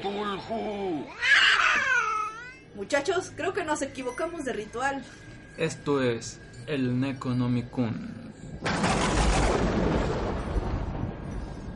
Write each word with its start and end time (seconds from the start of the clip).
Cthulhu. 0.00 1.06
Muchachos, 2.74 3.32
creo 3.36 3.52
que 3.52 3.64
nos 3.64 3.82
equivocamos 3.82 4.44
de 4.44 4.52
ritual. 4.52 5.04
Esto 5.56 6.02
es 6.02 6.40
el 6.66 6.98
Necronomicon. 6.98 8.32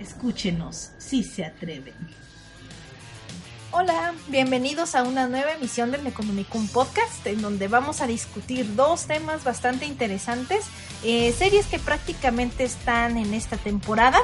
Escúchenos 0.00 0.92
si 0.98 1.22
se 1.22 1.44
atreven. 1.44 1.94
Hola, 3.70 4.14
bienvenidos 4.28 4.94
a 4.94 5.02
una 5.02 5.28
nueva 5.28 5.52
emisión 5.52 5.90
del 5.90 6.02
Necronomicon 6.02 6.66
Podcast, 6.68 7.26
en 7.26 7.42
donde 7.42 7.68
vamos 7.68 8.00
a 8.00 8.06
discutir 8.06 8.74
dos 8.74 9.06
temas 9.06 9.44
bastante 9.44 9.84
interesantes, 9.84 10.64
eh, 11.04 11.32
series 11.32 11.66
que 11.66 11.78
prácticamente 11.78 12.64
están 12.64 13.18
en 13.18 13.34
esta 13.34 13.58
temporada. 13.58 14.18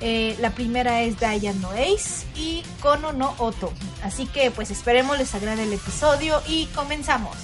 Eh, 0.00 0.36
la 0.40 0.50
primera 0.50 1.02
es 1.02 1.18
Diane 1.18 1.54
no 1.60 1.70
Ace 1.70 2.26
y 2.36 2.62
Kono 2.80 3.12
no 3.12 3.34
Oto. 3.38 3.72
Así 4.02 4.26
que 4.26 4.50
pues 4.50 4.70
esperemos 4.70 5.18
les 5.18 5.34
agrade 5.34 5.64
el 5.64 5.72
episodio 5.72 6.40
y 6.46 6.66
comenzamos. 6.66 7.36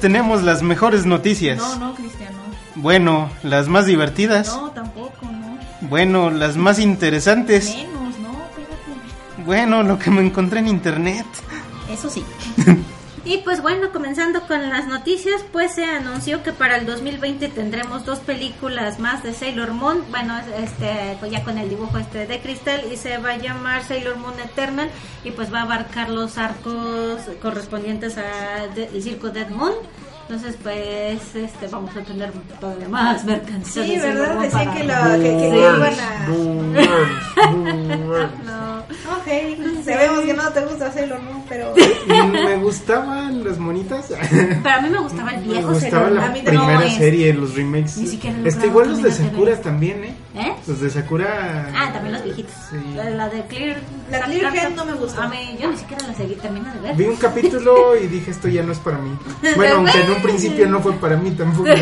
Tenemos 0.00 0.42
las 0.42 0.62
mejores 0.62 1.06
noticias. 1.06 1.58
No, 1.58 1.76
no, 1.76 1.94
Cristiano. 1.94 2.38
Bueno, 2.74 3.30
las 3.42 3.68
más 3.68 3.86
divertidas. 3.86 4.48
No, 4.48 4.70
tampoco, 4.70 5.26
no. 5.26 5.58
Bueno, 5.82 6.30
las 6.30 6.56
más 6.56 6.78
interesantes. 6.78 7.74
Menos, 7.74 8.18
no, 8.18 8.32
espérate. 8.32 9.44
Bueno, 9.44 9.82
lo 9.82 9.98
que 9.98 10.10
me 10.10 10.20
encontré 10.24 10.60
en 10.60 10.68
internet. 10.68 11.26
Eso 11.90 12.08
sí. 12.08 12.24
Y 13.24 13.38
pues 13.38 13.60
bueno, 13.60 13.92
comenzando 13.92 14.46
con 14.46 14.70
las 14.70 14.86
noticias, 14.86 15.44
pues 15.52 15.74
se 15.74 15.84
anunció 15.84 16.42
que 16.42 16.52
para 16.52 16.78
el 16.78 16.86
2020 16.86 17.48
tendremos 17.48 18.06
dos 18.06 18.18
películas 18.20 18.98
más 18.98 19.22
de 19.22 19.34
Sailor 19.34 19.72
Moon, 19.72 20.02
bueno, 20.10 20.40
este 20.56 21.16
pues 21.20 21.30
ya 21.30 21.44
con 21.44 21.58
el 21.58 21.68
dibujo 21.68 21.98
este 21.98 22.26
de 22.26 22.40
cristal 22.40 22.82
y 22.90 22.96
se 22.96 23.18
va 23.18 23.32
a 23.32 23.36
llamar 23.36 23.84
Sailor 23.84 24.16
Moon 24.16 24.40
Eternal 24.40 24.90
y 25.22 25.32
pues 25.32 25.52
va 25.52 25.60
a 25.60 25.62
abarcar 25.62 26.08
los 26.08 26.38
arcos 26.38 27.20
correspondientes 27.42 28.16
al 28.16 29.02
circo 29.02 29.28
Dead 29.28 29.50
Moon. 29.50 29.74
Entonces, 30.30 30.56
pues, 30.62 31.34
este, 31.34 31.66
vamos 31.72 31.90
a 31.96 32.02
tener 32.02 32.30
todavía 32.60 32.88
más 32.88 33.24
mercancía. 33.24 33.82
Sí, 33.82 33.98
¿verdad? 33.98 34.40
Decían 34.40 34.64
para- 34.66 34.76
que, 34.78 34.84
la, 34.84 35.16
que, 35.16 35.22
que 35.22 35.50
Sí. 35.50 35.56
iban 35.56 35.92
a... 35.98 36.28
No. 38.44 38.80
Ok, 38.80 39.84
sabemos 39.84 40.20
que 40.20 40.34
no 40.34 40.48
te 40.50 40.60
gusta 40.66 40.92
Sailor 40.92 41.20
Moon, 41.22 41.42
pero... 41.48 41.72
me 42.06 42.56
gustaban 42.56 43.42
las 43.44 43.58
monitas. 43.58 44.06
Pero 44.62 44.74
a 44.76 44.80
mí 44.80 44.88
me 44.90 44.98
gustaba 44.98 45.32
el 45.32 45.40
me 45.46 45.52
viejo 45.52 45.68
gustaba 45.72 45.90
Sailor 46.04 46.12
la 46.12 46.20
Moon. 46.22 46.32
Mí 46.32 46.40
primera 46.42 46.74
No 46.74 46.80
es- 46.82 46.94
serie, 46.96 47.32
los 47.34 47.54
remakes. 47.56 47.96
Ni 47.98 48.06
siquiera 48.06 48.36
Este, 48.44 48.66
igual 48.66 48.88
los 48.90 49.02
de 49.02 49.10
Sakura 49.12 49.52
ver. 49.52 49.60
también, 49.62 50.04
¿eh? 50.04 50.14
¿Eh? 50.34 50.52
Los 50.66 50.80
de 50.80 50.90
Sakura. 50.90 51.70
Ah, 51.74 51.92
también 51.92 52.14
los 52.14 52.24
viejitos. 52.24 52.52
Sí. 52.70 52.76
La, 52.94 53.10
la 53.10 53.28
de 53.28 53.42
Clear. 53.46 53.76
La 54.10 54.20
Clear 54.22 54.54
Head 54.56 54.70
no 54.74 54.84
me 54.84 54.92
gustó. 54.94 55.22
A 55.22 55.28
mí, 55.28 55.56
yo 55.60 55.70
ni 55.70 55.76
siquiera 55.76 56.06
la 56.06 56.14
seguí, 56.14 56.34
terminé 56.36 56.72
de 56.72 56.80
ver. 56.80 56.96
Vi 56.96 57.04
un 57.04 57.16
capítulo 57.16 57.96
y 57.96 58.06
dije 58.06 58.30
esto 58.30 58.48
ya 58.48 58.62
no 58.62 58.72
es 58.72 58.78
para 58.78 58.98
mí. 58.98 59.16
Bueno, 59.56 59.76
aunque 59.76 60.00
en 60.00 60.10
principio 60.22 60.66
no 60.68 60.80
fue 60.80 60.92
para 60.94 61.16
mí 61.16 61.30
tampoco. 61.32 61.68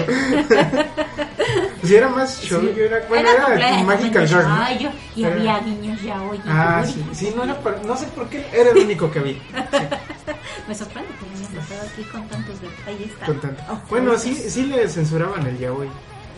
Si 1.82 1.94
era 1.94 2.08
más 2.08 2.42
show, 2.42 2.60
yo 2.60 2.84
era, 2.84 2.98
bueno, 3.08 3.30
era, 3.30 3.44
completamente 3.44 3.84
Magical 3.84 4.28
Girl. 4.28 4.48
¿no? 4.48 4.54
Ay, 4.62 4.78
yo- 4.78 4.90
y 5.16 5.24
Era- 5.24 5.34
había 5.36 5.60
niños 5.62 6.02
ya 6.02 6.20
hoy. 6.22 6.38
Ah, 6.46 6.82
sí, 6.84 7.02
sí, 7.12 7.32
no 7.34 7.44
era 7.44 7.58
para, 7.60 7.78
no 7.84 7.96
sé 7.96 8.06
por 8.08 8.28
qué, 8.28 8.44
era 8.52 8.70
el 8.70 8.76
único 8.78 9.10
que 9.10 9.20
vi. 9.20 9.42
Me 10.68 10.74
sorprende 10.74 11.08
que 11.18 11.24
me 11.26 11.46
hayan 11.46 11.54
pasado 11.64 11.88
aquí 11.90 12.02
con 12.04 12.28
tantos 12.28 12.60
detalles. 12.60 13.10
Con 13.24 13.40
tanto. 13.40 13.62
Oh, 13.70 13.78
Bueno, 13.88 14.10
pues, 14.10 14.22
sí, 14.22 14.34
sí 14.34 14.64
le 14.66 14.86
censuraban 14.88 15.46
el 15.46 15.56
yaoi. 15.58 15.88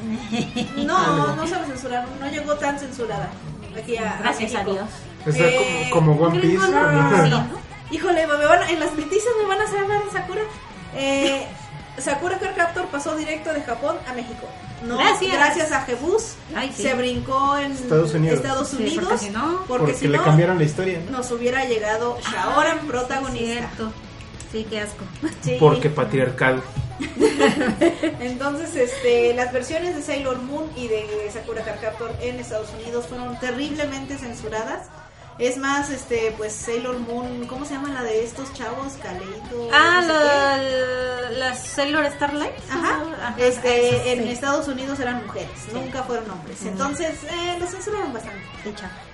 No, 0.86 1.34
no 1.34 1.46
se 1.46 1.56
lo 1.56 1.64
censuraron, 1.66 2.08
no 2.20 2.30
llegó 2.30 2.54
tan 2.54 2.78
censurada. 2.78 3.28
Aquí 3.76 3.96
a, 3.96 4.18
Gracias 4.20 4.54
a 4.54 4.58
México. 4.58 4.72
Dios. 4.72 4.88
O 5.26 5.32
sea, 5.32 5.46
Eh, 5.48 5.88
como, 5.92 6.16
como 6.16 6.26
One 6.28 6.40
Piece. 6.40 6.56
no, 6.58 6.92
¿no? 6.92 7.24
sí, 7.24 7.30
no. 7.30 7.38
¿no? 7.38 7.46
Híjole, 7.90 8.26
me 8.26 8.46
van, 8.46 8.68
en 8.70 8.78
las 8.78 8.92
noticias 8.92 9.32
me 9.42 9.48
van 9.48 9.60
a 9.60 9.64
hacer 9.64 9.80
hablar 9.80 10.04
de 10.04 10.10
Sakura. 10.12 10.42
Eh, 10.94 11.46
Sakura 12.00 12.38
Card 12.38 12.56
Captor 12.56 12.86
pasó 12.86 13.16
directo 13.16 13.52
de 13.52 13.62
Japón 13.62 13.96
a 14.08 14.12
México. 14.14 14.46
No, 14.84 14.96
Gracias. 14.96 15.32
gracias 15.32 15.72
a 15.72 15.82
Jebus. 15.82 16.34
Ay, 16.54 16.72
sí. 16.74 16.82
Se 16.84 16.94
brincó 16.94 17.56
en 17.58 17.72
Estados 17.72 18.14
Unidos. 18.14 18.38
Estados 18.38 18.68
Sí, 18.68 18.76
Unidos, 18.76 19.04
porque 19.04 19.18
si 19.18 19.30
no- 19.30 19.64
porque 19.66 19.66
Porque 19.68 19.94
si 19.94 20.08
le 20.08 20.16
no, 20.18 20.24
cambiaron 20.24 20.58
la 20.58 20.64
historia. 20.64 21.00
¿no? 21.04 21.18
nos 21.18 21.30
hubiera 21.32 21.64
llegado 21.66 22.18
Shaoran 22.20 22.78
protagonista. 22.86 23.52
Cierto. 23.68 23.92
Sí, 24.50 24.66
qué 24.70 24.80
asco. 24.80 25.04
Sí. 25.42 25.56
Porque 25.60 25.90
patriarcado. 25.90 26.62
Entonces, 28.20 28.74
este, 28.76 29.34
las 29.34 29.52
versiones 29.52 29.96
de 29.96 30.02
Sailor 30.02 30.38
Moon 30.42 30.64
y 30.76 30.88
de 30.88 31.30
Sakura 31.32 31.62
Card 31.62 31.80
Captor 31.80 32.12
en 32.20 32.38
Estados 32.40 32.68
Unidos 32.80 33.06
fueron 33.06 33.38
terriblemente 33.40 34.16
censuradas. 34.18 34.88
Es 35.40 35.56
más, 35.56 35.88
este, 35.88 36.34
pues 36.36 36.52
Sailor 36.52 36.98
Moon, 36.98 37.46
¿cómo 37.46 37.64
se 37.64 37.72
llama 37.72 37.88
la 37.88 38.02
de 38.02 38.22
estos 38.24 38.52
chavos? 38.52 38.92
Caleito. 39.02 39.70
Ah, 39.72 40.02
no 40.02 40.12
sé 40.12 41.32
la, 41.32 41.38
las 41.38 41.66
Sailor 41.66 42.06
Starlight. 42.12 42.52
Ajá. 42.70 43.00
Ajá, 43.22 43.34
Este, 43.38 44.12
en 44.12 44.24
sí. 44.24 44.30
Estados 44.30 44.68
Unidos 44.68 45.00
eran 45.00 45.24
mujeres, 45.24 45.48
nunca 45.72 46.02
fueron 46.02 46.30
hombres. 46.30 46.62
Entonces, 46.66 47.14
eh, 47.24 47.56
los 47.58 47.70
censuraron 47.70 48.12
bastante. 48.12 48.38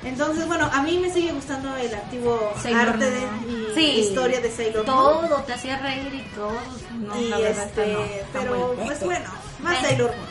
Entonces, 0.02 0.46
bueno, 0.48 0.68
a 0.72 0.82
mí 0.82 0.98
me 0.98 1.10
sigue 1.12 1.30
gustando 1.32 1.76
el 1.76 1.94
antiguo 1.94 2.52
Sailor 2.60 2.88
arte 2.88 3.08
de, 3.10 3.20
Moon. 3.20 3.66
y 3.70 3.74
Sí. 3.76 3.86
historia 4.00 4.40
de 4.40 4.50
Sailor 4.50 4.84
Moon. 4.84 4.96
Todo 5.28 5.42
te 5.44 5.52
hacía 5.52 5.78
reír 5.78 6.12
y 6.12 6.22
todo. 6.34 6.52
No, 6.98 7.20
y 7.20 7.28
la 7.28 7.38
verdad, 7.38 7.66
este, 7.66 7.92
no, 7.92 8.00
pero 8.32 8.74
pues 8.84 9.04
bueno, 9.04 9.30
más 9.60 9.76
Eh. 9.78 9.86
Sailor 9.86 10.10
Moon. 10.16 10.26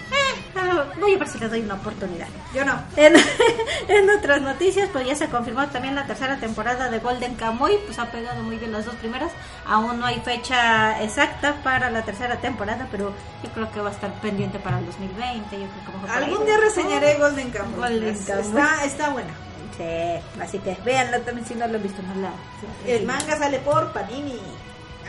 Voy 1.00 1.13
a 1.13 1.18
ver 1.18 1.28
si 1.28 1.38
le 1.38 1.50
doy 1.50 1.62
una 1.62 1.75
oportunidad. 1.75 2.28
Yo 2.53 2.63
no. 2.66 2.74
En, 2.96 3.13
en 3.88 4.09
otras 4.09 4.41
noticias, 4.41 4.90
pues 4.91 5.06
ya 5.06 5.16
se 5.16 5.28
confirmó 5.28 5.68
también 5.68 5.96
la 5.96 6.06
tercera 6.06 6.38
temporada 6.38 6.90
de 6.90 7.00
Golden 7.00 7.35
Kamuy, 7.35 7.78
pues 7.85 8.00
ha 8.00 8.06
pegado 8.09 8.41
muy 8.44 8.56
bien 8.58 8.72
las 8.72 8.85
dos 8.85 8.96
primeras. 8.96 9.31
Aún 9.68 10.00
no 10.00 10.06
hay 10.06 10.19
fecha 10.22 11.02
exacta 11.03 11.56
para 11.64 11.90
la 11.91 12.03
tercera 12.03 12.38
temporada, 12.38 12.88
pero 12.90 13.14
yo 13.44 13.50
creo 13.52 13.72
que 13.72 13.81
va 13.81 13.90
a 13.90 13.94
estar 13.94 14.12
pendiente 14.22 14.58
para 14.59 14.80
el 14.80 14.85
2020. 14.85 15.59
Yo 15.59 15.68
creo 15.68 15.85
que 15.85 15.91
mejor. 16.08 16.24
Algún 16.24 16.46
día 16.46 16.58
reseñaré 16.58 17.16
Golden 17.16 17.52
Kamuy. 17.52 17.75
Golden 17.75 18.18
Kamuy. 18.25 18.41
Está, 18.41 18.85
está 18.85 19.09
buena. 19.09 19.34
Sí, 19.78 20.41
así 20.41 20.59
que 20.59 20.78
véanlo 20.85 21.19
también 21.22 21.46
si 21.46 21.53
no 21.53 21.68
lo 21.68 21.75
han 21.75 21.84
visto. 21.84 22.02
No 22.02 22.22
la, 22.22 22.30
sí, 22.62 22.90
El 22.91 23.00
sí. 23.00 23.06
manga 23.06 23.38
sale 23.38 23.59
por 23.59 23.91
Panini. 23.91 24.40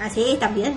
Ah, 0.03 0.11
sí, 0.11 0.37
también. 0.41 0.77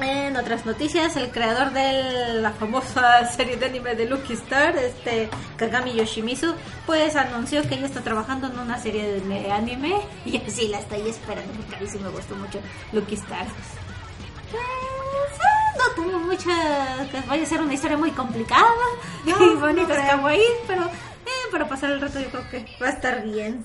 En 0.00 0.36
otras 0.36 0.64
noticias, 0.66 1.16
el 1.16 1.30
creador 1.30 1.72
de 1.72 2.40
la 2.40 2.50
famosa 2.52 3.24
serie 3.36 3.56
de 3.56 3.66
anime 3.66 3.94
de 3.94 4.06
Lucky 4.06 4.32
Star, 4.34 4.76
este 4.76 5.28
Kagami 5.56 5.94
Yoshimizu, 5.94 6.54
pues 6.86 7.14
anunció 7.16 7.62
que 7.68 7.78
ya 7.78 7.86
está 7.86 8.00
trabajando 8.00 8.48
en 8.48 8.58
una 8.58 8.78
serie 8.78 9.20
de 9.20 9.50
anime 9.50 10.00
y 10.24 10.38
así 10.38 10.68
la 10.68 10.78
estoy 10.78 11.08
esperando 11.08 11.52
porque 11.54 11.76
a 11.76 11.80
mí 11.80 11.86
sí 11.86 11.98
me 11.98 12.08
gustó 12.08 12.34
mucho 12.36 12.58
Lucky 12.92 13.14
Star. 13.14 13.46
Pues, 13.46 14.60
eh, 14.60 15.78
no 15.78 16.02
tengo 16.02 16.18
mucha... 16.18 17.08
que 17.10 17.20
vaya 17.28 17.42
a 17.42 17.46
ser 17.46 17.60
una 17.60 17.74
historia 17.74 17.96
muy 17.96 18.10
complicada 18.10 18.66
y 19.26 19.54
bonitas 19.56 19.98
kawaii, 20.10 20.42
pero 20.66 20.84
eh, 20.84 21.50
para 21.50 21.68
pasar 21.68 21.90
el 21.90 22.00
rato 22.00 22.18
yo 22.18 22.28
creo 22.28 22.50
que 22.50 22.66
va 22.82 22.88
a 22.88 22.90
estar 22.90 23.22
bien. 23.24 23.64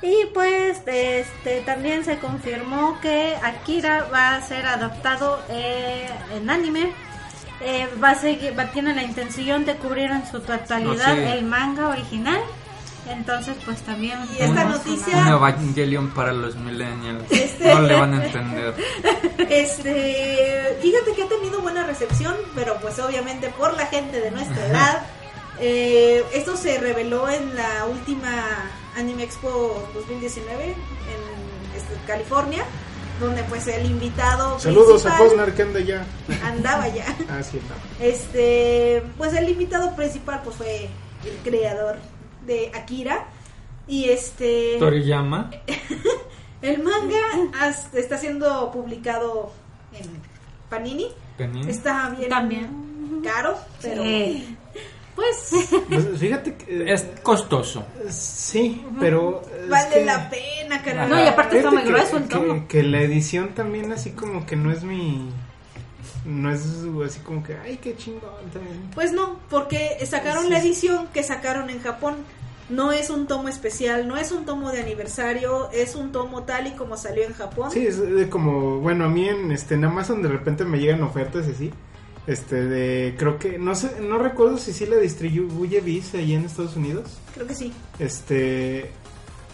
Y 0.00 0.26
pues 0.32 0.78
este 0.86 1.60
también 1.62 2.04
se 2.04 2.18
confirmó 2.18 3.00
que 3.00 3.34
Akira 3.42 4.06
va 4.12 4.36
a 4.36 4.42
ser 4.42 4.64
adaptado 4.66 5.40
eh, 5.48 6.08
en 6.36 6.48
anime. 6.48 6.92
Eh, 7.60 7.88
va 8.02 8.10
a 8.10 8.14
seguir, 8.14 8.56
va, 8.56 8.66
tiene 8.66 8.94
la 8.94 9.02
intención 9.02 9.64
de 9.64 9.74
cubrir 9.74 10.10
en 10.12 10.24
su 10.30 10.38
totalidad 10.40 11.12
Oh, 11.12 11.16
sí. 11.16 11.22
el 11.32 11.44
manga 11.44 11.88
original. 11.88 12.40
Entonces, 13.08 13.56
pues 13.64 13.80
también. 13.80 14.18
Y 14.38 14.42
esta 14.42 14.64
noticia- 14.64 15.16
Un 15.22 15.28
Evangelion 15.28 16.10
para 16.10 16.32
los 16.32 16.54
millennials. 16.56 17.24
Este- 17.30 17.74
No 17.74 17.80
le 17.82 17.94
van 17.98 18.14
a 18.14 18.24
entender. 18.26 18.74
Este, 19.48 20.76
fíjate 20.82 21.12
que 21.14 21.22
ha 21.24 21.28
tenido 21.28 21.60
buena 21.60 21.84
recepción, 21.84 22.36
pero 22.54 22.76
pues 22.80 22.98
obviamente 22.98 23.48
por 23.48 23.74
la 23.76 23.86
gente 23.86 24.20
de 24.20 24.30
nuestra 24.30 24.66
edad. 24.66 25.02
Eh, 25.60 26.22
esto 26.34 26.56
se 26.56 26.78
reveló 26.78 27.28
en 27.28 27.56
la 27.56 27.86
última 27.90 28.30
Anime 28.98 29.22
Expo 29.24 29.88
2019 29.94 30.64
en 30.64 30.74
este, 31.76 31.94
California, 32.06 32.64
donde 33.20 33.42
pues 33.44 33.66
el 33.68 33.86
invitado 33.86 34.58
Saludos 34.58 35.06
a 35.06 35.16
Posner 35.16 35.54
que 35.54 35.62
anda 35.62 35.80
ya. 35.80 36.04
andaba 36.44 36.88
ya. 36.88 37.04
Ah, 37.30 37.42
sí, 37.42 37.60
no. 37.68 38.04
Este, 38.04 39.02
pues 39.16 39.32
el 39.34 39.48
invitado 39.48 39.94
principal 39.96 40.40
pues 40.42 40.56
fue 40.56 40.88
el 41.24 41.36
creador 41.44 41.96
de 42.46 42.70
Akira 42.74 43.26
y 43.86 44.08
este 44.10 44.76
Toriyama. 44.78 45.50
el 46.62 46.82
manga 46.82 47.20
está 47.94 48.18
siendo 48.18 48.70
publicado 48.72 49.52
en 49.92 50.06
Panini. 50.68 51.08
Panini. 51.38 51.70
Está 51.70 52.10
bien 52.10 52.28
También. 52.28 53.20
caro, 53.24 53.56
pero 53.80 54.02
Sí. 54.02 54.56
Pues 55.18 55.66
Pues, 55.88 56.06
fíjate 56.18 56.54
que. 56.54 56.92
Es 56.92 57.04
costoso. 57.22 57.84
Sí, 58.08 58.84
pero. 59.00 59.42
es 59.64 59.68
vale 59.68 59.94
que- 59.94 60.04
la 60.04 60.30
pena, 60.30 60.82
carajo. 60.82 61.08
No, 61.08 61.22
y 61.22 61.26
aparte 61.26 61.58
está 61.58 61.70
muy 61.70 61.82
que- 61.82 61.88
grueso 61.88 62.16
el 62.18 62.22
que- 62.24 62.28
tomo. 62.28 62.68
Que, 62.68 62.82
la 62.84 63.00
edición 63.02 63.48
también, 63.54 63.90
así 63.92 64.10
como 64.10 64.46
que 64.46 64.54
no 64.56 64.70
es 64.70 64.82
mi. 64.84 65.28
No 66.24 66.52
es 66.52 66.62
así 67.06 67.20
como 67.20 67.42
que, 67.42 67.56
ay, 67.56 67.78
qué 67.82 67.96
chingón. 67.96 68.30
también. 68.52 68.90
Pues 68.94 69.12
no, 69.12 69.38
porque 69.50 69.98
sacaron 70.06 70.44
Sí. 70.44 70.50
la 70.50 70.58
edición 70.60 71.08
que 71.12 71.22
sacaron 71.22 71.68
en 71.70 71.80
Japón. 71.80 72.16
No 72.70 72.92
es 72.92 73.08
un 73.08 73.26
tomo 73.26 73.48
especial, 73.48 74.06
no 74.06 74.18
es 74.18 74.30
un 74.30 74.44
tomo 74.44 74.70
de 74.70 74.82
aniversario, 74.82 75.70
es 75.72 75.94
un 75.94 76.12
tomo 76.12 76.42
tal 76.42 76.66
y 76.66 76.72
como 76.72 76.98
salió 76.98 77.24
en 77.24 77.32
Japón. 77.32 77.70
Sí, 77.70 77.86
es 77.86 77.98
de 77.98 78.28
como, 78.28 78.78
bueno, 78.80 79.06
a 79.06 79.08
mí 79.08 79.26
en, 79.26 79.50
este, 79.52 79.74
en 79.74 79.84
Amazon 79.86 80.20
de 80.22 80.28
repente 80.28 80.64
me 80.66 80.78
llegan 80.78 81.02
ofertas 81.02 81.46
así. 81.48 81.72
Este, 82.28 82.56
de, 82.66 83.14
creo 83.18 83.38
que, 83.38 83.58
no 83.58 83.74
sé, 83.74 84.00
no 84.00 84.18
recuerdo 84.18 84.58
si 84.58 84.72
sí 84.72 84.86
la 84.86 84.96
distribuye 84.96 85.80
Viz 85.80 86.14
ahí 86.14 86.34
en 86.34 86.44
Estados 86.44 86.76
Unidos. 86.76 87.18
Creo 87.34 87.46
que 87.46 87.54
sí. 87.56 87.72
Este, 87.98 88.90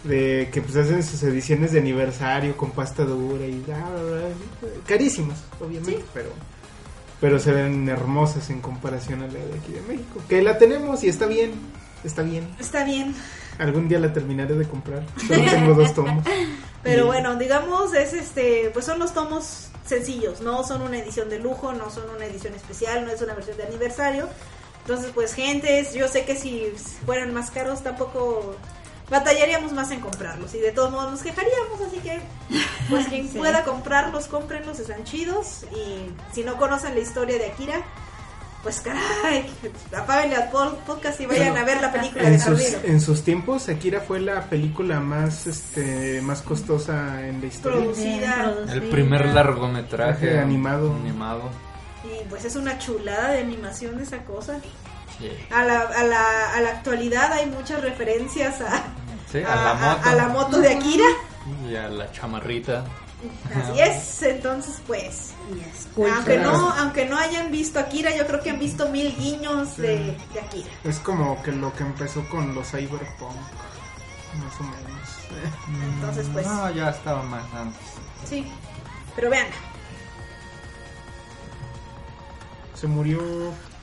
de 0.03 0.49
que 0.51 0.61
pues 0.61 0.75
hacen 0.75 1.01
sus 1.01 1.23
ediciones 1.23 1.71
de 1.71 1.79
aniversario 1.79 2.55
con 2.57 2.71
pasta 2.71 3.03
dura 3.05 3.45
y 3.47 3.59
bla, 3.65 3.77
bla, 3.79 4.01
bla. 4.03 4.69
carísimas, 4.85 5.41
obviamente, 5.59 5.97
Sí. 6.01 6.05
pero 6.13 6.29
pero 7.21 7.39
se 7.39 7.53
ven 7.53 7.87
hermosas 7.89 8.49
en 8.49 8.59
comparación 8.61 9.23
a 9.23 9.27
la 9.27 9.33
de 9.33 9.57
aquí 9.57 9.71
de 9.71 9.81
México. 9.87 10.19
Que 10.27 10.41
la 10.43 10.57
tenemos 10.59 11.01
y 11.03 11.07
está 11.07 11.25
bien, 11.25 11.53
está 12.03 12.21
bien. 12.23 12.45
Está 12.59 12.83
bien. 12.83 13.15
Algún 13.57 13.87
día 13.87 13.99
la 13.99 14.11
terminaré 14.13 14.53
de 14.55 14.65
comprar. 14.67 15.03
Solo 15.25 15.49
tengo 15.49 15.73
dos 15.75 15.93
tomos. 15.93 16.25
Pero 16.83 17.03
Y- 17.03 17.07
bueno, 17.07 17.35
digamos, 17.37 17.93
es 17.95 18.11
este, 18.13 18.69
pues 18.73 18.85
son 18.85 18.99
los 18.99 19.13
tomos 19.13 19.69
sencillos, 19.85 20.41
no 20.41 20.63
son 20.63 20.81
una 20.81 20.97
edición 20.99 21.29
de 21.29 21.39
lujo, 21.39 21.73
no 21.73 21.89
son 21.89 22.09
una 22.09 22.25
edición 22.25 22.53
especial, 22.55 23.05
no 23.05 23.11
es 23.11 23.21
una 23.21 23.33
versión 23.33 23.57
de 23.57 23.63
aniversario. 23.63 24.27
Entonces, 24.81 25.11
pues 25.13 25.33
gentes, 25.33 25.93
yo 25.93 26.07
sé 26.07 26.25
que 26.25 26.35
si 26.35 26.71
fueran 27.05 27.33
más 27.33 27.49
caros 27.51 27.81
tampoco 27.83 28.55
batallaríamos 29.09 29.71
más 29.71 29.91
en 29.91 29.99
comprarlos 29.99 30.55
y 30.55 30.59
de 30.59 30.71
todos 30.71 30.91
modos 30.91 31.11
nos 31.11 31.21
quejaríamos, 31.21 31.79
así 31.87 31.97
que 31.99 32.19
pues 32.89 33.07
quien 33.07 33.29
Sí. 33.31 33.37
pueda 33.37 33.63
comprarlos, 33.63 34.25
cómprenlos, 34.27 34.79
están 34.79 35.03
chidos 35.03 35.63
y 35.75 36.09
si 36.33 36.43
no 36.43 36.57
conocen 36.57 36.95
la 36.95 37.01
historia 37.01 37.37
de 37.37 37.45
Akira, 37.47 37.83
pues 38.65 38.81
caray, 38.81 39.45
apáguenle 39.95 40.37
al 40.37 40.49
pod- 40.51 40.75
podcast 40.87 41.21
y 41.21 41.27
vayan 41.27 41.49
Bueno, 41.51 41.61
a 41.61 41.65
ver 41.65 41.81
la 41.81 41.91
película 41.93 42.23
de 42.23 42.33
En 42.33 42.39
sus, 42.41 42.59
Carlino. 42.59 42.77
en 42.85 42.99
sus 43.01 43.23
tiempos, 43.23 43.69
Akira 43.69 44.01
fue 44.01 44.19
la 44.19 44.41
película 44.49 44.99
más 44.99 45.45
este 45.45 46.19
más 46.21 46.41
costosa 46.41 47.21
en 47.27 47.41
la 47.41 47.45
historia. 47.45 47.79
Producida. 47.81 48.55
El 48.73 48.81
primer 48.89 49.27
largometraje 49.27 50.25
Traje 50.29 50.39
animado. 50.39 50.95
animado. 50.95 51.43
Y 52.03 52.27
pues 52.27 52.43
es 52.45 52.55
una 52.55 52.79
chulada 52.79 53.29
de 53.33 53.39
animación 53.41 53.99
esa 53.99 54.17
cosa. 54.23 54.57
Sí. 55.19 55.29
A 55.53 55.63
la, 55.63 55.81
a 55.81 56.03
la, 56.03 56.55
a 56.55 56.61
la 56.61 56.69
actualidad 56.71 57.31
hay 57.33 57.45
muchas 57.45 57.81
referencias 57.81 58.61
a, 58.61 58.83
Sí, 59.31 59.43
a 59.43 59.55
la 59.55 59.73
moto. 59.75 60.09
a 60.09 60.15
la 60.15 60.27
moto 60.29 60.59
de 60.59 60.73
Akira. 60.73 61.05
Y 61.69 61.75
a 61.75 61.87
la 61.87 62.11
chamarrita. 62.11 62.83
Así 63.55 63.79
es, 63.79 64.21
entonces 64.23 64.81
pues, 64.87 65.31
Yes, 65.53 65.87
cool. 65.95 66.09
aunque 66.09 66.37
no, 66.37 66.69
aunque 66.71 67.05
no 67.05 67.17
hayan 67.17 67.51
visto 67.51 67.79
Akira, 67.79 68.15
yo 68.15 68.25
creo 68.25 68.41
que 68.41 68.49
han 68.49 68.59
visto 68.59 68.89
mil 68.89 69.15
guiños 69.15 69.77
de, 69.77 70.17
de 70.33 70.39
Akira. 70.39 70.69
Es 70.83 70.99
como 70.99 71.41
que 71.43 71.51
lo 71.51 71.73
que 71.73 71.83
empezó 71.83 72.27
con 72.29 72.53
los 72.55 72.67
cyberpunk, 72.71 73.35
más 74.39 74.59
o 74.59 74.63
menos. 74.63 75.93
Entonces 75.95 76.27
pues, 76.33 76.45
No, 76.47 76.69
ya 76.71 76.89
estaba 76.89 77.23
más 77.23 77.43
antes. 77.53 77.79
sí, 78.27 78.45
pero 79.15 79.29
vean, 79.29 79.47
Se 82.73 82.87
murió 82.87 83.21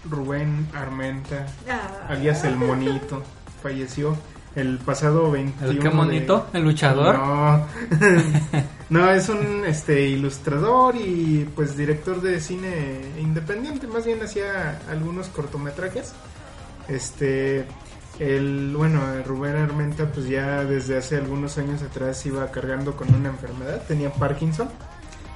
Rubén 0.08 0.68
Armenta, 0.74 1.46
ah, 1.68 2.06
alias 2.08 2.44
el 2.44 2.56
monito, 2.56 3.22
falleció 3.62 4.16
el 4.54 4.78
pasado 4.78 5.30
21 5.30 5.70
¿El 5.72 5.78
qué 5.78 5.88
de- 5.88 5.94
monito? 5.94 6.46
¿El 6.52 6.62
luchador? 6.64 7.18
No. 7.18 7.66
no, 8.92 9.10
es 9.10 9.30
un 9.30 9.64
este 9.64 10.02
ilustrador 10.08 10.96
y 10.96 11.48
pues 11.56 11.78
director 11.78 12.20
de 12.20 12.38
cine 12.40 13.00
independiente, 13.18 13.86
más 13.86 14.04
bien 14.04 14.22
hacía 14.22 14.82
algunos 14.90 15.28
cortometrajes. 15.28 16.12
Este 16.88 17.64
el 18.18 18.74
bueno, 18.76 19.00
Rubén 19.24 19.56
Armenta 19.56 20.12
pues 20.12 20.28
ya 20.28 20.64
desde 20.64 20.98
hace 20.98 21.16
algunos 21.16 21.56
años 21.56 21.80
atrás 21.80 22.26
iba 22.26 22.50
cargando 22.50 22.94
con 22.94 23.14
una 23.14 23.30
enfermedad, 23.30 23.82
tenía 23.88 24.12
Parkinson. 24.12 24.68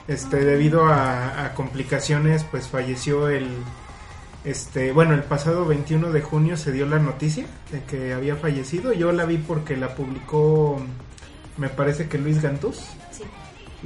Este 0.07 0.45
debido 0.45 0.87
a, 0.89 1.53
complicaciones 1.55 2.45
pues 2.45 2.69
falleció 2.69 3.29
el 3.31 3.49
este, 4.45 4.93
bueno, 4.93 5.15
el 5.15 5.23
pasado 5.23 5.65
21 5.65 6.13
de 6.13 6.21
junio 6.21 6.59
se 6.59 6.73
dio 6.73 6.85
la 6.85 6.99
noticia 6.99 7.47
de 7.73 7.83
que 7.85 8.13
había 8.13 8.37
fallecido. 8.37 8.93
Yo 8.93 9.13
la 9.13 9.25
vi 9.25 9.39
porque 9.39 9.79
la 9.79 9.95
publicó, 9.95 10.79
me 11.57 11.71
parece 11.71 12.07
que 12.07 12.19
Luis 12.19 12.43
Gantús. 12.43 12.85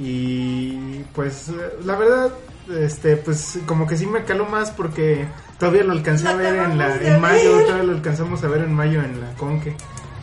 Sí. 0.01 1.01
Y 1.01 1.05
pues 1.13 1.51
la 1.85 1.95
verdad, 1.95 2.31
este, 2.79 3.17
pues 3.17 3.59
como 3.65 3.87
que 3.87 3.97
sí 3.97 4.05
me 4.05 4.23
caló 4.23 4.45
más 4.45 4.71
porque 4.71 5.27
todavía 5.59 5.83
lo 5.83 5.91
alcancé 5.93 6.27
a 6.27 6.35
ver 6.35 6.55
en 6.55 6.77
la 6.77 6.95
en 6.95 7.21
mayo, 7.21 7.57
ver. 7.57 7.65
todavía 7.65 7.83
lo 7.85 7.93
alcanzamos 7.93 8.43
a 8.43 8.47
ver 8.47 8.61
en 8.61 8.73
mayo 8.73 9.01
en 9.01 9.19
la 9.21 9.33
Conque. 9.35 9.75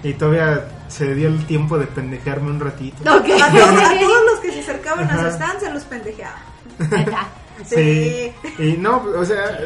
Y 0.02 0.14
todavía 0.14 0.68
se 0.88 1.14
dio 1.14 1.28
el 1.28 1.44
tiempo 1.46 1.76
de 1.76 1.86
pendejearme 1.86 2.50
un 2.50 2.60
ratito. 2.60 3.02
Ok. 3.02 3.28
A 3.42 3.50
todos, 3.50 3.82
a 3.82 3.98
todos 3.98 4.24
los 4.30 4.40
que 4.40 4.52
se 4.52 4.60
acercaban 4.60 5.10
a 5.10 5.22
su 5.22 5.26
stand 5.36 5.60
se 5.60 5.70
los 5.72 5.84
pendejeaba. 5.84 6.38
Neta. 6.78 7.28
Sí. 7.66 8.32
Y 8.58 8.76
no, 8.78 9.02
o 9.16 9.24
sea, 9.24 9.60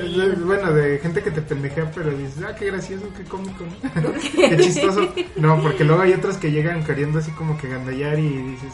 bueno, 0.44 0.72
de 0.72 0.98
gente 0.98 1.22
que 1.22 1.30
te 1.30 1.42
pendejea, 1.42 1.90
pero 1.94 2.10
dices, 2.10 2.42
ah, 2.46 2.54
qué 2.54 2.66
gracioso, 2.66 3.06
qué 3.16 3.24
cómico, 3.24 3.64
¿no? 3.64 4.12
qué 4.34 4.56
chistoso. 4.56 5.12
No, 5.36 5.60
porque 5.60 5.84
luego 5.84 6.02
hay 6.02 6.14
otros 6.14 6.38
que 6.38 6.50
llegan 6.50 6.84
queriendo 6.84 7.18
así 7.18 7.30
como 7.32 7.58
que 7.58 7.68
gandallar 7.68 8.18
y 8.18 8.28
dices, 8.28 8.72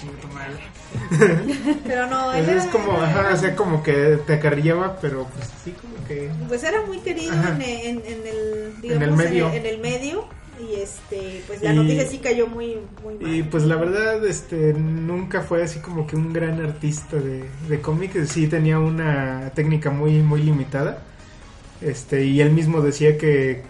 "Ah, 0.00 0.06
chinga 0.06 0.20
tu 0.20 0.28
madre". 0.28 1.80
Pero 1.86 2.06
no, 2.08 2.32
Es, 2.32 2.48
él 2.48 2.56
es 2.58 2.64
como, 2.66 2.92
ajá, 3.00 3.30
o 3.32 3.36
sea, 3.36 3.56
como 3.56 3.82
que 3.82 4.18
te 4.26 4.34
acarrillaba, 4.34 4.98
pero 5.00 5.26
pues 5.34 5.48
sí, 5.64 5.72
como 5.80 6.06
que. 6.06 6.30
pues 6.48 6.62
era 6.64 6.82
muy 6.86 6.98
querido 6.98 7.32
en, 7.34 7.62
en- 7.62 8.02
en 8.06 8.26
el 8.26 8.80
digamos, 8.80 9.02
En 9.02 9.02
el 9.02 9.12
medio. 9.16 9.52
en 9.52 9.66
el 9.66 9.78
medio, 9.78 10.24
y 10.60 10.80
este 10.80 11.42
pues 11.46 11.62
la 11.62 11.72
Y- 11.72 11.76
noticia 11.76 12.06
sí 12.06 12.18
cayó 12.18 12.46
muy 12.46 12.78
muy 13.02 13.14
mal. 13.18 13.34
Y 13.34 13.42
pues 13.44 13.64
la 13.64 13.76
verdad, 13.76 14.24
este, 14.26 14.72
nunca 14.74 15.40
fue 15.42 15.62
así 15.62 15.80
como 15.80 16.06
que 16.06 16.16
un 16.16 16.32
gran 16.32 16.60
artista 16.64 17.16
de, 17.16 17.44
de 17.68 17.80
cómic, 17.80 18.24
sí 18.26 18.46
tenía 18.46 18.78
una 18.78 19.50
técnica 19.54 19.90
muy, 19.90 20.18
muy 20.22 20.42
limitada, 20.42 20.98
este, 21.80 22.24
y 22.24 22.40
él 22.42 22.50
mismo 22.50 22.82
decía 22.82 23.16
que, 23.16 23.62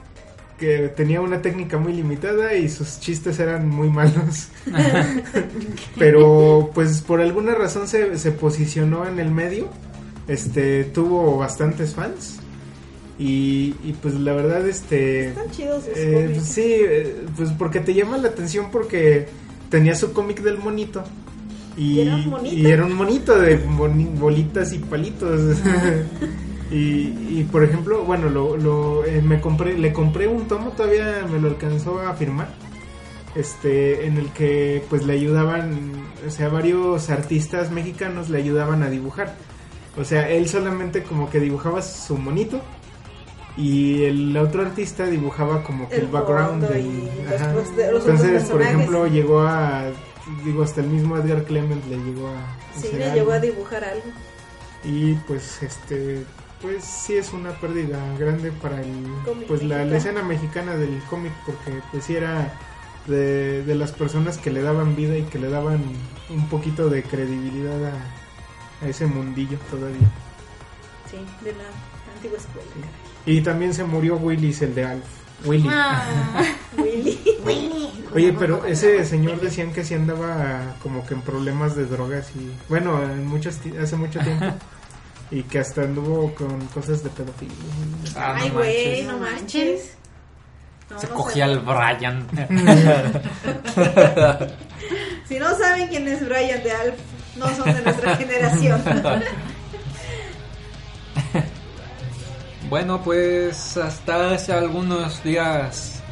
que 0.60 0.88
tenía 0.88 1.22
una 1.22 1.40
técnica 1.40 1.78
muy 1.78 1.94
limitada 1.94 2.54
y 2.54 2.68
sus 2.68 3.00
chistes 3.00 3.40
eran 3.40 3.66
muy 3.68 3.88
malos, 3.88 4.48
pero 5.98 6.70
pues 6.74 7.00
por 7.00 7.22
alguna 7.22 7.54
razón 7.54 7.88
se, 7.88 8.18
se 8.18 8.30
posicionó 8.30 9.06
en 9.06 9.18
el 9.18 9.30
medio, 9.30 9.68
este, 10.28 10.84
tuvo 10.84 11.38
bastantes 11.38 11.94
fans, 11.94 12.40
y, 13.18 13.74
y 13.82 13.96
pues 14.00 14.14
la 14.14 14.34
verdad, 14.34 14.68
este... 14.68 15.28
Están 15.28 15.50
chidos 15.50 15.84
sus 15.84 15.96
Eh, 15.96 16.30
pues 16.34 16.46
sí, 16.46 16.64
eh, 16.64 17.24
pues 17.36 17.50
porque 17.58 17.80
te 17.80 17.94
llama 17.94 18.18
la 18.18 18.28
atención 18.28 18.70
porque 18.70 19.28
tenía 19.70 19.94
su 19.94 20.12
cómic 20.12 20.42
del 20.42 20.58
monito. 20.58 21.02
Y, 21.76 21.92
¿Y 21.92 22.00
era 22.00 22.16
un 22.16 22.28
monito? 22.28 22.56
y 22.56 22.66
era 22.66 22.84
un 22.84 22.94
monito 22.94 23.38
de 23.38 23.56
bolitas 23.56 24.74
y 24.74 24.78
palitos. 24.78 25.58
y, 26.70 27.38
y, 27.40 27.48
por 27.50 27.64
ejemplo, 27.64 28.04
bueno, 28.04 28.28
lo, 28.28 28.56
lo, 28.56 29.04
eh, 29.04 29.20
me 29.22 29.40
compré, 29.40 29.76
le 29.76 29.92
compré 29.92 30.28
un 30.28 30.46
tomo, 30.46 30.70
todavía 30.70 31.26
me 31.30 31.40
lo 31.40 31.48
alcanzó 31.48 32.00
a 32.00 32.14
firmar. 32.14 32.48
Este, 33.34 34.06
en 34.06 34.16
el 34.18 34.30
que 34.30 34.82
pues 34.90 35.04
le 35.06 35.12
ayudaban, 35.12 35.78
o 36.26 36.30
sea, 36.30 36.48
varios 36.48 37.10
artistas 37.10 37.70
mexicanos 37.70 38.28
le 38.28 38.38
ayudaban 38.38 38.82
a 38.82 38.90
dibujar. 38.90 39.36
O 39.96 40.04
sea, 40.04 40.28
él 40.28 40.48
solamente 40.48 41.02
como 41.04 41.30
que 41.30 41.38
dibujaba 41.38 41.80
su 41.82 42.16
monito 42.18 42.60
y 43.56 44.04
el 44.04 44.36
otro 44.36 44.62
artista 44.62 45.06
dibujaba 45.06 45.62
como 45.62 45.88
que 45.88 45.96
el, 45.96 46.02
El 46.02 46.06
background 46.08 46.64
del- 46.68 46.86
y 46.86 47.08
ajá. 47.34 47.52
los 47.52 47.68
Entonces, 48.06 48.44
por 48.48 48.62
ejemplo, 48.62 49.06
llegó 49.06 49.40
a 49.42 49.84
digo 50.44 50.62
hasta 50.62 50.80
el 50.80 50.86
mismo 50.88 51.16
Edgar 51.16 51.44
Clement 51.44 51.84
le 51.88 51.96
llegó 51.98 52.28
a 52.28 52.80
Sí, 52.80 52.88
le 52.96 53.04
algo. 53.04 53.14
llegó 53.16 53.32
a 53.32 53.38
dibujar 53.40 53.84
algo. 53.84 54.04
y 54.84 55.14
pues 55.26 55.62
este 55.62 56.24
pues 56.60 56.84
sí 56.84 57.16
es 57.16 57.32
una 57.32 57.52
pérdida 57.52 57.98
grande 58.18 58.52
para 58.52 58.80
el 58.80 58.92
pues 59.48 59.62
la, 59.62 59.82
escena 59.84 60.22
mexicana 60.22 60.76
del 60.76 61.00
cómic 61.08 61.32
porque 61.46 61.80
pues 61.90 62.04
sí 62.04 62.16
era 62.16 62.52
de, 63.06 63.62
de 63.64 63.74
las 63.74 63.92
personas 63.92 64.36
que 64.38 64.50
le 64.50 64.60
daban 64.62 64.94
vida 64.94 65.16
y 65.16 65.22
que 65.22 65.38
le 65.38 65.48
daban 65.48 65.80
un 66.28 66.48
poquito 66.48 66.88
de 66.90 67.02
credibilidad 67.02 67.82
a, 67.86 68.84
a 68.84 68.88
ese 68.88 69.06
mundillo 69.06 69.58
todavía. 69.70 70.08
Sí, 71.10 71.16
de 71.44 71.52
la 71.52 71.64
antigua 72.14 72.38
escuela. 72.38 72.86
y 73.26 73.40
también 73.40 73.72
se 73.74 73.84
murió 73.84 74.16
Willis 74.16 74.60
el 74.62 74.74
de 74.74 74.84
Alf. 74.84 75.04
Willy. 75.46 75.68
Ah, 75.70 76.04
Willy. 76.78 77.18
Oye, 78.14 78.34
pero 78.38 78.64
ese 78.66 79.04
señor 79.06 79.40
decían 79.40 79.72
que 79.72 79.84
sí 79.84 79.94
andaba 79.94 80.74
como 80.82 81.06
que 81.06 81.14
en 81.14 81.22
problemas 81.22 81.74
de 81.76 81.86
drogas 81.86 82.30
y 82.36 82.50
bueno, 82.68 83.02
en 83.02 83.26
muchos 83.26 83.56
ti- 83.58 83.72
hace 83.76 83.96
mucho 83.96 84.18
tiempo 84.20 84.46
y 85.30 85.42
que 85.44 85.60
hasta 85.60 85.82
anduvo 85.82 86.34
con 86.34 86.66
cosas 86.68 87.02
de 87.02 87.10
pedofilia. 87.10 87.54
Ah, 88.16 88.34
no 88.36 88.42
Ay, 88.42 88.50
güey, 88.50 89.02
no 89.04 89.12
No 89.12 89.18
manches. 89.18 89.96
No, 90.90 90.98
Se 90.98 91.06
no 91.06 91.14
cogía 91.14 91.44
al 91.44 91.60
Brian. 91.60 92.26
Si 95.28 95.38
no 95.38 95.56
saben 95.56 95.86
quién 95.86 96.08
es 96.08 96.28
Brian 96.28 96.60
de 96.64 96.72
Alf, 96.72 96.94
no 97.36 97.46
son 97.54 97.72
de 97.72 97.82
nuestra 97.82 98.16
generación. 98.16 98.82
Bueno, 102.68 103.00
pues 103.02 103.76
hasta 103.76 104.32
hace 104.32 104.52
algunos 104.52 105.22
días 105.22 106.02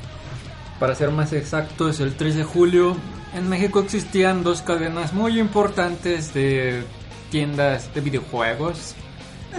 Para 0.79 0.95
ser 0.95 1.11
más 1.11 1.33
exactos, 1.33 1.99
el 1.99 2.17
3 2.17 2.37
de 2.37 2.45
julio 2.45 2.97
en 3.35 3.49
México 3.49 3.81
existían 3.81 4.43
dos 4.43 4.63
cadenas 4.63 5.13
muy 5.13 5.39
importantes 5.39 6.33
de 6.33 6.83
tiendas 7.31 7.93
de 7.95 8.01
videojuegos. 8.01 8.95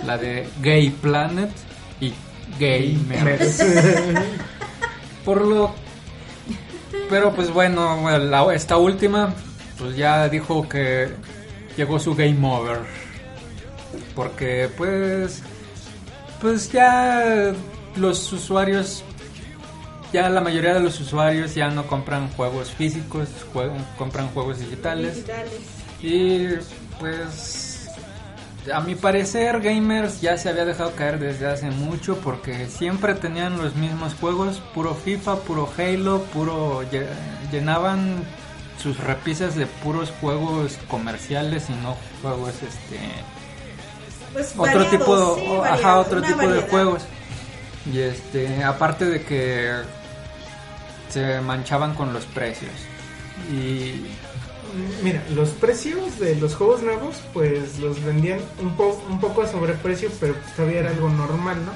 La 0.05 0.17
de 0.17 0.47
Gay 0.61 0.89
Planet 0.89 1.49
y 1.99 2.13
Gamers. 2.59 3.63
Por 5.25 5.41
lo... 5.45 5.73
Pero 7.09 7.33
pues 7.33 7.51
bueno, 7.51 8.17
la- 8.19 8.53
esta 8.53 8.77
última 8.77 9.33
pues 9.77 9.95
ya 9.95 10.27
dijo 10.29 10.67
que 10.67 11.09
llegó 11.77 11.99
su 11.99 12.15
game 12.15 12.37
over. 12.47 12.79
Porque 14.15 14.69
pues... 14.77 15.41
Pues 16.41 16.71
ya 16.71 17.53
los 17.97 18.31
usuarios 18.31 19.03
ya 20.13 20.27
la 20.29 20.41
mayoría 20.41 20.73
de 20.73 20.79
los 20.79 20.99
usuarios 20.99 21.53
ya 21.53 21.69
no 21.69 21.85
compran 21.85 22.29
juegos 22.31 22.71
físicos, 22.71 23.27
jue- 23.53 23.69
compran 23.97 24.27
juegos 24.29 24.59
digitales. 24.59 25.15
Digitales. 25.17 25.51
Y 26.01 26.47
pues 26.99 27.68
a 28.73 28.81
mi 28.81 28.95
parecer 28.95 29.61
gamers 29.61 30.21
ya 30.21 30.37
se 30.37 30.49
había 30.49 30.65
dejado 30.65 30.93
caer 30.95 31.17
desde 31.19 31.47
hace 31.47 31.71
mucho 31.71 32.17
porque 32.17 32.67
siempre 32.67 33.13
tenían 33.15 33.57
los 33.57 33.75
mismos 33.75 34.13
juegos, 34.19 34.61
puro 34.73 34.93
FIFA, 34.95 35.37
puro 35.37 35.69
Halo, 35.77 36.21
puro 36.33 36.83
lle- 36.91 37.07
llenaban 37.51 38.23
sus 38.81 38.97
repisas 38.99 39.55
de 39.55 39.65
puros 39.65 40.11
juegos 40.21 40.77
comerciales 40.89 41.69
y 41.69 41.73
no 41.73 41.95
juegos 42.21 42.53
este 42.61 42.99
Pues 44.33 44.53
otro 44.57 44.85
tipo 44.87 45.35
sí, 45.35 45.41
ajá 45.69 45.99
otro 45.99 46.21
tipo 46.21 46.47
de 46.47 46.61
juegos. 46.61 47.03
Y 47.91 47.99
este 47.99 48.63
aparte 48.63 49.05
de 49.05 49.21
que 49.23 49.71
se 51.09 51.41
manchaban 51.41 51.93
con 51.95 52.13
los 52.13 52.25
precios. 52.25 52.71
Y 53.51 54.05
Mira, 55.03 55.23
los 55.35 55.49
precios 55.49 56.19
de 56.19 56.35
los 56.35 56.55
juegos 56.55 56.81
nuevos, 56.83 57.15
pues 57.33 57.79
los 57.79 58.03
vendían 58.03 58.39
un, 58.61 58.75
po 58.75 58.99
un 59.09 59.19
poco 59.19 59.41
a 59.43 59.47
sobreprecio, 59.47 60.09
pero 60.19 60.33
pues 60.33 60.55
todavía 60.55 60.79
era 60.81 60.89
algo 60.91 61.09
normal, 61.09 61.57
¿no? 61.65 61.71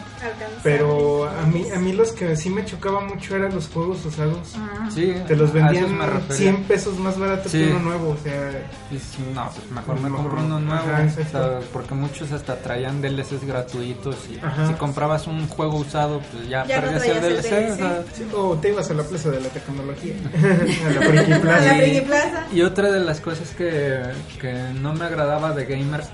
Pero 0.63 1.25
a 1.27 1.45
mí, 1.45 1.65
a 1.73 1.79
mí 1.79 1.93
los 1.93 2.11
que 2.11 2.35
sí 2.35 2.49
me 2.49 2.65
chocaba 2.65 3.01
mucho 3.01 3.35
eran 3.35 3.53
los 3.53 3.67
juegos 3.67 4.05
usados. 4.05 4.53
sí 4.93 5.13
Te 5.27 5.35
los 5.35 5.53
a 5.53 5.53
esos 5.53 5.53
vendían 5.53 5.97
me 5.97 6.05
refería. 6.05 6.37
100 6.53 6.63
pesos 6.63 6.97
más 6.99 7.17
barato 7.19 7.49
Sí. 7.49 7.59
que 7.59 7.67
uno 7.71 7.79
nuevo, 7.79 8.09
o 8.11 8.17
sea... 8.23 8.51
Y 8.91 8.97
si 8.99 9.21
no, 9.33 9.49
pues 9.49 9.69
mejor 9.71 9.95
me 9.99 10.09
Mejor 10.09 10.17
compro 10.29 10.39
no. 10.41 10.45
uno 10.45 10.59
nuevo, 10.59 10.83
Ajá, 10.91 11.07
o 11.19 11.29
sea, 11.31 11.59
porque 11.71 11.93
muchos 11.95 12.31
hasta 12.31 12.57
traían 12.59 13.01
DLCs 13.01 13.45
gratuitos 13.45 14.15
y 14.31 14.37
Ajá. 14.43 14.67
si 14.67 14.73
comprabas 14.75 15.27
un 15.27 15.47
juego 15.47 15.77
usado, 15.77 16.21
pues 16.31 16.47
ya, 16.47 16.65
Ya 16.65 16.81
no 16.81 16.91
perdías 16.91 17.03
el 17.07 17.21
DLC, 17.21 17.39
o 17.39 17.75
sea, 17.75 17.89
DLC. 17.99 18.05
sí, 18.15 18.23
O 18.35 18.55
te 18.57 18.69
ibas 18.69 18.89
a 18.89 18.93
la 18.93 19.03
plaza 19.03 19.31
de 19.31 19.39
la 19.41 19.49
tecnología, 19.49 20.13
a 20.87 20.89
la 20.91 21.01
Friki 21.01 21.31
A 21.31 21.35
la 21.37 21.41
Plaza. 21.41 22.03
Plaza. 22.05 22.47
Y 22.53 22.61
otra 22.61 22.82
de 22.91 22.99
las 22.99 23.19
cosas 23.19 23.51
que, 23.51 24.01
que 24.39 24.53
no 24.79 24.93
me 24.93 25.05
agradaba 25.05 25.51
de 25.53 25.65
gamers 25.65 26.09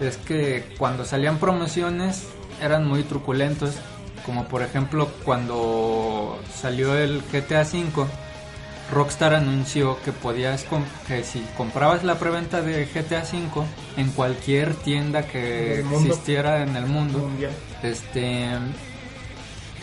es 0.00 0.16
que 0.16 0.74
cuando 0.78 1.04
salían 1.04 1.38
promociones 1.38 2.28
eran 2.62 2.86
muy 2.86 3.02
truculentos. 3.02 3.74
Como 4.24 4.46
por 4.48 4.62
ejemplo 4.62 5.08
cuando 5.24 6.38
salió 6.54 6.94
el 6.94 7.22
GTA 7.32 7.62
V, 7.62 8.06
Rockstar 8.92 9.34
anunció 9.34 9.98
que 10.04 10.12
podías 10.12 10.66
que 11.06 11.24
si 11.24 11.40
comprabas 11.56 12.04
la 12.04 12.18
preventa 12.18 12.60
de 12.60 12.86
GTA 12.86 13.22
V 13.22 13.64
en 13.96 14.10
cualquier 14.10 14.74
tienda 14.74 15.26
que 15.26 15.80
existiera 15.80 16.62
en 16.62 16.76
el 16.76 16.86
mundo, 16.86 17.18
Mundial. 17.20 17.52
este 17.82 18.50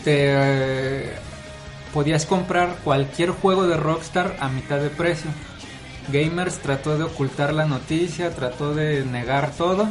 te 0.04 0.30
eh, 0.30 1.12
podías 1.92 2.26
comprar 2.26 2.76
cualquier 2.84 3.30
juego 3.30 3.66
de 3.66 3.76
Rockstar 3.76 4.36
a 4.40 4.48
mitad 4.48 4.78
de 4.78 4.90
precio. 4.90 5.30
Gamers 6.12 6.58
trató 6.58 6.96
de 6.96 7.04
ocultar 7.04 7.52
la 7.54 7.66
noticia, 7.66 8.30
trató 8.30 8.74
de 8.74 9.04
negar 9.04 9.50
todo 9.52 9.88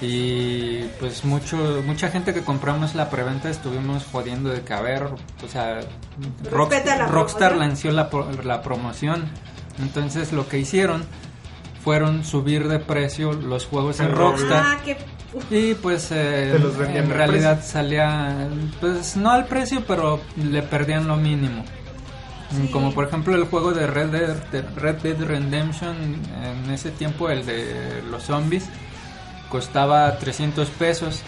y 0.00 0.82
pues 1.00 1.24
mucho 1.24 1.82
mucha 1.86 2.08
gente 2.10 2.34
que 2.34 2.42
compramos 2.42 2.94
la 2.94 3.10
preventa 3.10 3.48
estuvimos 3.48 4.04
jodiendo 4.10 4.50
de 4.50 4.60
ver, 4.82 5.04
o 5.04 5.48
sea, 5.48 5.80
Rock- 6.50 6.72
Respeta 6.72 6.96
la 6.96 7.06
Rockstar 7.06 7.50
promoción. 7.52 7.68
lanzó 7.68 7.90
la, 7.92 8.10
pro- 8.10 8.42
la 8.42 8.62
promoción. 8.62 9.24
Entonces 9.80 10.32
lo 10.32 10.48
que 10.48 10.58
hicieron 10.58 11.04
fueron 11.82 12.24
subir 12.24 12.68
de 12.68 12.78
precio 12.78 13.32
los 13.32 13.66
juegos 13.66 14.00
en 14.00 14.06
Ah, 14.06 14.14
Rockstar. 14.14 14.62
Ah, 14.64 14.78
qué... 14.84 14.96
Y 15.50 15.74
pues 15.74 16.08
eh, 16.12 16.56
los 16.60 16.76
en 16.78 16.96
al 16.96 17.08
realidad 17.10 17.60
salía, 17.64 18.48
pues 18.80 19.16
no 19.16 19.30
al 19.32 19.46
precio, 19.46 19.82
pero 19.86 20.20
le 20.36 20.62
perdían 20.62 21.08
lo 21.08 21.16
mínimo. 21.16 21.64
Sí. 22.50 22.68
Como 22.68 22.92
por 22.94 23.06
ejemplo 23.06 23.34
el 23.34 23.44
juego 23.44 23.72
de 23.72 23.86
Red 23.86 24.08
Dead, 24.08 24.36
de 24.50 24.62
Red 24.62 24.96
Dead 24.96 25.20
Redemption, 25.20 25.96
en 26.42 26.70
ese 26.70 26.90
tiempo 26.90 27.30
el 27.30 27.44
de 27.46 28.02
los 28.10 28.24
zombies, 28.24 28.68
costaba 29.48 30.18
300 30.18 30.68
pesos, 30.70 31.22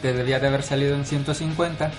te 0.00 0.12
debía 0.12 0.38
de 0.40 0.48
haber 0.48 0.62
salido 0.62 0.94
en 0.94 1.04
150. 1.04 1.90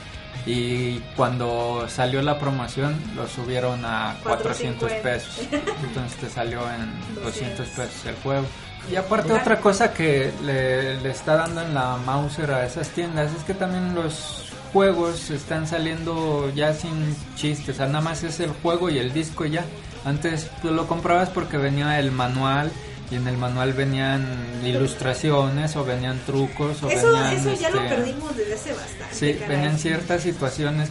Y 0.45 0.99
cuando 1.15 1.85
salió 1.87 2.21
la 2.21 2.37
promoción 2.37 2.99
lo 3.15 3.27
subieron 3.27 3.85
a 3.85 4.15
400 4.23 4.91
450. 4.91 5.01
pesos. 5.01 5.47
Entonces 5.87 6.19
te 6.19 6.29
salió 6.29 6.59
en 6.69 6.91
200 7.23 7.59
200. 7.59 7.67
pesos 7.69 8.05
el 8.05 8.15
juego. 8.15 8.45
Y 8.91 8.95
aparte 8.97 9.31
otra 9.31 9.61
cosa 9.61 9.93
que 9.93 10.33
le, 10.43 10.99
le 10.99 11.09
está 11.11 11.35
dando 11.37 11.61
en 11.61 11.73
la 11.73 11.95
Mauser 12.05 12.51
a 12.51 12.65
esas 12.65 12.89
tiendas 12.89 13.31
es 13.33 13.43
que 13.43 13.53
también 13.53 13.95
los 13.95 14.42
juegos 14.73 15.29
están 15.29 15.67
saliendo 15.67 16.51
ya 16.55 16.73
sin 16.73 17.15
chistes, 17.35 17.75
o 17.75 17.77
sea, 17.77 17.87
nada 17.87 18.01
más 18.01 18.23
es 18.23 18.39
el 18.39 18.49
juego 18.49 18.89
y 18.89 18.97
el 18.97 19.13
disco 19.13 19.45
ya. 19.45 19.63
Antes 20.03 20.49
tú 20.61 20.71
lo 20.71 20.87
comprabas 20.87 21.29
porque 21.29 21.57
venía 21.57 21.99
el 21.99 22.11
manual 22.11 22.71
y 23.11 23.15
en 23.15 23.27
el 23.27 23.37
manual 23.37 23.73
venían 23.73 24.25
ilustraciones 24.65 25.75
o 25.75 25.85
venían 25.85 26.19
trucos 26.25 26.81
o 26.83 26.89
Eso, 26.89 27.07
venían 27.07 27.33
eso 27.33 27.53
ya 27.53 27.69
lo 27.69 27.81
este, 27.81 27.95
perdimos 27.95 28.35
desde 28.35 28.53
hace 28.55 28.73
bastante. 28.73 29.15
Sí, 29.15 29.33
caray. 29.35 29.49
venían 29.55 29.77
ciertas 29.77 30.23
situaciones 30.23 30.89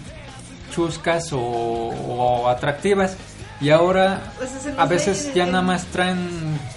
chuscas 0.73 1.33
o, 1.33 1.41
o 1.41 2.49
atractivas 2.49 3.17
y 3.61 3.71
ahora 3.71 4.33
Pues 4.39 4.51
a 4.79 4.87
ve 4.87 4.95
veces 4.95 5.35
ya 5.35 5.47
nada 5.47 5.63
más 5.63 5.85
traen 5.87 6.19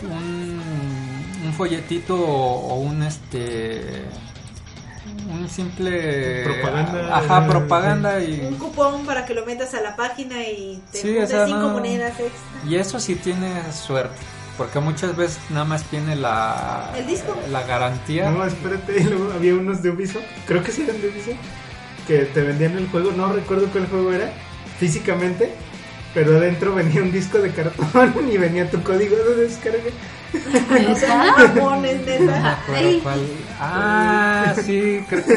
un, 0.03 0.61
un 1.45 1.53
folletito 1.53 2.15
o, 2.15 2.73
o 2.73 2.75
un 2.79 3.03
este 3.03 4.03
un 5.29 5.49
simple 5.49 6.43
Propaganda. 6.43 7.17
ajá 7.17 7.47
propaganda 7.47 8.17
Un 8.17 8.53
y, 8.53 8.57
cupón 8.57 9.05
para 9.05 9.25
que 9.25 9.33
lo 9.33 9.45
metas 9.45 9.73
a 9.73 9.81
la 9.81 9.95
página 9.95 10.43
y 10.43 10.81
te 10.91 10.99
Sí, 10.99 11.07
juntes 11.09 11.23
o 11.25 11.27
sea, 11.27 11.45
cinco 11.45 11.59
no- 11.61 11.69
monedas 11.73 12.11
extra. 12.19 12.61
y 12.69 12.75
eso 12.75 12.99
sí 12.99 13.15
tiene 13.15 13.51
suerte 13.73 14.15
porque 14.57 14.79
muchas 14.79 15.15
veces 15.17 15.39
nada 15.49 15.65
más 15.65 15.83
tiene 15.83 16.15
la 16.15 16.91
¿El 16.95 17.07
disco? 17.07 17.35
la 17.51 17.63
garantía 17.63 18.29
No, 18.31 18.45
espérate, 18.45 19.03
luego 19.09 19.31
había 19.33 19.53
unos 19.55 19.81
de 19.81 19.89
Ubisoft, 19.89 20.23
creo 20.47 20.63
que 20.63 20.71
sí 20.71 20.83
eran 20.83 21.01
de 21.01 21.09
Ubisoft, 21.09 21.35
que 22.07 22.19
te 22.25 22.41
vendían 22.41 22.77
el 22.77 22.87
juego, 22.89 23.11
no 23.11 23.33
recuerdo 23.33 23.67
cuál 23.71 23.87
juego 23.87 24.13
era, 24.13 24.31
físicamente, 24.79 25.51
pero 26.13 26.37
adentro 26.37 26.73
venía 26.73 27.01
un 27.01 27.11
disco 27.11 27.39
de 27.39 27.51
cartón 27.51 28.13
y 28.31 28.37
venía 28.37 28.69
tu 28.69 28.81
código 28.83 29.15
de 29.17 29.35
descarga. 29.43 29.79
Neta. 30.69 32.57
Cuál- 33.03 33.19
ah 33.59 34.53
sí 34.63 35.03
creo 35.09 35.23
que 35.25 35.35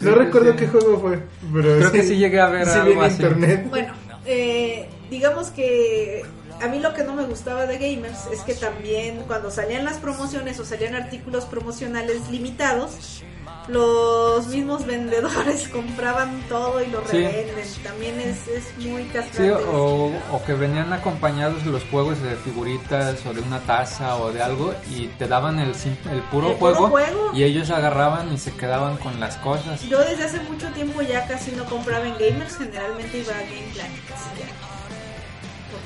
No 0.00 0.10
Sí, 0.12 0.18
recuerdo 0.18 0.50
sí. 0.52 0.56
qué 0.58 0.66
juego 0.68 1.00
fue, 1.00 1.22
pero 1.52 1.76
Creo 1.78 1.92
que 1.92 2.02
sí 2.02 2.16
llegué 2.16 2.40
a 2.40 2.48
ver 2.48 2.66
sí 2.66 2.72
algo 2.78 2.86
vi 2.86 2.92
en 2.98 3.04
así. 3.04 3.22
internet. 3.22 3.66
Bueno, 3.70 3.92
eh, 4.26 4.88
digamos 5.10 5.48
que 5.48 6.24
a 6.62 6.68
mí 6.68 6.78
lo 6.78 6.92
que 6.94 7.04
no 7.04 7.14
me 7.14 7.24
gustaba 7.24 7.66
de 7.66 7.78
Gamers 7.78 8.26
es 8.32 8.40
que 8.40 8.54
también 8.54 9.22
cuando 9.26 9.50
salían 9.50 9.84
las 9.84 9.96
promociones 9.98 10.58
o 10.60 10.64
salían 10.64 10.94
artículos 10.94 11.44
promocionales 11.46 12.28
limitados, 12.30 13.22
los 13.68 14.46
mismos 14.48 14.84
vendedores 14.86 15.68
compraban 15.72 16.42
todo 16.48 16.82
y 16.82 16.86
lo 16.88 17.00
Sí. 17.06 17.18
revenden. 17.18 17.54
También 17.82 18.20
es, 18.20 18.46
es 18.48 18.64
muy 18.86 19.02
Sí, 19.04 19.08
castrante. 19.12 19.52
o, 19.52 20.12
o 20.32 20.44
que 20.44 20.52
venían 20.54 20.92
acompañados 20.92 21.64
los 21.66 21.82
juegos 21.84 22.20
de 22.22 22.36
figuritas 22.36 23.24
o 23.26 23.32
de 23.34 23.40
una 23.40 23.60
taza 23.60 24.16
o 24.16 24.32
de 24.32 24.42
algo 24.42 24.74
y 24.90 25.06
te 25.18 25.26
daban 25.28 25.58
el, 25.58 25.70
el 25.70 26.22
puro, 26.30 26.50
El 26.50 26.56
puro 26.56 26.74
juego, 26.74 26.88
juego. 26.88 27.30
y 27.34 27.42
ellos 27.44 27.70
agarraban 27.70 28.32
y 28.32 28.38
se 28.38 28.52
quedaban 28.52 28.96
con 28.98 29.18
las 29.20 29.36
cosas. 29.36 29.82
Yo 29.82 29.98
desde 30.00 30.24
hace 30.24 30.40
mucho 30.40 30.68
tiempo 30.68 31.02
ya 31.02 31.26
casi 31.26 31.52
no 31.52 31.64
compraba 31.64 32.06
en 32.06 32.14
Gamers, 32.18 32.56
generalmente 32.56 33.18
iba 33.18 33.32
a 33.32 33.40
Game 33.42 33.70
Planet. 33.72 34.00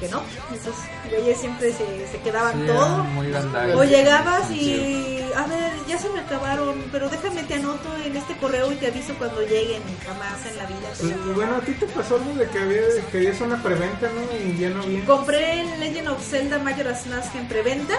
Así 0.06 0.10
ya. 0.10 0.18
¿Por 0.18 0.22
qué 0.22 0.52
no? 0.52 0.54
Esos 0.54 0.74
güeyes 1.10 1.38
siempre 1.38 1.72
se, 1.72 2.06
se 2.08 2.18
quedaban 2.20 2.54
Sí, 2.60 2.66
todo. 2.66 3.78
O 3.78 3.84
llegabas 3.84 4.50
y, 4.50 5.24
a 5.34 5.46
ver, 5.46 5.72
ya 5.88 5.98
se 5.98 6.08
me 6.10 6.20
acabaron, 6.20 6.84
pero 6.92 7.08
déjame 7.08 7.42
te 7.44 7.54
anoto 7.54 7.88
en 8.04 8.16
este 8.16 8.36
correo 8.36 8.72
y 8.72 8.76
te 8.76 8.88
aviso 8.88 9.14
cuando 9.14 9.42
lleguen. 9.42 9.82
Jamás 10.06 10.46
en 10.46 10.56
la 10.56 10.66
vida. 10.66 10.88
Pues, 11.00 11.34
bueno, 11.34 11.56
a 11.56 11.60
ti 11.60 11.72
te 11.72 11.86
pasó 11.86 12.16
algo 12.16 12.34
de 12.34 12.48
que 12.48 12.58
había, 12.58 12.80
querías 13.10 13.40
una 13.40 13.62
preventa, 13.62 14.08
¿no? 14.08 14.50
Y 14.52 14.58
ya 14.58 14.70
no 14.70 14.82
había. 14.82 15.04
Compré 15.04 15.60
el 15.60 15.80
Legend 15.80 16.08
of 16.08 16.22
Zelda 16.24 16.58
Majora's 16.58 17.06
Mask 17.06 17.34
en 17.34 17.48
preventa 17.48 17.94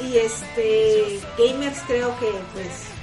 y 0.00 0.16
este 0.18 1.20
Gamers 1.38 1.78
creo 1.86 2.18
que 2.18 2.30
pues 2.52 2.93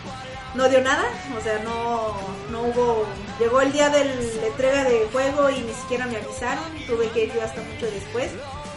no 0.56 0.68
dio 0.70 0.82
nada, 0.82 1.04
o 1.38 1.42
sea, 1.42 1.60
no, 1.60 2.14
no 2.52 2.62
hubo, 2.64 3.06
llegó 3.40 3.62
el 3.62 3.72
día 3.72 3.90
de 3.90 4.04
la 4.06 4.48
entrega 4.48 4.84
de 4.84 5.08
juego 5.12 5.50
y 5.50 5.60
ni 5.62 5.74
siquiera 5.74 6.06
me 6.08 6.18
avisaron, 6.18 6.64
tuve 6.88 7.08
que 7.10 7.26
ir 7.26 7.34
yo 7.34 7.42
hasta 7.44 7.62
mucho 7.62 7.86
después, 7.92 8.32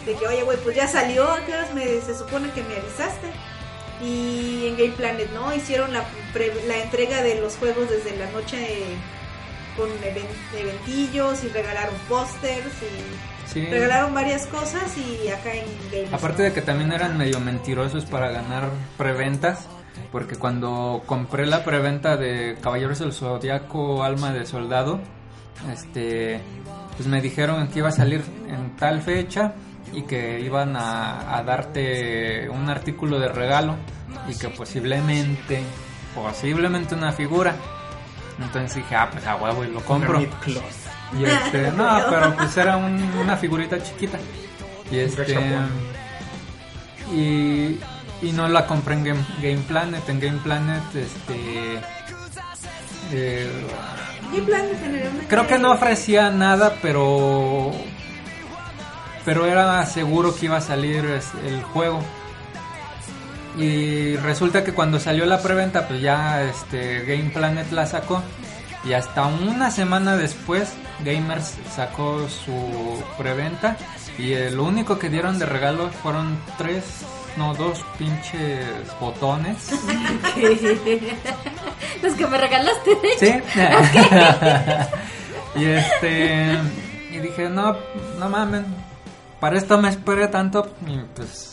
de 0.06 0.14
que, 0.14 0.26
oye, 0.26 0.42
güey, 0.42 0.58
pues 0.58 0.76
ya 0.76 0.86
salió, 0.86 1.30
¿a 1.30 1.40
qué 1.44 1.52
horas 1.54 1.74
me, 1.74 1.84
se 2.00 2.16
supone 2.16 2.50
que 2.52 2.62
me 2.62 2.76
avisaste? 2.76 3.28
Y 4.02 4.66
en 4.68 4.76
Game 4.76 4.92
Planet, 4.96 5.30
¿no? 5.32 5.54
Hicieron 5.54 5.92
la, 5.92 6.04
pre- 6.32 6.52
la 6.66 6.78
entrega 6.78 7.22
de 7.22 7.40
los 7.40 7.56
juegos 7.56 7.88
desde 7.88 8.16
la 8.16 8.30
noche 8.32 8.82
con 9.76 9.88
even- 10.04 10.26
eventillos 10.58 11.42
y 11.44 11.48
regalaron 11.48 11.94
pósters 12.08 12.66
y 12.82 13.50
Sí. 13.52 13.66
regalaron 13.66 14.12
varias 14.14 14.46
cosas 14.46 14.82
y 14.96 15.28
acá 15.28 15.52
en 15.54 15.64
Game 15.92 16.08
Aparte 16.16 16.42
de 16.42 16.52
que 16.52 16.60
también 16.62 16.92
eran 16.92 17.16
medio 17.18 17.38
mentirosos 17.40 18.04
para 18.04 18.30
ganar 18.30 18.68
preventas, 18.96 19.66
porque 20.14 20.37
cuando 20.37 21.02
compré 21.06 21.44
la 21.44 21.64
preventa 21.64 22.16
de 22.16 22.56
Caballeros 22.61 23.00
del 23.00 23.12
Zodiaco 23.12 24.04
Alma 24.04 24.33
de 24.33 24.47
Soldado, 24.47 25.00
este, 25.73 26.40
pues 26.97 27.09
me 27.09 27.21
dijeron 27.21 27.66
que 27.66 27.80
iba 27.80 27.88
a 27.88 27.92
salir 27.92 28.23
en 28.49 28.76
tal 28.76 29.02
fecha 29.02 29.54
y 29.92 30.02
que 30.02 30.38
iban 30.40 30.76
a, 30.76 31.37
a 31.37 31.42
darte 31.42 32.49
un 32.49 32.71
artículo 32.71 33.18
de 33.18 33.26
regalo 33.26 33.75
y 34.28 34.38
que 34.38 34.50
posiblemente, 34.50 35.64
posiblemente 36.14 36.94
una 36.94 37.11
figura. 37.11 37.56
Entonces 38.40 38.76
dije, 38.76 38.94
ah, 38.94 39.09
pues 39.11 39.26
a 39.26 39.35
huevo 39.35 39.64
y 39.64 39.68
lo 39.73 39.80
compro. 39.80 40.21
Y 41.18 41.25
este, 41.25 41.73
no, 41.76 41.99
pero 42.09 42.37
pues 42.37 42.56
era 42.56 42.76
un- 42.76 43.02
una 43.21 43.37
figurita 43.37 43.83
chiquita. 43.83 44.18
Y 44.92 44.99
este. 44.99 45.35
Y, 47.12 47.78
y 48.24 48.32
no 48.32 48.48
la 48.48 48.66
compré 48.66 48.94
en 48.94 49.04
Game, 49.04 49.26
Game 49.42 49.62
Planet. 49.68 50.08
En 50.08 50.20
Game 50.20 50.38
Planet, 50.42 50.82
este. 50.94 51.80
eh, 53.12 53.50
Game 54.32 54.46
Planet 54.46 54.80
generalmente 54.80 55.26
creo 55.28 55.46
que 55.46 55.58
no 55.58 55.72
ofrecía 55.72 56.30
nada, 56.30 56.76
pero. 56.82 57.70
Pero 59.24 59.46
era 59.46 59.84
seguro 59.86 60.34
que 60.34 60.46
iba 60.46 60.58
a 60.58 60.60
salir 60.60 61.04
el 61.46 61.62
juego. 61.62 62.00
Y 63.56 64.16
resulta 64.16 64.64
que 64.64 64.72
cuando 64.72 64.98
salió 64.98 65.24
la 65.26 65.40
preventa, 65.40 65.86
pues 65.86 66.00
ya 66.02 66.42
este 66.42 67.04
Game 67.04 67.30
Planet 67.30 67.70
la 67.70 67.86
sacó. 67.86 68.22
Y 68.84 68.92
hasta 68.92 69.24
una 69.24 69.70
semana 69.70 70.16
después, 70.16 70.74
Gamers 71.04 71.54
sacó 71.74 72.28
su 72.28 73.02
preventa. 73.16 73.76
Y 74.18 74.34
lo 74.50 74.64
único 74.64 74.98
que 74.98 75.08
dieron 75.08 75.38
de 75.38 75.46
regalo 75.46 75.88
fueron 76.02 76.38
tres, 76.58 76.84
no, 77.36 77.54
dos 77.54 77.84
pinches 77.98 78.64
botones. 79.00 79.70
Los 82.02 82.12
que 82.14 82.26
me 82.26 82.38
regalaste. 82.38 82.90
Sí. 83.18 83.34
y 85.60 85.64
este. 85.64 86.58
Y 87.12 87.18
dije, 87.18 87.48
no, 87.48 87.76
no 88.18 88.28
mames. 88.28 88.62
Para 89.40 89.58
esto 89.58 89.78
me 89.78 89.88
esperé 89.88 90.28
tanto. 90.28 90.74
Y 90.86 90.98
pues. 91.14 91.50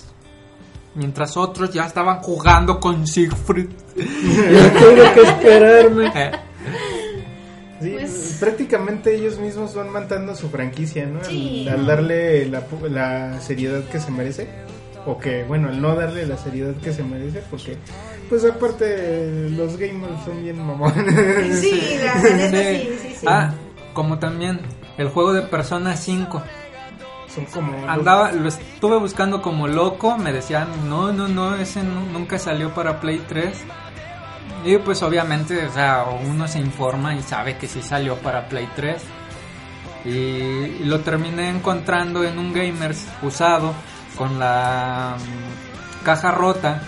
Mientras 0.93 1.37
otros 1.37 1.71
ya 1.71 1.85
estaban 1.85 2.19
jugando 2.19 2.79
con 2.79 3.07
Siegfried. 3.07 3.69
yo 3.95 4.71
tuve 4.73 5.13
que 5.13 5.21
esperarme. 5.21 6.11
Eh, 6.15 6.31
Sí, 7.81 7.95
Pues- 7.97 8.37
prácticamente 8.39 9.15
ellos 9.15 9.39
mismos 9.39 9.73
van 9.73 9.89
matando 9.89 10.35
su 10.35 10.49
franquicia, 10.51 11.07
¿no? 11.07 11.17
Al- 11.19 11.25
Sí. 11.25 11.67
Al, 11.67 11.87
darle 11.87 12.45
la 12.47 13.39
seriedad 13.41 13.81
que 13.85 13.99
se 13.99 14.11
merece. 14.11 14.47
O 15.05 15.17
que, 15.17 15.43
bueno, 15.45 15.69
al 15.69 15.81
no 15.81 15.95
darle 15.95 16.27
la 16.27 16.37
seriedad 16.37 16.75
que 16.75 16.93
se 16.93 17.03
merece, 17.03 17.41
porque, 17.49 17.75
pues 18.29 18.45
aparte, 18.45 19.49
los 19.49 19.75
gamers 19.77 20.23
son 20.23 20.43
bien 20.43 20.63
mamones. 20.65 21.59
Sí, 21.59 21.97
la, 22.03 22.15
la 22.15 22.21
neta 22.35 22.79
sí, 22.81 22.89
sí, 23.01 23.15
sí. 23.19 23.25
Ah, 23.27 23.51
como 23.93 24.19
también 24.19 24.59
el 24.97 25.09
juego 25.09 25.33
de 25.33 25.41
Persona 25.41 25.95
5. 25.97 26.41
Son 27.33 27.45
como. 27.45 27.73
Andaba, 27.89 28.31
lo 28.31 28.47
estuve 28.49 28.99
buscando 28.99 29.41
como 29.41 29.67
loco, 29.67 30.17
me 30.17 30.31
decían, 30.33 30.67
no, 30.87 31.11
no, 31.13 31.27
no, 31.27 31.55
ese 31.55 31.81
nu- 31.81 32.11
nunca 32.11 32.37
salió 32.37 32.73
para 32.73 32.99
Play 32.99 33.23
3. 33.27 33.57
Y 34.65 34.77
pues 34.77 35.01
obviamente, 35.01 35.65
o 35.65 35.71
sea, 35.73 36.05
uno 36.29 36.47
se 36.47 36.59
informa 36.59 37.15
y 37.15 37.23
sabe 37.23 37.57
que 37.57 37.67
sí 37.67 37.81
salió 37.81 38.17
para 38.17 38.47
Play 38.49 38.69
3. 38.75 39.01
Y, 40.05 40.09
y 40.09 40.81
lo 40.85 40.99
terminé 40.99 41.49
encontrando 41.49 42.23
en 42.23 42.37
un 42.37 42.53
Gamers 42.53 43.07
usado 43.23 43.73
con 44.17 44.39
la 44.39 45.15
mm, 45.17 46.03
caja 46.05 46.31
rota 46.31 46.81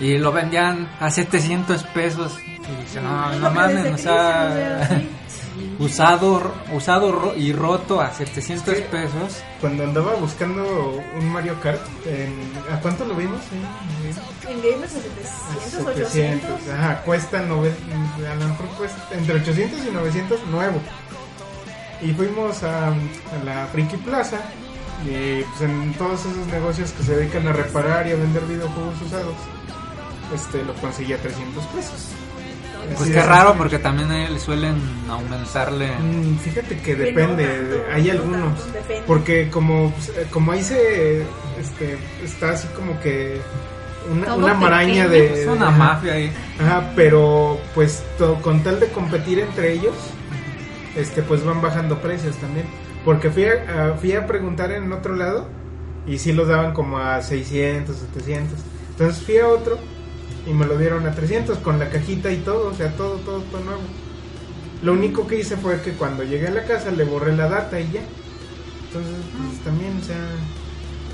y 0.00 0.18
lo 0.18 0.32
vendían 0.32 0.88
a 1.00 1.10
700 1.10 1.82
pesos. 1.84 2.38
Y 2.40 2.82
dije, 2.82 3.00
no, 3.02 3.32
no 3.38 3.50
mames, 3.50 3.92
o 3.94 3.98
sea, 3.98 4.88
usado, 5.78 6.52
usado 6.72 7.12
ro- 7.12 7.34
y 7.36 7.52
roto 7.52 8.00
a 8.00 8.12
700 8.12 8.76
Sí. 8.76 8.84
pesos. 8.90 9.42
Cuando 9.60 9.84
andaba 9.84 10.14
buscando 10.14 11.00
un 11.18 11.28
Mario 11.32 11.60
Kart, 11.60 11.80
en- 12.06 12.52
¿a 12.72 12.78
cuánto 12.80 13.04
lo 13.04 13.14
vimos? 13.14 13.40
En- 13.52 14.50
En 14.50 14.58
Gamers 14.62 14.92
a 14.94 15.60
700, 15.70 15.96
800. 15.96 16.50
Ajá, 16.72 17.02
cuesta 17.02 17.42
nove- 17.42 17.74
a 18.30 18.34
lo 18.34 18.48
mejor 18.48 18.66
cuesta 18.78 18.98
entre 19.12 19.34
800 19.36 19.80
y 19.86 19.90
900 19.90 20.46
nuevo. 20.46 20.80
Y 22.00 22.12
fuimos 22.12 22.62
a, 22.64 22.88
a 22.88 22.92
la 23.44 23.66
Friki 23.72 23.96
Plaza 23.98 24.38
y 25.04 25.42
pues 25.44 25.60
en 25.70 25.92
todos 25.94 26.20
esos 26.20 26.46
negocios 26.48 26.92
que 26.92 27.02
se 27.02 27.16
dedican 27.16 27.46
a 27.48 27.52
reparar 27.52 28.06
y 28.06 28.12
a 28.12 28.16
vender 28.16 28.42
videojuegos 28.44 28.94
usados, 29.04 29.34
este 30.34 30.64
lo 30.64 30.74
conseguí 30.74 31.12
a 31.12 31.18
300 31.18 31.64
pesos. 31.66 32.08
Pues 32.88 33.00
Así 33.02 33.12
qué 33.12 33.22
raro, 33.22 33.54
porque 33.56 33.78
también 33.78 34.10
él 34.10 34.40
suelen 34.40 34.74
aumentarle. 35.08 35.92
Mm, 35.98 36.36
Fíjate 36.38 36.78
que 36.80 36.96
depende, 36.96 37.84
hay 37.92 38.04
no 38.06 38.12
algunos. 38.12 38.58
Porque 39.06 39.48
como, 39.50 39.90
pues, 39.92 40.08
eh, 40.08 40.26
como 40.30 40.50
ahí 40.52 40.62
se 40.62 41.22
este, 41.60 41.96
está 42.24 42.50
así 42.50 42.66
como 42.74 42.98
que 43.00 43.40
una, 44.10 44.54
maraña 44.54 45.06
de... 45.06 45.42
Es 45.42 45.46
una 45.46 45.70
mafia 45.70 46.14
ahí. 46.14 46.32
Ajá, 46.60 46.90
pero 46.96 47.60
pues 47.74 48.02
to- 48.18 48.40
con 48.42 48.62
tal 48.64 48.80
de 48.80 48.88
competir 48.88 49.38
entre 49.38 49.72
ellos, 49.74 49.94
este 50.96 51.22
pues 51.22 51.44
van 51.44 51.62
bajando 51.62 51.98
precios 52.00 52.36
también. 52.36 52.66
Porque 53.04 53.30
fui 53.30 53.44
a, 53.44 53.94
fui 54.00 54.12
a 54.12 54.26
preguntar 54.26 54.70
en 54.72 54.92
otro 54.92 55.14
lado 55.16 55.46
y 56.06 56.18
sí 56.18 56.32
los 56.32 56.48
daban 56.48 56.72
como 56.72 56.98
a 56.98 57.20
600, 57.22 57.96
700. 57.96 58.58
Entonces 58.90 59.22
fui 59.24 59.38
a 59.38 59.48
otro 59.48 59.78
y 60.46 60.52
me 60.52 60.66
lo 60.66 60.76
dieron 60.78 61.06
a 61.06 61.12
300 61.12 61.58
con 61.58 61.78
la 61.78 61.88
cajita 61.88 62.30
y 62.30 62.38
todo, 62.38 62.68
o 62.70 62.74
sea, 62.74 62.90
todo, 62.96 63.16
todo, 63.16 63.40
todo 63.42 63.60
nuevo. 63.62 63.80
Lo 64.82 64.92
único 64.92 65.26
que 65.26 65.40
hice 65.40 65.56
fue 65.56 65.80
que 65.80 65.92
cuando 65.92 66.24
llegué 66.24 66.48
a 66.48 66.50
la 66.52 66.64
casa 66.64 66.90
le 66.90 67.04
borré 67.04 67.36
la 67.36 67.48
data 67.48 67.78
y 67.78 67.90
ya. 67.92 68.00
Entonces, 68.88 69.14
pues 69.36 69.64
también, 69.64 69.98
o 70.00 70.04
sea, 70.04 70.16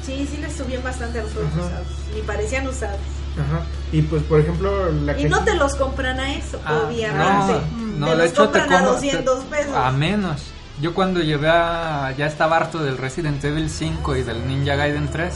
Sí, 0.03 0.27
sí 0.31 0.38
les 0.38 0.55
subían 0.55 0.83
bastante 0.83 1.20
a 1.20 1.22
los 1.22 1.33
juegos 1.33 1.53
Ajá. 1.53 1.66
usados. 1.66 1.87
Ni 2.14 2.22
parecían 2.22 2.66
usados. 2.66 2.98
ajá. 3.35 3.62
Y 3.92 4.01
pues, 4.03 4.22
por 4.22 4.40
ejemplo, 4.40 4.90
la 4.90 5.18
Y 5.20 5.24
no 5.29 5.44
te 5.44 5.55
los 5.55 5.74
compran 5.74 6.18
a 6.18 6.35
eso, 6.35 6.59
Ah, 6.64 6.85
obviamente. 6.87 7.61
No, 7.77 7.98
no, 7.98 8.07
te 8.07 8.11
de 8.12 8.16
los 8.18 8.27
hecho 8.33 8.48
te 8.48 8.59
compran 8.61 8.72
a 8.72 8.79
como- 8.87 8.92
200 8.94 9.44
pesos. 9.44 9.74
A 9.74 9.92
menos. 9.92 10.42
Yo 10.81 10.95
cuando 10.95 11.21
llevé 11.21 11.49
a. 11.49 12.12
Ya 12.17 12.27
estaba 12.27 12.57
harto 12.57 12.79
del 12.83 12.97
Resident 12.99 13.43
Evil 13.45 13.69
5 13.69 14.17
y 14.17 14.23
del 14.23 14.47
Ninja 14.47 14.77
Gaiden 14.77 15.09
3. 15.09 15.35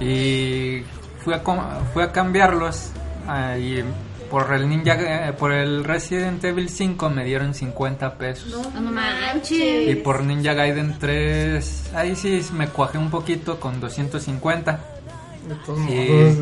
Y 0.00 0.82
fui 1.24 1.34
a, 1.34 1.42
com- 1.42 1.60
fui 1.92 2.02
a 2.02 2.12
cambiarlos. 2.12 2.90
y 3.58 3.82
por 4.30 4.52
el 4.54 4.68
Ninja 4.68 4.96
Ga- 4.96 5.32
por 5.34 5.52
el 5.52 5.84
Resident 5.84 6.42
Evil 6.44 6.68
5 6.68 7.10
me 7.10 7.24
dieron 7.24 7.54
50 7.54 8.14
pesos. 8.16 8.48
No 8.74 8.80
No 8.80 8.90
manches. 8.92 9.88
Y 9.90 9.94
por 9.96 10.22
Ninja 10.22 10.54
Gaiden 10.54 10.96
3, 10.98 11.90
ahí 11.94 12.16
sí 12.16 12.40
me 12.52 12.68
cuajé 12.68 12.98
un 12.98 13.10
poquito 13.10 13.58
con 13.60 13.80
250. 13.80 14.80
De 15.48 15.54
todos 15.66 15.78
Sí. 15.86 16.08
modos, 16.08 16.36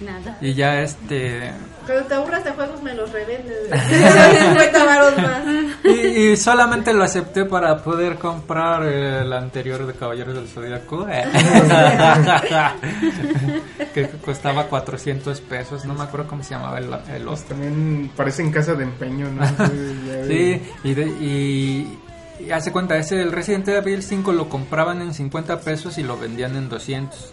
Nada. 0.00 0.38
Y 0.40 0.54
ya 0.54 0.80
este. 0.80 1.50
Cuando 1.86 2.04
te 2.06 2.14
aburras 2.14 2.44
de 2.44 2.50
juegos 2.52 2.82
me 2.82 2.94
los 2.94 3.12
revendes. 3.12 3.56
50 3.70 4.84
varos 4.84 5.16
más. 5.18 5.42
Y, 5.84 5.90
y 6.30 6.36
solamente 6.36 6.94
lo 6.94 7.04
acepté 7.04 7.44
para 7.44 7.76
poder 7.82 8.16
comprar 8.16 8.84
el 8.84 9.32
anterior 9.32 9.86
de 9.86 9.92
Caballeros 9.92 10.34
del 10.34 10.48
Zodíaco. 10.48 11.06
que 13.94 14.08
costaba 14.24 14.64
400 14.66 15.40
pesos. 15.42 15.84
No 15.84 15.94
me 15.94 16.02
acuerdo 16.04 16.28
cómo 16.28 16.42
se 16.42 16.50
llamaba 16.54 16.78
el, 16.78 16.88
el 17.14 17.28
otro. 17.28 17.44
también 17.48 18.10
parecen 18.16 18.50
casa 18.50 18.74
de 18.74 18.84
empeño, 18.84 19.28
¿no? 19.30 19.44
Sí, 20.26 20.62
y, 20.84 20.94
de- 20.94 21.06
y, 21.20 21.98
y 22.40 22.50
hace 22.50 22.72
cuenta, 22.72 22.96
ese 22.96 23.20
el 23.20 23.30
Resident 23.32 23.68
Evil 23.68 24.02
5 24.02 24.32
lo 24.32 24.48
compraban 24.48 25.02
en 25.02 25.12
50 25.12 25.60
pesos 25.60 25.98
y 25.98 26.02
lo 26.02 26.16
vendían 26.18 26.56
en 26.56 26.68
200. 26.68 27.30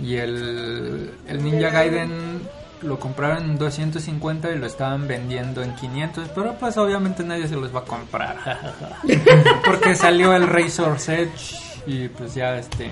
Y 0.00 0.16
el, 0.16 1.10
el 1.26 1.44
Ninja 1.44 1.70
Gaiden 1.70 2.42
lo 2.82 2.98
compraron 2.98 3.44
en 3.44 3.58
250 3.58 4.52
y 4.52 4.58
lo 4.58 4.66
estaban 4.66 5.08
vendiendo 5.08 5.62
en 5.62 5.74
500. 5.74 6.28
Pero 6.34 6.54
pues 6.58 6.76
obviamente 6.76 7.22
nadie 7.24 7.48
se 7.48 7.56
los 7.56 7.74
va 7.74 7.80
a 7.80 7.84
comprar. 7.84 8.36
Porque 9.64 9.94
salió 9.94 10.34
el 10.34 10.46
Razor's 10.46 11.08
Edge 11.08 11.56
y 11.86 12.08
pues 12.08 12.34
ya 12.34 12.58
este... 12.58 12.90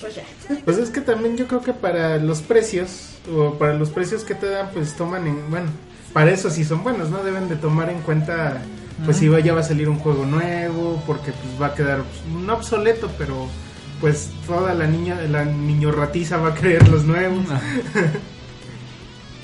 pues 0.00 0.14
ya. 0.16 0.22
Pues 0.64 0.78
es 0.78 0.90
que 0.90 1.00
también 1.00 1.36
yo 1.36 1.46
creo 1.46 1.62
que 1.62 1.72
para 1.72 2.18
los 2.18 2.42
precios, 2.42 3.14
o 3.32 3.54
para 3.54 3.74
los 3.74 3.90
precios 3.90 4.24
que 4.24 4.34
te 4.34 4.48
dan, 4.48 4.70
pues 4.72 4.94
toman 4.96 5.26
en, 5.26 5.50
bueno, 5.50 5.70
para 6.12 6.30
eso 6.30 6.50
sí 6.50 6.64
son 6.64 6.82
buenos, 6.82 7.10
¿no? 7.10 7.22
Deben 7.22 7.48
de 7.48 7.56
tomar 7.56 7.90
en 7.90 8.00
cuenta, 8.00 8.62
pues 9.04 9.16
si 9.16 9.28
va, 9.28 9.40
ya 9.40 9.54
va 9.54 9.60
a 9.60 9.64
salir 9.64 9.88
un 9.88 9.98
juego 9.98 10.26
nuevo, 10.26 11.02
porque 11.06 11.32
pues 11.32 11.60
va 11.60 11.68
a 11.68 11.74
quedar, 11.74 12.02
pues, 12.02 12.22
no 12.26 12.54
obsoleto, 12.54 13.10
pero 13.18 13.48
pues 14.00 14.30
toda 14.46 14.74
la 14.74 14.86
niña, 14.86 15.20
la 15.30 15.44
niño 15.44 15.90
ratiza 15.92 16.36
va 16.38 16.50
a 16.50 16.54
querer 16.54 16.88
los 16.88 17.04
nuevos. 17.04 17.44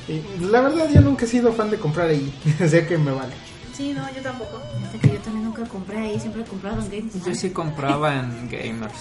Y 0.08 0.22
la 0.46 0.60
verdad 0.60 0.88
yo 0.92 1.00
nunca 1.02 1.24
he 1.24 1.28
sido 1.28 1.52
fan 1.52 1.70
de 1.70 1.76
comprar 1.78 2.08
ahí, 2.08 2.34
sé 2.68 2.84
que 2.84 2.98
me 2.98 3.12
vale. 3.12 3.32
Sí, 3.72 3.92
no, 3.92 4.02
yo 4.12 4.20
tampoco. 4.22 4.60
Que 5.00 5.06
yo 5.08 5.18
también 5.20 5.44
nunca 5.44 5.62
compré 5.66 5.98
ahí, 5.98 6.18
siempre 6.18 6.42
he 6.42 6.44
comprado 6.44 6.80
en 6.82 6.90
Games. 6.90 7.24
Yo 7.24 7.32
sí 7.34 7.50
compraba 7.50 8.16
en 8.16 8.48
Gamers. 8.50 8.96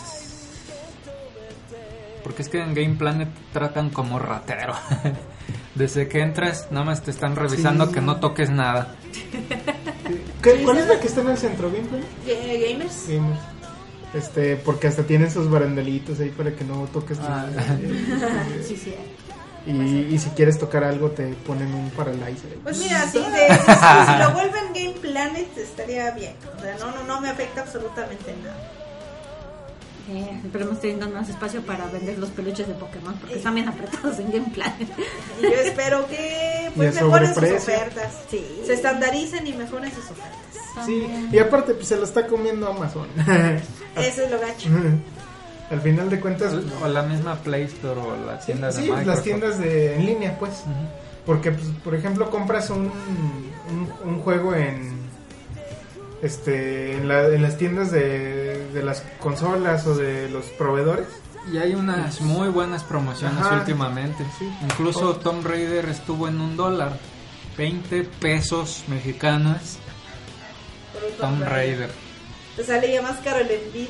Porque 2.24 2.44
es 2.44 2.50
que 2.50 2.62
en 2.62 2.76
Game 2.76 2.96
Planet 2.96 3.28
tratan 3.52 3.90
como 3.90 4.20
ratero. 4.20 4.74
Desde 5.76 6.08
que 6.08 6.20
entras, 6.22 6.68
nada 6.70 6.86
más 6.86 7.02
te 7.02 7.10
están 7.10 7.36
revisando 7.36 7.88
Sí. 7.88 7.94
que 7.94 8.02
no 8.02 8.18
toques 8.18 8.52
nada. 8.52 8.94
¿Qué- 10.44 10.62
¿Cuál 10.64 10.78
es 10.78 10.88
la 10.88 11.00
que 11.00 11.08
está 11.08 11.22
en 11.22 11.30
el 11.30 11.38
centro? 11.38 11.72
¿Bien, 11.72 11.88
Play? 11.88 12.04
Ga- 12.28 12.72
Gamers. 12.72 13.08
Gamers. 13.08 13.40
Este, 14.14 14.56
porque 14.56 14.88
hasta 14.88 15.04
tienen 15.04 15.30
sus 15.32 15.50
barandalitos 15.50 16.20
ahí 16.20 16.30
para 16.30 16.56
que 16.56 16.64
no 16.64 16.86
toques 16.92 17.18
Ah. 17.22 17.48
nada. 17.56 17.78
Sí, 18.68 18.76
sí. 18.76 18.96
Y, 19.68 19.72
y 20.16 20.18
si 20.18 20.30
quieres 20.32 20.58
tocar 20.58 20.84
algo 20.84 21.12
te 21.12 21.28
ponen 21.46 21.72
un 21.74 21.90
paralyzer. 21.92 22.56
Pues 22.64 22.80
mira, 22.80 23.06
si, 23.08 23.20
de- 23.20 23.26
si- 23.26 24.12
si 24.12 24.18
lo 24.20 24.32
vuelven 24.34 24.74
Game 24.74 24.96
Planet 25.00 25.58
estaría 25.58 26.10
bien. 26.12 26.34
O 26.58 26.62
sea, 26.62 26.76
no, 26.80 26.92
no, 26.92 27.04
no 27.04 27.22
me 27.22 27.30
afecta 27.30 27.62
absolutamente 27.62 28.34
nada. 28.44 28.58
Eh, 30.12 30.42
esperemos 30.44 30.82
tengan 30.82 31.14
más 31.14 31.30
espacio 31.30 31.62
para 31.62 31.86
vender 31.86 32.18
los 32.18 32.30
peluches 32.32 32.68
de 32.68 32.74
Pokémon 32.74 33.14
porque 33.20 33.36
están 33.36 33.54
bien 33.54 33.68
apretados 33.70 34.18
en 34.18 34.32
Game 34.32 34.50
Planet. 34.52 34.90
Y 35.40 35.44
yo 35.44 35.50
espero 35.50 36.08
que 36.08 36.72
pues 36.76 36.96
mejoren 36.96 37.36
sus 37.36 37.44
ofertas. 37.44 38.14
Sí. 38.32 38.62
Se 38.66 38.74
estandaricen 38.74 39.46
y 39.46 39.54
mejoren 39.54 39.92
sus 39.94 40.06
ofertas. 40.06 40.49
Sí, 40.86 41.08
y 41.32 41.38
aparte 41.40 41.74
pues 41.74 41.88
se 41.88 41.98
lo 41.98 42.04
está 42.04 42.28
comiendo 42.28 42.68
Amazon. 42.70 43.08
Eso 43.96 44.24
es 44.24 44.32
lo 44.32 44.40
gacho. 44.40 44.70
Al 45.72 45.82
final 45.82 46.10
de 46.10 46.20
cuentas, 46.20 46.54
pues, 46.54 46.66
O 46.82 46.88
la 46.88 47.04
misma 47.04 47.36
Play 47.36 47.64
Store 47.66 48.00
o 48.02 48.16
la 48.26 48.40
sí, 48.40 48.48
tienda 48.48 48.68
de 48.68 48.74
sí, 48.74 48.82
Microsoft. 48.82 49.06
las 49.08 49.22
tiendas 49.24 49.60
de 49.60 49.96
en 49.96 50.06
línea, 50.06 50.38
pues. 50.40 50.52
Ujú. 50.62 50.72
Porque, 51.26 51.52
pues, 51.52 51.68
por 51.84 51.94
ejemplo, 51.94 52.30
compras 52.32 52.72
un, 52.72 52.92
un, 53.70 53.90
un 54.04 54.20
juego 54.22 54.56
en 54.56 54.98
este 56.22 56.96
en, 56.98 57.08
la- 57.08 57.28
en 57.28 57.42
las 57.42 57.58
tiendas 57.58 57.92
de, 57.92 58.68
de 58.74 58.84
las 58.84 59.04
consolas 59.20 59.86
o 59.88 59.96
de 59.96 60.30
los 60.30 60.46
proveedores. 60.46 61.08
Y 61.54 61.58
hay 61.58 61.74
unas 61.74 62.22
muy 62.22 62.50
buenas 62.50 62.84
promociones 62.84 63.40
Ajá. 63.40 63.60
últimamente. 63.60 64.26
Sí. 64.38 64.50
Incluso 64.64 65.10
Oh. 65.10 65.16
Tomb 65.16 65.46
Raider 65.46 65.86
estuvo 65.90 66.28
en 66.28 66.40
un 66.42 66.58
dólar. 66.58 66.98
20 67.58 68.04
pesos 68.20 68.84
mexicanos. 68.88 69.78
Por 71.00 71.10
un 71.12 71.18
Tomb 71.18 71.44
Raider. 71.48 71.90
Te 72.56 72.64
sale 72.64 72.94
ya 72.94 73.02
más 73.02 73.18
caro 73.20 73.40
el 73.40 73.52
envío. 73.52 73.88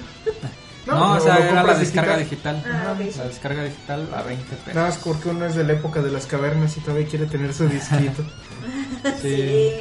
No, 0.86 1.12
o 1.12 1.16
lo- 1.16 1.22
sea, 1.22 1.38
era 1.38 1.64
la 1.64 1.74
descarga 1.76 2.18
digital. 2.18 2.64
Ah, 2.66 2.94
ok. 2.98 3.16
La 3.18 3.24
descarga 3.26 3.64
digital 3.64 4.08
a 4.16 4.22
20 4.24 4.44
pesos. 4.56 4.76
Nada 4.76 4.88
más 4.90 4.98
porque 4.98 5.30
uno 5.30 5.46
es 5.46 5.56
de 5.56 5.64
la 5.64 5.74
época 5.74 6.02
de 6.02 6.12
las 6.12 6.26
cavernas 6.26 6.76
y 6.78 6.80
todavía 6.82 7.08
quiere 7.08 7.26
tener 7.26 7.54
su 7.54 7.68
disquito. 7.68 8.24
Sí. 9.22 9.72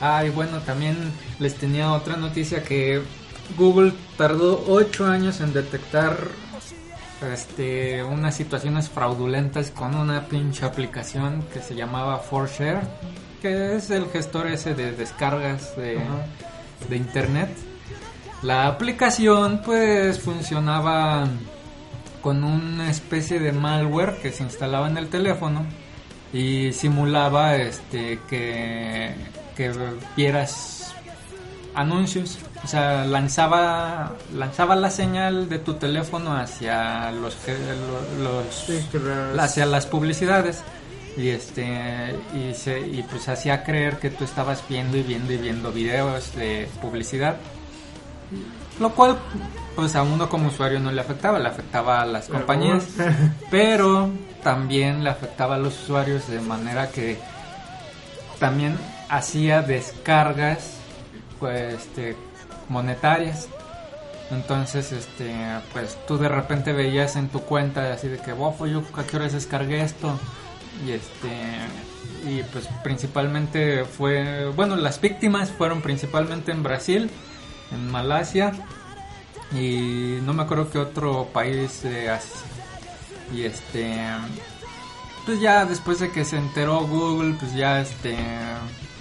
Ah, 0.00 0.24
y 0.24 0.30
bueno, 0.30 0.58
también 0.60 0.96
les 1.38 1.54
tenía 1.54 1.92
otra 1.92 2.16
noticia 2.16 2.62
que 2.62 3.00
Google 3.56 3.92
tardó 4.18 4.64
8 4.68 5.06
años 5.06 5.40
en 5.40 5.52
detectar 5.52 6.16
este 7.32 8.02
unas 8.04 8.34
situaciones 8.34 8.90
fraudulentas 8.90 9.70
con 9.70 9.94
una 9.94 10.26
pinche 10.26 10.66
aplicación 10.66 11.42
que 11.52 11.60
se 11.60 11.74
llamaba 11.74 12.22
4Share, 12.30 12.80
que 13.46 13.76
es 13.76 13.90
el 13.90 14.06
gestor 14.10 14.48
ese 14.48 14.74
de 14.74 14.92
descargas 14.92 15.76
de, 15.76 16.00
internet. 16.90 17.50
La 18.42 18.66
aplicación 18.66 19.62
pues 19.64 20.20
funcionaba 20.20 21.28
con 22.20 22.42
una 22.42 22.90
especie 22.90 23.38
de 23.38 23.52
malware 23.52 24.18
que 24.20 24.32
se 24.32 24.42
instalaba 24.42 24.88
en 24.88 24.98
el 24.98 25.08
teléfono 25.08 25.64
y 26.32 26.72
simulaba 26.72 27.54
este 27.56 28.18
que, 28.28 29.14
que 29.56 29.72
vieras 30.16 30.94
anuncios. 31.74 32.38
O 32.64 32.66
sea 32.66 33.04
lanzaba 33.04 34.12
lanzaba 34.34 34.74
la 34.74 34.90
señal 34.90 35.48
de 35.48 35.60
tu 35.60 35.74
teléfono 35.74 36.36
hacia 36.36 37.12
los 37.12 37.36
los 38.18 39.38
hacia 39.38 39.66
las 39.66 39.86
publicidades 39.86 40.64
y 41.16 41.30
este 41.30 42.14
y 42.34 42.54
se 42.54 42.80
y 42.80 43.02
pues 43.08 43.28
hacía 43.28 43.64
creer 43.64 43.98
que 43.98 44.10
tú 44.10 44.24
estabas 44.24 44.62
viendo 44.68 44.96
y 44.96 45.02
viendo 45.02 45.32
y 45.32 45.38
viendo 45.38 45.72
videos 45.72 46.34
de 46.36 46.68
publicidad. 46.82 47.36
Lo 48.78 48.90
cual 48.92 49.16
pues 49.74 49.96
a 49.96 50.02
uno 50.02 50.28
como 50.28 50.48
usuario 50.48 50.78
no 50.78 50.92
le 50.92 51.00
afectaba 51.00 51.38
le 51.38 51.48
afectaba 51.48 52.02
a 52.02 52.06
las 52.06 52.28
compañías 52.28 52.86
pero 53.50 54.10
también 54.42 55.04
le 55.04 55.10
afectaba 55.10 55.54
a 55.54 55.58
los 55.58 55.82
usuarios 55.82 56.28
de 56.28 56.40
manera 56.40 56.90
que 56.90 57.18
también 58.38 58.76
hacía 59.08 59.62
descargas 59.62 60.74
pues 61.38 61.74
este 61.74 62.16
monetarias. 62.68 63.48
Entonces 64.30 64.92
este 64.92 65.34
pues 65.72 65.96
tú 66.06 66.18
de 66.18 66.28
repente 66.28 66.74
veías 66.74 67.16
en 67.16 67.28
tu 67.28 67.40
cuenta 67.40 67.90
así 67.92 68.08
de 68.08 68.18
que 68.18 68.34
bofo 68.34 68.66
yo 68.66 68.82
a 68.96 69.04
qué 69.04 69.16
horas 69.16 69.32
descargué 69.32 69.80
esto 69.80 70.18
y 70.84 70.92
este 70.92 71.30
y 72.26 72.42
pues 72.52 72.68
principalmente 72.82 73.84
fue 73.84 74.50
bueno 74.54 74.76
las 74.76 75.00
víctimas 75.00 75.50
fueron 75.50 75.80
principalmente 75.80 76.52
en 76.52 76.62
Brasil 76.62 77.10
en 77.72 77.90
Malasia 77.90 78.52
y 79.52 80.18
no 80.22 80.32
me 80.32 80.42
acuerdo 80.42 80.70
qué 80.70 80.78
otro 80.78 81.28
país 81.32 81.84
Asia 81.84 82.20
y 83.32 83.42
este 83.42 83.96
pues 85.24 85.40
ya 85.40 85.64
después 85.64 86.00
de 86.00 86.10
que 86.10 86.24
se 86.24 86.36
enteró 86.36 86.86
Google 86.86 87.34
pues 87.38 87.54
ya 87.54 87.80
este 87.80 88.16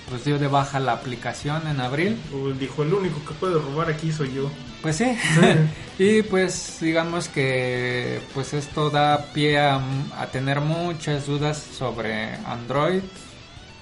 pues 0.09 0.23
dio 0.25 0.37
de 0.37 0.47
baja 0.47 0.79
la 0.79 0.93
aplicación 0.93 1.67
en 1.67 1.81
abril 1.81 2.17
Google 2.31 2.55
dijo, 2.59 2.83
el 2.83 2.93
único 2.93 3.23
que 3.25 3.33
puede 3.33 3.55
robar 3.55 3.89
aquí 3.89 4.11
soy 4.11 4.33
yo. 4.33 4.51
pues 4.81 4.97
sí 4.97 5.17
y 5.99 6.21
pues 6.23 6.77
digamos 6.81 7.27
que 7.27 8.21
pues 8.33 8.53
esto 8.53 8.89
da 8.89 9.25
pie 9.33 9.57
a, 9.59 9.79
a 10.19 10.27
tener 10.27 10.61
muchas 10.61 11.25
dudas 11.25 11.57
sobre 11.57 12.35
Android 12.45 13.01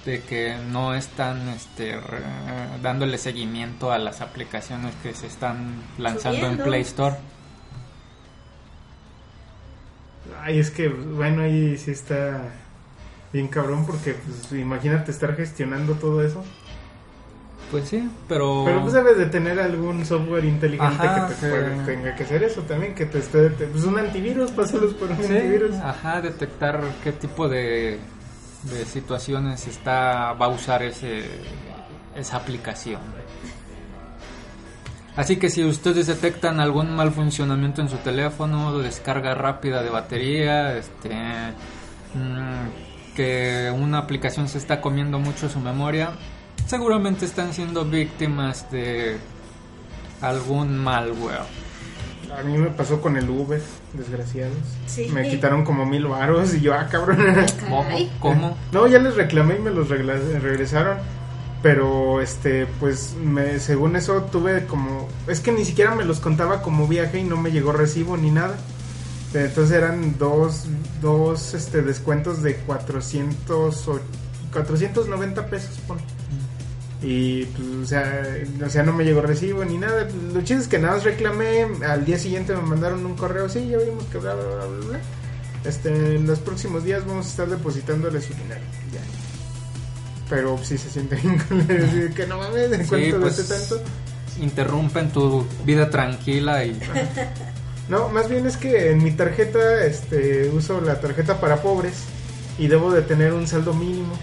de 0.06 0.20
que 0.22 0.56
no 0.70 0.94
están 0.94 1.48
este 1.48 1.98
re- 1.98 2.22
dándole 2.82 3.16
seguimiento 3.18 3.90
a 3.92 3.98
las 3.98 4.20
aplicaciones 4.20 4.94
que 5.02 5.14
se 5.14 5.26
están 5.26 5.82
lanzando 5.98 6.40
Subiendo. 6.40 6.62
en 6.64 6.68
Play 6.68 6.80
Store 6.82 7.16
Ay, 10.42 10.58
es 10.58 10.70
que, 10.70 10.88
bueno, 10.88 11.42
ahí 11.42 11.76
sí 11.76 11.90
está 11.90 12.40
bien 13.34 13.48
cabrón 13.48 13.84
porque, 13.84 14.14
pues, 14.14 14.52
imagínate 14.58 15.10
estar 15.10 15.34
gestionando 15.36 15.92
todo 15.94 16.22
eso. 16.24 16.42
pues 17.70 17.88
sí 17.88 18.08
pero 18.28 18.62
Pero 18.64 18.80
pues 18.82 18.92
debes 18.92 19.18
de 19.18 19.26
tener 19.26 19.58
algún 19.58 20.06
software 20.06 20.44
inteligente 20.44 21.06
Ajá, 21.06 21.26
que 21.26 21.34
te 21.34 21.40
sí. 21.40 21.46
pueda- 21.50 21.84
tenga 21.84 22.14
que 22.14 22.22
hacer 22.22 22.42
eso 22.44 22.62
también, 22.62 22.94
que 22.94 23.06
te 23.06 23.18
esté... 23.18 23.50
te- 23.50 23.66
pues 23.66 23.84
un 23.84 23.98
antivirus, 23.98 24.50
pásalos 24.52 24.94
por 24.94 25.10
un 25.10 25.16
Sí, 25.22 25.24
antivirus. 25.36 25.74
ajá, 25.76 26.20
detectar 26.22 26.80
qué 27.02 27.10
tipo 27.12 27.48
de, 27.48 27.98
de 28.62 28.84
situaciones 28.86 29.66
está 29.66 30.32
va 30.34 30.46
a 30.46 30.50
usar 30.50 30.82
ese 30.84 31.24
esa 32.14 32.36
aplicación. 32.36 33.00
Así 35.16 35.36
que 35.36 35.48
si 35.48 35.64
ustedes 35.64 36.06
detectan 36.06 36.60
algún 36.60 36.94
mal 36.94 37.10
funcionamiento 37.10 37.80
en 37.80 37.88
su 37.88 37.96
teléfono, 37.98 38.78
descarga 38.78 39.34
rápida 39.34 39.82
de 39.82 39.90
batería, 39.90 40.76
este 40.76 41.08
mm, 42.14 42.93
que 43.14 43.72
una 43.74 43.98
aplicación 43.98 44.48
se 44.48 44.58
está 44.58 44.80
comiendo 44.80 45.18
mucho 45.18 45.48
su 45.48 45.60
memoria, 45.60 46.12
seguramente 46.66 47.24
están 47.24 47.52
siendo 47.52 47.84
víctimas 47.84 48.70
de 48.70 49.16
algún 50.20 50.78
malware. 50.78 51.40
A 52.38 52.42
mí 52.42 52.58
me 52.58 52.68
pasó 52.70 53.00
con 53.00 53.16
el 53.16 53.30
Uber, 53.30 53.62
desgraciados. 53.92 54.56
Sí. 54.86 55.08
Me 55.12 55.28
quitaron 55.28 55.64
como 55.64 55.86
mil 55.86 56.06
varos 56.06 56.52
y 56.54 56.60
yo, 56.60 56.74
ah, 56.74 56.88
cabrón. 56.90 57.18
Caray. 57.68 58.10
¿Cómo? 58.18 58.56
No, 58.72 58.86
ya 58.88 58.98
les 58.98 59.14
reclamé 59.14 59.56
y 59.56 59.60
me 59.60 59.70
los 59.70 59.88
regla- 59.88 60.18
regresaron. 60.40 60.98
Pero, 61.62 62.20
este, 62.20 62.66
pues, 62.80 63.14
me, 63.22 63.58
según 63.58 63.96
eso 63.96 64.22
tuve 64.24 64.66
como... 64.66 65.08
Es 65.28 65.40
que 65.40 65.50
ni 65.52 65.64
siquiera 65.64 65.94
me 65.94 66.04
los 66.04 66.20
contaba 66.20 66.60
como 66.60 66.86
viaje 66.88 67.20
y 67.20 67.24
no 67.24 67.36
me 67.38 67.52
llegó 67.52 67.72
recibo 67.72 68.16
ni 68.16 68.30
nada. 68.30 68.56
Entonces 69.34 69.76
eran 69.76 70.16
dos, 70.18 70.64
dos 71.02 71.54
este, 71.54 71.82
descuentos 71.82 72.42
de 72.42 72.56
400 72.56 73.88
o 73.88 74.00
490 74.52 75.46
pesos, 75.46 75.78
pon. 75.88 75.98
Y 77.02 77.44
pues, 77.46 77.68
o 77.68 77.86
sea, 77.86 78.22
o 78.64 78.70
sea, 78.70 78.82
no 78.82 78.92
me 78.92 79.04
llegó 79.04 79.20
recibo 79.20 79.64
ni 79.64 79.76
nada. 79.76 80.08
Lo 80.32 80.40
chido 80.42 80.60
es 80.60 80.68
que 80.68 80.78
nada 80.78 80.94
más 80.94 81.04
reclamé. 81.04 81.66
Al 81.86 82.04
día 82.04 82.18
siguiente 82.18 82.54
me 82.54 82.62
mandaron 82.62 83.04
un 83.04 83.14
correo. 83.14 83.48
Sí, 83.48 83.68
ya 83.68 83.78
vimos 83.78 84.04
que 84.04 84.18
bla, 84.18 84.34
bla, 84.34 84.44
bla, 84.44 84.66
bla, 84.66 84.86
bla. 84.86 85.00
Este, 85.64 86.16
en 86.16 86.26
los 86.26 86.38
próximos 86.38 86.84
días 86.84 87.06
vamos 87.06 87.26
a 87.26 87.28
estar 87.28 87.48
depositándole 87.48 88.20
su 88.20 88.32
dinero. 88.34 88.60
Ya. 88.92 89.00
Pero 90.30 90.58
sí 90.62 90.78
se 90.78 90.88
siente 90.88 91.16
bien 91.50 92.14
que 92.14 92.26
no 92.26 92.38
mames, 92.38 92.70
¿de 92.70 92.86
cuánto 92.86 93.20
pues, 93.20 93.36
gasté 93.36 93.54
tanto? 93.54 93.90
Interrumpen 94.40 95.10
tu 95.10 95.44
vida 95.64 95.90
tranquila 95.90 96.64
y 96.64 96.78
No, 97.88 98.08
más 98.08 98.28
bien 98.28 98.46
es 98.46 98.56
que 98.56 98.90
en 98.90 99.02
mi 99.02 99.10
tarjeta 99.10 99.84
este, 99.84 100.48
uso 100.48 100.80
la 100.80 101.00
tarjeta 101.00 101.40
para 101.40 101.62
pobres 101.62 102.04
y 102.58 102.68
debo 102.68 102.92
de 102.92 103.02
tener 103.02 103.32
un 103.32 103.46
saldo 103.46 103.74
mínimo. 103.74 104.14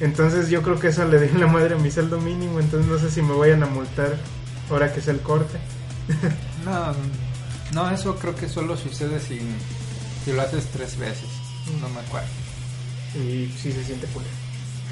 Entonces 0.00 0.48
yo 0.48 0.62
creo 0.62 0.78
que 0.78 0.88
eso 0.88 1.04
le 1.04 1.20
dio 1.20 1.38
la 1.38 1.46
madre 1.46 1.74
a 1.74 1.78
mi 1.78 1.90
saldo 1.90 2.20
mínimo, 2.20 2.60
entonces 2.60 2.90
no 2.90 2.98
sé 2.98 3.10
si 3.10 3.22
me 3.22 3.34
vayan 3.34 3.62
a 3.62 3.66
multar 3.66 4.16
ahora 4.70 4.92
que 4.92 5.00
es 5.00 5.08
el 5.08 5.20
corte. 5.20 5.58
no, 6.64 6.94
no, 7.72 7.90
eso 7.90 8.16
creo 8.16 8.34
que 8.34 8.48
solo 8.48 8.76
sucede 8.76 9.20
si, 9.20 9.40
si 10.24 10.32
lo 10.32 10.42
haces 10.42 10.66
tres 10.72 10.98
veces. 10.98 11.28
No 11.80 11.88
me 11.88 12.00
acuerdo. 12.00 12.28
Y 13.14 13.52
sí 13.60 13.72
se 13.72 13.84
siente 13.84 14.06
culero. 14.08 14.32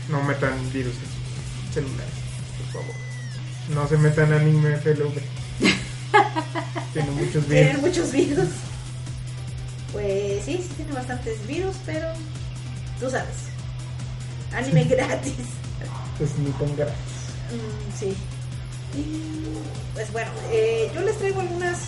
No 0.08 0.22
metan 0.22 0.54
virus 0.72 0.94
en 0.94 1.72
celulares, 1.72 2.14
por 2.58 2.82
favor. 2.82 2.96
No 3.74 3.88
se 3.88 3.96
metan 3.96 4.32
anime 4.32 4.76
FLV. 4.76 5.20
Tiene 6.92 7.10
muchos 7.12 7.44
Tienen 7.46 7.76
virus. 7.76 7.82
muchos 7.82 8.12
virus. 8.12 8.48
Pues 9.92 10.44
sí, 10.44 10.56
sí 10.58 10.68
tiene 10.76 10.92
bastantes 10.92 11.46
virus, 11.46 11.76
pero 11.84 12.08
tú 13.00 13.10
sabes. 13.10 13.34
Anime 14.54 14.84
gratis. 14.88 15.34
Pues 16.18 16.30
ni 16.38 16.50
tan 16.52 16.76
gratis. 16.76 16.94
Mm, 17.50 17.98
sí. 17.98 18.16
Y 18.96 19.22
pues 19.94 20.12
bueno, 20.12 20.30
eh, 20.52 20.90
yo 20.94 21.00
les 21.02 21.16
traigo 21.18 21.40
algunas 21.40 21.78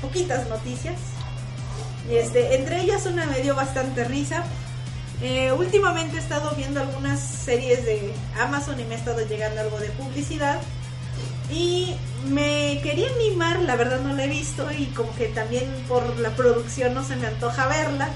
poquitas 0.00 0.48
noticias. 0.48 0.96
Y 2.10 2.16
este, 2.16 2.56
entre 2.56 2.80
ellas 2.82 3.06
una 3.06 3.26
me 3.26 3.40
dio 3.40 3.54
bastante 3.54 4.04
risa. 4.04 4.44
Eh, 5.22 5.52
últimamente 5.52 6.16
he 6.16 6.20
estado 6.20 6.50
viendo 6.56 6.80
algunas 6.80 7.20
series 7.20 7.84
de 7.84 8.12
Amazon 8.40 8.80
y 8.80 8.84
me 8.84 8.96
ha 8.96 8.98
estado 8.98 9.24
llegando 9.26 9.60
algo 9.60 9.78
de 9.78 9.88
publicidad. 9.90 10.60
Y 11.52 11.94
me 12.28 12.80
quería 12.82 13.08
animar, 13.10 13.60
la 13.60 13.76
verdad 13.76 14.00
no 14.00 14.14
la 14.14 14.24
he 14.24 14.28
visto 14.28 14.66
y 14.72 14.86
como 14.86 15.14
que 15.16 15.26
también 15.26 15.64
por 15.88 16.18
la 16.18 16.30
producción 16.30 16.94
no 16.94 17.04
se 17.04 17.16
me 17.16 17.26
antoja 17.26 17.66
verla. 17.68 18.08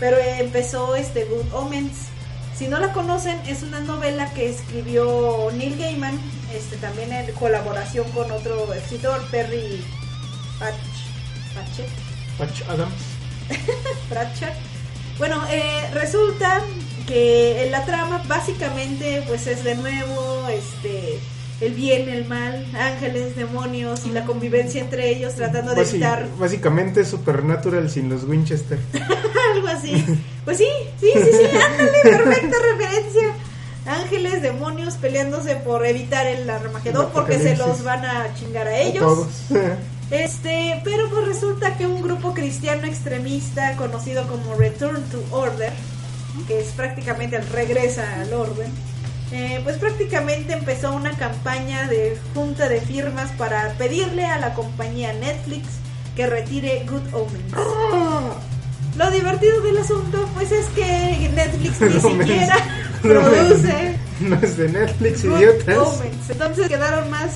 Pero 0.00 0.18
empezó 0.18 0.94
este 0.96 1.24
Good 1.24 1.52
Omens. 1.54 2.08
Si 2.56 2.68
no 2.68 2.78
la 2.78 2.92
conocen, 2.92 3.40
es 3.46 3.62
una 3.62 3.80
novela 3.80 4.30
que 4.34 4.48
escribió 4.50 5.50
Neil 5.54 5.76
Gaiman, 5.78 6.20
este, 6.54 6.76
también 6.76 7.12
en 7.12 7.32
colaboración 7.32 8.08
con 8.12 8.30
otro 8.30 8.72
escritor, 8.74 9.24
Perry 9.30 9.82
Patch- 10.60 11.54
Patchett. 11.54 11.88
Patch 12.38 12.62
Adams. 12.68 12.94
Pratchett. 14.08 14.54
Bueno, 15.18 15.42
eh, 15.50 15.88
resulta 15.92 16.60
que 17.06 17.64
en 17.64 17.72
la 17.72 17.84
trama 17.84 18.22
básicamente 18.26 19.22
pues 19.28 19.46
es 19.46 19.62
de 19.64 19.74
nuevo 19.76 20.46
este 20.48 21.18
el 21.66 21.74
bien, 21.74 22.08
el 22.08 22.26
mal, 22.26 22.66
ángeles, 22.78 23.36
demonios 23.36 24.04
y 24.06 24.10
la 24.10 24.24
convivencia 24.24 24.80
entre 24.80 25.08
ellos 25.10 25.34
tratando 25.34 25.74
de 25.74 25.82
Basi- 25.82 25.90
evitar 25.94 26.26
Básicamente 26.38 27.00
es 27.02 27.08
Supernatural 27.08 27.88
sin 27.90 28.08
los 28.08 28.24
Winchester. 28.24 28.78
algo 29.54 29.68
así. 29.68 30.04
Pues 30.44 30.58
sí, 30.58 30.68
sí, 31.00 31.10
sí, 31.14 31.20
sí, 31.30 31.56
ándale, 31.56 31.98
perfecta 32.02 32.56
referencia. 32.72 33.22
Ángeles, 33.86 34.40
demonios 34.42 34.94
peleándose 34.94 35.56
por 35.56 35.84
evitar 35.84 36.26
el 36.26 36.48
Armagedón 36.48 37.08
porque 37.12 37.38
se 37.38 37.56
los 37.56 37.84
van 37.84 38.04
a 38.04 38.32
chingar 38.34 38.66
a 38.66 38.78
ellos. 38.78 39.02
Todos. 39.02 39.28
Este, 40.10 40.80
pero 40.84 41.08
pues 41.10 41.26
resulta 41.26 41.76
que 41.76 41.86
un 41.86 42.02
grupo 42.02 42.34
cristiano 42.34 42.86
extremista 42.86 43.76
conocido 43.76 44.26
como 44.26 44.54
Return 44.54 45.02
to 45.10 45.22
Order, 45.30 45.72
que 46.46 46.60
es 46.60 46.68
prácticamente 46.68 47.36
el 47.36 47.46
regresa 47.48 48.20
al 48.20 48.32
orden, 48.32 48.70
eh, 49.34 49.60
pues 49.64 49.76
prácticamente 49.78 50.52
empezó 50.52 50.92
una 50.94 51.10
campaña 51.16 51.88
de 51.88 52.16
junta 52.34 52.68
de 52.68 52.80
firmas 52.80 53.30
para 53.32 53.72
pedirle 53.72 54.24
a 54.24 54.38
la 54.38 54.54
compañía 54.54 55.12
Netflix 55.12 55.66
que 56.14 56.26
retire 56.26 56.86
Good 56.88 57.12
Omens. 57.12 57.52
Lo 58.96 59.10
divertido 59.10 59.60
del 59.62 59.78
asunto, 59.78 60.28
pues 60.34 60.52
es 60.52 60.66
que 60.66 61.28
Netflix 61.34 61.80
ni 61.80 61.88
No 62.00 62.00
siquiera 62.00 62.56
me- 63.02 63.10
produce 63.10 63.96
no 64.20 64.36
es 64.40 64.56
de 64.56 64.68
Netflix, 64.68 65.24
Good 65.24 65.36
idiotas. 65.36 65.78
Omens. 65.78 66.30
Entonces 66.30 66.68
quedaron 66.68 67.10
más 67.10 67.32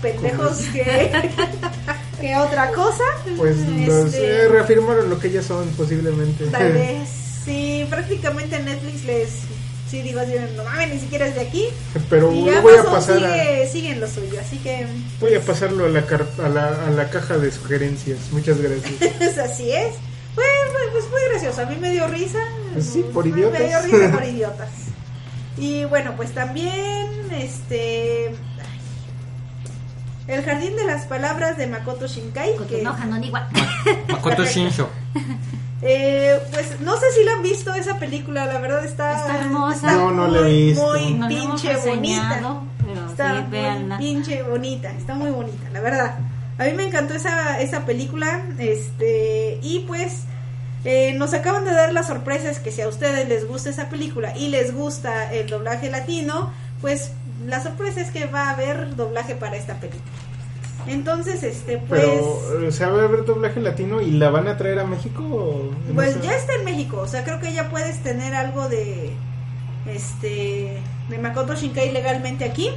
pendejos 0.00 0.58
que, 0.72 1.12
que 2.20 2.36
otra 2.36 2.70
cosa. 2.72 3.04
Pues 3.36 3.56
los 3.58 4.06
Este, 4.06 4.44
eh, 4.44 4.48
reafirmaron 4.48 5.10
lo 5.10 5.18
que 5.18 5.28
ellas 5.28 5.44
son, 5.44 5.68
posiblemente. 5.76 6.46
Tal 6.46 6.72
vez. 6.72 7.08
Sí, 7.44 7.86
prácticamente 7.90 8.58
Netflix 8.58 9.04
les. 9.04 9.28
Sí, 9.94 10.02
digo, 10.02 10.18
así, 10.18 10.32
no 10.56 10.64
mames, 10.64 10.88
ni 10.94 10.98
siquiera 10.98 11.24
es 11.28 11.36
de 11.36 11.42
aquí. 11.42 11.68
Pero 12.10 12.32
y 12.32 12.42
voy 12.42 12.74
a 12.76 12.82
pasar 12.82 13.24
a, 13.24 13.32
sigue, 13.32 13.68
sigue 13.70 13.90
en 13.92 14.00
lo 14.00 14.08
suyo, 14.08 14.40
así 14.40 14.56
que. 14.58 14.88
voy 15.20 15.34
a 15.34 15.40
pasarlo 15.40 15.84
a 15.84 15.88
la, 15.88 16.04
car- 16.04 16.26
a 16.44 16.48
la, 16.48 16.86
a 16.86 16.90
la 16.90 17.10
caja 17.10 17.38
de 17.38 17.52
sugerencias. 17.52 18.18
Muchas 18.32 18.60
gracias. 18.60 19.12
pues 19.18 19.38
así 19.38 19.70
es. 19.70 19.94
Pues, 20.34 20.46
pues, 20.72 20.84
pues 20.90 21.04
muy 21.12 21.20
gracioso. 21.30 21.62
A 21.62 21.66
mí 21.66 21.76
me 21.80 21.92
dio 21.92 22.08
risa. 22.08 22.40
Pues 22.72 22.86
sí, 22.86 23.04
por 23.14 23.24
idiotas. 23.24 23.60
Me 23.60 23.68
dio 23.68 23.82
risa 23.82 24.12
por 24.18 24.24
idiotas. 24.24 24.68
Y 25.58 25.84
bueno, 25.84 26.14
pues 26.16 26.32
también. 26.32 27.06
Este. 27.30 28.34
ay, 30.26 30.34
El 30.34 30.44
jardín 30.44 30.74
de 30.74 30.86
las 30.86 31.04
palabras 31.06 31.56
de 31.56 31.68
Makoto 31.68 32.08
Shinkai. 32.08 32.54
Que, 32.56 32.82
Kotonoha 32.82 33.04
no 33.06 33.18
Niwa. 33.18 33.48
Makoto 34.08 34.44
Shinsho. 34.44 34.88
Eh, 35.86 36.40
pues 36.50 36.80
no 36.80 36.96
sé 36.96 37.12
si 37.12 37.24
la 37.24 37.32
han 37.34 37.42
visto 37.42 37.74
esa 37.74 37.98
película. 37.98 38.46
La 38.46 38.58
verdad 38.58 38.84
está. 38.84 39.16
Está 39.16 39.40
hermosa. 39.40 39.74
está 39.76 39.92
No, 39.92 40.10
no 40.10 40.28
la 40.28 40.38
he 40.38 40.42
muy, 40.42 40.52
visto. 40.66 40.86
Muy 40.92 41.10
No 41.12 41.28
la 41.28 41.28
pinche 41.28 41.76
bonita. 41.76 42.40
pero 42.86 43.06
Está 43.10 43.34
sí, 43.34 43.56
muy 43.56 43.98
pinche 43.98 44.42
bonita, 44.42 44.90
está 44.92 45.14
muy 45.14 45.30
bonita, 45.30 45.68
la 45.72 45.80
verdad. 45.80 46.18
A 46.58 46.64
mí 46.64 46.72
me 46.72 46.84
encantó 46.86 47.14
esa, 47.14 47.60
esa 47.60 47.84
película, 47.84 48.42
este, 48.58 49.58
y 49.60 49.80
pues 49.80 50.22
eh, 50.84 51.12
nos 51.14 51.34
acaban 51.34 51.64
de 51.64 51.72
dar 51.72 51.92
las 51.92 52.06
sorpresas 52.06 52.60
que 52.60 52.70
si 52.70 52.80
a 52.80 52.88
ustedes 52.88 53.28
les 53.28 53.48
gusta 53.48 53.70
esa 53.70 53.88
película 53.88 54.36
y 54.36 54.48
les 54.48 54.72
gusta 54.74 55.32
el 55.32 55.48
doblaje 55.48 55.90
latino, 55.90 56.52
pues 56.80 57.12
la 57.46 57.62
sorpresa 57.62 58.00
es 58.00 58.10
que 58.10 58.26
va 58.26 58.44
a 58.44 58.50
haber 58.50 58.94
doblaje 58.94 59.34
para 59.34 59.56
esta 59.56 59.74
película. 59.74 60.02
Entonces, 60.86 61.42
este, 61.42 61.78
pues, 61.78 62.02
Pero, 62.02 62.66
o 62.68 62.70
sea, 62.70 62.88
va 62.88 63.02
a 63.02 63.04
haber 63.04 63.24
doblaje 63.24 63.60
latino 63.60 64.00
y 64.00 64.10
la 64.10 64.30
van 64.30 64.48
a 64.48 64.56
traer 64.56 64.78
a 64.78 64.84
México. 64.84 65.22
o 65.22 65.70
no 65.88 65.94
pues 65.94 66.14
sé? 66.14 66.20
ya 66.22 66.36
está 66.36 66.54
en 66.54 66.64
México, 66.64 66.98
o 66.98 67.06
sea, 67.06 67.24
creo 67.24 67.40
que 67.40 67.52
ya 67.52 67.70
puedes 67.70 68.02
tener 68.02 68.34
algo 68.34 68.68
de, 68.68 69.12
este, 69.86 70.78
de 71.08 71.18
Makoto 71.18 71.54
Shinkai 71.54 71.92
legalmente 71.92 72.44
aquí. 72.44 72.70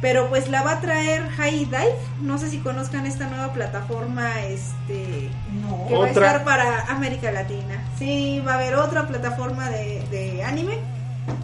Pero 0.00 0.28
pues 0.28 0.50
la 0.50 0.62
va 0.62 0.72
a 0.72 0.80
traer 0.82 1.26
High 1.30 1.64
Dive. 1.64 1.94
No 2.20 2.36
sé 2.36 2.50
si 2.50 2.58
conozcan 2.58 3.06
esta 3.06 3.26
nueva 3.26 3.54
plataforma 3.54 4.42
este 4.44 5.30
No. 5.62 5.86
que 5.88 5.96
va 5.96 6.04
a 6.04 6.08
estar 6.08 6.44
para 6.44 6.88
América 6.90 7.32
Latina. 7.32 7.82
Sí, 7.98 8.42
va 8.46 8.52
a 8.52 8.54
haber 8.56 8.74
otra 8.74 9.06
plataforma 9.06 9.70
de, 9.70 10.02
de 10.10 10.42
anime. 10.42 10.78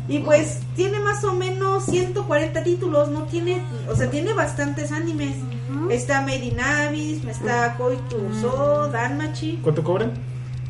Y 0.08 0.18
pues 0.18 0.58
tiene 0.74 0.98
más 0.98 1.22
o 1.24 1.34
menos 1.34 1.84
140 1.84 2.62
títulos, 2.64 3.10
no 3.10 3.24
tiene, 3.24 3.62
o 3.88 3.94
sea, 3.94 4.10
tiene 4.10 4.32
bastantes 4.32 4.92
animes. 4.92 5.36
Está 5.88 6.20
Made 6.20 6.44
in 6.44 6.60
Abyss, 6.60 7.24
está 7.24 7.76
Koituso, 7.76 8.88
Danmachi. 8.88 9.60
¿Cuánto 9.62 9.84
cobran? 9.84 10.12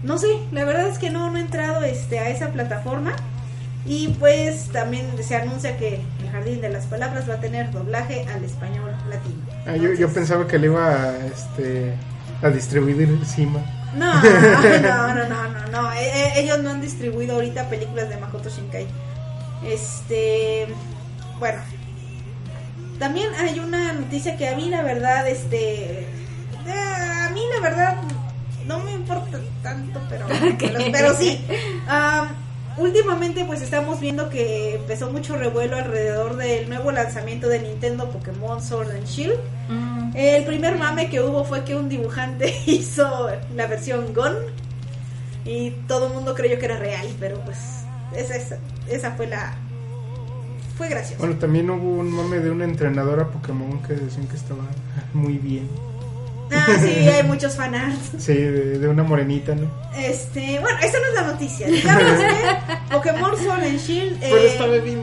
No 0.02 0.18
sé, 0.18 0.40
la 0.52 0.64
verdad 0.64 0.88
es 0.88 0.98
que 0.98 1.10
no, 1.10 1.30
no 1.30 1.38
he 1.38 1.40
entrado 1.40 1.82
este, 1.84 2.18
a 2.18 2.28
esa 2.28 2.50
plataforma. 2.50 3.14
Y 3.86 4.08
pues 4.08 4.68
también 4.72 5.06
se 5.22 5.36
anuncia 5.36 5.78
que 5.78 6.02
el 6.20 6.30
Jardín 6.30 6.60
de 6.60 6.68
las 6.68 6.84
Palabras 6.84 7.28
va 7.28 7.34
a 7.34 7.40
tener 7.40 7.70
doblaje 7.70 8.26
al 8.28 8.44
español 8.44 8.90
latino. 9.08 9.40
Ah, 9.66 9.76
yo, 9.76 9.94
yo 9.94 10.08
pensaba 10.10 10.46
que 10.46 10.58
le 10.58 10.66
iba 10.66 10.86
a, 10.86 11.26
este, 11.26 11.94
a 12.42 12.50
distribuir 12.50 13.08
encima. 13.08 13.60
No, 13.94 14.22
no, 14.22 15.14
no, 15.14 15.24
no, 15.28 15.48
no, 15.48 15.66
no. 15.70 15.92
Eh, 15.92 16.10
eh, 16.12 16.32
ellos 16.36 16.60
no 16.62 16.70
han 16.70 16.80
distribuido 16.80 17.34
ahorita 17.34 17.68
películas 17.68 18.08
de 18.08 18.16
Makoto 18.16 18.48
Shinkai. 18.48 18.86
Este, 19.64 20.68
bueno. 21.38 21.60
También 22.98 23.30
hay 23.34 23.58
una 23.58 23.94
noticia 23.94 24.36
que 24.36 24.48
a 24.48 24.56
mí 24.56 24.68
la 24.68 24.82
verdad, 24.82 25.26
este, 25.26 26.00
eh, 26.00 27.26
a 27.26 27.30
mí 27.30 27.40
la 27.54 27.60
verdad 27.60 27.96
no 28.66 28.78
me 28.80 28.92
importa 28.92 29.40
tanto, 29.62 30.00
pero, 30.08 30.26
pero, 30.58 30.78
pero 30.92 31.16
sí. 31.16 31.44
Am, 31.88 32.28
últimamente 32.76 33.44
pues 33.44 33.62
estamos 33.62 34.00
viendo 34.00 34.28
que 34.28 34.76
empezó 34.76 35.10
mucho 35.10 35.36
revuelo 35.36 35.76
alrededor 35.76 36.36
del 36.36 36.68
nuevo 36.68 36.92
lanzamiento 36.92 37.48
de 37.48 37.60
Nintendo 37.60 38.10
Pokémon 38.10 38.62
Sword 38.62 38.90
and 38.90 39.06
Shield. 39.06 39.38
Mm, 39.68 39.99
El 40.14 40.44
primer 40.44 40.76
mame 40.76 41.08
que 41.08 41.20
hubo 41.20 41.44
fue 41.44 41.64
que 41.64 41.76
un 41.76 41.88
dibujante 41.88 42.54
hizo 42.66 43.28
la 43.54 43.66
versión 43.66 44.12
Gon 44.14 44.34
y 45.44 45.70
todo 45.86 46.08
el 46.08 46.14
mundo 46.14 46.34
creyó 46.34 46.58
que 46.58 46.66
era 46.66 46.76
real, 46.78 47.06
pero 47.18 47.40
pues 47.40 47.58
esa, 48.14 48.36
esa, 48.36 48.58
esa 48.88 49.12
fue 49.12 49.26
la 49.26 49.54
fue 50.76 50.88
gracioso. 50.88 51.18
Bueno, 51.18 51.36
también 51.36 51.68
hubo 51.68 51.98
un 51.98 52.10
mame 52.10 52.38
de 52.38 52.50
una 52.50 52.64
entrenadora 52.64 53.28
Pokémon 53.28 53.82
que 53.82 53.94
decían 53.94 54.26
que 54.26 54.36
estaba 54.36 54.62
muy 55.12 55.34
bien. 55.34 55.68
Ah, 56.52 56.66
sí, 56.80 56.88
hay 57.08 57.22
muchos 57.22 57.54
fanarts. 57.54 58.12
Sí, 58.18 58.34
de, 58.34 58.78
de 58.78 58.88
una 58.88 59.02
morenita, 59.02 59.54
¿no? 59.54 59.70
Este, 59.96 60.58
bueno, 60.58 60.78
esta 60.82 60.98
no 60.98 61.06
es 61.06 61.14
la 61.14 61.22
noticia. 61.32 61.66
Digamos 61.66 62.12
que 62.12 62.90
Pokémon 62.94 63.36
Sword 63.36 63.62
and 63.62 63.78
Shield 63.78 64.18
Pero 64.20 64.36
eh, 64.36 64.46
estaba 64.48 64.76
bien. 64.78 65.02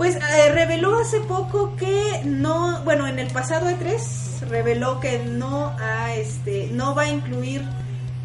Pues 0.00 0.16
eh, 0.16 0.50
reveló 0.54 0.98
hace 0.98 1.20
poco 1.20 1.76
que 1.76 2.22
no, 2.24 2.80
bueno, 2.84 3.06
en 3.06 3.18
el 3.18 3.30
pasado 3.30 3.68
E3 3.68 4.48
reveló 4.48 4.98
que 4.98 5.18
no 5.26 5.76
a 5.78 6.14
este 6.14 6.70
no 6.72 6.94
va 6.94 7.02
a 7.02 7.08
incluir 7.10 7.62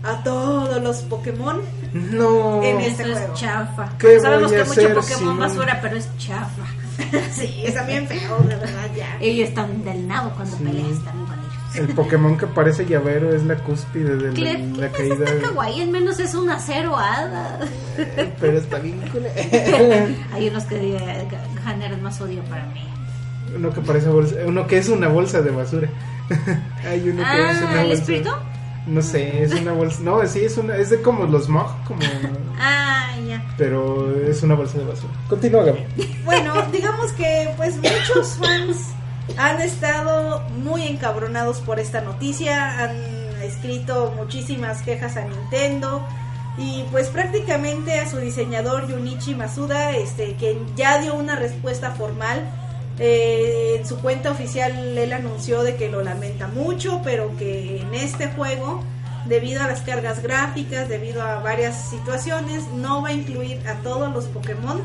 a 0.02 0.24
todos 0.24 0.82
los 0.82 1.02
Pokémon 1.02 1.60
No. 1.92 2.64
En 2.64 2.80
Eso 2.80 3.02
este 3.02 3.04
juego. 3.12 3.34
es 3.34 3.40
chafa. 3.42 3.90
¿Qué 3.98 4.20
Sabemos 4.22 4.52
voy 4.52 4.62
a 4.62 4.64
que 4.64 4.70
mucho 4.70 4.82
Pokémon 5.02 5.04
si 5.04 5.24
no- 5.26 5.36
basura, 5.38 5.80
pero 5.82 5.98
es 5.98 6.08
chafa. 6.18 6.66
sí, 7.34 7.64
está 7.66 7.84
bien 7.84 8.08
feo, 8.08 8.38
de 8.48 8.56
verdad, 8.56 8.90
ya. 8.96 9.18
Ellos 9.20 9.50
están 9.50 9.84
del 9.84 10.08
nabo 10.08 10.30
cuando 10.32 10.56
Sí. 10.56 10.64
peleas 10.64 11.04
también 11.04 11.25
con 11.25 11.25
ellos. 11.25 11.25
El 11.78 11.88
Pokémon 11.90 12.38
que 12.38 12.48
parece 12.48 12.86
llavero 12.86 13.34
es 13.36 13.44
la 13.44 13.56
cúspide 13.56 14.16
de 14.16 14.22
la, 14.22 14.28
la 14.30 14.34
¿quién 14.34 14.84
es 14.84 14.92
caída. 14.92 15.26
esta 15.26 15.48
kawaii? 15.50 15.82
Al 15.82 15.90
menos 15.90 16.20
es 16.20 16.34
una 16.36 16.60
cero 16.60 16.96
hada. 16.98 17.60
Pero 18.40 18.58
está 18.58 18.80
bien. 18.80 19.02
cool. 19.12 19.24
Hay 20.34 20.48
unos 20.50 20.64
que 20.66 20.96
eh, 20.98 21.28
generan 21.64 22.02
más 22.02 22.20
odio 22.22 22.42
para 22.44 22.66
mí. 22.68 22.82
Uno 23.56 23.72
que 23.74 23.82
parece 23.82 24.10
bolsa, 24.10 24.36
uno 24.46 24.68
que 24.68 24.78
es 24.78 24.90
una 24.90 25.08
bolsa 25.08 25.42
de 25.42 25.52
basura. 25.52 25.90
Hay 26.90 27.10
uno 27.10 27.24
que 27.24 27.52
es 27.52 27.58
una 27.62 27.70
Ah, 27.72 27.82
¿el 27.82 27.88
bolsa. 27.88 27.94
espíritu? 28.02 28.30
No 28.88 29.02
sé, 29.02 29.44
es 29.44 29.54
una 29.54 29.72
bolsa. 29.74 30.00
No, 30.04 30.26
sí, 30.28 30.42
es 30.46 30.58
una, 30.58 30.76
es 30.78 30.90
de 30.92 31.02
como 31.02 31.26
los 31.26 31.50
Mog, 31.50 31.72
como, 31.86 32.00
Ah, 32.60 33.08
ya. 33.28 33.44
pero 33.58 34.16
es 34.28 34.44
una 34.44 34.54
bolsa 34.56 34.78
de 34.78 34.86
basura. 34.86 35.12
Continúa, 35.28 35.64
Gaby. 35.64 36.20
Bueno, 36.24 36.54
digamos 36.72 37.12
que 37.14 37.50
pues 37.58 37.76
muchos 37.78 38.38
fans 38.40 38.78
han 39.38 39.62
estado 39.62 40.42
muy 40.50 40.84
encabronados 40.84 41.60
por 41.62 41.80
esta 41.80 42.02
noticia, 42.02 42.84
han 42.84 42.96
escrito 43.42 44.14
muchísimas 44.16 44.82
quejas 44.82 45.18
a 45.18 45.26
Nintendo 45.26 46.06
y 46.58 46.84
pues 46.92 47.10
prácticamente 47.10 48.00
a 48.00 48.10
su 48.10 48.18
diseñador 48.18 48.90
Junichi 48.90 49.36
Masuda, 49.36 49.92
este 49.92 50.36
que 50.36 50.58
ya 50.76 51.00
dio 51.00 51.16
una 51.16 51.36
respuesta 51.36 51.92
formal 51.92 52.44
eh, 52.98 53.76
en 53.78 53.86
su 53.86 53.98
cuenta 53.98 54.32
oficial 54.32 54.98
él 54.98 55.12
anunció 55.12 55.64
de 55.64 55.76
que 55.76 55.90
lo 55.90 56.02
lamenta 56.02 56.48
mucho, 56.48 57.02
pero 57.04 57.36
que 57.36 57.82
en 57.82 57.94
este 57.94 58.28
juego, 58.28 58.84
debido 59.26 59.62
a 59.62 59.68
las 59.68 59.82
cargas 59.82 60.24
gráficas, 60.24 60.88
debido 60.88 61.22
a 61.22 61.40
varias 61.40 61.90
situaciones, 61.90 62.64
no 62.74 63.02
va 63.02 63.10
a 63.10 63.14
incluir 63.14 63.68
a 63.68 63.76
todos 63.82 64.14
los 64.14 64.26
Pokémon 64.26 64.82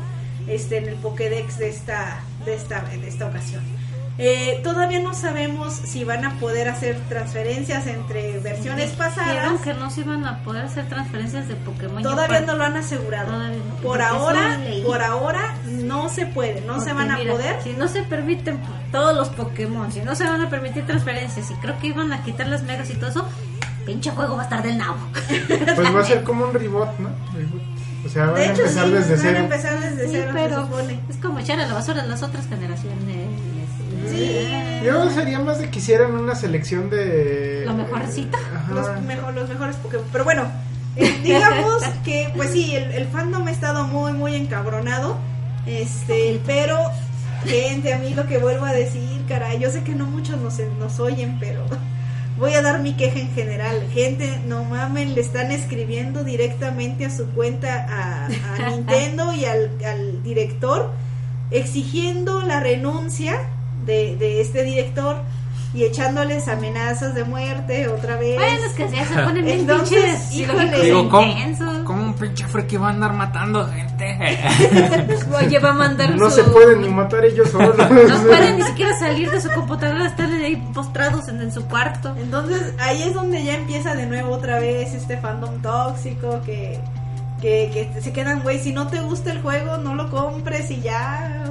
este, 0.47 0.77
en 0.77 0.89
el 0.89 0.95
Pokédex 0.95 1.57
de 1.57 1.69
esta, 1.69 2.21
de 2.43 2.55
esta, 2.55 2.81
de 2.81 3.07
esta 3.07 3.27
ocasión. 3.27 3.80
Eh, 4.23 4.61
todavía 4.63 4.99
no 4.99 5.15
sabemos 5.15 5.73
si 5.73 6.03
van 6.03 6.23
a 6.25 6.35
poder 6.39 6.69
hacer 6.69 6.95
transferencias 7.09 7.87
entre 7.87 8.37
versiones 8.39 8.91
pasadas. 8.91 9.59
Que 9.61 9.73
no 9.73 9.89
se 9.89 10.01
iban 10.01 10.23
a 10.25 10.43
poder 10.43 10.65
hacer 10.65 10.87
transferencias 10.87 11.47
de 11.47 11.55
Pokémon. 11.55 12.03
Todavía 12.03 12.41
no 12.41 12.55
lo 12.55 12.63
han 12.63 12.77
asegurado. 12.77 13.31
No, 13.31 13.51
Por 13.81 13.99
ahora, 14.01 14.59
por 14.85 15.01
ahora 15.01 15.55
no 15.65 16.07
se 16.09 16.27
puede, 16.27 16.61
no 16.61 16.79
se 16.79 16.93
van 16.93 17.09
a 17.09 17.17
mira, 17.17 17.31
poder. 17.33 17.61
Si 17.63 17.73
no 17.73 17.87
se 17.87 18.03
permiten 18.03 18.59
todos 18.91 19.15
los 19.17 19.29
Pokémon, 19.29 19.91
si 19.91 20.01
no 20.01 20.15
se 20.15 20.23
van 20.25 20.39
a 20.41 20.49
permitir 20.51 20.85
transferencias, 20.85 21.49
y 21.49 21.55
creo 21.55 21.79
que 21.79 21.87
iban 21.87 22.13
a 22.13 22.23
quitar 22.23 22.47
las 22.47 22.61
megas 22.61 22.91
y 22.91 22.93
todo 22.93 23.09
eso, 23.09 23.27
pinche 23.87 24.11
juego 24.11 24.35
va 24.35 24.41
a 24.41 24.45
estar 24.45 24.61
del 24.61 24.77
nabo. 24.77 24.99
Pues 25.47 25.95
va 25.95 25.99
a 26.01 26.05
ser 26.05 26.23
como 26.23 26.45
un 26.45 26.53
reboot, 26.53 26.99
¿no? 26.99 27.09
Reboot. 27.33 27.61
O 28.05 28.09
sea, 28.09 28.25
van 28.27 28.35
De 28.35 28.41
a 28.41 28.51
hecho, 28.51 28.61
empezar 28.63 28.85
sí, 28.85 28.91
desde 28.91 29.09
van 29.15 29.19
a 29.19 29.21
cero. 29.21 29.39
empezar 29.39 29.79
desde 29.79 30.05
Sí, 30.05 30.09
cero, 30.13 30.27
se 30.27 30.33
pero 30.33 30.61
supone. 30.61 30.99
es 31.09 31.15
como 31.17 31.39
echar 31.39 31.59
a 31.59 31.67
la 31.67 31.73
basura 31.73 32.05
las 32.05 32.21
otras 32.23 32.47
generaciones. 32.47 33.27
Sí. 34.09 34.61
Yo 34.83 35.09
sería 35.11 35.39
más 35.39 35.59
de 35.59 35.69
que 35.69 35.79
hicieran 35.79 36.13
una 36.13 36.35
selección 36.35 36.89
de. 36.89 37.63
Lo 37.65 37.73
mejorcito. 37.73 38.37
Ajá. 38.37 38.73
los, 38.73 39.01
mejor, 39.03 39.33
los 39.33 39.49
mejores 39.49 39.75
Pokémon. 39.77 40.05
Pero 40.11 40.23
bueno, 40.23 40.51
eh, 40.95 41.19
digamos 41.23 41.83
que, 42.03 42.31
pues 42.35 42.51
sí, 42.51 42.75
el, 42.75 42.91
el 42.91 43.07
fandom 43.07 43.47
ha 43.47 43.51
estado 43.51 43.85
muy, 43.87 44.13
muy 44.13 44.35
encabronado. 44.35 45.17
Este, 45.65 46.41
pero, 46.45 46.77
gente, 47.45 47.93
a 47.93 47.99
mí 47.99 48.13
lo 48.13 48.27
que 48.27 48.39
vuelvo 48.39 48.65
a 48.65 48.73
decir, 48.73 49.23
caray, 49.27 49.59
yo 49.59 49.69
sé 49.69 49.83
que 49.83 49.93
no 49.93 50.05
muchos 50.05 50.39
nos, 50.39 50.59
nos 50.79 50.99
oyen, 50.99 51.37
pero 51.39 51.63
voy 52.39 52.53
a 52.53 52.61
dar 52.61 52.79
mi 52.79 52.93
queja 52.93 53.19
en 53.19 53.31
general. 53.33 53.87
Gente, 53.93 54.39
no 54.47 54.63
mamen, 54.63 55.13
le 55.13 55.21
están 55.21 55.51
escribiendo 55.51 56.23
directamente 56.23 57.05
a 57.05 57.15
su 57.15 57.27
cuenta 57.27 57.85
a, 57.87 58.25
a 58.25 58.69
Nintendo 58.71 59.33
y 59.33 59.45
al, 59.45 59.71
al 59.85 60.23
director 60.23 60.91
exigiendo 61.51 62.41
la 62.41 62.61
renuncia 62.61 63.37
de, 63.85 64.15
de 64.17 64.41
este 64.41 64.63
director 64.63 65.17
y 65.73 65.83
echándoles 65.83 66.47
amenazas 66.49 67.15
de 67.15 67.23
muerte 67.23 67.87
otra 67.87 68.17
vez. 68.17 68.35
Bueno, 68.35 68.65
es 68.65 68.73
que 68.73 68.89
ya 68.89 69.05
se 69.05 69.13
ponen 69.13 69.45
bien 69.45 69.59
Entonces, 69.61 69.97
pinches 69.97 70.33
híjole. 70.33 70.81
Digo, 70.81 71.09
¿cómo, 71.09 72.03
un 72.03 72.13
pinche 72.13 72.45
friki 72.45 72.75
va 72.75 72.87
a 72.87 72.91
andar 72.91 73.13
matando 73.13 73.65
gente? 73.67 74.17
Oye, 75.37 75.59
va 75.59 75.69
a 75.69 75.73
mandar 75.73 76.15
No 76.17 76.29
su... 76.29 76.37
se 76.37 76.43
pueden 76.43 76.81
ni 76.81 76.89
matar 76.89 77.23
ellos 77.23 77.49
solos. 77.49 77.77
No 77.77 77.87
pueden 77.87 78.57
ni 78.57 78.63
siquiera 78.63 78.97
salir 78.99 79.31
de 79.31 79.39
su 79.39 79.49
computadora, 79.51 80.07
están 80.07 80.33
ahí 80.33 80.57
postrados 80.73 81.29
en, 81.29 81.41
en 81.41 81.53
su 81.53 81.65
cuarto. 81.65 82.13
Entonces 82.17 82.73
ahí 82.79 83.03
es 83.03 83.13
donde 83.13 83.41
ya 83.43 83.55
empieza 83.55 83.95
de 83.95 84.07
nuevo 84.07 84.31
otra 84.33 84.59
vez 84.59 84.93
este 84.93 85.17
fandom 85.17 85.61
tóxico 85.61 86.41
que, 86.45 86.81
que, 87.41 87.89
que 87.93 88.01
se 88.01 88.11
quedan, 88.11 88.41
güey, 88.43 88.59
si 88.59 88.73
no 88.73 88.87
te 88.87 88.99
gusta 88.99 89.31
el 89.31 89.41
juego, 89.41 89.77
no 89.77 89.95
lo 89.95 90.11
compres 90.11 90.69
y 90.69 90.81
ya. 90.81 91.45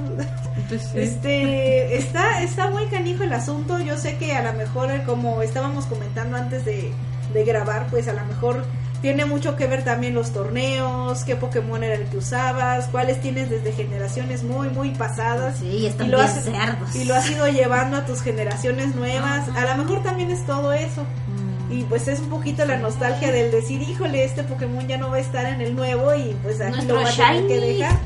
Este, 0.71 1.97
está, 1.97 2.43
está 2.43 2.71
muy 2.71 2.87
canijo 2.87 3.25
el 3.25 3.33
asunto. 3.33 3.79
Yo 3.81 3.97
sé 3.97 4.17
que 4.17 4.33
a 4.35 4.43
lo 4.43 4.53
mejor, 4.59 4.91
eh, 4.91 5.03
como 5.05 5.43
estábamos 5.43 5.87
comentando 5.87 6.37
antes 6.37 6.65
de, 6.65 6.93
de 7.33 7.45
grabar, 7.45 7.87
pues 7.91 8.09
a 8.09 8.13
lo 8.13 8.25
mejor 8.27 8.65
tiene 9.03 9.25
mucho 9.25 9.57
que 9.57 9.67
ver 9.67 9.83
también 9.83 10.15
los 10.15 10.33
torneos, 10.33 11.25
qué 11.25 11.35
Pokémon 11.35 11.83
era 11.83 11.95
el 11.95 12.05
que 12.05 12.19
usabas, 12.19 12.87
cuáles 12.89 13.21
tienes 13.21 13.49
desde 13.49 13.73
generaciones 13.73 14.43
muy, 14.43 14.69
muy 14.69 14.91
pasadas. 14.91 15.59
Sí, 15.59 15.87
están 15.87 16.09
y 16.09 16.11
lo 16.11 16.19
bien 16.19 16.29
has, 16.31 16.45
cerdos. 16.45 16.95
y 16.95 17.05
lo 17.05 17.15
has 17.15 17.31
ido 17.31 17.49
llevando 17.49 17.97
a 17.97 18.05
tus 18.05 18.21
generaciones 18.21 18.95
nuevas. 18.95 19.49
A 19.57 19.65
lo 19.75 19.83
mejor 19.83 20.03
también 20.03 20.31
es 20.31 20.45
todo 20.45 20.73
eso. 20.73 21.03
Mm. 21.03 21.73
Y 21.73 21.85
pues 21.85 22.09
es 22.09 22.19
un 22.21 22.29
poquito 22.29 22.65
la 22.65 22.77
nostalgia 22.77 23.31
del 23.33 23.51
decir, 23.51 23.81
híjole, 23.81 24.25
este 24.25 24.43
Pokémon 24.43 24.87
ya 24.87 24.99
no 24.99 25.09
va 25.09 25.17
a 25.17 25.21
estar 25.21 25.47
en 25.47 25.61
el 25.61 25.75
nuevo 25.75 26.15
y 26.15 26.37
pues 26.43 26.61
aquí 26.61 26.73
Nuestro 26.73 26.97
lo 26.97 27.03
va 27.03 27.09
a 27.09 27.13
tener 27.13 27.47
que 27.47 27.59
shiny. 27.59 27.79
dejar. 27.79 27.99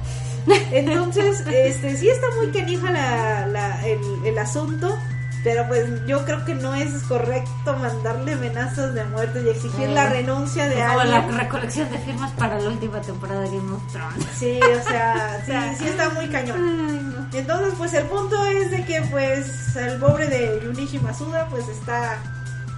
Entonces, 0.72 1.44
este 1.46 1.96
sí 1.96 2.08
está 2.08 2.26
muy 2.36 2.48
canija 2.50 2.90
la, 2.90 3.46
la, 3.46 3.86
el, 3.86 4.00
el 4.24 4.38
asunto, 4.38 4.98
pero 5.42 5.66
pues 5.68 5.86
yo 6.06 6.24
creo 6.24 6.44
que 6.44 6.54
no 6.54 6.74
es 6.74 6.90
correcto 7.04 7.76
mandarle 7.78 8.32
amenazas 8.32 8.94
de 8.94 9.04
muerte 9.04 9.42
y 9.44 9.48
exigir 9.50 9.88
la 9.90 10.08
renuncia 10.08 10.68
de 10.68 10.74
Como 10.76 11.04
la 11.04 11.16
alguien. 11.18 11.38
recolección 11.38 11.90
de 11.90 11.98
firmas 11.98 12.30
para 12.32 12.58
la 12.58 12.68
última 12.70 13.00
temporada 13.00 13.40
de 13.42 13.48
Game 13.48 13.72
of 13.72 13.92
Thrones. 13.92 14.26
Sí, 14.38 14.58
o 14.62 14.88
sea, 14.88 15.42
sí, 15.44 15.52
sí 15.78 15.88
está 15.88 16.10
muy 16.10 16.28
cañón. 16.28 17.28
Entonces, 17.32 17.74
pues 17.76 17.92
el 17.94 18.04
punto 18.06 18.42
es 18.46 18.70
de 18.70 18.84
que, 18.84 19.00
pues, 19.10 19.76
el 19.76 19.98
pobre 19.98 20.26
de 20.28 20.62
Junichi 20.64 20.98
Masuda, 21.00 21.46
pues 21.48 21.68
está 21.68 22.16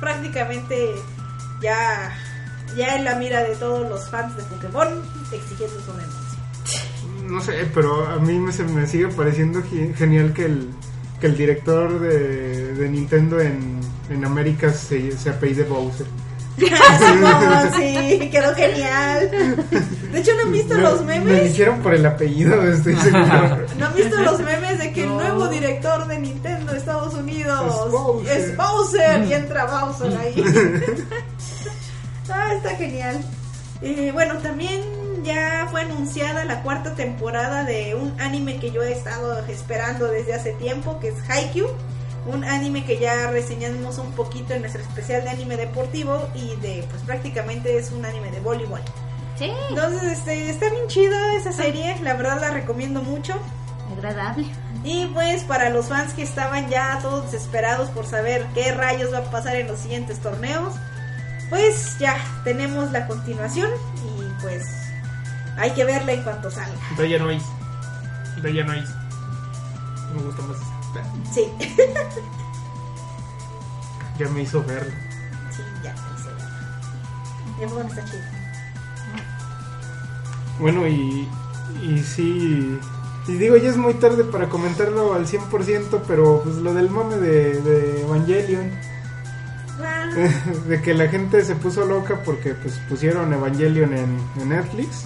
prácticamente 0.00 0.94
ya, 1.62 2.12
ya 2.76 2.96
en 2.96 3.04
la 3.04 3.14
mira 3.16 3.42
de 3.42 3.54
todos 3.56 3.88
los 3.88 4.08
fans 4.10 4.36
de 4.36 4.42
Pokémon 4.44 5.02
exigiendo 5.32 5.76
su 5.80 5.92
renuncia. 5.92 6.25
No 7.28 7.40
sé, 7.40 7.66
pero 7.74 8.06
a 8.06 8.16
mí 8.18 8.38
me, 8.38 8.52
se 8.52 8.64
me 8.64 8.86
sigue 8.86 9.08
pareciendo 9.08 9.62
ge- 9.62 9.92
genial 9.96 10.32
que 10.32 10.44
el, 10.46 10.68
que 11.20 11.26
el 11.26 11.36
director 11.36 11.98
de, 12.00 12.74
de 12.74 12.88
Nintendo 12.88 13.40
en, 13.40 13.80
en 14.10 14.24
América 14.24 14.72
se, 14.72 15.12
se 15.16 15.30
apellide 15.30 15.64
Bowser. 15.64 16.06
No, 16.58 17.72
sí, 17.76 18.30
quedó 18.30 18.54
genial. 18.54 19.30
De 20.10 20.20
hecho, 20.20 20.30
¿no 20.36 20.42
han 20.44 20.52
visto 20.52 20.74
Me- 20.74 20.80
los 20.82 21.04
Me 21.04 21.20
memes? 21.20 21.52
dijeron 21.52 21.80
por 21.80 21.92
el 21.94 22.06
apellido, 22.06 22.62
estoy 22.62 22.96
seguro. 22.96 23.58
¿No 23.78 23.86
han 23.86 23.94
visto 23.94 24.16
los 24.22 24.40
memes 24.40 24.78
de 24.78 24.92
que 24.92 25.02
el 25.04 25.10
nuevo 25.10 25.48
director 25.48 26.06
de 26.06 26.18
Nintendo 26.18 26.72
de 26.72 26.78
Estados 26.78 27.12
Unidos 27.14 27.60
Es 27.86 27.92
Bowser. 27.92 28.38
es 28.40 28.56
Bowser 28.56 29.24
y 29.28 29.32
entra 29.34 29.66
Bowser 29.66 30.16
ahí? 30.16 30.44
ah, 32.30 32.54
está 32.54 32.70
genial. 32.76 33.22
Y 33.82 34.10
bueno, 34.10 34.34
también 34.38 34.80
ya 35.26 35.68
fue 35.70 35.82
anunciada 35.82 36.44
la 36.44 36.62
cuarta 36.62 36.94
temporada 36.94 37.64
de 37.64 37.94
un 37.94 38.18
anime 38.20 38.58
que 38.58 38.70
yo 38.70 38.82
he 38.82 38.92
estado 38.92 39.38
esperando 39.46 40.06
desde 40.06 40.32
hace 40.34 40.52
tiempo, 40.52 40.98
que 41.00 41.08
es 41.08 41.16
Haikyuu. 41.28 41.68
Un 42.26 42.44
anime 42.44 42.84
que 42.84 42.98
ya 42.98 43.30
reseñamos 43.30 43.98
un 43.98 44.12
poquito 44.12 44.54
en 44.54 44.60
nuestro 44.62 44.82
especial 44.82 45.22
de 45.22 45.30
anime 45.30 45.56
deportivo 45.56 46.28
y 46.34 46.56
de, 46.60 46.84
pues 46.90 47.02
prácticamente 47.02 47.76
es 47.78 47.92
un 47.92 48.04
anime 48.04 48.30
de 48.30 48.40
voleibol. 48.40 48.80
Sí, 49.38 49.52
Entonces, 49.68 50.02
este, 50.18 50.48
está 50.48 50.70
bien 50.70 50.86
chida 50.88 51.34
esa 51.34 51.52
serie, 51.52 51.94
la 52.02 52.14
verdad 52.14 52.40
la 52.40 52.50
recomiendo 52.50 53.02
mucho. 53.02 53.34
agradable. 53.92 54.46
Y 54.82 55.06
pues 55.06 55.44
para 55.44 55.70
los 55.70 55.86
fans 55.86 56.14
que 56.14 56.22
estaban 56.22 56.68
ya 56.68 56.98
todos 57.02 57.30
desesperados 57.30 57.90
por 57.90 58.06
saber 58.06 58.46
qué 58.54 58.72
rayos 58.72 59.12
va 59.12 59.18
a 59.18 59.30
pasar 59.30 59.56
en 59.56 59.66
los 59.68 59.78
siguientes 59.80 60.18
torneos, 60.20 60.74
pues 61.50 61.96
ya 61.98 62.16
tenemos 62.44 62.90
la 62.92 63.06
continuación 63.06 63.70
y 64.04 64.42
pues 64.42 64.64
hay 65.56 65.70
que 65.72 65.84
verla 65.84 66.12
en 66.12 66.22
cuanto 66.22 66.50
salga. 66.50 66.74
Entonces 66.90 67.10
ya 67.10 67.18
no 67.18 67.28
hay. 67.28 67.40
De 68.42 68.52
ya 68.54 68.64
no 68.64 68.72
hay. 68.72 68.84
Me 70.14 70.22
gusta 70.22 70.42
más. 70.42 70.56
esta. 70.58 71.32
Sí, 71.32 71.42
Ya 74.18 74.28
me 74.28 74.42
hizo 74.42 74.62
verlo. 74.64 74.92
sí, 75.50 75.62
ya, 75.82 75.94
sí. 75.96 77.60
Ya 77.60 77.68
fue 77.68 77.86
está 77.86 78.04
chido. 78.04 78.22
Bueno, 80.58 80.86
y, 80.86 81.28
y 81.82 81.98
sí. 82.02 82.78
Y 83.28 83.32
digo, 83.34 83.56
ya 83.56 83.68
es 83.70 83.76
muy 83.76 83.94
tarde 83.94 84.24
para 84.24 84.48
comentarlo 84.48 85.12
al 85.14 85.26
100%, 85.26 86.02
pero 86.06 86.42
pues 86.44 86.56
lo 86.56 86.72
del 86.72 86.88
mame 86.90 87.16
de, 87.16 87.60
de 87.60 88.02
Evangelion. 88.02 88.70
De 90.68 90.80
que 90.80 90.94
la 90.94 91.08
gente 91.08 91.44
se 91.44 91.54
puso 91.56 91.84
loca 91.84 92.22
porque 92.24 92.54
pues 92.54 92.78
pusieron 92.88 93.34
Evangelion 93.34 93.92
en, 93.92 94.18
en 94.40 94.48
Netflix. 94.48 95.04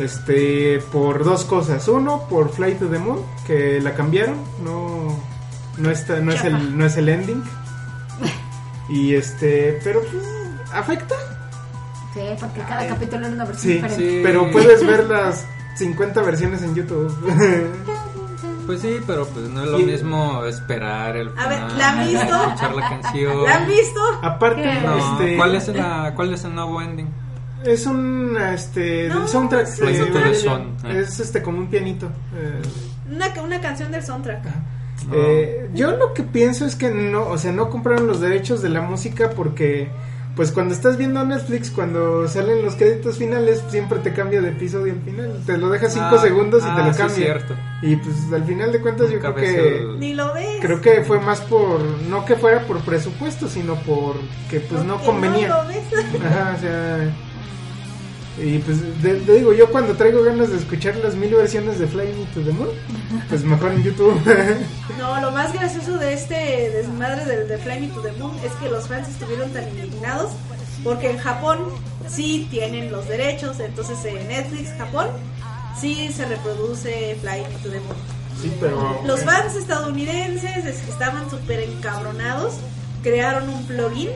Este, 0.00 0.80
por 0.92 1.24
dos 1.24 1.44
cosas. 1.44 1.86
Uno, 1.88 2.26
por 2.28 2.50
Flight 2.50 2.78
to 2.78 2.86
the 2.88 2.98
Moon, 2.98 3.20
que 3.46 3.80
la 3.80 3.94
cambiaron, 3.94 4.36
no 4.64 5.16
no 5.78 5.90
está 5.90 6.20
no 6.20 6.32
es 6.32 6.42
el 6.44 6.76
no 6.76 6.84
es 6.86 6.96
el 6.96 7.08
ending. 7.08 7.42
Y 8.88 9.14
este, 9.14 9.78
pero 9.84 10.00
pues 10.00 10.24
afecta. 10.72 11.14
Sí, 12.12 12.20
porque 12.40 12.60
cada 12.62 12.88
capítulo 12.88 13.24
es 13.26 13.32
una 13.32 13.44
versión 13.44 13.62
Sí, 13.62 13.72
diferente. 13.74 14.10
Sí. 14.10 14.20
pero 14.24 14.50
puedes 14.50 14.84
ver 14.84 15.04
las 15.08 15.46
50 15.76 16.22
versiones 16.22 16.62
en 16.62 16.74
YouTube. 16.74 17.14
Pues 18.66 18.82
sí, 18.82 18.98
pero 19.04 19.26
pues 19.26 19.48
no 19.48 19.64
es 19.64 19.68
lo 19.70 19.78
mismo 19.78 20.44
esperar 20.44 21.16
el 21.16 21.32
A 21.36 21.48
ver, 21.48 21.72
¿la 21.72 21.88
han 21.90 22.06
visto? 22.06 22.42
escuchar 22.44 22.74
la 22.76 22.88
canción. 22.88 23.42
¿La 23.42 23.54
han 23.56 23.66
visto? 23.66 24.00
Aparte, 24.22 24.62
este 24.72 25.36
¿cuál 25.36 25.54
es 25.56 25.68
la 25.68 26.12
cuál 26.14 26.34
es 26.34 26.44
el 26.44 26.54
nuevo 26.54 26.80
ending? 26.80 27.08
Es 27.64 27.86
un 27.86 28.36
este 28.54 29.08
No, 29.08 29.20
del 29.20 29.28
soundtrack 29.28 29.66
de. 29.68 29.96
Evangelion. 29.96 30.34
Son, 30.80 30.90
eh. 30.90 31.00
es 31.00 31.20
este 31.20 31.42
como 31.42 31.58
un 31.58 31.68
pianito. 31.68 32.06
eh, 32.34 32.60
Una, 33.10 33.28
una 33.42 33.60
canción 33.60 33.90
del 33.92 34.02
soundtrack. 34.02 34.44
No. 35.08 35.14
Eh, 35.14 35.70
yo 35.74 35.92
lo 35.92 36.12
que 36.14 36.22
pienso 36.22 36.66
es 36.66 36.76
que 36.76 36.90
no, 36.90 37.26
o 37.28 37.38
sea, 37.38 37.52
no 37.52 37.70
compraron 37.70 38.06
los 38.06 38.20
derechos 38.20 38.60
de 38.62 38.68
la 38.68 38.82
música 38.82 39.30
porque, 39.30 39.88
pues 40.36 40.52
cuando 40.52 40.74
estás 40.74 40.98
viendo 40.98 41.24
Netflix, 41.24 41.70
cuando 41.70 42.28
salen 42.28 42.62
los 42.62 42.74
créditos 42.76 43.16
finales, 43.16 43.62
siempre 43.70 43.98
te 44.00 44.12
cambia 44.12 44.42
de 44.42 44.50
episodio 44.50 44.92
al 44.92 45.00
final. 45.00 45.40
Te 45.46 45.56
lo 45.56 45.70
deja 45.70 45.88
5 45.88 46.04
Ah, 46.10 46.18
segundos 46.18 46.62
y 46.62 46.66
ah, 46.68 46.76
te 46.76 46.82
lo 46.84 46.92
sí, 46.92 46.98
cambia. 46.98 47.16
cierto. 47.16 47.54
Y 47.82 47.96
pues 47.96 48.14
al 48.32 48.44
final 48.44 48.72
de 48.72 48.80
cuentas 48.80 49.10
yo 49.10 49.20
creo 49.20 49.34
que... 49.34 49.78
el- 49.78 49.98
Ni 49.98 50.12
lo 50.14 50.34
ves. 50.34 50.58
Creo 50.60 50.82
que 50.82 51.02
fue 51.02 51.18
más 51.18 51.40
por, 51.40 51.80
no 52.10 52.26
que 52.26 52.36
fuera 52.36 52.60
por 52.66 52.80
presupuesto, 52.80 53.48
sino 53.48 53.76
por 53.76 54.16
que 54.50 54.60
pues 54.60 54.84
no 54.84 54.94
Porque 54.96 55.06
convenía. 55.06 55.48
No 55.48 55.62
lo 55.62 55.68
ves. 55.68 55.78
Ajá, 56.26 56.54
o 56.56 56.60
sea. 56.60 57.10
Y 58.42 58.58
pues 58.58 58.78
te 59.02 59.32
digo, 59.34 59.52
yo 59.52 59.70
cuando 59.70 59.94
traigo 59.94 60.22
ganas 60.22 60.50
de 60.50 60.56
escuchar 60.56 60.96
las 60.96 61.14
mil 61.14 61.34
versiones 61.34 61.78
de 61.78 61.86
Fly 61.86 62.06
Me 62.06 62.24
to 62.32 62.40
the 62.40 62.52
Moon, 62.52 62.70
pues 63.28 63.44
mejor 63.44 63.72
en 63.72 63.82
YouTube. 63.82 64.20
No, 64.98 65.18
lo 65.20 65.30
más 65.30 65.52
gracioso 65.54 65.96
de 65.96 66.12
este 66.12 66.34
desmadre 66.70 67.24
del 67.24 67.48
de 67.48 67.56
Fly 67.58 67.80
Me 67.80 67.88
to 67.88 68.02
the 68.02 68.12
Moon 68.12 68.32
es 68.44 68.52
que 68.52 68.68
los 68.68 68.86
fans 68.86 69.08
estuvieron 69.08 69.50
tan 69.50 69.66
indignados 69.68 70.32
porque 70.84 71.10
en 71.10 71.18
Japón 71.18 71.58
sí 72.06 72.46
tienen 72.50 72.92
los 72.92 73.08
derechos, 73.08 73.60
entonces 73.60 74.04
en 74.04 74.28
Netflix 74.28 74.70
Japón 74.76 75.06
sí 75.78 76.10
se 76.12 76.26
reproduce 76.26 77.16
Fly 77.20 77.42
Me 77.42 77.58
to 77.62 77.70
the 77.70 77.80
Moon. 77.80 77.96
sí, 78.42 78.52
pero. 78.60 79.00
Los 79.06 79.20
fans 79.22 79.54
estadounidenses 79.56 80.66
estaban 80.88 81.30
súper 81.30 81.60
encabronados, 81.60 82.54
crearon 83.02 83.48
un 83.48 83.64
plugin 83.66 84.10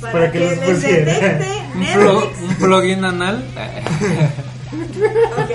para, 0.00 0.12
Para 0.12 0.32
que 0.32 0.38
que, 0.38 0.44
los 0.44 0.58
les 0.58 0.70
pusiera. 0.74 1.12
detecte 1.14 1.48
un, 1.74 1.82
plo- 1.84 2.20
Netflix. 2.30 2.42
un 2.42 2.54
plugin 2.56 3.04
anal. 3.04 3.44
Ok. 5.38 5.50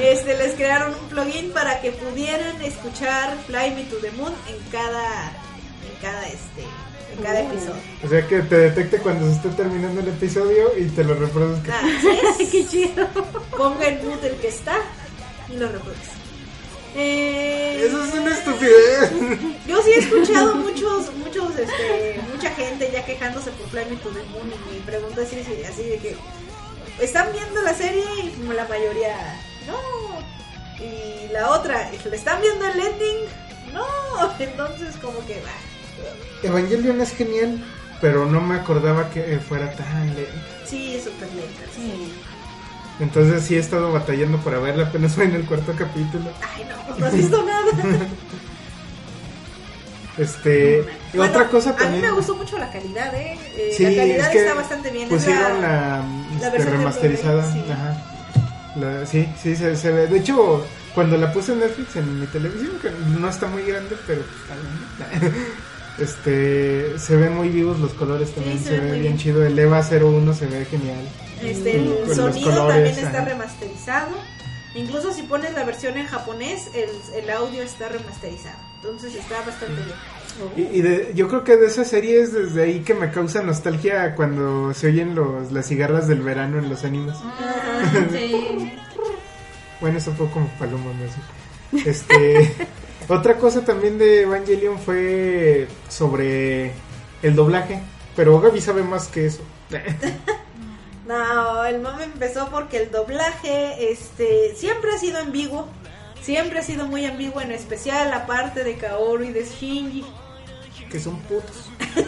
Este, 0.00 0.36
les 0.38 0.54
crearon 0.54 0.92
un 0.92 1.08
plugin 1.08 1.50
para 1.52 1.80
que 1.80 1.92
pudieran 1.92 2.60
escuchar 2.62 3.36
Fly 3.46 3.70
Me 3.74 3.84
to 3.84 3.96
the 4.02 4.10
Moon 4.12 4.32
en 4.48 4.56
cada, 4.70 5.28
en 5.30 6.02
cada, 6.02 6.26
este, 6.26 6.62
en 7.16 7.22
cada 7.22 7.40
episodio. 7.40 7.80
O 8.04 8.08
sea 8.08 8.26
que 8.26 8.42
te 8.42 8.56
detecte 8.56 8.98
cuando 8.98 9.26
se 9.26 9.32
esté 9.36 9.48
terminando 9.50 10.00
el 10.00 10.08
episodio 10.08 10.70
y 10.78 10.84
te 10.86 11.04
lo 11.04 11.14
reproduzca. 11.14 11.78
Así 11.78 12.08
es. 12.42 12.48
Qué 12.50 12.66
chido. 12.66 13.06
Ponga 13.56 13.86
el 13.86 14.02
mute 14.02 14.28
el 14.28 14.36
que 14.36 14.48
está 14.48 14.74
y 15.52 15.56
lo 15.56 15.68
reproduce. 15.68 16.10
Eh, 16.96 17.86
Eso 17.86 18.04
es 18.04 18.14
una 18.14 18.32
estupidez. 18.32 19.10
Yo 19.66 19.82
sí 19.82 19.90
he 19.90 19.98
escuchado 19.98 20.54
muchos, 20.56 21.12
muchos, 21.14 21.58
este, 21.58 22.20
mucha 22.32 22.50
gente 22.50 22.90
ya 22.92 23.04
quejándose 23.04 23.50
por 23.52 23.68
Fly 23.68 23.86
Me 23.90 23.96
to 23.96 24.10
the 24.10 24.22
Moon 24.30 24.48
y 24.48 24.74
mi 24.74 24.80
pregunta 24.80 25.22
es 25.22 25.28
así, 25.28 25.64
así 25.64 25.82
de 25.88 25.98
que 25.98 26.16
están 27.00 27.32
viendo 27.32 27.60
la 27.62 27.74
serie 27.74 28.04
y 28.24 28.28
como 28.30 28.52
la 28.52 28.66
mayoría 28.68 29.16
no 29.66 29.76
y 30.78 31.32
la 31.32 31.50
otra 31.50 31.90
le 31.90 32.16
están 32.16 32.40
viendo 32.40 32.64
el 32.66 32.78
ending 32.78 33.16
no 33.72 33.84
entonces 34.38 34.94
como 35.02 35.24
que 35.26 35.40
va 35.40 35.50
Evangelion 36.42 37.00
es 37.00 37.12
genial, 37.16 37.64
pero 38.00 38.26
no 38.26 38.40
me 38.40 38.56
acordaba 38.56 39.08
que 39.10 39.38
fuera 39.38 39.72
tan 39.72 40.14
lento. 40.14 40.30
sí 40.66 40.96
es 40.96 41.04
súper 41.04 41.28
lenta 41.32 41.62
sí. 41.74 42.12
Entonces 43.00 43.42
sí 43.44 43.56
he 43.56 43.58
estado 43.58 43.90
batallando 43.92 44.38
para 44.38 44.58
verla, 44.60 44.84
apenas 44.84 45.16
voy 45.16 45.26
en 45.26 45.34
el 45.34 45.44
cuarto 45.44 45.72
capítulo. 45.76 46.30
ay 46.56 46.64
no 46.68 46.96
no 46.98 47.06
has 47.06 47.12
visto 47.14 47.42
nada 47.44 47.64
Este, 50.16 50.84
Bueno, 51.12 51.32
otra 51.32 51.48
cosa 51.48 51.70
a 51.70 51.72
mí 51.72 51.78
también. 51.80 52.02
me 52.02 52.10
gustó 52.12 52.36
mucho 52.36 52.56
la 52.56 52.70
calidad 52.70 53.12
eh, 53.16 53.36
Eh, 53.56 53.70
Sí, 53.76 53.82
la 53.82 53.96
calidad 53.96 54.26
es 54.26 54.28
que 54.28 54.38
está 54.42 54.54
bastante 54.54 54.90
bien 54.90 55.08
Pusieron 55.08 55.60
la- 55.60 56.04
la, 56.40 56.46
este, 56.56 56.64
remasterizada. 56.70 57.52
Sí. 57.52 57.64
Ajá. 57.70 58.00
La- 58.76 59.06
sí, 59.06 59.28
sí, 59.42 59.56
se, 59.56 59.76
se 59.76 59.90
ve. 59.90 60.06
De 60.06 60.18
hecho, 60.18 60.64
cuando 60.94 61.16
la 61.16 61.32
puse 61.32 61.52
en 61.52 61.60
Netflix 61.60 61.96
en 61.96 62.20
mi 62.20 62.26
televisión, 62.26 62.72
que 62.80 62.90
no 63.18 63.28
está 63.28 63.46
muy 63.48 63.62
grande, 63.64 63.96
pero 64.06 64.20
está 64.20 65.18
bien. 65.20 65.34
Este, 65.96 66.98
se 66.98 67.14
ven 67.14 67.36
muy 67.36 67.50
vivos 67.50 67.78
los 67.78 67.92
colores 67.92 68.34
también, 68.34 68.58
se 68.58 68.64
se, 68.64 68.70
ve 68.72 68.78
ve 68.80 68.82
muy 68.88 68.98
bien 68.98 69.02
bien. 69.12 69.16
chido. 69.16 69.44
El 69.46 69.56
EVA 69.56 69.80
01 69.80 70.34
se 70.34 70.46
ve 70.46 70.64
genial. 70.64 71.04
Este, 71.42 71.78
Mm, 71.78 71.92
el 71.92 72.04
con 72.06 72.14
sonido 72.16 72.66
también 72.68 72.98
está 72.98 73.24
remasterizado. 73.24 74.12
Incluso 74.74 75.12
si 75.12 75.22
pones 75.22 75.52
la 75.54 75.64
versión 75.64 75.96
en 75.96 76.06
japonés, 76.06 76.68
el, 76.74 76.88
el 77.22 77.30
audio 77.30 77.62
está 77.62 77.88
remasterizado. 77.88 78.56
Entonces 78.82 79.14
está 79.14 79.36
bastante 79.42 79.80
bien. 79.82 80.68
Y, 80.72 80.78
y 80.78 80.82
de- 80.82 81.12
yo 81.14 81.28
creo 81.28 81.44
que 81.44 81.56
de 81.56 81.66
esa 81.68 81.84
serie 81.84 82.20
es 82.20 82.32
desde 82.32 82.64
ahí 82.64 82.80
que 82.80 82.92
me 82.92 83.10
causa 83.12 83.40
nostalgia 83.42 84.14
cuando 84.16 84.74
se 84.74 84.88
oyen 84.88 85.14
los, 85.14 85.52
las 85.52 85.66
cigarras 85.68 86.08
del 86.08 86.22
verano 86.22 86.58
en 86.58 86.68
los 86.68 86.84
animes. 86.84 87.16
Sí. 88.12 88.72
Bueno, 89.80 89.98
eso 89.98 90.12
fue 90.14 90.28
como 90.30 90.48
paloma 90.58 90.90
más. 90.94 91.86
Este, 91.86 92.52
otra 93.08 93.36
cosa 93.36 93.60
también 93.64 93.98
de 93.98 94.22
Evangelion 94.22 94.78
fue 94.78 95.68
sobre 95.88 96.72
el 97.22 97.34
doblaje, 97.36 97.80
pero 98.16 98.40
Gaby 98.40 98.60
sabe 98.60 98.82
más 98.82 99.06
que 99.08 99.26
eso. 99.26 99.42
No, 101.06 101.64
el 101.66 101.80
mame 101.80 102.04
empezó 102.04 102.48
porque 102.48 102.78
el 102.78 102.90
doblaje 102.90 103.90
este 103.92 104.54
siempre 104.56 104.92
ha 104.94 104.98
sido 104.98 105.18
ambiguo. 105.18 105.66
Siempre 106.22 106.60
ha 106.60 106.62
sido 106.62 106.86
muy 106.86 107.04
ambiguo, 107.04 107.42
en 107.42 107.52
especial 107.52 108.10
la 108.10 108.24
parte 108.26 108.64
de 108.64 108.76
Kaoru 108.78 109.24
y 109.24 109.32
de 109.32 109.44
Shinji. 109.44 110.04
que 110.90 111.00
son 111.00 111.18
putos. 111.20 111.68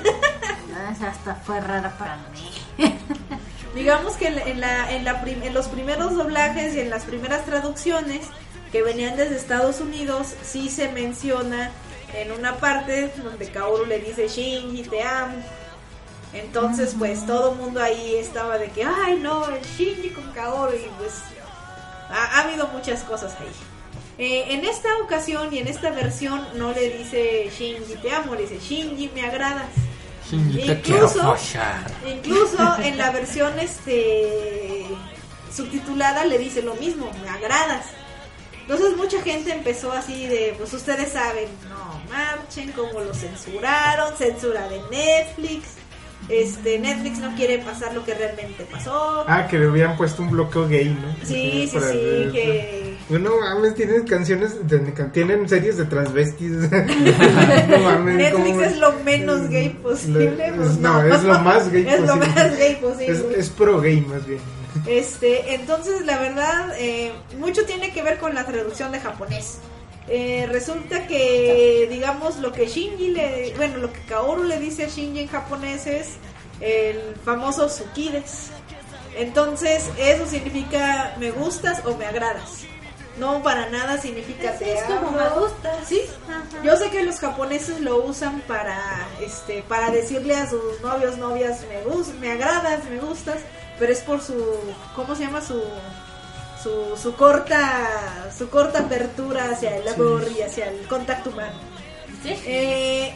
Ah, 0.79 0.93
Esa 0.93 1.09
hasta 1.09 1.35
fue 1.37 1.59
rara 1.59 1.97
para 1.99 2.17
mí. 2.17 2.53
Digamos 3.75 4.13
que 4.17 4.27
en, 4.29 4.37
la- 4.37 4.43
en 4.43 4.61
la, 4.61 4.93
en, 4.93 5.05
la 5.07 5.23
prim- 5.23 5.43
en 5.43 5.55
los 5.55 5.69
primeros 5.69 6.15
doblajes 6.15 6.75
y 6.75 6.81
en 6.81 6.91
las 6.91 7.05
primeras 7.05 7.47
traducciones 7.47 8.27
que 8.73 8.83
venían 8.83 9.17
desde 9.17 9.37
Estados 9.37 9.81
Unidos, 9.81 10.35
sí 10.43 10.69
se 10.69 10.91
menciona 10.93 11.71
en 12.13 12.31
una 12.31 12.57
parte 12.57 13.11
donde 13.23 13.49
Kaoru 13.51 13.87
le 13.87 14.01
dice 14.01 14.29
Shinji, 14.29 14.83
te 14.83 15.03
amo. 15.03 15.37
Entonces, 16.41 16.95
pues 16.99 17.27
todo 17.27 17.53
el 17.53 17.59
mundo 17.59 17.81
ahí 17.81 18.17
estaba 18.17 18.59
de 18.59 18.71
que, 18.71 18.85
ay, 18.85 19.19
no, 19.21 19.49
el 19.49 19.63
Shinji 19.63 20.11
con 20.11 20.31
Kaoru. 20.33 20.75
Y 20.75 20.89
pues 20.99 21.23
ha, 22.11 22.39
ha 22.39 22.43
habido 22.43 22.69
muchas 22.69 23.03
cosas 23.03 23.35
ahí. 23.41 23.49
Eh, 24.19 24.55
en 24.55 24.65
esta 24.65 24.89
ocasión 25.03 25.53
y 25.53 25.59
en 25.59 25.69
esta 25.69 25.91
versión 25.91 26.43
no 26.55 26.73
le 26.73 26.89
dice 26.89 27.51
Shinji, 27.51 27.97
te 27.97 28.11
amo, 28.13 28.35
le 28.35 28.43
dice 28.43 28.59
Shinji, 28.59 29.11
me 29.15 29.27
agradas. 29.27 29.69
Shinji, 30.31 30.67
te 30.67 30.73
Incluso-. 30.73 31.37
Incluso 32.07 32.77
en 32.83 32.97
la 32.97 33.11
versión 33.11 33.59
este 33.59 34.87
subtitulada 35.53 36.25
le 36.25 36.39
dice 36.39 36.63
lo 36.63 36.75
mismo, 36.77 37.11
me 37.23 37.29
agradas. 37.29 37.87
Entonces 38.63 38.97
mucha 38.97 39.23
gente 39.23 39.53
empezó 39.53 39.93
así 39.93 40.27
de, 40.27 40.55
pues 40.59 40.73
ustedes 40.73 41.13
saben, 41.13 41.49
no 41.69 42.01
marchen, 42.11 42.73
como 42.73 43.01
lo 43.01 43.15
censuraron, 43.15 44.17
censura 44.17 44.69
de 44.69 44.81
Netflix. 44.91 45.75
Este, 46.29 46.79
Netflix 46.81 47.19
no 47.19 47.35
quiere 47.37 47.59
pasar 47.59 47.95
lo 47.95 48.05
que 48.05 48.13
realmente 48.15 48.65
pasó. 48.71 49.25
Ah, 49.29 49.47
que 49.49 49.59
le 49.59 49.69
hubieran 49.69 49.97
puesto 49.97 50.23
un 50.23 50.31
bloqueo 50.31 50.67
gay, 50.69 50.87
¿no? 50.89 51.15
Sí, 51.25 51.69
sí, 51.71 51.79
sí, 51.79 51.79
ver- 51.79 52.33
que, 52.33 52.97
No 53.11 53.41
mames, 53.41 53.75
tienen 53.77 54.05
canciones, 54.05 54.57
tienen 55.13 55.49
series 55.49 55.77
de 55.77 55.85
transvestis. 55.85 56.51
no 57.69 57.79
mames, 57.79 58.17
Netflix 58.17 58.33
¿cómo? 58.51 58.61
es 58.63 58.77
lo 58.79 58.93
menos 59.05 59.49
gay 59.49 59.69
posible. 59.71 60.47
Es- 60.49 60.53
pues 60.57 60.79
no, 60.79 61.03
es 61.03 61.23
lo 61.23 61.39
más 61.41 61.71
gay 61.71 61.87
Es 61.89 62.01
lo 62.01 62.07
posible. 62.07 62.27
más 62.35 62.59
gay 62.59 62.75
posible. 62.77 63.13
Es, 63.13 63.25
es 63.39 63.49
pro 63.51 63.81
gay 63.81 64.01
más 64.01 64.27
bien. 64.27 64.41
Este, 64.87 65.55
entonces 65.55 66.05
la 66.05 66.19
verdad, 66.19 66.75
eh, 66.79 67.13
mucho 67.39 67.65
tiene 67.65 67.93
que 67.93 68.03
ver 68.03 68.19
con 68.19 68.35
la 68.35 68.45
traducción 68.45 68.91
de 68.93 68.99
japonés. 69.01 69.59
Eh, 70.09 70.47
resulta 70.51 71.07
que, 71.07 71.89
digamos, 71.91 72.37
lo 72.37 72.53
que 72.53 72.67
Shinji 72.67 73.09
le, 73.11 73.55
bueno, 73.57 73.79
lo 73.79 73.93
que 73.93 74.01
Kaoru 74.03 74.45
le 74.45 74.61
dice 74.61 74.85
a 74.85 74.89
Shinji 74.89 75.21
en 75.21 75.29
japonés 75.29 75.87
es 75.87 76.09
el 76.61 77.17
famoso 77.25 77.67
Tsukides. 77.67 78.51
Entonces, 79.17 79.85
eso 79.99 80.27
significa 80.27 81.17
me 81.19 81.31
gustas 81.31 81.85
o 81.87 81.97
me 81.97 82.07
agradas. 82.07 82.65
No 83.19 83.43
para 83.43 83.71
nada 83.71 83.99
significa 83.99 84.53
Sí, 84.53 84.65
te 84.65 84.75
es 84.75 84.85
como 84.85 85.11
me 85.11 85.29
gusta. 85.31 85.73
Sí, 85.87 86.03
Ajá. 86.29 86.45
yo 86.63 86.77
sé 86.77 86.91
que 86.91 87.03
los 87.03 87.19
japoneses 87.19 87.81
lo 87.81 88.05
usan 88.05 88.43
para 88.43 88.79
este 89.23 89.63
para 89.63 89.91
decirle 89.91 90.37
a 90.37 90.49
sus 90.49 90.81
novios, 90.83 91.17
novias, 91.17 91.65
me 91.67 91.83
gus 91.83 92.09
me 92.21 92.31
agradas, 92.31 92.85
me 92.85 92.99
gustas, 92.99 93.39
pero 93.79 93.91
es 93.91 94.01
por 94.01 94.21
su 94.21 94.35
¿cómo 94.95 95.15
se 95.15 95.25
llama 95.25 95.41
su 95.41 95.63
su, 96.67 96.97
su 97.01 97.15
corta 97.15 98.29
su 98.37 98.49
corta 98.51 98.81
apertura 98.81 99.51
hacia 99.51 99.77
el 99.77 99.87
amor 99.87 100.27
y 100.37 100.43
hacia 100.43 100.69
el 100.69 100.87
contacto 100.89 101.31
humano. 101.31 101.59
Sí. 102.23 102.35
Eh, 102.45 103.15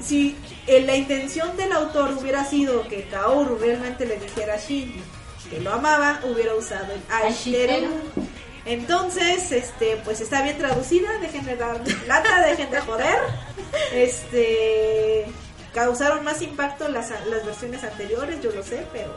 si 0.00 0.36
eh, 0.66 0.80
la 0.80 0.96
intención 0.96 1.56
del 1.56 1.72
autor 1.72 2.12
hubiera 2.18 2.44
sido 2.44 2.88
que 2.88 3.04
Kaoru 3.04 3.58
realmente 3.58 4.06
le 4.06 4.18
dijera 4.18 4.54
a 4.54 4.56
Shinji 4.56 5.02
que 5.50 5.60
lo 5.60 5.72
amaba, 5.72 6.20
hubiera 6.24 6.54
usado 6.54 6.92
el. 6.94 7.00
Ashiteru. 7.10 7.90
Entonces, 8.64 9.52
este, 9.52 10.00
pues 10.04 10.22
está 10.22 10.42
bien 10.42 10.56
traducida, 10.56 11.18
dejen 11.18 11.44
de 11.44 11.56
dar 11.56 11.82
lata, 12.06 12.46
dejen 12.46 12.70
de 12.70 12.80
joder. 12.80 13.18
Este, 13.92 15.26
causaron 15.74 16.24
más 16.24 16.40
impacto 16.40 16.88
las, 16.88 17.10
las 17.10 17.44
versiones 17.44 17.84
anteriores, 17.84 18.40
yo 18.40 18.52
lo 18.52 18.62
sé, 18.62 18.86
pero 18.90 19.12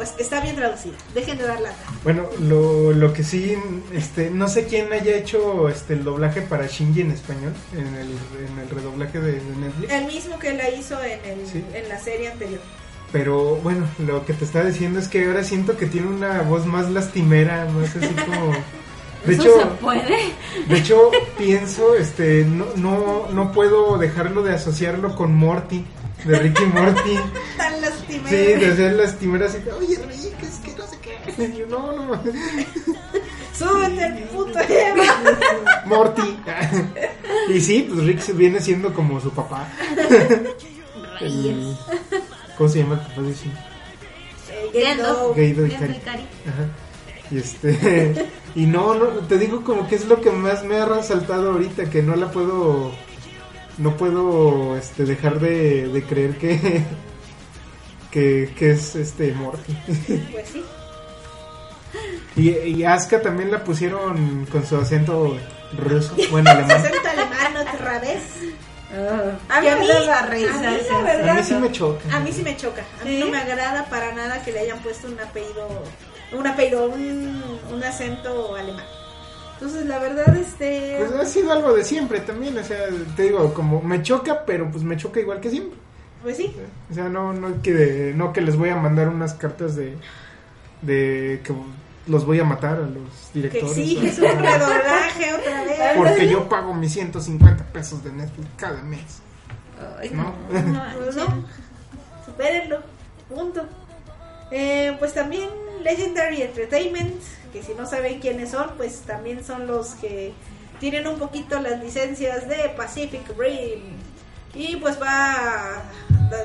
pues 0.00 0.14
está 0.18 0.40
bien 0.40 0.56
traducida, 0.56 0.94
dejen 1.14 1.36
de 1.36 1.44
dar 1.44 1.60
lata. 1.60 1.76
Bueno, 2.04 2.24
lo, 2.40 2.90
lo 2.92 3.12
que 3.12 3.22
sí, 3.22 3.54
este, 3.92 4.30
no 4.30 4.48
sé 4.48 4.64
quién 4.64 4.90
haya 4.94 5.14
hecho 5.14 5.68
este 5.68 5.92
el 5.92 6.04
doblaje 6.04 6.40
para 6.40 6.66
Shinji 6.66 7.02
en 7.02 7.10
español, 7.10 7.52
en 7.74 7.86
el, 7.96 8.08
en 8.08 8.58
el 8.62 8.70
redoblaje 8.70 9.20
de, 9.20 9.32
de 9.32 9.56
Netflix. 9.56 9.92
El 9.92 10.06
mismo 10.06 10.38
que 10.38 10.54
la 10.54 10.70
hizo 10.70 10.98
en, 11.02 11.20
el, 11.40 11.46
Sí. 11.46 11.62
en 11.74 11.86
la 11.90 11.98
serie 11.98 12.30
anterior. 12.32 12.60
Pero 13.12 13.56
bueno, 13.56 13.86
lo 13.98 14.24
que 14.24 14.32
te 14.32 14.46
estaba 14.46 14.64
diciendo 14.64 14.98
es 15.00 15.08
que 15.08 15.26
ahora 15.26 15.44
siento 15.44 15.76
que 15.76 15.84
tiene 15.84 16.06
una 16.06 16.40
voz 16.42 16.64
más 16.64 16.88
lastimera, 16.90 17.66
más 17.66 17.94
así 17.94 18.14
como... 18.24 18.52
De 19.26 19.34
¿Eso 19.34 19.42
hecho, 19.42 19.60
se 19.60 19.66
puede? 19.82 20.16
de 20.66 20.78
hecho 20.78 21.10
pienso, 21.36 21.94
este, 21.94 22.46
no, 22.46 22.64
no, 22.76 23.26
no 23.30 23.52
puedo 23.52 23.98
dejarlo 23.98 24.42
de 24.42 24.54
asociarlo 24.54 25.14
con 25.14 25.34
Morty, 25.34 25.84
de 26.24 26.38
Ricky 26.38 26.64
Morty. 26.66 27.14
Tan 27.56 27.80
lastimera. 27.80 28.28
Sí, 28.28 28.36
de 28.36 28.66
hacer 28.72 28.92
lastimera 28.94 29.46
así, 29.46 29.58
oye 29.78 29.96
Rick, 29.96 30.42
es 30.42 30.58
que 30.64 30.72
no 30.76 30.86
sé 30.86 30.98
qué. 31.00 31.44
Y 31.44 31.56
yo, 31.58 31.66
no, 31.66 31.92
no, 31.92 32.22
Súbete 33.54 34.06
el 34.06 34.22
puto 34.28 34.58
Eva. 34.58 35.04
Morty. 35.86 36.36
y 37.48 37.60
sí, 37.60 37.86
pues 37.88 38.04
Rick 38.06 38.20
se 38.20 38.32
viene 38.32 38.60
siendo 38.60 38.92
como 38.94 39.20
su 39.20 39.30
papá. 39.32 39.68
El- 41.20 41.76
¿Cómo 42.56 42.68
se 42.70 42.78
llama 42.80 42.94
el 42.94 43.00
papá 43.00 43.22
de? 43.22 43.30
Eh, 43.30 44.70
Gendo. 44.72 45.34
Gendo. 45.34 45.66
Ikari. 45.66 45.92
Ajá. 45.92 46.68
Y 47.30 47.38
este 47.38 48.28
y 48.56 48.66
no, 48.66 48.94
no, 48.94 49.06
te 49.28 49.38
digo 49.38 49.62
como 49.62 49.86
que 49.86 49.94
es 49.94 50.06
lo 50.06 50.20
que 50.20 50.30
más 50.32 50.64
me 50.64 50.76
ha 50.76 50.84
resaltado 50.86 51.52
ahorita 51.52 51.88
que 51.88 52.02
no 52.02 52.16
la 52.16 52.30
puedo 52.32 52.90
no 53.78 53.96
puedo 53.96 54.76
este 54.76 55.04
dejar 55.04 55.40
de, 55.40 55.88
de 55.88 56.02
creer 56.04 56.36
que 56.38 56.58
que, 58.10 58.52
que 58.56 58.70
es 58.72 58.96
este 58.96 59.32
Morty. 59.32 59.72
Pues 60.32 60.48
sí. 60.48 60.64
y, 62.36 62.50
y 62.50 62.84
Asuka 62.84 63.20
también 63.22 63.50
la 63.50 63.64
pusieron 63.64 64.46
con 64.46 64.64
su 64.66 64.76
acento 64.76 65.36
ruso, 65.76 66.14
bueno, 66.30 66.50
alemán. 66.50 66.70
acento 66.72 67.08
alemán 67.08 67.56
otra 67.74 67.98
vez. 68.00 68.22
A 69.48 69.60
mí 69.60 69.68
a 69.68 69.76
mí 69.76 69.86
la 69.86 70.00
verdad- 70.00 71.28
A 71.28 71.34
mí 71.34 71.42
sí 71.44 71.54
me 71.54 71.70
choca. 71.70 72.16
A 72.16 72.20
mí 72.20 72.32
sí 72.32 72.42
me 72.42 72.56
choca. 72.56 72.82
A 73.00 73.04
mí 73.04 73.16
¿Sí? 73.16 73.20
no 73.20 73.30
me 73.30 73.38
agrada 73.38 73.84
para 73.86 74.12
nada 74.14 74.42
que 74.42 74.50
le 74.52 74.60
hayan 74.60 74.80
puesto 74.80 75.06
un 75.06 75.20
apellido, 75.20 75.68
un 76.32 76.46
apellido, 76.46 76.88
un, 76.88 77.42
un 77.72 77.84
acento 77.84 78.56
alemán. 78.56 78.84
Entonces, 79.60 79.86
la 79.86 79.98
verdad, 79.98 80.34
este... 80.36 80.96
Pues 80.98 81.12
ha 81.12 81.26
sido 81.26 81.52
algo 81.52 81.74
de 81.74 81.84
siempre 81.84 82.20
también, 82.20 82.56
o 82.56 82.64
sea, 82.64 82.78
te 83.14 83.24
digo, 83.24 83.52
como 83.52 83.82
me 83.82 84.02
choca, 84.02 84.44
pero 84.46 84.70
pues 84.70 84.82
me 84.84 84.96
choca 84.96 85.20
igual 85.20 85.40
que 85.40 85.50
siempre. 85.50 85.78
Pues 86.22 86.38
sí. 86.38 86.54
O 86.90 86.94
sea, 86.94 87.10
no, 87.10 87.34
no 87.34 87.60
que 87.62 88.12
no 88.16 88.32
que 88.32 88.40
les 88.40 88.56
voy 88.56 88.70
a 88.70 88.76
mandar 88.76 89.08
unas 89.08 89.34
cartas 89.34 89.76
de 89.76 89.96
de 90.82 91.40
que 91.44 91.52
los 92.06 92.24
voy 92.24 92.40
a 92.40 92.44
matar 92.44 92.76
a 92.76 92.80
los 92.86 93.30
Que 93.32 93.40
directores. 93.40 93.76
exiges 93.76 94.18
un 94.18 94.38
redoblaje 94.38 95.34
otra 95.34 95.64
vez. 95.64 95.78
Porque 95.96 96.28
yo 96.28 96.48
pago 96.48 96.74
mis 96.74 96.92
150 96.92 97.64
pesos 97.64 98.02
de 98.02 98.12
Netflix 98.12 98.48
cada 98.56 98.82
mes. 98.82 99.20
Ay, 99.98 100.10
¿No? 100.10 100.34
Pues 100.50 100.64
no. 101.16 101.44
Supérenlo. 102.24 102.80
Punto. 103.28 103.66
Eh, 104.50 104.96
pues 104.98 105.14
también 105.14 105.48
Legendary 105.82 106.42
Entertainment, 106.42 107.22
que 107.52 107.62
si 107.62 107.74
no 107.74 107.86
saben 107.86 108.20
quiénes 108.20 108.50
son, 108.50 108.70
pues 108.76 109.00
también 109.00 109.44
son 109.44 109.66
los 109.66 109.90
que 109.94 110.32
tienen 110.78 111.06
un 111.06 111.18
poquito 111.18 111.60
las 111.60 111.82
licencias 111.82 112.48
de 112.48 112.70
Pacific 112.76 113.22
Rim. 113.36 113.98
Y 114.54 114.76
pues 114.76 115.00
va, 115.00 115.82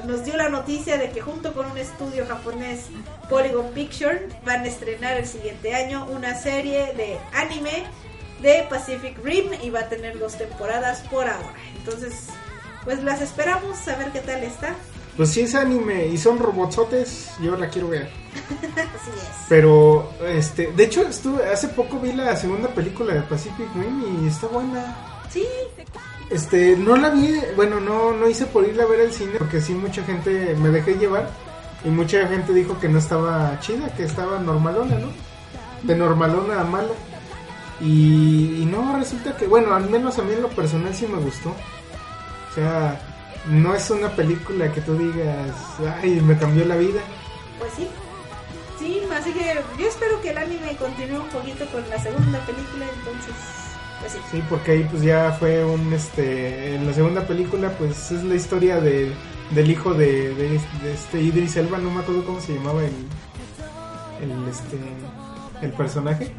nos 0.05 0.23
dio 0.23 0.37
la 0.37 0.49
noticia 0.49 0.97
de 0.97 1.09
que 1.09 1.21
junto 1.21 1.53
con 1.53 1.71
un 1.71 1.77
estudio 1.77 2.25
japonés, 2.27 2.87
Polygon 3.29 3.71
Picture, 3.71 4.27
van 4.45 4.61
a 4.61 4.67
estrenar 4.67 5.17
el 5.17 5.25
siguiente 5.25 5.73
año 5.73 6.05
una 6.05 6.35
serie 6.35 6.93
de 6.93 7.17
anime 7.33 7.85
de 8.41 8.65
Pacific 8.69 9.17
Rim 9.23 9.51
y 9.63 9.69
va 9.69 9.81
a 9.81 9.89
tener 9.89 10.19
dos 10.19 10.37
temporadas 10.37 11.01
por 11.09 11.27
ahora. 11.27 11.53
Entonces, 11.77 12.27
pues 12.83 13.01
las 13.03 13.21
esperamos 13.21 13.87
a 13.87 13.95
ver 13.95 14.11
qué 14.11 14.19
tal 14.19 14.43
está. 14.43 14.75
Pues 15.17 15.29
si 15.29 15.41
es 15.41 15.55
anime 15.55 16.07
y 16.07 16.17
son 16.17 16.39
robotsotes, 16.39 17.29
yo 17.41 17.55
la 17.55 17.69
quiero 17.69 17.87
ver. 17.89 18.09
Así 18.75 19.11
es. 19.15 19.45
Pero 19.47 20.11
este, 20.27 20.71
de 20.73 20.83
hecho 20.83 21.07
estuve 21.07 21.45
hace 21.49 21.69
poco 21.69 21.99
vi 21.99 22.11
la 22.11 22.35
segunda 22.35 22.67
película 22.69 23.13
de 23.13 23.21
Pacific 23.21 23.67
Rim 23.75 24.23
y 24.23 24.27
está 24.27 24.47
buena. 24.47 24.95
Sí, 25.29 25.45
Este, 26.29 26.75
no 26.75 26.97
la 26.97 27.09
vi, 27.11 27.39
bueno, 27.55 27.79
no 27.79 28.11
no 28.13 28.27
hice 28.29 28.45
por 28.45 28.67
irla 28.67 28.83
a 28.83 28.87
ver 28.87 29.01
al 29.01 29.13
cine 29.13 29.33
porque 29.37 29.61
sí 29.61 29.73
mucha 29.73 30.03
gente 30.03 30.55
me 30.55 30.69
dejé 30.69 30.95
llevar 30.95 31.29
y 31.85 31.89
mucha 31.89 32.27
gente 32.27 32.51
dijo 32.53 32.77
que 32.79 32.89
no 32.89 32.97
estaba 32.99 33.57
chida, 33.61 33.93
que 33.95 34.03
estaba 34.03 34.39
normalona, 34.39 34.97
¿no? 34.97 35.07
De 35.83 35.95
normalona 35.95 36.61
a 36.61 36.63
mala. 36.63 36.89
Y, 37.79 38.61
y 38.61 38.65
no, 38.65 38.97
resulta 38.97 39.35
que, 39.37 39.47
bueno, 39.47 39.73
al 39.75 39.89
menos 39.89 40.17
a 40.17 40.23
mí 40.23 40.33
en 40.33 40.41
lo 40.41 40.49
personal 40.49 40.95
sí 40.95 41.05
me 41.07 41.19
gustó. 41.19 41.49
O 41.49 42.55
sea, 42.55 42.99
no 43.49 43.75
es 43.75 43.89
una 43.89 44.09
película 44.09 44.71
que 44.71 44.81
tú 44.81 44.97
digas, 44.97 45.55
ay, 46.01 46.21
me 46.21 46.37
cambió 46.37 46.65
la 46.65 46.75
vida. 46.75 47.01
pues 47.59 47.71
sí. 47.73 47.87
Sí, 48.79 49.01
así 49.11 49.31
que 49.33 49.55
yo 49.79 49.87
espero 49.87 50.21
que 50.21 50.29
el 50.31 50.37
anime 50.37 50.75
continúe 50.77 51.21
un 51.21 51.29
poquito 51.29 51.65
con 51.67 51.87
la 51.89 51.97
segunda 51.99 52.39
película, 52.45 52.85
entonces, 52.97 53.33
pues 53.99 54.11
sí. 54.11 54.19
Sí, 54.29 54.43
porque 54.49 54.71
ahí 54.73 54.83
pues 54.91 55.01
ya 55.01 55.31
fue 55.39 55.63
un, 55.63 55.91
este, 55.93 56.75
en 56.75 56.85
la 56.85 56.93
segunda 56.93 57.25
película 57.25 57.69
pues 57.77 58.11
es 58.11 58.23
la 58.23 58.35
historia 58.35 58.79
de, 58.81 59.11
del 59.51 59.71
hijo 59.71 59.93
de, 59.93 60.35
de, 60.35 60.49
de 60.83 60.93
este 60.93 61.21
Idris 61.21 61.55
Elba, 61.55 61.77
no 61.77 61.89
me 61.89 62.01
acuerdo 62.01 62.25
cómo 62.25 62.41
se 62.41 62.53
llamaba 62.55 62.81
el, 62.83 62.93
el, 64.21 64.47
este, 64.49 64.77
el 65.61 65.71
personaje. 65.71 66.33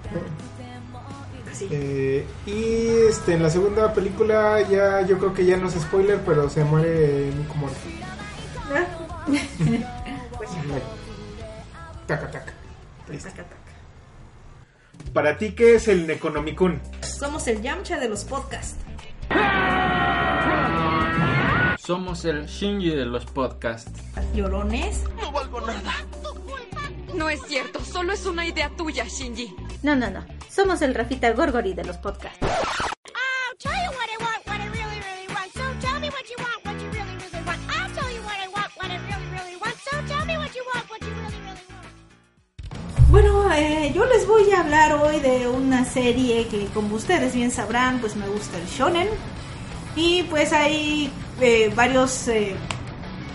Eh, 1.62 2.26
y 2.46 3.08
este, 3.08 3.34
en 3.34 3.42
la 3.42 3.50
segunda 3.50 3.92
película 3.92 4.60
ya, 4.62 5.02
yo 5.02 5.18
creo 5.18 5.32
que 5.32 5.44
ya 5.44 5.56
no 5.56 5.68
es 5.68 5.74
spoiler, 5.74 6.20
pero 6.24 6.48
se 6.48 6.64
muere 6.64 7.30
Nico 7.36 7.54
Morty. 7.54 8.00
¿Ah? 8.72 8.86
pues. 10.36 10.50
Taca, 12.06 12.30
taca. 12.30 12.52
Listo. 13.08 13.30
Taca, 13.30 13.44
taca. 13.44 13.56
Para 15.12 15.38
ti, 15.38 15.52
¿qué 15.52 15.76
es 15.76 15.88
el 15.88 16.06
Necronomicon? 16.06 16.80
Somos 17.00 17.46
el 17.48 17.62
Yamcha 17.62 17.98
de 17.98 18.08
los 18.08 18.24
podcasts. 18.24 18.76
Somos 21.78 22.24
el 22.24 22.46
Shinji 22.46 22.90
de 22.90 23.06
los 23.06 23.24
podcasts. 23.26 24.02
Llorones. 24.34 25.04
No 27.14 27.30
es 27.30 27.40
cierto, 27.46 27.80
solo 27.84 28.12
es 28.12 28.26
una 28.26 28.44
idea 28.44 28.70
tuya, 28.76 29.04
Shinji. 29.04 29.54
No, 29.82 29.96
no, 29.96 30.10
no. 30.10 30.35
Somos 30.56 30.80
el 30.80 30.94
Rafita 30.94 31.32
Gorgori 31.32 31.74
de 31.74 31.84
los 31.84 31.98
podcasts. 31.98 32.38
Bueno, 43.10 43.52
eh, 43.52 43.92
yo 43.94 44.06
les 44.06 44.26
voy 44.26 44.50
a 44.52 44.60
hablar 44.60 44.94
hoy 44.94 45.20
de 45.20 45.46
una 45.46 45.84
serie 45.84 46.48
que 46.48 46.64
como 46.72 46.96
ustedes 46.96 47.34
bien 47.34 47.50
sabrán, 47.50 48.00
pues 48.00 48.16
me 48.16 48.26
gusta 48.26 48.56
el 48.56 48.66
shonen. 48.66 49.08
Y 49.94 50.22
pues 50.22 50.54
hay 50.54 51.12
eh, 51.42 51.70
varios 51.76 52.28
eh, 52.28 52.56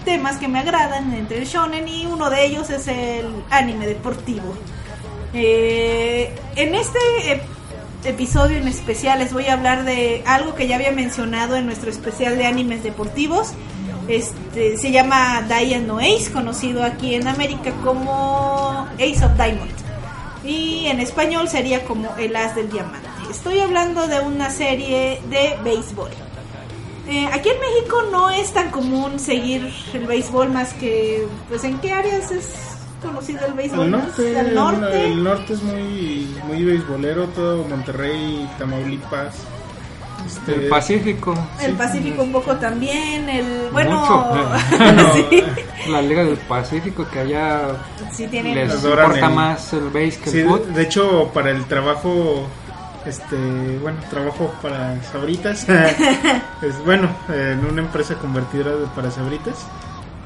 temas 0.05 0.37
que 0.37 0.47
me 0.47 0.57
agradan 0.57 1.13
entre 1.13 1.37
el 1.37 1.45
shonen 1.45 1.87
y 1.87 2.07
uno 2.07 2.31
de 2.31 2.45
ellos 2.47 2.71
es 2.71 2.87
el 2.87 3.31
anime 3.51 3.85
deportivo. 3.85 4.57
Eh, 5.33 6.33
en 6.55 6.75
este 6.75 6.99
ep- 7.27 7.41
episodio 8.03 8.57
en 8.57 8.67
especial 8.67 9.19
les 9.19 9.31
voy 9.31 9.45
a 9.47 9.53
hablar 9.53 9.85
de 9.85 10.23
algo 10.25 10.55
que 10.55 10.67
ya 10.67 10.75
había 10.75 10.91
mencionado 10.91 11.55
en 11.55 11.65
nuestro 11.65 11.89
especial 11.89 12.37
de 12.37 12.45
animes 12.45 12.83
deportivos. 12.83 13.53
Este, 14.07 14.77
se 14.77 14.91
llama 14.91 15.43
Diamond 15.47 15.87
no 15.87 15.99
Ace, 15.99 16.31
conocido 16.33 16.83
aquí 16.83 17.15
en 17.15 17.27
América 17.27 17.71
como 17.83 18.87
Ace 18.95 19.23
of 19.23 19.33
Diamond. 19.35 19.71
Y 20.43 20.87
en 20.87 20.99
español 20.99 21.47
sería 21.47 21.85
como 21.85 22.13
El 22.17 22.35
As 22.35 22.55
del 22.55 22.69
Diamante. 22.71 23.07
Estoy 23.29 23.59
hablando 23.59 24.07
de 24.07 24.19
una 24.21 24.49
serie 24.49 25.21
de 25.29 25.55
béisbol. 25.63 26.09
Eh, 27.07 27.27
aquí 27.31 27.49
en 27.49 27.59
México 27.59 28.01
no 28.11 28.29
es 28.31 28.51
tan 28.51 28.71
común 28.71 29.19
seguir 29.19 29.71
el 29.93 30.05
béisbol 30.05 30.49
más 30.49 30.73
que, 30.73 31.25
pues, 31.47 31.63
¿en 31.63 31.77
qué 31.79 31.93
áreas 31.93 32.31
es 32.31 32.47
conocido 33.01 33.45
el 33.47 33.53
béisbol? 33.53 33.89
Más? 33.89 34.03
norte, 34.53 35.07
el 35.07 35.23
norte 35.23 35.53
es 35.53 35.63
muy, 35.63 36.35
muy 36.45 36.63
beisbolero, 36.63 37.25
todo 37.27 37.63
Monterrey, 37.65 38.49
Tamaulipas. 38.57 39.35
Este, 40.25 40.53
El 40.53 40.69
Pacífico. 40.69 41.33
El 41.61 41.73
Pacífico 41.73 42.21
un 42.21 42.31
poco 42.31 42.55
también, 42.57 43.27
el 43.27 43.69
bueno, 43.71 43.99
Mucho. 44.01 44.53
sí, 45.29 45.43
La 45.89 46.01
Liga 46.01 46.23
del 46.23 46.37
Pacífico, 46.37 47.07
que 47.11 47.19
allá 47.21 47.61
sí 48.11 48.27
tienen 48.27 48.53
les 48.55 48.73
importa 48.83 49.27
el- 49.27 49.33
más 49.33 49.73
el 49.73 49.85
base 49.89 50.19
que 50.23 50.29
Sí, 50.29 50.37
el 50.39 50.43
de, 50.43 50.49
foot. 50.49 50.65
de 50.67 50.81
hecho, 50.83 51.31
para 51.33 51.49
el 51.49 51.65
trabajo, 51.65 52.47
este, 53.05 53.35
bueno, 53.81 53.97
trabajo 54.11 54.53
para 54.61 55.01
Sabritas. 55.11 55.67
es 56.61 56.85
bueno, 56.85 57.09
en 57.29 57.65
una 57.65 57.81
empresa 57.81 58.13
convertidora 58.15 58.75
de- 58.75 58.85
para 58.95 59.09
Sabritas. 59.09 59.55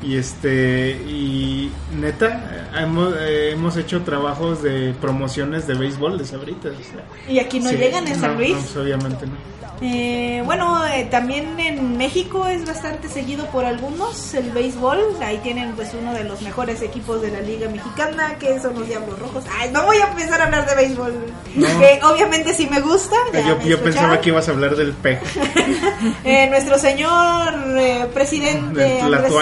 Y 0.02 0.18
este, 0.18 0.92
y 1.08 1.72
neta, 2.00 2.28
eh, 2.76 2.82
hemos, 2.84 3.14
eh, 3.18 3.52
hemos 3.54 3.76
hecho 3.78 4.02
trabajos 4.04 4.62
de 4.62 4.94
promociones 5.02 5.66
de 5.68 5.74
béisbol 5.76 6.18
de 6.18 6.26
Sabritas. 6.26 6.74
o 6.74 6.84
sea. 6.84 7.04
y 7.34 7.40
aquí 7.40 7.60
no 7.60 7.70
Sí, 7.70 7.78
llegan 7.78 8.08
en 8.08 8.20
San 8.20 8.36
Luis. 8.36 8.56
no, 8.76 8.82
obviamente 8.82 9.26
no. 9.26 9.56
Eh, 9.82 10.42
bueno, 10.46 10.86
eh, 10.88 11.06
también 11.12 11.60
en 11.60 11.98
México 11.98 12.48
es 12.48 12.66
bastante 12.66 13.10
seguido 13.10 13.46
por 13.48 13.66
algunos 13.66 14.34
el 14.34 14.52
béisbol. 14.52 15.00
Ahí 15.22 15.38
tienen 15.40 15.74
pues 15.74 15.94
uno 16.00 16.14
de 16.14 16.24
los 16.24 16.42
mejores 16.42 16.82
equipos 16.82 17.22
de 17.22 17.32
la 17.32 17.42
Liga 17.42 17.68
Mexicana, 17.70 18.36
que 18.40 18.58
son 18.62 18.76
los 18.80 18.88
Diablos 18.88 19.20
Rojos. 19.20 19.44
Ay, 19.60 19.72
no 19.74 19.84
voy 19.86 19.98
a 19.98 20.08
empezar 20.08 20.40
a 20.40 20.46
hablar 20.46 20.66
de 20.70 20.76
béisbol. 20.76 21.14
Que 21.54 22.00
obviamente 22.06 22.54
sí 22.54 22.68
me 22.72 22.80
gusta. 22.80 23.16
ya 23.34 23.48
yo 23.50 23.58
me 23.58 23.68
yo 23.68 23.82
pensaba 23.84 24.22
que 24.22 24.30
ibas 24.30 24.48
a 24.48 24.52
hablar 24.52 24.76
del 24.78 24.94
PEG, 24.94 25.20
Eh, 26.24 26.48
nuestro 26.50 26.78
señor 26.78 27.54
eh, 27.78 28.08
presidente 28.14 28.80
del 29.04 29.14
Andrés 29.14 29.34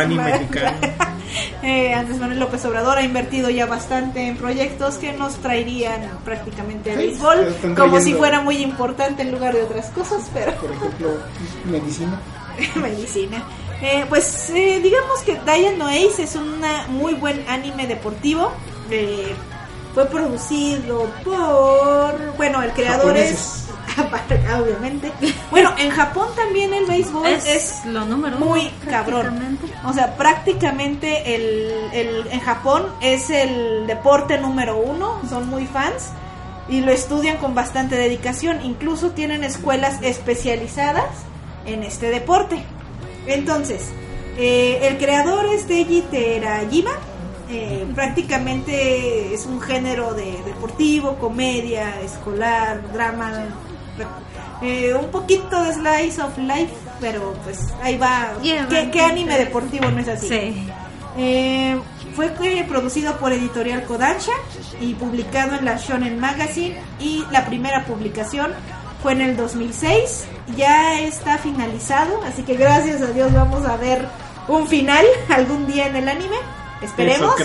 Mexicano. 0.49 0.77
eh, 1.63 1.93
Andrés 1.93 2.19
Manuel 2.19 2.39
López 2.39 2.63
Obrador 2.65 2.97
ha 2.97 3.03
invertido 3.03 3.49
ya 3.49 3.65
bastante 3.65 4.27
en 4.27 4.37
proyectos 4.37 4.95
que 4.95 5.13
nos 5.13 5.35
traerían 5.35 6.19
prácticamente 6.23 6.91
Sí, 6.91 6.97
béisbol, 6.97 7.75
como 7.75 7.99
si 7.99 8.13
fuera 8.13 8.41
muy 8.41 8.57
importante 8.57 9.21
en 9.23 9.31
lugar 9.31 9.53
de 9.53 9.63
otras 9.63 9.89
cosas, 9.89 10.29
pero 10.33 10.53
Por 10.55 10.71
ejemplo, 10.71 11.09
medicina. 11.65 12.19
medicina. 12.75 13.43
Eh, 13.81 14.05
pues 14.07 14.49
eh, 14.51 14.79
digamos 14.81 15.21
que 15.25 15.33
Diane 15.43 15.77
No 15.77 15.87
Ace 15.87 16.23
es 16.23 16.35
un 16.35 16.61
muy 16.89 17.13
buen 17.15 17.43
anime 17.49 17.87
deportivo. 17.87 18.51
Eh, 18.89 19.33
fue 19.93 20.05
producido 20.05 21.09
por, 21.23 22.35
bueno, 22.35 22.63
el 22.63 22.71
creador 22.71 23.15
es, 23.15 23.62
obviamente. 24.61 25.11
Bueno, 25.51 25.71
en 25.77 25.89
Japón 25.89 26.27
también 26.35 26.73
el 26.73 26.85
béisbol 26.85 27.25
Es, 27.27 27.45
es 27.45 27.85
lo 27.85 28.05
número 28.05 28.37
uno, 28.37 28.45
muy 28.45 28.69
cabrón. 28.89 29.57
O 29.85 29.93
sea, 29.93 30.15
prácticamente 30.15 31.35
el, 31.35 31.71
el- 31.93 32.27
en 32.31 32.39
Japón 32.39 32.87
es 33.01 33.29
el 33.29 33.85
deporte 33.87 34.37
número 34.39 34.77
uno, 34.77 35.21
son 35.29 35.49
muy 35.49 35.65
fans 35.65 36.09
y 36.69 36.81
lo 36.81 36.91
estudian 36.91 37.37
con 37.37 37.55
bastante 37.55 37.95
dedicación. 37.95 38.63
Incluso 38.63 39.11
tienen 39.11 39.43
escuelas 39.43 39.99
especializadas 40.01 41.09
en 41.65 41.83
este 41.83 42.09
deporte. 42.09 42.63
Entonces, 43.27 43.89
eh, 44.37 44.79
el 44.89 44.97
creador 44.97 45.45
es 45.47 45.67
Deji 45.67 46.01
Terajima. 46.09 46.91
eh, 47.49 47.85
prácticamente 47.93 49.33
es 49.33 49.45
un 49.45 49.61
género 49.61 50.13
de 50.13 50.41
deportivo, 50.45 51.15
comedia, 51.17 52.01
escolar, 52.01 52.81
drama, 52.93 53.31
eh, 54.61 54.93
un 54.93 55.07
poquito 55.11 55.63
de 55.63 55.73
slice 55.73 56.21
of 56.21 56.37
life, 56.37 56.73
pero 56.99 57.33
pues 57.43 57.59
ahí 57.81 57.97
va. 57.97 58.33
Yeah, 58.41 58.67
¿Qué, 58.67 59.01
anime 59.01 59.37
deportivo 59.37 59.89
no 59.91 59.99
es 59.99 60.07
así? 60.07 60.27
Sí. 60.27 60.67
Eh, 61.17 61.77
fue 62.15 62.29
producido 62.67 63.17
por 63.17 63.33
Editorial 63.33 63.83
Kodansha 63.83 64.33
y 64.79 64.93
publicado 64.93 65.55
en 65.55 65.65
la 65.65 65.77
Shonen 65.77 66.19
Magazine 66.19 66.77
y 66.99 67.23
la 67.31 67.45
primera 67.45 67.85
publicación 67.85 68.51
fue 69.01 69.13
en 69.13 69.21
el 69.21 69.37
2006. 69.37 70.25
Ya 70.55 70.99
está 71.01 71.37
finalizado, 71.37 72.21
así 72.23 72.43
que 72.43 72.55
gracias 72.55 73.01
a 73.01 73.07
Dios 73.07 73.33
vamos 73.33 73.65
a 73.65 73.77
ver 73.77 74.07
un 74.47 74.67
final 74.67 75.05
algún 75.29 75.67
día 75.67 75.87
en 75.87 75.95
el 75.97 76.09
anime. 76.09 76.37
Esperemos. 76.81 77.35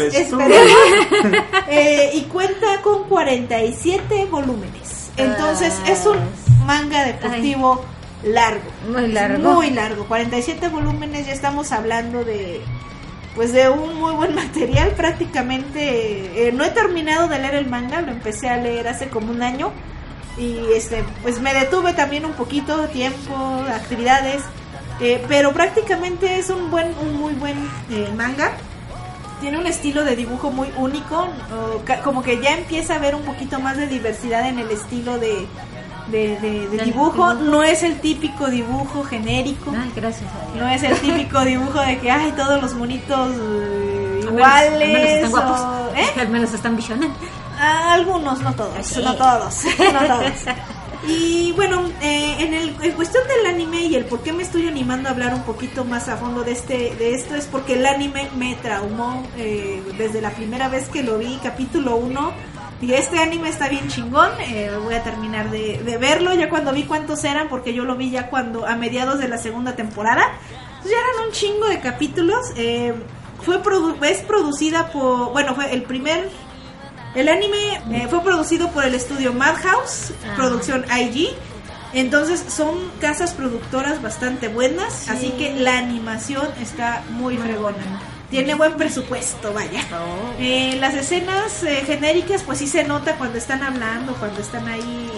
Eh, 1.70 2.12
y 2.14 2.22
cuenta 2.22 2.80
con 2.82 3.04
47 3.04 4.26
volúmenes. 4.30 4.97
Entonces 5.18 5.74
Ah. 5.84 5.90
es 5.90 6.06
un 6.06 6.18
manga 6.66 7.04
deportivo 7.04 7.84
largo. 8.22 8.70
Muy 8.90 9.08
largo. 9.08 9.54
Muy 9.54 9.70
largo, 9.70 10.04
47 10.06 10.68
volúmenes, 10.68 11.26
ya 11.26 11.32
estamos 11.32 11.72
hablando 11.72 12.24
de 12.24 12.60
pues 13.34 13.52
de 13.52 13.68
un 13.68 13.94
muy 13.94 14.14
buen 14.14 14.34
material 14.42 14.90
prácticamente. 14.96 16.48
eh, 16.48 16.52
no 16.52 16.64
he 16.64 16.70
terminado 16.70 17.28
de 17.28 17.38
leer 17.38 17.54
el 17.54 17.68
manga, 17.68 18.00
lo 18.00 18.10
empecé 18.10 18.48
a 18.48 18.56
leer 18.56 18.88
hace 18.88 19.08
como 19.08 19.30
un 19.30 19.42
año 19.42 19.70
y 20.36 20.58
este 20.74 21.04
pues 21.22 21.40
me 21.40 21.52
detuve 21.54 21.92
también 21.94 22.24
un 22.24 22.32
poquito 22.32 22.88
tiempo, 22.88 23.34
actividades, 23.72 24.42
eh, 25.00 25.22
pero 25.28 25.52
prácticamente 25.52 26.38
es 26.38 26.50
un 26.50 26.70
buen 26.70 26.94
un 27.00 27.16
muy 27.18 27.34
buen 27.34 27.56
eh, 27.90 28.08
manga. 28.16 28.52
Tiene 29.40 29.58
un 29.58 29.66
estilo 29.66 30.04
de 30.04 30.16
dibujo 30.16 30.50
muy 30.50 30.68
único, 30.76 31.28
como 32.04 32.22
que 32.22 32.40
ya 32.42 32.54
empieza 32.56 32.94
a 32.94 32.96
haber 32.96 33.14
un 33.14 33.22
poquito 33.22 33.60
más 33.60 33.76
de 33.76 33.86
diversidad 33.86 34.48
en 34.48 34.58
el 34.58 34.70
estilo 34.70 35.18
de, 35.18 35.46
de, 36.08 36.38
de- 36.40 36.68
de 36.68 36.76
Del 36.76 36.84
dibujo. 36.86 37.34
No 37.34 37.62
es 37.62 37.82
el 37.84 38.00
típico 38.00 38.48
dibujo 38.48 39.04
genérico. 39.04 39.72
Ay, 39.80 39.92
gracias. 39.94 40.28
No 40.56 40.68
es 40.68 40.82
el 40.82 40.96
típico 40.98 41.40
dibujo 41.44 41.80
de 41.80 41.98
que 41.98 42.10
hay 42.10 42.32
todos 42.32 42.60
los 42.60 42.74
monitos 42.74 43.30
eh, 43.36 44.24
Al 44.26 44.32
menos- 44.34 44.50
al 44.52 44.70
menos 44.70 44.82
iguales. 44.82 45.10
están 45.14 45.30
guapos. 45.30 45.60
o- 45.60 45.96
¿eh? 45.96 46.06
Al 46.20 46.28
menos 46.28 46.52
están 46.54 46.76
visionando. 46.76 47.14
Ah, 47.60 47.92
algunos, 47.94 48.40
no 48.40 48.52
todos, 48.54 48.86
Sí. 48.86 49.02
no 49.02 49.14
todos, 49.16 49.64
no 49.92 50.06
todos. 50.06 50.32
Y 51.08 51.52
bueno, 51.52 51.88
eh, 52.02 52.36
en, 52.40 52.52
el, 52.54 52.76
en 52.82 52.92
cuestión 52.92 53.24
del 53.26 53.46
anime 53.46 53.82
y 53.86 53.96
el 53.96 54.04
por 54.04 54.20
qué 54.22 54.32
me 54.34 54.42
estoy 54.42 54.68
animando 54.68 55.08
a 55.08 55.12
hablar 55.12 55.34
un 55.34 55.42
poquito 55.42 55.84
más 55.86 56.08
a 56.08 56.18
fondo 56.18 56.44
de 56.44 56.52
este 56.52 56.94
de 56.96 57.14
esto 57.14 57.34
es 57.34 57.46
porque 57.46 57.74
el 57.74 57.86
anime 57.86 58.28
me 58.36 58.54
traumó 58.56 59.26
eh, 59.38 59.82
desde 59.96 60.20
la 60.20 60.30
primera 60.30 60.68
vez 60.68 60.88
que 60.90 61.02
lo 61.02 61.16
vi, 61.18 61.38
capítulo 61.42 61.96
1. 61.96 62.32
Y 62.82 62.92
este 62.92 63.18
anime 63.18 63.48
está 63.48 63.68
bien 63.68 63.88
chingón, 63.88 64.30
eh, 64.40 64.70
voy 64.84 64.94
a 64.94 65.02
terminar 65.02 65.50
de, 65.50 65.78
de 65.82 65.96
verlo 65.96 66.32
ya 66.34 66.48
cuando 66.48 66.72
vi 66.72 66.84
cuántos 66.84 67.24
eran, 67.24 67.48
porque 67.48 67.74
yo 67.74 67.84
lo 67.84 67.96
vi 67.96 68.10
ya 68.10 68.28
cuando 68.30 68.66
a 68.66 68.76
mediados 68.76 69.18
de 69.18 69.26
la 69.28 69.38
segunda 69.38 69.74
temporada. 69.74 70.22
Pues 70.82 70.92
ya 70.92 70.96
eran 71.00 71.26
un 71.26 71.32
chingo 71.32 71.66
de 71.68 71.80
capítulos. 71.80 72.52
eh, 72.56 72.92
fue 73.42 73.62
produ- 73.62 73.96
es 74.04 74.18
producida 74.22 74.88
por, 74.92 75.30
bueno, 75.32 75.54
fue 75.54 75.72
el 75.72 75.82
primer 75.84 76.28
el 77.14 77.28
anime 77.28 77.80
eh, 77.92 78.06
fue 78.08 78.22
producido 78.22 78.70
por 78.70 78.84
el 78.84 78.94
estudio 78.94 79.32
Madhouse, 79.32 80.12
Ah. 80.26 80.34
producción 80.36 80.84
IG. 80.90 81.30
Entonces 81.94 82.44
son 82.54 82.74
casas 83.00 83.32
productoras 83.32 84.02
bastante 84.02 84.48
buenas, 84.48 85.08
así 85.08 85.30
que 85.38 85.54
la 85.54 85.78
animación 85.78 86.46
está 86.60 87.02
muy 87.10 87.38
fregona. 87.38 87.78
Tiene 88.30 88.54
buen 88.54 88.74
presupuesto, 88.74 89.54
vaya. 89.54 89.80
Oh. 89.90 90.34
Eh, 90.38 90.76
las 90.78 90.92
escenas 90.94 91.62
eh, 91.62 91.82
genéricas, 91.86 92.42
pues 92.42 92.58
sí 92.58 92.66
se 92.66 92.84
nota 92.84 93.14
cuando 93.16 93.38
están 93.38 93.62
hablando, 93.62 94.12
cuando 94.16 94.40
están 94.42 94.68
ahí 94.68 95.10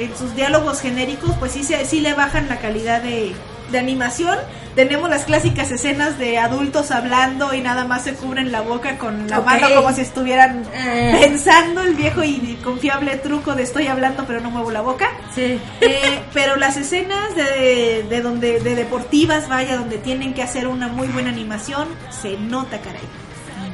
en 0.00 0.16
sus 0.16 0.34
diálogos 0.34 0.80
genéricos, 0.80 1.34
pues 1.38 1.52
sí, 1.52 1.62
sí 1.64 2.00
le 2.00 2.14
bajan 2.14 2.48
la 2.48 2.58
calidad 2.58 3.02
de, 3.02 3.32
de 3.70 3.78
animación. 3.78 4.36
Tenemos 4.74 5.10
las 5.10 5.24
clásicas 5.24 5.70
escenas 5.72 6.16
de 6.18 6.38
adultos 6.38 6.90
hablando 6.92 7.52
y 7.54 7.60
nada 7.60 7.84
más 7.84 8.04
se 8.04 8.14
cubren 8.14 8.52
la 8.52 8.60
boca 8.60 8.98
con 8.98 9.28
la 9.28 9.40
mano 9.40 9.66
como 9.74 9.92
si 9.92 10.00
estuvieran 10.02 10.64
Eh. 10.72 11.18
pensando 11.20 11.82
el 11.82 11.94
viejo 11.96 12.22
y 12.22 12.56
confiable 12.62 13.16
truco 13.16 13.54
de 13.56 13.64
estoy 13.64 13.88
hablando 13.88 14.24
pero 14.26 14.40
no 14.40 14.50
muevo 14.50 14.70
la 14.70 14.80
boca. 14.80 15.10
Sí. 15.34 15.58
Eh, 15.80 16.20
pero 16.32 16.56
las 16.56 16.76
escenas 16.76 17.34
de, 17.34 18.06
de 18.08 18.20
donde 18.22 18.60
de 18.60 18.74
deportivas, 18.76 19.48
vaya, 19.48 19.76
donde 19.76 19.98
tienen 19.98 20.34
que 20.34 20.42
hacer 20.42 20.68
una 20.68 20.86
muy 20.88 21.08
buena 21.08 21.30
animación, 21.30 21.88
se 22.10 22.36
nota, 22.36 22.78
caray. 22.80 23.00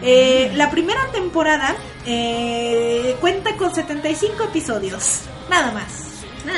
Eh, 0.03 0.51
la 0.55 0.70
primera 0.70 1.01
temporada 1.12 1.74
eh, 2.07 3.16
cuenta 3.20 3.55
con 3.57 3.74
75 3.74 4.45
episodios, 4.45 5.20
nada 5.51 5.72
más. 5.72 6.16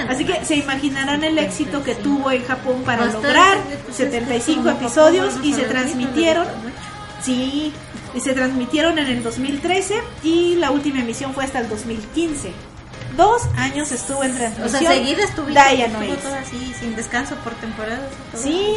Así 0.08 0.24
que 0.24 0.44
se 0.44 0.56
imaginarán 0.56 1.24
el 1.24 1.38
éxito 1.38 1.82
que 1.82 1.94
tuvo 1.94 2.30
en 2.30 2.44
Japón 2.44 2.82
para 2.84 3.06
lograr 3.06 3.58
pues, 3.84 3.96
75 3.96 4.62
como 4.62 4.70
episodios 4.76 5.34
y 5.42 5.52
se 5.54 5.62
transmitieron. 5.62 6.46
Sí, 7.22 7.72
y 8.14 8.20
se 8.20 8.32
transmitieron 8.32 8.98
en 8.98 9.06
el 9.08 9.22
2013 9.22 9.94
y 10.22 10.54
la 10.56 10.70
última 10.70 11.00
emisión 11.00 11.34
fue 11.34 11.44
hasta 11.44 11.60
el 11.60 11.68
2015. 11.68 12.52
Dos 13.16 13.42
años 13.56 13.90
estuvo 13.90 14.22
en 14.22 14.32
O 14.32 14.34
transmisión. 14.36 14.80
sea, 14.82 14.92
seguida 14.92 15.24
estuvo, 15.24 15.48
así, 16.40 16.72
sin 16.78 16.94
descanso 16.94 17.34
por 17.36 17.54
temporadas. 17.54 18.10
Sí, 18.34 18.74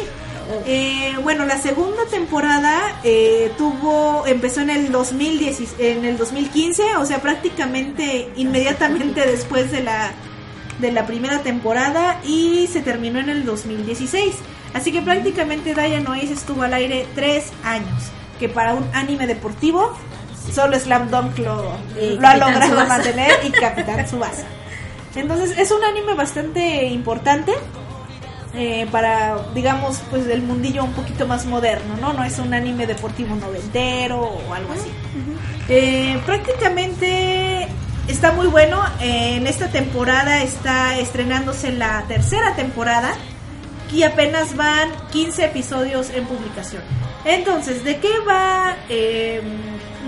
Oh. 0.50 0.60
eh, 0.66 1.14
bueno, 1.22 1.44
la 1.44 1.56
segunda 1.56 2.04
temporada 2.10 2.96
eh, 3.04 3.52
tuvo, 3.56 4.26
empezó 4.26 4.60
en 4.62 4.70
el 4.70 4.90
2010, 4.90 5.74
en 5.78 6.04
el 6.04 6.18
2015, 6.18 6.96
o 6.96 7.06
sea, 7.06 7.20
prácticamente 7.22 8.28
inmediatamente 8.34 9.24
después 9.24 9.70
de 9.70 9.84
la 9.84 10.10
de 10.78 10.92
la 10.92 11.06
primera 11.06 11.40
temporada 11.40 12.20
y 12.24 12.66
se 12.66 12.80
terminó 12.80 13.18
en 13.18 13.28
el 13.28 13.44
2016. 13.44 14.34
Así 14.74 14.92
que 14.92 15.02
prácticamente 15.02 15.74
Diana 15.74 16.00
Noise 16.00 16.32
estuvo 16.32 16.62
al 16.62 16.74
aire 16.74 17.06
tres 17.14 17.52
años, 17.64 18.10
que 18.38 18.48
para 18.48 18.74
un 18.74 18.88
anime 18.94 19.26
deportivo 19.26 19.96
solo 20.52 20.78
Slam 20.78 21.10
Dunk 21.10 21.38
lo, 21.38 21.76
Y 22.00 22.18
lo 22.18 22.26
ha 22.26 22.36
logrado 22.36 22.86
mantener 22.86 23.30
y 23.44 23.50
Capitán 23.50 24.08
Subasa. 24.08 24.44
Entonces 25.14 25.56
es 25.58 25.70
un 25.70 25.84
anime 25.84 26.14
bastante 26.14 26.86
importante 26.86 27.52
eh, 28.54 28.86
para, 28.90 29.38
digamos, 29.54 30.02
pues 30.10 30.26
el 30.26 30.42
mundillo 30.42 30.84
un 30.84 30.92
poquito 30.92 31.26
más 31.26 31.46
moderno, 31.46 31.96
¿no? 32.00 32.12
No 32.12 32.24
es 32.24 32.38
un 32.38 32.52
anime 32.52 32.86
deportivo 32.86 33.34
noventero 33.34 34.20
o 34.20 34.54
algo 34.54 34.72
así. 34.72 34.90
Eh, 35.68 36.20
prácticamente 36.26 37.68
está 38.08 38.32
muy 38.32 38.46
bueno. 38.46 38.82
Eh, 39.00 39.36
en 39.36 39.46
esta 39.46 39.68
temporada 39.68 40.42
está 40.42 40.98
estrenándose 40.98 41.72
la 41.72 42.02
tercera 42.08 42.54
temporada 42.54 43.14
y 43.92 44.02
apenas 44.04 44.56
van 44.56 44.90
15 45.10 45.44
episodios 45.44 46.10
en 46.10 46.24
publicación. 46.26 46.82
Entonces, 47.24 47.84
¿de 47.84 47.98
qué 47.98 48.18
va 48.26 48.76
eh, 48.88 49.42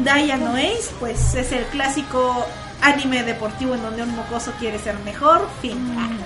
Diana 0.03 0.55
Ace? 0.57 0.91
Pues 0.99 1.35
es 1.35 1.53
el 1.53 1.65
clásico 1.67 2.47
anime 2.81 3.23
deportivo 3.23 3.75
en 3.75 3.83
donde 3.83 4.03
un 4.03 4.15
mocoso 4.15 4.53
quiere 4.59 4.79
ser 4.79 4.99
mejor. 5.01 5.49
Fin. 5.61 5.79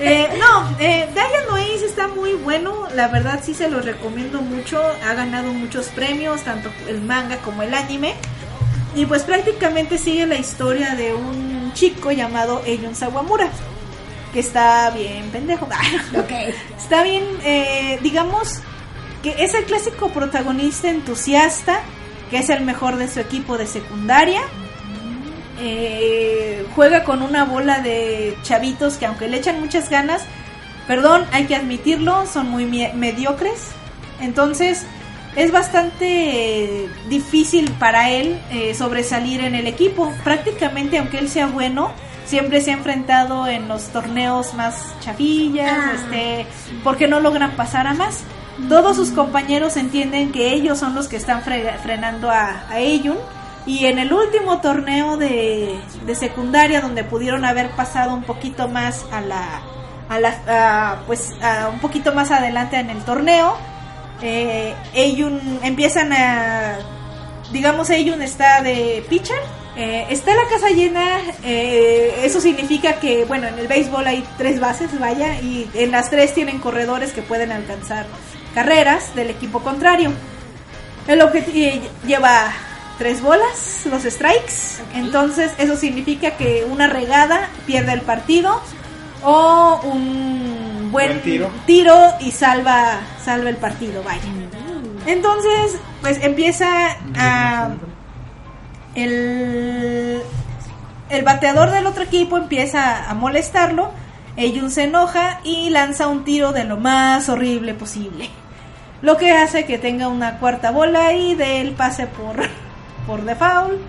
Eh, 0.00 0.28
no, 0.38 0.76
eh, 0.78 1.08
Diana 1.12 1.56
Ace 1.56 1.84
está 1.84 2.06
muy 2.06 2.34
bueno. 2.34 2.86
La 2.94 3.08
verdad 3.08 3.40
sí 3.42 3.52
se 3.52 3.68
lo 3.68 3.80
recomiendo 3.80 4.40
mucho. 4.40 4.80
Ha 4.80 5.14
ganado 5.14 5.52
muchos 5.52 5.88
premios, 5.88 6.42
tanto 6.42 6.70
el 6.86 7.00
manga 7.00 7.38
como 7.38 7.62
el 7.62 7.74
anime. 7.74 8.14
Y 8.98 9.06
pues 9.06 9.22
prácticamente 9.22 9.96
sigue 9.96 10.26
la 10.26 10.34
historia 10.34 10.96
de 10.96 11.14
un 11.14 11.72
chico 11.72 12.10
llamado 12.10 12.62
Eion 12.66 12.96
Sawamura. 12.96 13.48
Que 14.32 14.40
está 14.40 14.90
bien 14.90 15.30
pendejo. 15.30 15.68
Está 16.76 17.04
bien, 17.04 17.22
eh, 17.44 18.00
digamos 18.02 18.60
que 19.22 19.44
es 19.44 19.54
el 19.54 19.66
clásico 19.66 20.08
protagonista 20.08 20.90
entusiasta, 20.90 21.80
que 22.28 22.38
es 22.38 22.50
el 22.50 22.64
mejor 22.64 22.96
de 22.96 23.06
su 23.06 23.20
equipo 23.20 23.56
de 23.56 23.68
secundaria. 23.68 24.40
Eh, 25.60 26.66
juega 26.74 27.04
con 27.04 27.22
una 27.22 27.44
bola 27.44 27.78
de 27.78 28.36
chavitos 28.42 28.96
que 28.96 29.06
aunque 29.06 29.28
le 29.28 29.36
echan 29.36 29.60
muchas 29.60 29.90
ganas, 29.90 30.22
perdón, 30.88 31.24
hay 31.30 31.46
que 31.46 31.54
admitirlo, 31.54 32.26
son 32.26 32.50
muy 32.50 32.64
mediocres. 32.64 33.68
Entonces 34.20 34.86
es 35.38 35.52
bastante 35.52 36.88
difícil 37.08 37.70
para 37.78 38.10
él 38.10 38.40
eh, 38.50 38.74
sobresalir 38.74 39.40
en 39.40 39.54
el 39.54 39.66
equipo. 39.66 40.12
Prácticamente, 40.24 40.98
aunque 40.98 41.18
él 41.18 41.28
sea 41.28 41.46
bueno, 41.46 41.92
siempre 42.26 42.60
se 42.60 42.70
ha 42.70 42.74
enfrentado 42.74 43.46
en 43.46 43.68
los 43.68 43.84
torneos 43.88 44.54
más 44.54 44.94
chafillas, 45.00 45.70
Ah. 45.72 45.92
este, 45.94 46.46
porque 46.84 47.08
no 47.08 47.20
logran 47.20 47.52
pasar 47.52 47.86
a 47.86 47.94
más. 47.94 48.20
Todos 48.68 48.96
sus 48.96 49.10
compañeros 49.12 49.76
entienden 49.76 50.32
que 50.32 50.52
ellos 50.52 50.78
son 50.78 50.94
los 50.94 51.06
que 51.08 51.16
están 51.16 51.42
fre- 51.44 51.76
frenando 51.78 52.30
a, 52.30 52.64
a 52.68 52.80
Eyun. 52.80 53.16
Y 53.66 53.84
en 53.86 53.98
el 53.98 54.12
último 54.12 54.60
torneo 54.60 55.16
de, 55.18 55.78
de 56.06 56.14
secundaria, 56.14 56.80
donde 56.80 57.04
pudieron 57.04 57.44
haber 57.44 57.70
pasado 57.72 58.14
un 58.14 58.22
poquito 58.22 58.66
más 58.68 59.04
a 59.12 59.20
la, 59.20 59.60
a 60.08 60.18
la, 60.18 60.34
a, 60.48 60.96
pues, 61.06 61.32
a 61.42 61.68
un 61.68 61.78
poquito 61.78 62.12
más 62.14 62.30
adelante 62.30 62.78
en 62.78 62.88
el 62.88 63.02
torneo, 63.04 63.56
eh, 64.22 64.74
Eyun 64.94 65.60
empiezan 65.62 66.12
a, 66.12 66.78
digamos, 67.52 67.90
Eyun 67.90 68.22
está 68.22 68.62
de 68.62 69.04
pitcher, 69.08 69.38
eh, 69.76 70.06
está 70.10 70.34
la 70.34 70.48
casa 70.48 70.70
llena, 70.70 71.20
eh, 71.44 72.22
eso 72.24 72.40
significa 72.40 72.94
que, 72.94 73.24
bueno, 73.24 73.46
en 73.46 73.58
el 73.58 73.68
béisbol 73.68 74.06
hay 74.06 74.24
tres 74.36 74.58
bases, 74.58 74.98
vaya, 74.98 75.40
y 75.40 75.70
en 75.74 75.92
las 75.92 76.10
tres 76.10 76.34
tienen 76.34 76.58
corredores 76.58 77.12
que 77.12 77.22
pueden 77.22 77.52
alcanzar 77.52 78.06
carreras 78.54 79.14
del 79.14 79.30
equipo 79.30 79.60
contrario. 79.60 80.12
El 81.06 81.22
objetivo 81.22 81.80
lleva 82.06 82.52
tres 82.98 83.22
bolas, 83.22 83.82
los 83.86 84.02
strikes. 84.02 84.82
Entonces, 84.94 85.52
eso 85.58 85.76
significa 85.76 86.32
que 86.32 86.66
una 86.68 86.88
regada 86.88 87.48
pierde 87.66 87.92
el 87.92 88.02
partido 88.02 88.60
o 89.22 89.80
un 89.84 90.67
buen 90.90 91.08
Buen 91.08 91.22
tiro. 91.22 91.50
tiro 91.66 92.12
y 92.20 92.30
salva 92.30 93.00
salva 93.22 93.50
el 93.50 93.56
partido, 93.56 94.02
vaya. 94.02 94.22
Entonces, 95.06 95.78
pues 96.02 96.22
empieza 96.22 96.96
a 97.16 97.70
el 98.94 100.22
el 101.10 101.22
bateador 101.22 101.70
del 101.70 101.86
otro 101.86 102.04
equipo 102.04 102.36
empieza 102.36 103.08
a 103.08 103.14
molestarlo. 103.14 103.90
Eyun 104.36 104.70
se 104.70 104.84
enoja 104.84 105.40
y 105.42 105.70
lanza 105.70 106.06
un 106.06 106.24
tiro 106.24 106.52
de 106.52 106.64
lo 106.64 106.76
más 106.76 107.28
horrible 107.28 107.74
posible. 107.74 108.28
Lo 109.00 109.16
que 109.16 109.32
hace 109.32 109.64
que 109.64 109.78
tenga 109.78 110.08
una 110.08 110.38
cuarta 110.38 110.70
bola 110.70 111.12
y 111.12 111.34
de 111.34 111.60
él 111.60 111.72
pase 111.72 112.06
por, 112.06 112.36
por 113.06 113.24
default. 113.24 113.80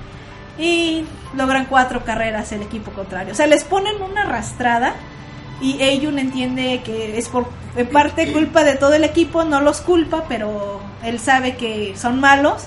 Y 0.58 1.06
logran 1.36 1.66
cuatro 1.66 2.04
carreras 2.04 2.52
el 2.52 2.62
equipo 2.62 2.92
contrario. 2.92 3.34
O 3.34 3.36
sea, 3.36 3.48
les 3.48 3.64
ponen 3.64 4.02
una 4.02 4.24
arrastrada. 4.24 4.94
Y 5.62 5.82
Eyun 5.82 6.20
entiende 6.20 6.82
que 6.84 7.18
es 7.18 7.28
por 7.30 7.48
en 7.76 7.88
parte 7.88 8.32
culpa 8.32 8.64
de 8.64 8.76
todo 8.76 8.94
el 8.94 9.04
equipo, 9.04 9.44
no 9.44 9.62
los 9.62 9.82
culpa, 9.82 10.24
pero 10.28 10.80
él 11.04 11.20
sabe 11.20 11.56
que 11.56 11.94
son 11.96 12.20
malos. 12.20 12.64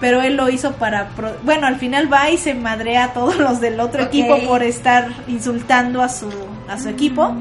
Pero 0.00 0.20
él 0.20 0.34
lo 0.36 0.48
hizo 0.48 0.72
para... 0.72 1.10
pro- 1.10 1.36
bueno, 1.44 1.68
al 1.68 1.76
final 1.76 2.12
va 2.12 2.28
y 2.28 2.36
se 2.36 2.54
madrea 2.54 3.04
a 3.04 3.12
todos 3.12 3.36
los 3.38 3.60
del 3.60 3.78
otro 3.78 4.02
equipo 4.02 4.34
por 4.48 4.64
estar 4.64 5.08
insultando 5.28 6.02
a 6.02 6.08
su, 6.08 6.28
a 6.68 6.76
su 6.78 6.88
equipo. 6.88 7.36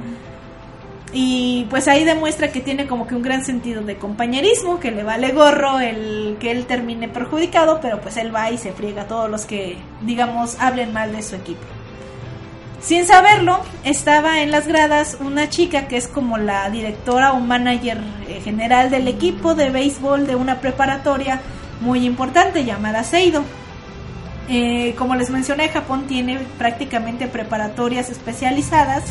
Y 1.13 1.65
pues 1.69 1.87
ahí 1.87 2.05
demuestra 2.05 2.51
que 2.51 2.61
tiene 2.61 2.87
como 2.87 3.05
que 3.07 3.15
un 3.15 3.21
gran 3.21 3.43
sentido 3.43 3.81
de 3.81 3.97
compañerismo, 3.97 4.79
que 4.79 4.91
le 4.91 5.03
vale 5.03 5.31
gorro 5.33 5.79
el 5.79 6.37
que 6.39 6.51
él 6.51 6.65
termine 6.67 7.09
perjudicado, 7.09 7.79
pero 7.81 7.99
pues 7.99 8.15
él 8.17 8.33
va 8.33 8.49
y 8.51 8.57
se 8.57 8.71
friega 8.71 9.01
a 9.01 9.07
todos 9.07 9.29
los 9.29 9.45
que, 9.45 9.77
digamos, 10.03 10.55
hablen 10.59 10.93
mal 10.93 11.11
de 11.11 11.21
su 11.23 11.35
equipo. 11.35 11.63
Sin 12.81 13.05
saberlo, 13.05 13.59
estaba 13.83 14.41
en 14.41 14.51
las 14.51 14.67
gradas 14.67 15.17
una 15.19 15.49
chica 15.49 15.87
que 15.87 15.97
es 15.97 16.07
como 16.07 16.37
la 16.37 16.69
directora 16.69 17.33
o 17.33 17.39
manager 17.39 17.99
eh, 18.27 18.41
general 18.43 18.89
del 18.89 19.07
equipo 19.07 19.53
de 19.53 19.69
béisbol 19.69 20.25
de 20.25 20.35
una 20.35 20.59
preparatoria 20.61 21.41
muy 21.79 22.05
importante 22.05 22.65
llamada 22.65 23.03
Seido. 23.03 23.43
Eh, 24.49 24.95
como 24.97 25.15
les 25.15 25.29
mencioné, 25.29 25.69
Japón 25.69 26.07
tiene 26.07 26.39
prácticamente 26.57 27.27
preparatorias 27.27 28.09
especializadas 28.09 29.03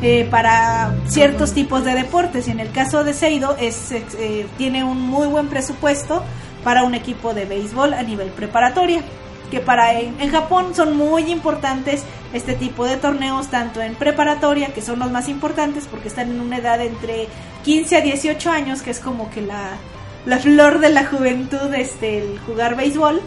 eh, 0.00 0.26
para 0.30 0.94
ciertos 1.06 1.52
tipos 1.52 1.84
de 1.84 1.94
deportes. 1.94 2.48
Y 2.48 2.52
en 2.52 2.60
el 2.60 2.70
caso 2.70 3.04
de 3.04 3.12
Seido, 3.12 3.56
es, 3.60 3.92
eh, 3.92 4.46
tiene 4.56 4.84
un 4.84 5.00
muy 5.02 5.26
buen 5.26 5.48
presupuesto 5.48 6.22
para 6.64 6.84
un 6.84 6.94
equipo 6.94 7.34
de 7.34 7.44
béisbol 7.44 7.94
a 7.94 8.02
nivel 8.02 8.28
preparatoria. 8.28 9.02
Que 9.50 9.60
para 9.60 9.98
en, 9.98 10.30
Japón 10.30 10.74
son 10.74 10.96
muy 10.96 11.30
importantes 11.30 12.02
este 12.32 12.54
tipo 12.54 12.84
de 12.84 12.96
torneos, 12.96 13.48
tanto 13.48 13.80
en 13.80 13.94
preparatoria, 13.94 14.74
que 14.74 14.82
son 14.82 14.98
los 14.98 15.10
más 15.10 15.28
importantes 15.28 15.86
porque 15.86 16.08
están 16.08 16.30
en 16.30 16.40
una 16.40 16.58
edad 16.58 16.80
entre 16.80 17.28
15 17.64 17.96
a 17.96 18.00
18 18.02 18.50
años, 18.50 18.82
que 18.82 18.90
es 18.90 19.00
como 19.00 19.30
que 19.30 19.40
la, 19.40 19.78
la 20.26 20.38
flor 20.38 20.80
de 20.80 20.90
la 20.90 21.06
juventud, 21.06 21.72
este, 21.74 22.18
el 22.18 22.38
jugar 22.40 22.76
béisbol 22.76 23.20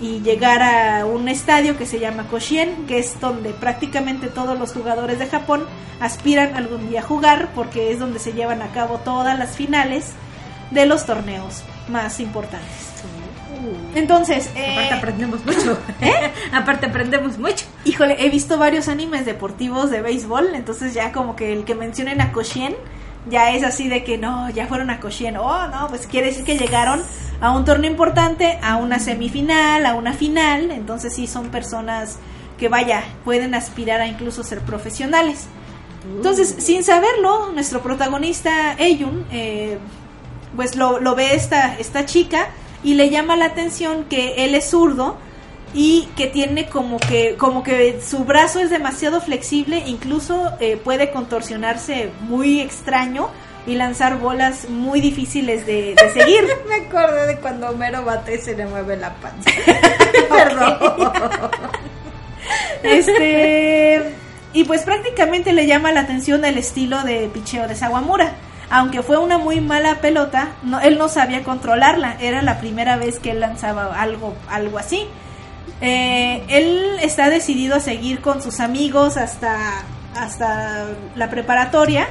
y 0.00 0.20
llegar 0.20 0.62
a 0.62 1.06
un 1.06 1.28
estadio 1.28 1.76
que 1.76 1.86
se 1.86 1.98
llama 1.98 2.28
Koshien, 2.28 2.86
que 2.86 2.98
es 2.98 3.18
donde 3.20 3.50
prácticamente 3.50 4.28
todos 4.28 4.58
los 4.58 4.72
jugadores 4.72 5.18
de 5.18 5.26
Japón 5.26 5.64
aspiran 6.00 6.54
algún 6.54 6.88
día 6.90 7.00
a 7.00 7.04
jugar, 7.04 7.48
porque 7.54 7.92
es 7.92 7.98
donde 7.98 8.18
se 8.18 8.32
llevan 8.32 8.62
a 8.62 8.72
cabo 8.72 8.98
todas 8.98 9.38
las 9.38 9.56
finales 9.56 10.12
de 10.70 10.86
los 10.86 11.06
torneos 11.06 11.62
más 11.88 12.20
importantes. 12.20 12.85
Entonces, 13.94 14.50
eh, 14.54 14.72
Aparte 14.72 14.94
aprendemos 14.94 15.44
mucho. 15.44 15.78
Aparte 16.52 16.86
aprendemos 16.86 17.38
mucho. 17.38 17.64
híjole, 17.84 18.16
he 18.18 18.30
visto 18.30 18.58
varios 18.58 18.88
animes 18.88 19.24
deportivos 19.24 19.90
de 19.90 20.02
béisbol, 20.02 20.54
entonces 20.54 20.94
ya 20.94 21.12
como 21.12 21.36
que 21.36 21.52
el 21.52 21.64
que 21.64 21.74
mencionen 21.74 22.20
a 22.20 22.32
Koshien 22.32 22.76
ya 23.28 23.52
es 23.52 23.64
así 23.64 23.88
de 23.88 24.04
que 24.04 24.18
no, 24.18 24.50
ya 24.50 24.66
fueron 24.66 24.90
a 24.90 25.00
Koshien. 25.00 25.36
Oh, 25.36 25.68
no, 25.68 25.88
pues 25.88 26.06
quiere 26.06 26.28
decir 26.28 26.44
que 26.44 26.56
llegaron 26.56 27.02
a 27.40 27.50
un 27.52 27.64
torneo 27.64 27.90
importante, 27.90 28.58
a 28.62 28.76
una 28.76 28.98
semifinal, 28.98 29.84
a 29.84 29.94
una 29.94 30.12
final, 30.12 30.70
entonces 30.70 31.14
sí 31.14 31.26
son 31.26 31.50
personas 31.50 32.18
que 32.58 32.68
vaya, 32.68 33.02
pueden 33.24 33.54
aspirar 33.54 34.00
a 34.00 34.06
incluso 34.06 34.42
ser 34.42 34.60
profesionales. 34.60 35.46
Entonces, 36.04 36.54
sin 36.58 36.84
saberlo, 36.84 37.50
nuestro 37.52 37.82
protagonista, 37.82 38.74
Eyun, 38.78 39.26
eh, 39.32 39.78
pues 40.54 40.76
lo, 40.76 41.00
lo 41.00 41.16
ve 41.16 41.34
esta, 41.34 41.74
esta 41.78 42.06
chica 42.06 42.48
y 42.82 42.94
le 42.94 43.10
llama 43.10 43.36
la 43.36 43.46
atención 43.46 44.04
que 44.04 44.44
él 44.44 44.54
es 44.54 44.70
zurdo 44.70 45.16
y 45.74 46.08
que 46.16 46.26
tiene 46.26 46.66
como 46.68 46.98
que, 46.98 47.36
como 47.36 47.62
que 47.62 48.00
su 48.00 48.24
brazo 48.24 48.60
es 48.60 48.70
demasiado 48.70 49.20
flexible, 49.20 49.82
incluso 49.86 50.52
eh, 50.60 50.76
puede 50.82 51.10
contorsionarse 51.10 52.10
muy 52.20 52.60
extraño 52.60 53.28
y 53.66 53.74
lanzar 53.74 54.18
bolas 54.18 54.68
muy 54.68 55.00
difíciles 55.00 55.66
de, 55.66 55.94
de 56.00 56.10
seguir. 56.14 56.44
Me 56.68 56.86
acordé 56.86 57.26
de 57.26 57.36
cuando 57.38 57.68
Homero 57.70 58.04
bate 58.04 58.36
y 58.36 58.38
se 58.38 58.56
le 58.56 58.66
mueve 58.66 58.96
la 58.96 59.14
panza. 59.14 59.50
Perdón. 60.28 61.12
Este. 62.82 64.14
Y 64.52 64.64
pues 64.64 64.84
prácticamente 64.84 65.52
le 65.52 65.66
llama 65.66 65.92
la 65.92 66.00
atención 66.00 66.44
el 66.44 66.56
estilo 66.56 67.02
de 67.02 67.28
picheo 67.32 67.68
de 67.68 67.74
Sawamura. 67.74 68.32
Aunque 68.68 69.02
fue 69.02 69.18
una 69.18 69.38
muy 69.38 69.60
mala 69.60 70.00
pelota, 70.00 70.48
no, 70.62 70.80
él 70.80 70.98
no 70.98 71.08
sabía 71.08 71.44
controlarla. 71.44 72.16
Era 72.20 72.42
la 72.42 72.58
primera 72.58 72.96
vez 72.96 73.18
que 73.18 73.30
él 73.30 73.40
lanzaba 73.40 74.00
algo, 74.00 74.34
algo 74.48 74.78
así. 74.78 75.06
Eh, 75.80 76.42
él 76.48 76.96
está 77.00 77.28
decidido 77.28 77.76
a 77.76 77.80
seguir 77.80 78.20
con 78.20 78.42
sus 78.42 78.60
amigos 78.60 79.16
hasta, 79.16 79.84
hasta 80.16 80.86
la 81.14 81.28
preparatoria, 81.30 82.08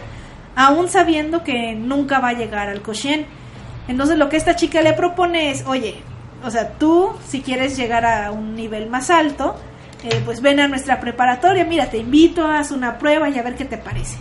aún 0.56 0.88
sabiendo 0.88 1.44
que 1.44 1.74
nunca 1.74 2.20
va 2.20 2.30
a 2.30 2.34
llegar 2.34 2.70
al 2.70 2.82
Koshien. 2.82 3.26
Entonces 3.88 4.18
lo 4.18 4.30
que 4.30 4.38
esta 4.38 4.56
chica 4.56 4.82
le 4.82 4.94
propone 4.94 5.52
es, 5.52 5.66
oye, 5.68 6.04
o 6.44 6.52
sea, 6.52 6.74
tú 6.74 7.14
si 7.28 7.42
quieres 7.42 7.76
llegar 7.76 8.06
a 8.06 8.32
un 8.32 8.56
nivel 8.56 8.88
más 8.90 9.10
alto, 9.10 9.56
eh, 10.04 10.22
pues 10.24 10.42
ven 10.42 10.60
a 10.60 10.68
nuestra 10.68 11.00
preparatoria, 11.00 11.66
mira, 11.66 11.88
te 11.88 11.98
invito, 11.98 12.48
haz 12.48 12.72
una 12.72 13.00
prueba 13.00 13.30
y 13.30 13.40
a 13.40 13.44
ver 13.44 13.56
qué 13.56 13.66
te 13.66 13.78
parece. 13.78 14.18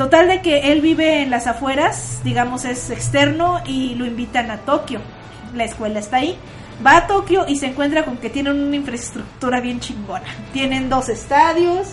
Total 0.00 0.28
de 0.28 0.40
que 0.40 0.72
él 0.72 0.80
vive 0.80 1.20
en 1.20 1.28
las 1.28 1.46
afueras, 1.46 2.20
digamos 2.24 2.64
es 2.64 2.88
externo 2.88 3.60
y 3.66 3.94
lo 3.96 4.06
invitan 4.06 4.50
a 4.50 4.56
Tokio. 4.56 4.98
La 5.54 5.64
escuela 5.64 5.98
está 6.00 6.16
ahí. 6.16 6.38
Va 6.84 6.96
a 6.96 7.06
Tokio 7.06 7.44
y 7.46 7.56
se 7.56 7.66
encuentra 7.66 8.06
con 8.06 8.16
que 8.16 8.30
tienen 8.30 8.58
una 8.62 8.76
infraestructura 8.76 9.60
bien 9.60 9.78
chingona. 9.78 10.24
Tienen 10.54 10.88
dos 10.88 11.10
estadios, 11.10 11.88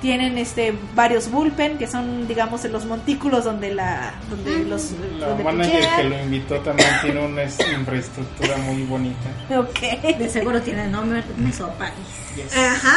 tienen 0.00 0.38
este 0.38 0.72
varios 0.94 1.28
bullpen 1.28 1.76
que 1.76 1.88
son 1.88 2.28
digamos 2.28 2.64
en 2.64 2.70
los 2.70 2.84
montículos 2.86 3.42
donde 3.42 3.74
la 3.74 4.12
donde 4.30 4.64
los 4.66 4.92
La 5.18 5.26
donde 5.30 5.42
manager 5.42 5.74
pichean. 5.80 5.96
que 5.96 6.04
lo 6.08 6.22
invitó 6.22 6.54
también 6.60 6.88
tiene 7.02 7.26
una 7.26 7.42
es- 7.42 7.58
infraestructura 7.76 8.56
muy 8.58 8.84
bonita. 8.84 9.28
Ok. 9.58 9.80
De 10.18 10.28
seguro 10.28 10.62
tiene 10.62 10.86
nombre. 10.86 11.24
Yes. 12.36 12.56
Ajá. 12.56 12.96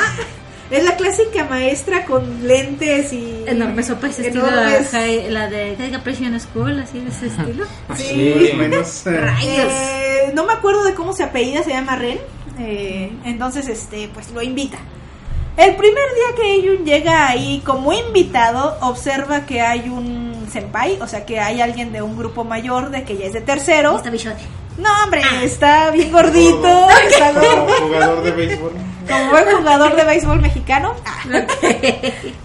Es 0.74 0.84
la 0.84 0.96
clásica 0.96 1.46
maestra 1.46 2.06
con 2.06 2.48
lentes 2.48 3.14
y 3.14 3.44
Enorme 3.46 3.84
Sopaís, 3.84 4.18
estilo 4.20 4.46
la, 4.48 4.70
enormes. 4.70 4.90
high- 4.92 5.30
la 5.30 5.48
de 5.50 5.76
High 5.78 6.02
Pressure 6.04 6.40
School, 6.40 6.80
así 6.80 7.00
de 7.00 7.10
ese 7.10 7.28
estilo. 7.28 7.66
Sí. 7.96 8.50
O 8.54 8.58
menos, 8.58 9.06
eh, 9.08 9.30
Eh, 9.44 10.32
no 10.34 10.46
me 10.46 10.54
acuerdo 10.54 10.84
de 10.84 10.94
cómo 10.96 11.14
se 11.14 11.24
apellida, 11.24 11.64
se 11.64 11.70
llama 11.72 11.96
Ren. 11.96 12.20
Eh, 12.60 13.12
entonces, 13.26 13.68
este, 13.68 14.10
pues 14.14 14.32
lo 14.32 14.42
invita. 14.42 14.78
El 15.58 15.76
primer 15.76 16.04
día 16.16 16.36
que 16.36 16.54
Eyun 16.56 16.84
llega 16.86 17.28
ahí 17.28 17.62
como 17.64 17.94
invitado, 17.94 18.76
observa 18.82 19.46
que 19.46 19.62
hay 19.62 19.88
un 19.90 20.48
senpai, 20.52 20.98
o 21.02 21.08
sea 21.08 21.26
que 21.26 21.40
hay 21.40 21.62
alguien 21.62 21.92
de 21.92 22.02
un 22.02 22.18
grupo 22.18 22.44
mayor, 22.44 22.90
de 22.90 23.04
que 23.04 23.18
ya 23.18 23.26
es 23.26 23.34
de 23.34 23.42
tercero. 23.42 23.96
Está 23.98 24.10
bichote. 24.10 24.42
No, 24.78 24.90
hombre, 25.04 25.22
está 25.44 25.92
bien 25.92 26.12
gordito, 26.12 26.88
está 27.08 27.34
como 27.34 27.66
gordo, 27.66 27.88
jugador 27.88 28.24
de 28.24 28.32
béisbol. 28.32 28.72
como 29.08 29.30
buen 29.30 29.58
jugador 29.58 29.96
de 29.96 30.04
béisbol 30.04 30.42
mexicano. 30.42 30.96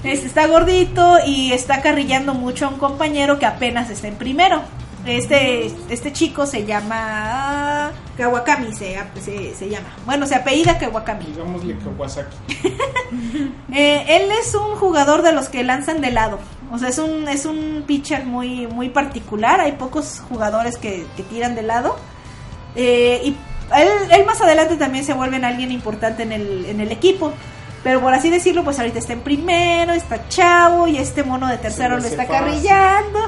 Este, 0.04 0.26
está 0.26 0.46
gordito 0.46 1.18
y 1.26 1.52
está 1.52 1.82
carrillando 1.82 2.32
mucho 2.32 2.66
a 2.66 2.68
un 2.68 2.78
compañero 2.78 3.38
que 3.38 3.46
apenas 3.46 3.90
está 3.90 4.08
en 4.08 4.14
primero. 4.14 4.62
Este, 5.04 5.66
este 5.88 6.12
chico 6.12 6.46
se 6.46 6.64
llama 6.64 7.90
Kawakami, 8.16 8.72
se, 8.72 8.98
se, 9.22 9.54
se 9.54 9.68
llama. 9.68 9.88
Bueno, 10.06 10.26
se 10.26 10.34
apellida 10.34 10.78
Kawakami. 10.78 11.24
Digámosle 11.24 11.76
Kawasaki. 11.78 12.36
Eh, 13.72 14.04
él 14.08 14.30
es 14.32 14.54
un 14.54 14.76
jugador 14.76 15.22
de 15.22 15.32
los 15.32 15.48
que 15.48 15.62
lanzan 15.62 16.00
de 16.00 16.10
lado. 16.10 16.38
O 16.70 16.78
sea, 16.78 16.88
es 16.88 16.98
un, 16.98 17.28
es 17.28 17.46
un 17.46 17.84
pitcher 17.86 18.24
muy, 18.24 18.66
muy 18.66 18.88
particular. 18.88 19.60
Hay 19.60 19.72
pocos 19.72 20.22
jugadores 20.28 20.76
que, 20.76 21.06
que 21.16 21.22
tiran 21.22 21.54
de 21.54 21.62
lado. 21.62 21.96
Eh, 22.78 23.20
y 23.24 23.28
él, 23.76 23.88
él 24.10 24.24
más 24.24 24.40
adelante 24.40 24.76
también 24.76 25.04
se 25.04 25.12
vuelve 25.12 25.36
en 25.36 25.44
alguien 25.44 25.72
importante 25.72 26.22
en 26.22 26.32
el, 26.32 26.64
en 26.66 26.80
el 26.80 26.92
equipo. 26.92 27.32
Pero 27.82 28.00
por 28.00 28.14
así 28.14 28.30
decirlo, 28.30 28.64
pues 28.64 28.78
ahorita 28.78 28.98
está 28.98 29.12
en 29.12 29.20
primero, 29.20 29.92
está 29.92 30.28
chavo 30.28 30.88
y 30.88 30.96
este 30.96 31.22
mono 31.22 31.48
de 31.48 31.58
tercero 31.58 31.98
lo 31.98 32.04
está 32.04 32.24
fácil. 32.24 32.32
carrillando. 32.32 33.18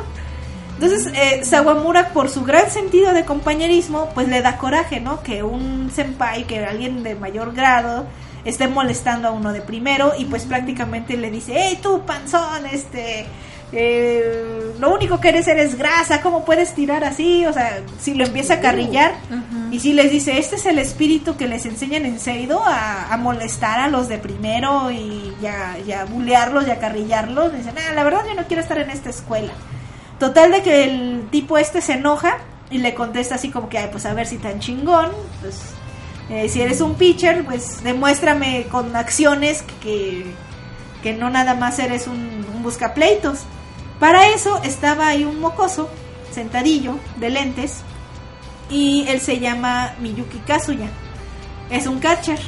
Entonces, 0.75 1.13
eh, 1.15 1.45
Sawamura, 1.45 2.09
por 2.09 2.31
su 2.31 2.45
gran 2.45 2.71
sentido 2.71 3.13
de 3.13 3.25
compañerismo, 3.25 4.09
pues 4.15 4.29
le 4.29 4.41
da 4.41 4.57
coraje, 4.57 5.01
¿no? 5.01 5.23
Que 5.23 5.43
un 5.43 5.91
senpai, 5.95 6.45
que 6.45 6.65
alguien 6.65 7.03
de 7.03 7.15
mayor 7.15 7.53
grado, 7.53 8.07
esté 8.45 8.67
molestando 8.67 9.29
a 9.29 9.31
uno 9.33 9.53
de 9.53 9.61
primero 9.61 10.15
y 10.17 10.25
pues 10.25 10.45
prácticamente 10.45 11.17
le 11.17 11.31
dice, 11.31 11.53
hey 11.57 11.79
tú, 11.83 12.03
panzón, 12.07 12.67
este... 12.73 13.27
eh, 13.73 14.73
lo 14.81 14.93
único 14.93 15.21
que 15.21 15.29
eres 15.29 15.47
eres 15.47 15.77
grasa, 15.77 16.23
¿cómo 16.23 16.45
puedes 16.45 16.75
tirar 16.75 17.05
así? 17.05 17.47
O 17.47 17.53
sea, 17.53 17.83
si 18.01 18.15
lo 18.15 18.25
empieza 18.25 18.55
a 18.55 18.61
carrillar 18.61 19.15
y 19.71 19.79
si 19.79 19.93
les 19.93 20.11
dice, 20.11 20.39
este 20.39 20.57
es 20.57 20.67
el 20.67 20.79
espíritu 20.79 21.37
que 21.37 21.47
les 21.47 21.67
enseñan 21.67 22.05
en 22.07 22.19
Seido 22.19 22.65
a, 22.65 23.13
a 23.13 23.17
molestar 23.17 23.79
a 23.79 23.89
los 23.89 24.09
de 24.09 24.19
primero 24.19 24.91
y 24.91 25.33
ya, 25.41 25.77
ya 25.87 26.05
bulearlos 26.05 26.67
y 26.67 26.71
a 26.71 26.81
carrillarlos, 26.81 27.53
dicen, 27.53 27.75
ah, 27.79 27.93
la 27.95 28.03
verdad 28.03 28.21
yo 28.27 28.35
no 28.35 28.47
quiero 28.47 28.63
estar 28.63 28.79
en 28.79 28.91
esta 28.91 29.11
escuela. 29.11 29.53
Total 30.19 30.51
de 30.51 30.63
que 30.63 30.85
el 30.85 31.29
tipo 31.31 31.57
este 31.57 31.81
se 31.81 31.93
enoja 31.95 32.39
y 32.71 32.79
le 32.79 32.95
contesta 32.95 33.37
así 33.37 33.51
como 33.51 33.69
que, 33.69 33.79
ay, 33.79 33.89
pues 33.93 34.05
a 34.07 34.15
ver 34.15 34.27
si 34.27 34.39
tan 34.39 34.59
chingón, 34.61 35.11
pues 35.41 35.61
eh, 36.29 36.49
si 36.49 36.61
eres 36.61 36.81
un 36.81 36.95
pitcher, 36.95 37.45
pues 37.45 37.83
demuéstrame 37.85 38.67
con 38.71 38.95
acciones 38.97 39.63
que, 39.83 40.33
que 41.03 41.13
no 41.13 41.31
nada 41.31 41.55
más 41.55 41.79
eres 41.79 42.07
un, 42.07 42.45
un 42.55 42.63
buscapleitos. 42.63 43.41
Para 44.01 44.29
eso 44.29 44.61
estaba 44.65 45.09
ahí 45.09 45.25
un 45.25 45.39
mocoso, 45.41 45.91
sentadillo, 46.33 46.99
de 47.17 47.29
lentes, 47.31 47.83
y 48.71 49.05
él 49.09 49.21
se 49.21 49.39
llama 49.39 49.93
Miyuki 50.01 50.39
Kazuya. 50.39 50.89
Es 51.71 51.87
un 51.87 52.01
catcher. 52.01 52.39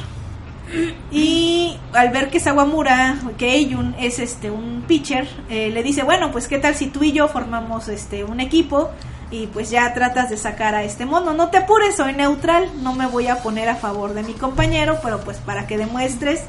Y 1.11 1.77
al 1.93 2.09
ver 2.09 2.31
que 2.31 2.39
Sawamura, 2.39 3.19
que 3.37 3.53
Eyun 3.53 3.95
es 3.99 4.17
este 4.17 4.49
un 4.49 4.83
pitcher, 4.87 5.27
eh, 5.49 5.69
le 5.69 5.83
dice, 5.83 6.01
bueno, 6.01 6.31
pues 6.31 6.47
qué 6.47 6.57
tal 6.57 6.73
si 6.73 6.87
tú 6.87 7.03
y 7.03 7.11
yo 7.11 7.27
formamos 7.27 7.87
este 7.87 8.23
un 8.23 8.39
equipo 8.39 8.89
y 9.29 9.47
pues 9.47 9.69
ya 9.69 9.93
tratas 9.93 10.31
de 10.31 10.37
sacar 10.37 10.73
a 10.73 10.83
este 10.83 11.05
mono. 11.05 11.33
No 11.33 11.49
te 11.49 11.57
apures, 11.57 11.95
soy 11.95 12.13
neutral, 12.13 12.67
no 12.81 12.93
me 12.93 13.05
voy 13.05 13.27
a 13.27 13.43
poner 13.43 13.69
a 13.69 13.75
favor 13.75 14.15
de 14.15 14.23
mi 14.23 14.33
compañero, 14.33 14.97
pero 15.03 15.19
pues 15.21 15.37
para 15.37 15.67
que 15.67 15.77
demuestres 15.77 16.41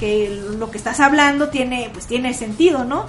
que 0.00 0.42
lo 0.58 0.70
que 0.70 0.78
estás 0.78 0.98
hablando 0.98 1.48
tiene 1.48 1.90
pues 1.92 2.06
tiene 2.06 2.34
sentido, 2.34 2.84
¿no? 2.84 3.06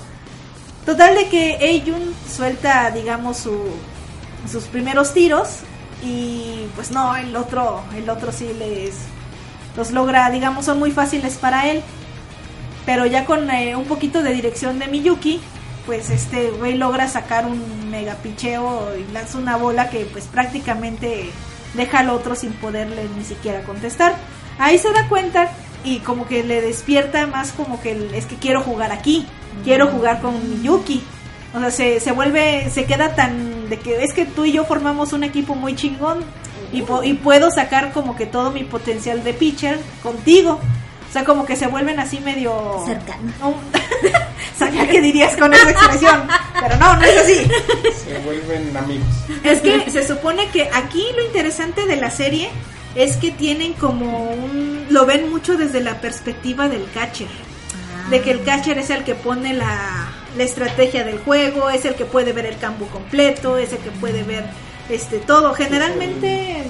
Total 0.89 1.13
de 1.13 1.29
que 1.29 1.57
Eyun 1.61 2.15
suelta, 2.27 2.89
digamos, 2.89 3.37
su, 3.37 3.61
sus 4.51 4.63
primeros 4.63 5.13
tiros 5.13 5.59
y 6.03 6.65
pues 6.73 6.89
no, 6.89 7.15
el 7.15 7.35
otro 7.35 7.83
el 7.95 8.09
otro 8.09 8.31
sí 8.31 8.49
les 8.57 8.95
los 9.77 9.91
logra, 9.91 10.31
digamos, 10.31 10.65
son 10.65 10.79
muy 10.79 10.89
fáciles 10.89 11.35
para 11.35 11.69
él. 11.69 11.83
Pero 12.87 13.05
ya 13.05 13.25
con 13.25 13.51
eh, 13.51 13.75
un 13.75 13.85
poquito 13.85 14.23
de 14.23 14.33
dirección 14.33 14.79
de 14.79 14.87
Miyuki, 14.87 15.39
pues 15.85 16.09
este 16.09 16.49
güey 16.49 16.73
logra 16.73 17.07
sacar 17.07 17.45
un 17.45 17.91
mega 17.91 18.15
picheo 18.15 18.89
y 18.97 19.13
lanza 19.13 19.37
una 19.37 19.57
bola 19.57 19.91
que 19.91 20.05
pues 20.05 20.25
prácticamente 20.25 21.29
deja 21.75 21.99
al 21.99 22.09
otro 22.09 22.33
sin 22.33 22.53
poderle 22.53 23.07
ni 23.15 23.23
siquiera 23.23 23.61
contestar. 23.61 24.15
Ahí 24.57 24.79
se 24.79 24.91
da 24.91 25.07
cuenta 25.07 25.51
y 25.83 25.99
como 25.99 26.27
que 26.27 26.43
le 26.43 26.61
despierta 26.61 27.27
más 27.27 27.51
como 27.51 27.79
que 27.79 28.09
es 28.15 28.25
que 28.25 28.37
quiero 28.37 28.63
jugar 28.63 28.91
aquí, 28.91 29.27
quiero 29.63 29.87
jugar 29.87 30.21
con 30.21 30.33
Miyuki. 30.49 31.01
O 31.53 31.59
sea, 31.59 31.71
se, 31.71 31.99
se 31.99 32.11
vuelve, 32.11 32.69
se 32.69 32.85
queda 32.85 33.15
tan 33.15 33.69
de 33.69 33.77
que 33.77 34.03
es 34.03 34.13
que 34.13 34.25
tú 34.25 34.45
y 34.45 34.51
yo 34.51 34.65
formamos 34.65 35.13
un 35.13 35.23
equipo 35.23 35.55
muy 35.55 35.75
chingón 35.75 36.23
y, 36.71 36.81
po- 36.83 37.03
y 37.03 37.13
puedo 37.15 37.49
sacar 37.51 37.91
como 37.91 38.15
que 38.15 38.25
todo 38.27 38.51
mi 38.51 38.63
potencial 38.63 39.23
de 39.23 39.33
pitcher 39.33 39.79
contigo. 40.03 40.59
O 41.09 41.11
sea, 41.11 41.23
como 41.25 41.45
que 41.45 41.55
se 41.55 41.65
vuelven 41.65 41.99
así 41.99 42.19
medio... 42.19 42.83
Cercano. 42.85 43.31
Un- 43.41 43.55
Sabía 44.59 44.87
que 44.87 45.01
dirías 45.01 45.35
con 45.37 45.53
esa 45.53 45.71
expresión, 45.71 46.27
pero 46.61 46.75
no, 46.77 46.95
no 46.97 47.01
es 47.03 47.17
así. 47.17 47.35
Se 48.05 48.19
vuelven 48.19 48.75
amigos. 48.77 49.07
Es 49.43 49.61
que 49.61 49.89
se 49.89 50.05
supone 50.07 50.49
que 50.49 50.69
aquí 50.73 51.03
lo 51.15 51.25
interesante 51.25 51.85
de 51.87 51.95
la 51.95 52.11
serie 52.11 52.49
es 52.93 53.17
que 53.17 53.31
tienen 53.31 53.73
como 53.73 54.29
un... 54.29 54.85
Lo 54.89 55.05
ven 55.05 55.29
mucho 55.31 55.57
desde 55.57 55.79
la 55.81 55.99
perspectiva 56.01 56.67
del 56.67 56.85
catcher. 56.93 57.27
De 58.09 58.21
que 58.21 58.31
el 58.31 58.43
catcher 58.43 58.77
es 58.79 58.89
el 58.89 59.03
que 59.03 59.13
pone 59.15 59.53
la, 59.53 60.07
la 60.35 60.43
estrategia 60.43 61.03
del 61.03 61.19
juego, 61.19 61.69
es 61.69 61.85
el 61.85 61.95
que 61.95 62.05
puede 62.05 62.33
ver 62.33 62.45
el 62.45 62.57
campo 62.57 62.85
completo, 62.87 63.57
es 63.57 63.71
el 63.73 63.79
que 63.79 63.91
puede 63.91 64.23
ver 64.23 64.45
este, 64.89 65.19
todo. 65.19 65.53
Generalmente, 65.53 66.63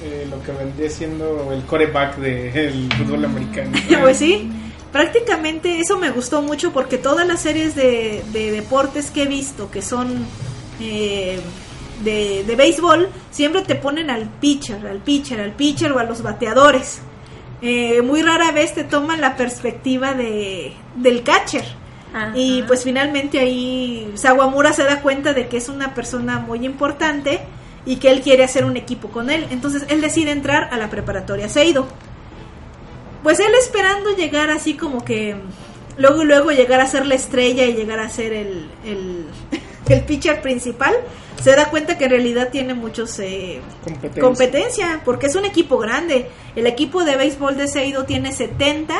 Eh, 0.00 0.26
lo 0.30 0.42
que 0.42 0.50
vendría 0.52 0.90
siendo 0.90 1.52
el 1.52 1.62
coreback 1.64 2.16
del 2.16 2.90
fútbol 2.94 3.24
americano. 3.24 3.70
pues 4.00 4.16
sí, 4.18 4.50
prácticamente 4.90 5.78
eso 5.78 5.96
me 5.98 6.10
gustó 6.10 6.42
mucho 6.42 6.72
porque 6.72 6.98
todas 6.98 7.26
las 7.26 7.40
series 7.42 7.74
de, 7.76 8.24
de 8.32 8.50
deportes 8.50 9.10
que 9.12 9.22
he 9.24 9.26
visto 9.26 9.70
que 9.70 9.80
son 9.82 10.26
eh, 10.80 11.38
de, 12.02 12.42
de 12.44 12.56
béisbol, 12.56 13.08
siempre 13.30 13.62
te 13.62 13.76
ponen 13.76 14.10
al 14.10 14.28
pitcher, 14.40 14.84
al 14.86 14.98
pitcher, 14.98 15.40
al 15.40 15.52
pitcher 15.52 15.92
o 15.92 15.98
a 16.00 16.04
los 16.04 16.22
bateadores. 16.22 17.00
Eh, 17.62 18.02
muy 18.02 18.22
rara 18.22 18.50
vez 18.50 18.74
te 18.74 18.84
toman 18.84 19.20
la 19.20 19.36
perspectiva 19.36 20.14
de, 20.14 20.72
del 20.96 21.22
catcher. 21.22 21.64
Ajá. 22.12 22.32
Y 22.34 22.62
pues 22.64 22.84
finalmente 22.84 23.38
ahí 23.38 24.12
Sawamura 24.16 24.72
se 24.72 24.82
da 24.82 25.00
cuenta 25.00 25.32
de 25.32 25.48
que 25.48 25.56
es 25.56 25.68
una 25.68 25.94
persona 25.94 26.40
muy 26.40 26.66
importante 26.66 27.40
y 27.86 27.96
que 27.96 28.10
él 28.10 28.20
quiere 28.20 28.44
hacer 28.44 28.64
un 28.64 28.76
equipo 28.76 29.08
con 29.08 29.30
él. 29.30 29.46
Entonces 29.50 29.86
él 29.88 30.00
decide 30.00 30.30
entrar 30.30 30.68
a 30.72 30.76
la 30.76 30.90
preparatoria 30.90 31.48
Seido. 31.48 31.86
Pues 33.22 33.38
él 33.38 33.52
esperando 33.60 34.10
llegar 34.10 34.50
así 34.50 34.74
como 34.74 35.04
que 35.04 35.36
luego 35.96 36.22
y 36.22 36.26
luego 36.26 36.50
llegar 36.50 36.80
a 36.80 36.86
ser 36.86 37.06
la 37.06 37.14
estrella 37.14 37.64
y 37.64 37.74
llegar 37.74 38.00
a 38.00 38.08
ser 38.08 38.32
el, 38.32 38.68
el, 38.84 39.26
el 39.88 40.00
pitcher 40.04 40.42
principal, 40.42 40.94
se 41.40 41.54
da 41.56 41.70
cuenta 41.70 41.96
que 41.98 42.04
en 42.04 42.10
realidad 42.10 42.48
tiene 42.50 42.74
muchos 42.74 43.18
eh, 43.20 43.60
Competencia. 43.84 44.22
competencia, 44.22 45.00
porque 45.04 45.26
es 45.26 45.34
un 45.36 45.44
equipo 45.44 45.78
grande. 45.78 46.28
El 46.56 46.66
equipo 46.66 47.04
de 47.04 47.16
béisbol 47.16 47.56
de 47.56 47.68
Seido 47.68 48.04
tiene 48.04 48.32
70 48.32 48.94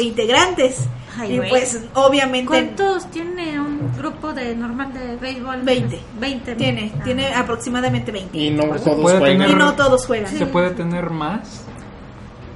integrantes. 0.00 0.78
Ay, 1.20 1.36
y 1.36 1.48
pues 1.48 1.80
obviamente 1.94 2.46
¿Cuántos 2.46 3.10
tiene 3.10 3.58
un 3.60 3.92
grupo 3.96 4.32
de 4.32 4.54
normal 4.54 4.92
de 4.92 5.16
béisbol? 5.16 5.62
20. 5.62 5.98
20. 6.20 6.54
tiene, 6.54 6.92
Ah. 6.96 7.02
tiene 7.02 7.34
aproximadamente 7.34 8.12
20. 8.12 8.38
Y 8.38 8.50
no 8.50 8.64
todos 8.76 9.00
juegan. 9.02 9.22
tener- 9.24 9.50
Y 9.50 9.54
no 9.54 9.74
todos 9.74 10.06
juegan. 10.06 10.32
¿Se 10.38 10.46
puede 10.46 10.70
tener 10.70 11.10
más? 11.10 11.64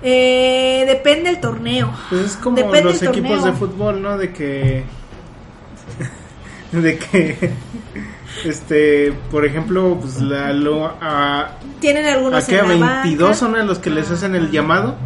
Eh, 0.05 0.85
depende 0.87 1.31
del 1.31 1.41
torneo. 1.41 1.93
Pues 2.09 2.23
es 2.23 2.37
como 2.37 2.57
Depende 2.57 2.83
los 2.85 3.01
del 3.01 3.09
equipos 3.11 3.31
torneo. 3.31 3.53
de 3.53 3.59
fútbol, 3.59 4.03
¿no? 4.03 4.17
De 4.19 4.33
que. 4.33 4.85
de 6.73 6.99
que. 6.99 7.51
Este, 8.45 9.13
por 9.31 9.45
ejemplo, 9.45 9.99
pues 10.01 10.21
la, 10.21 10.53
lo, 10.53 10.87
a, 10.87 11.59
Tienen 11.81 12.07
algunos 12.07 12.49
¿a 12.49 12.53
la 12.53 12.63
22 12.65 13.21
banca. 13.21 13.35
son 13.35 13.57
a 13.57 13.63
los 13.63 13.79
que 13.79 13.91
les 13.91 14.11
hacen 14.11 14.35
el 14.35 14.51
llamado? 14.51 14.97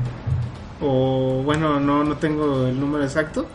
O 0.80 1.42
bueno, 1.44 1.80
no, 1.80 2.04
no 2.04 2.16
tengo 2.16 2.66
el 2.66 2.78
número 2.78 3.04
exacto. 3.04 3.46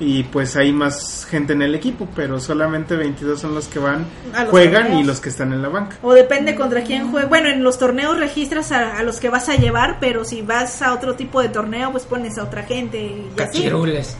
Y 0.00 0.22
pues 0.22 0.54
hay 0.56 0.72
más 0.72 1.26
gente 1.28 1.54
en 1.54 1.62
el 1.62 1.74
equipo, 1.74 2.06
pero 2.14 2.38
solamente 2.38 2.94
22 2.94 3.40
son 3.40 3.54
los 3.56 3.66
que 3.66 3.80
van, 3.80 4.06
los 4.32 4.48
juegan 4.48 4.82
torneos. 4.84 5.02
y 5.02 5.04
los 5.04 5.20
que 5.20 5.28
están 5.28 5.52
en 5.52 5.60
la 5.60 5.68
banca. 5.68 5.96
O 6.02 6.12
depende 6.12 6.54
contra 6.54 6.82
quién 6.84 7.10
juegue. 7.10 7.26
Bueno, 7.26 7.48
en 7.48 7.64
los 7.64 7.78
torneos 7.78 8.16
registras 8.16 8.70
a, 8.70 8.96
a 8.96 9.02
los 9.02 9.18
que 9.18 9.28
vas 9.28 9.48
a 9.48 9.56
llevar, 9.56 9.96
pero 9.98 10.24
si 10.24 10.42
vas 10.42 10.82
a 10.82 10.94
otro 10.94 11.16
tipo 11.16 11.42
de 11.42 11.48
torneo, 11.48 11.90
pues 11.90 12.04
pones 12.04 12.38
a 12.38 12.44
otra 12.44 12.62
gente 12.62 13.00
y 13.00 13.26
así. 13.40 13.58
Cachirules. 13.62 14.16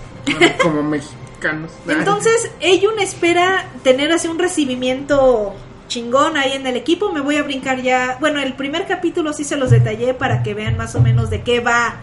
Como 0.63 0.83
mexicanos. 1.39 1.73
Entonces, 1.87 2.51
Eyun 2.61 2.99
espera 2.99 3.67
tener 3.83 4.13
así 4.13 4.29
un 4.29 4.39
recibimiento 4.39 5.55
chingón 5.89 6.37
ahí 6.37 6.53
en 6.53 6.67
el 6.67 6.77
equipo. 6.77 7.13
Me 7.13 7.21
voy 7.21 7.37
a 7.37 7.43
brincar 7.43 7.83
ya. 7.83 8.19
Bueno, 8.21 8.41
el 8.41 8.55
primer 8.55 8.87
capítulo 8.87 9.33
sí 9.33 9.45
se 9.45 9.57
los 9.57 9.71
detallé 9.71 10.15
para 10.15 10.43
que 10.43 10.55
vean 10.55 10.77
más 10.77 10.95
o 10.95 11.01
menos 11.01 11.31
de 11.31 11.43
qué 11.43 11.61
va 11.61 11.97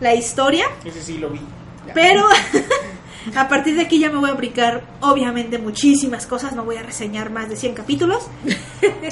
la 0.00 0.14
historia. 0.14 0.66
Ese 0.84 1.02
sí 1.02 1.18
lo 1.18 1.30
vi. 1.30 1.40
Pero 1.94 2.26
a 3.36 3.48
partir 3.48 3.76
de 3.76 3.82
aquí 3.82 3.98
ya 3.98 4.10
me 4.10 4.18
voy 4.18 4.30
a 4.30 4.34
brincar, 4.34 4.82
obviamente, 5.00 5.58
muchísimas 5.58 6.26
cosas. 6.26 6.52
No 6.52 6.64
voy 6.64 6.76
a 6.76 6.82
reseñar 6.82 7.30
más 7.30 7.48
de 7.48 7.56
100 7.56 7.74
capítulos. 7.74 8.26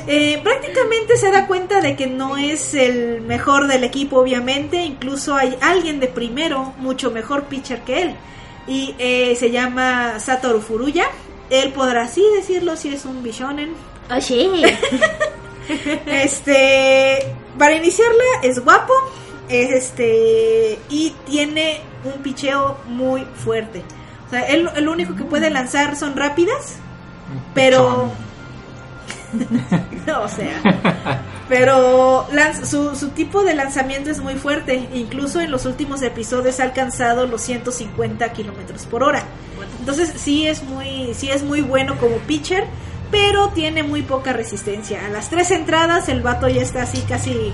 Eh, 0.09 0.41
prácticamente 0.45 1.16
se 1.16 1.33
da 1.33 1.49
cuenta 1.49 1.81
de 1.81 1.97
que 1.97 2.07
no 2.07 2.37
es 2.37 2.74
el 2.74 3.22
mejor 3.22 3.66
del 3.66 3.83
equipo, 3.83 4.20
obviamente. 4.20 4.85
Incluso 4.85 5.35
hay 5.35 5.57
alguien 5.61 5.99
de 5.99 6.07
primero, 6.07 6.74
mucho 6.79 7.11
mejor 7.11 7.45
pitcher 7.45 7.81
que 7.83 8.03
él. 8.03 8.16
Y 8.67 8.95
eh, 8.99 9.37
se 9.39 9.51
llama 9.51 10.19
Satoru 10.19 10.61
Furuya. 10.61 11.07
Él 11.51 11.73
podrá 11.73 12.03
así 12.05 12.25
decirlo 12.35 12.77
si 12.77 12.93
es 12.93 13.05
un 13.05 13.23
bishonen. 13.23 13.75
Oh, 14.11 14.21
sí. 14.21 14.62
Este, 16.07 17.35
para 17.59 17.75
iniciarla 17.75 18.23
es 18.45 18.62
guapo, 18.62 18.93
es 19.49 19.71
este 19.73 20.79
y 20.89 21.11
tiene 21.27 21.81
un 22.05 22.23
picheo 22.23 22.79
muy 22.87 23.25
fuerte. 23.45 23.83
O 24.27 24.31
sea, 24.31 24.43
él 24.43 24.69
el 24.77 24.89
único 24.89 25.17
que 25.17 25.25
puede 25.25 25.51
lanzar 25.51 25.97
son 25.97 26.17
rápidas, 26.17 26.77
pero 27.53 28.12
o 30.22 30.28
sea, 30.28 31.22
pero 31.49 32.26
su, 32.64 32.95
su 32.97 33.09
tipo 33.11 33.45
de 33.45 33.55
lanzamiento 33.55 34.11
es 34.11 34.20
muy 34.20 34.34
fuerte. 34.34 34.89
Incluso 34.95 35.41
en 35.41 35.51
los 35.51 35.66
últimos 35.66 36.03
episodios 36.03 36.61
ha 36.61 36.64
alcanzado 36.64 37.26
los 37.26 37.43
150 37.43 38.32
kilómetros 38.32 38.87
por 38.87 39.03
hora. 39.03 39.24
Entonces 39.78 40.12
sí 40.16 40.47
es 40.47 40.62
muy, 40.62 41.14
sí 41.14 41.30
es 41.30 41.43
muy 41.43 41.61
bueno 41.61 41.99
como 41.99 42.16
pitcher, 42.18 42.64
pero 43.11 43.49
tiene 43.51 43.82
muy 43.82 44.03
poca 44.03 44.32
resistencia. 44.32 45.07
A 45.07 45.09
las 45.09 45.30
tres 45.30 45.51
entradas 45.51 46.09
el 46.09 46.22
vato 46.22 46.49
ya 46.49 46.62
está 46.62 46.82
así 46.82 47.03
casi 47.03 47.53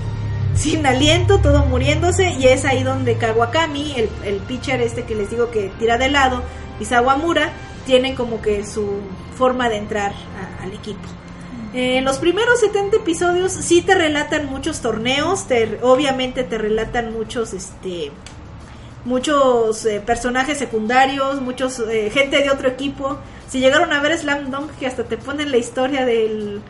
sin 0.55 0.85
aliento, 0.85 1.39
todo 1.39 1.65
muriéndose, 1.65 2.31
y 2.31 2.47
es 2.47 2.63
ahí 2.65 2.83
donde 2.83 3.17
Kawakami, 3.17 3.95
el, 3.95 4.09
el 4.23 4.37
pitcher 4.37 4.81
este 4.81 5.03
que 5.03 5.15
les 5.15 5.29
digo 5.31 5.49
que 5.49 5.71
tira 5.79 5.97
de 5.97 6.09
lado, 6.09 6.43
y 6.79 6.85
Sawamura, 6.85 7.51
tienen 7.85 8.15
como 8.15 8.41
que 8.41 8.65
su 8.65 8.99
forma 9.35 9.69
de 9.69 9.77
entrar 9.77 10.13
al 10.61 10.71
equipo. 10.71 11.07
Eh, 11.73 11.97
En 11.97 12.05
los 12.05 12.17
primeros 12.19 12.59
70 12.59 12.97
episodios 12.97 13.51
sí 13.51 13.81
te 13.81 13.95
relatan 13.95 14.45
muchos 14.47 14.81
torneos, 14.81 15.47
te, 15.47 15.79
obviamente 15.81 16.43
te 16.43 16.57
relatan 16.57 17.13
muchos, 17.13 17.53
este, 17.53 18.11
muchos 19.05 19.85
eh, 19.85 19.99
personajes 20.05 20.57
secundarios, 20.57 21.41
muchos 21.41 21.79
eh, 21.79 22.09
gente 22.13 22.37
de 22.41 22.49
otro 22.49 22.69
equipo. 22.69 23.17
Si 23.49 23.59
llegaron 23.59 23.91
a 23.93 24.01
ver 24.01 24.17
Slam 24.17 24.49
Dunk, 24.49 24.71
que 24.79 24.87
hasta 24.87 25.03
te 25.03 25.17
ponen 25.17 25.51
la 25.51 25.57
historia 25.57 26.05
del, 26.05 26.61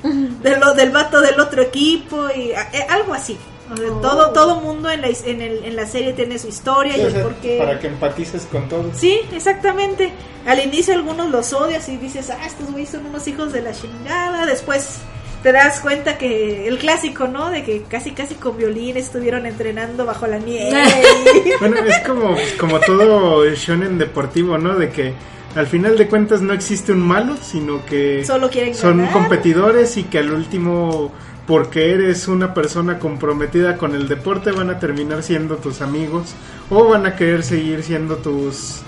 de 0.41 0.57
lo- 0.57 0.73
del 0.73 0.91
vato 0.91 1.21
del 1.21 1.39
otro 1.39 1.61
equipo 1.61 2.27
y 2.35 2.51
eh, 2.51 2.55
algo 2.89 3.13
así. 3.13 3.37
O 3.73 3.77
sea, 3.77 4.01
Todo 4.01 4.29
todo 4.31 4.61
mundo 4.61 4.89
en 4.89 5.01
la, 5.01 5.07
en, 5.07 5.41
el- 5.41 5.63
en 5.65 5.75
la 5.75 5.85
serie 5.85 6.13
tiene 6.13 6.37
su 6.39 6.47
historia 6.47 6.97
y 6.97 7.01
el 7.01 7.13
por 7.13 7.33
qué. 7.35 7.57
Para 7.57 7.79
que 7.79 7.87
empatices 7.87 8.47
con 8.51 8.67
todos. 8.69 8.85
Sí, 8.95 9.19
exactamente. 9.33 10.11
Al 10.45 10.59
inicio 10.63 10.93
algunos 10.93 11.29
los 11.29 11.53
odias 11.53 11.87
y 11.89 11.97
dices, 11.97 12.29
ah, 12.29 12.45
estos 12.45 12.71
güeyes 12.71 12.89
son 12.89 13.05
unos 13.05 13.27
hijos 13.27 13.51
de 13.53 13.61
la 13.61 13.71
chingada. 13.73 14.45
Después 14.45 14.99
te 15.41 15.51
das 15.51 15.79
cuenta 15.81 16.17
que 16.17 16.67
el 16.67 16.77
clásico, 16.77 17.27
¿no? 17.27 17.49
De 17.49 17.63
que 17.63 17.83
casi 17.83 18.11
casi 18.11 18.35
con 18.35 18.57
violín 18.57 18.95
estuvieron 18.97 19.45
entrenando 19.45 20.05
bajo 20.05 20.27
la 20.27 20.37
nieve. 20.39 20.81
Bueno, 21.59 21.77
es 21.85 21.99
como, 22.07 22.35
como 22.59 22.79
todo 22.79 23.45
shonen 23.49 23.97
deportivo, 23.97 24.57
¿no? 24.57 24.75
De 24.75 24.89
que 24.89 25.13
al 25.55 25.67
final 25.67 25.97
de 25.97 26.07
cuentas 26.07 26.41
no 26.41 26.51
existe 26.53 26.91
un 26.91 27.01
malo, 27.01 27.35
sino 27.41 27.85
que 27.85 28.25
Solo 28.25 28.49
quieren 28.49 28.73
son 28.73 28.97
ganar. 28.97 29.13
competidores 29.13 29.95
y 29.97 30.03
que 30.05 30.17
al 30.19 30.31
último, 30.33 31.11
porque 31.47 31.91
eres 31.91 32.27
una 32.27 32.53
persona 32.53 32.99
comprometida 32.99 33.77
con 33.77 33.95
el 33.95 34.07
deporte, 34.07 34.51
van 34.51 34.69
a 34.69 34.79
terminar 34.79 35.23
siendo 35.23 35.57
tus 35.57 35.81
amigos 35.81 36.33
o 36.69 36.85
van 36.89 37.05
a 37.05 37.15
querer 37.15 37.43
seguir 37.43 37.83
siendo 37.83 38.15
tus, 38.17 38.79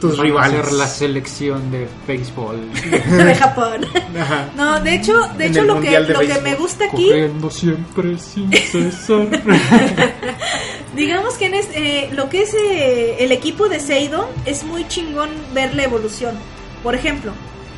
tus 0.00 0.12
Van 0.16 0.20
a 0.20 0.22
rivales. 0.22 0.60
hacer 0.60 0.72
la 0.74 0.86
selección 0.86 1.70
de 1.72 1.88
béisbol. 2.06 2.60
de 3.24 3.34
Japón. 3.34 3.80
Ajá. 4.18 4.50
No, 4.56 4.80
de 4.80 4.94
hecho, 4.94 5.18
de 5.36 5.46
En 5.46 5.50
hecho 5.52 5.64
lo 5.64 5.80
que 5.80 5.98
lo 6.00 6.20
que 6.20 6.40
me 6.42 6.54
gusta 6.54 6.84
aquí, 6.84 7.08
Corriendo 7.08 7.50
siempre 7.50 8.18
sin 8.18 8.52
cesar. 8.52 9.28
digamos 10.94 11.34
que 11.34 11.46
en 11.46 11.54
es- 11.54 11.68
eh, 11.74 12.10
lo 12.12 12.28
que 12.28 12.42
es 12.42 12.54
eh, 12.54 13.16
el 13.24 13.32
equipo 13.32 13.68
de 13.68 13.80
Seido 13.80 14.28
es 14.46 14.64
muy 14.64 14.86
chingón 14.88 15.30
ver 15.54 15.74
la 15.74 15.84
evolución. 15.84 16.34
Por 16.82 16.94
ejemplo, 16.94 17.32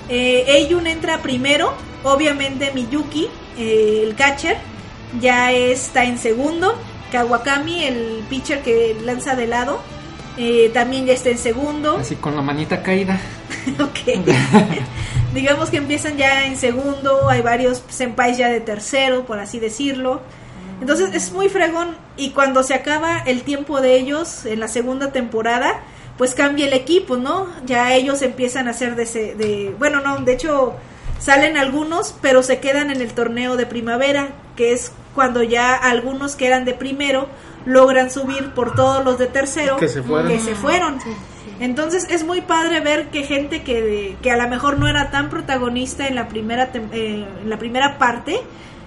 eh, 0.09 0.45
Eiyun 0.49 0.87
entra 0.87 1.19
primero, 1.23 1.73
obviamente 2.05 2.71
Miyuki, 2.75 3.29
eh, 3.59 4.03
el 4.07 4.15
catcher, 4.15 4.57
ya 5.21 5.53
está 5.53 6.05
en 6.05 6.19
segundo. 6.19 6.75
Kawakami, 7.11 7.85
el 7.85 8.25
pitcher 8.31 8.63
que 8.63 8.97
lanza 9.05 9.35
de 9.37 9.47
lado, 9.47 9.81
eh, 10.39 10.71
también 10.73 11.05
ya 11.07 11.13
está 11.13 11.29
en 11.31 11.39
segundo. 11.39 11.97
Así 12.01 12.17
con 12.17 12.35
la 12.37 12.43
manita 12.43 12.83
caída. 12.83 13.21
Ok. 13.79 14.25
Digamos 15.35 15.71
que 15.71 15.77
empiezan 15.79 16.17
ya 16.17 16.47
en 16.47 16.57
segundo, 16.57 17.29
hay 17.31 17.41
varios 17.43 17.83
senpais 17.89 18.37
ya 18.37 18.49
de 18.49 18.61
tercero, 18.61 19.25
por 19.25 19.39
así 19.39 19.59
decirlo. 19.59 20.21
Entonces 20.81 21.15
es 21.15 21.33
muy 21.33 21.49
fregón 21.49 21.97
y 22.17 22.31
cuando 22.31 22.63
se 22.63 22.75
acaba 22.75 23.19
el 23.25 23.43
tiempo 23.43 23.81
de 23.81 23.97
ellos 23.97 24.45
en 24.47 24.61
la 24.61 24.69
segunda 24.69 25.13
temporada, 25.13 25.81
pues 26.19 26.35
cambia 26.35 26.67
el 26.67 26.73
equipo, 26.75 27.17
¿no? 27.17 27.47
Ya 27.65 27.95
ellos 27.95 28.21
empiezan 28.21 28.69
a 28.69 28.73
hacer 28.73 28.95
de, 28.97 29.05
ese- 29.05 29.35
de 29.35 29.75
bueno, 29.79 30.01
no, 30.01 30.19
de 30.19 30.33
hecho 30.35 30.75
salen 31.23 31.57
algunos, 31.57 32.15
pero 32.21 32.43
se 32.43 32.59
quedan 32.59 32.91
en 32.91 33.01
el 33.01 33.13
torneo 33.13 33.57
de 33.57 33.67
primavera, 33.67 34.29
que 34.57 34.73
es 34.73 34.93
cuando 35.15 35.43
ya 35.43 35.75
algunos 35.75 36.37
que 36.37 36.47
eran 36.47 36.65
de 36.65 36.75
primero 36.75 37.29
logran 37.65 38.11
subir 38.11 38.51
por 38.55 38.75
todos 38.75 39.05
los 39.05 39.19
de 39.19 39.27
tercero 39.27 39.77
Que 39.77 39.89
se 39.89 40.03
fueron. 40.03 40.29
que 40.29 40.41
se 40.41 40.55
fueron. 40.55 40.99
Entonces 41.61 42.07
es 42.11 42.25
muy 42.25 42.41
padre 42.41 42.81
ver 42.81 43.09
que 43.11 43.23
gente 43.23 43.63
que, 43.63 44.17
que 44.21 44.31
a 44.33 44.37
lo 44.37 44.49
mejor 44.49 44.79
no 44.79 44.89
era 44.89 45.11
tan 45.11 45.31
protagonista 45.31 46.09
en 46.09 46.17
la 46.17 46.27
primera 46.29 46.73
tem- 46.73 46.89
eh, 46.93 47.25
en 47.43 47.49
la 47.51 47.57
primera 47.59 47.99
parte, 47.99 48.41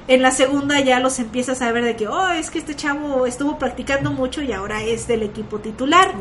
en 0.07 0.21
la 0.21 0.31
segunda 0.31 0.79
ya 0.81 0.99
los 0.99 1.19
empiezas 1.19 1.61
a 1.61 1.71
ver 1.71 1.83
de 1.83 1.95
que, 1.95 2.07
oh, 2.07 2.29
es 2.29 2.51
que 2.51 2.59
este 2.59 2.75
chavo 2.75 3.25
estuvo 3.25 3.57
practicando 3.57 4.11
mucho 4.11 4.41
y 4.41 4.51
ahora 4.51 4.83
es 4.83 5.07
del 5.07 5.23
equipo 5.23 5.59
titular. 5.59 6.13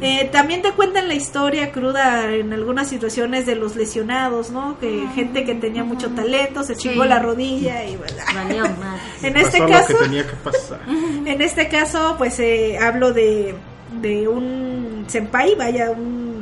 Eh, 0.00 0.28
también 0.32 0.62
te 0.62 0.72
cuentan 0.72 1.08
la 1.08 1.14
historia 1.14 1.72
cruda 1.72 2.32
en 2.32 2.52
algunas 2.52 2.88
situaciones 2.88 3.46
de 3.46 3.54
los 3.54 3.76
lesionados, 3.76 4.50
¿no? 4.50 4.78
Que 4.78 5.06
gente 5.14 5.44
que 5.44 5.54
tenía 5.54 5.84
mucho 5.84 6.10
talento 6.10 6.64
se 6.64 6.76
chingó 6.76 7.04
la 7.04 7.18
rodilla 7.18 7.84
y 7.84 7.96
bueno. 7.96 8.14
Valió 8.34 8.62
más. 8.64 9.00
En 9.22 9.36
este 9.36 9.58
Pasó 9.58 9.72
caso, 9.72 9.92
lo 9.92 9.98
que 9.98 10.04
tenía 10.04 10.26
que 10.26 10.36
pasar. 10.36 10.80
en 10.88 11.42
este 11.42 11.68
caso, 11.68 12.16
pues 12.18 12.38
eh, 12.40 12.78
hablo 12.78 13.12
de, 13.12 13.54
de 14.00 14.28
un 14.28 15.04
senpai, 15.08 15.54
vaya, 15.54 15.90
un 15.90 16.32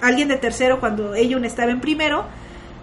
alguien 0.00 0.28
de 0.28 0.36
tercero 0.36 0.80
cuando 0.80 1.14
Eyun 1.14 1.44
estaba 1.44 1.70
en 1.70 1.80
primero, 1.80 2.24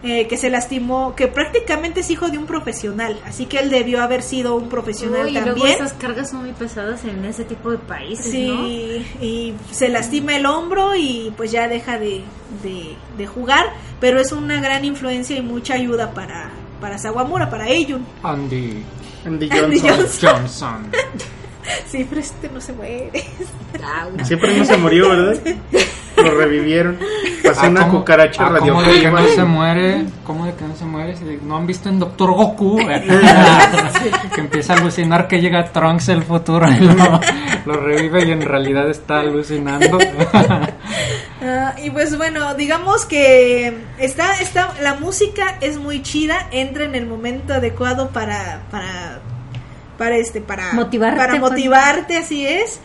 eh, 0.06 0.28
que 0.28 0.38
se 0.38 0.50
lastimó, 0.50 1.16
que 1.16 1.28
prácticamente 1.28 2.02
es 2.02 2.10
hijo 2.12 2.30
de 2.30 2.38
un 2.38 2.46
profesional, 2.46 3.20
así 3.26 3.48
que 3.48 3.58
él 3.60 3.70
debió 3.70 4.02
haber 4.02 4.22
sido 4.22 4.56
un 4.56 4.70
profesional 4.70 5.26
Uy, 5.26 5.32
y 5.32 5.34
luego 5.34 5.48
también. 5.56 5.72
esas 5.76 5.94
cargas 5.94 6.30
son 6.30 6.42
muy 6.44 6.54
pesadas 6.54 7.04
en 7.06 7.26
ese 7.26 7.44
tipo 7.44 7.72
de 7.72 7.78
países, 7.80 8.28
¿no? 8.28 8.68
Sí, 8.68 9.06
y 9.20 9.54
se 9.72 9.90
lastima 9.90 10.36
el 10.36 10.46
hombro 10.46 10.96
y 10.96 11.34
pues 11.36 11.52
ya 11.52 11.68
deja 11.68 11.98
de, 11.98 12.22
de, 12.64 12.96
de 13.18 13.28
jugar, 13.28 13.66
pero 14.00 14.20
es 14.22 14.32
una 14.32 14.62
gran 14.62 14.86
influencia 14.86 15.36
y 15.38 15.42
mucha 15.42 15.74
ayuda 15.74 16.12
para, 16.14 16.52
para 16.80 16.98
Sawamura, 17.00 17.50
para 17.50 17.68
Eyun. 17.68 18.06
Andy 18.24 18.84
Andy 19.26 19.50
Andy 19.52 19.80
Johnson. 19.80 19.90
Johnson. 19.90 20.32
Johnson. 20.32 20.92
Sí, 21.90 22.06
pero 22.08 22.22
este 22.22 22.48
no 22.50 22.62
se 22.62 22.74
muere. 22.74 23.10
Siempre 24.24 24.56
no 24.56 24.64
se 24.66 24.78
murió, 24.78 25.10
¿verdad? 25.10 25.40
Lo 26.18 26.32
revivieron. 26.32 26.98
Pasó 27.44 27.62
Ah, 27.64 27.70
una 27.70 27.82
¿cómo- 27.88 28.00
cucaracha 28.00 28.48
ah, 28.48 28.56
¿cómo 28.60 28.82
de 28.82 29.02
que 29.02 29.12
no 29.12 29.28
se 29.28 29.44
muere? 29.44 30.06
¿Cómo 30.24 30.46
de 30.46 30.54
que 30.56 30.66
no 30.66 30.76
se 30.76 30.86
muere? 30.86 31.16
No 31.44 31.58
han 31.58 31.68
visto 31.68 31.90
en 31.90 32.00
Doctor 32.00 32.32
Goku 32.34 32.78
que 34.36 34.42
empieza 34.42 34.74
a 34.74 34.78
alucinar 34.78 35.28
que 35.28 35.40
llega 35.42 35.66
Trunks 35.72 36.10
el 36.10 36.24
futuro 36.24 36.68
y 36.72 36.80
lo, 36.80 37.20
lo 37.66 37.74
revive 37.82 38.26
y 38.26 38.32
en 38.32 38.42
realidad 38.42 38.90
está 38.90 39.20
alucinando. 39.20 39.98
Ah, 41.48 41.76
y 41.84 41.92
pues 41.92 42.18
bueno, 42.18 42.56
digamos 42.56 43.06
que 43.06 43.78
está, 44.00 44.40
está, 44.40 44.74
la 44.82 44.96
música 44.96 45.58
es 45.62 45.78
muy 45.78 46.02
chida, 46.02 46.48
entra 46.52 46.86
en 46.86 46.96
el 46.96 47.06
momento 47.06 47.54
adecuado 47.54 48.10
para, 48.10 48.62
para, 48.72 49.20
para 49.98 50.16
este, 50.18 50.42
para 50.42 50.74
Motivarte, 50.74 51.18
para 51.18 51.40
pues. 51.40 51.52
motivarte, 51.52 52.18
así 52.18 52.48
es. 52.48 52.80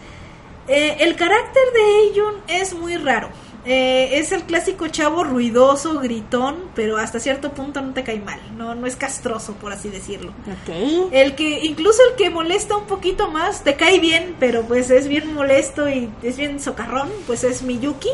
Eh, 0.69 0.97
el 1.01 1.17
carácter 1.17 1.63
de 1.73 2.01
Eyun 2.11 2.35
es 2.49 2.75
muy 2.75 2.97
raro. 2.97 3.31
Eh, 3.67 4.19
es 4.19 4.33
el 4.33 4.45
clásico 4.45 4.89
chavo 4.89 5.23
ruidoso, 5.23 6.01
gritón, 6.01 6.57
pero 6.75 6.97
hasta 6.97 7.21
cierto 7.21 7.53
punto 7.53 7.83
no 7.83 7.93
te 7.93 8.03
cae 8.03 8.19
mal, 8.19 8.41
no, 8.57 8.75
no 8.75 8.87
es 8.87 8.97
castroso, 8.97 9.53
por 9.55 9.73
así 9.73 9.91
decirlo. 9.91 10.33
Ok. 10.47 11.11
El 11.13 11.35
que, 11.35 11.61
incluso 11.65 12.01
el 12.09 12.17
que 12.17 12.31
molesta 12.31 12.77
un 12.77 12.87
poquito 12.87 13.31
más, 13.31 13.63
te 13.63 13.77
cae 13.77 13.99
bien, 13.99 14.35
pero 14.41 14.63
pues 14.63 14.91
es 14.91 15.09
bien 15.09 15.35
molesto 15.35 15.91
y 15.91 16.11
es 16.23 16.39
bien 16.39 16.59
socarrón, 16.59 17.11
pues 17.27 17.45
es 17.45 17.63
Miyuki, 17.63 18.11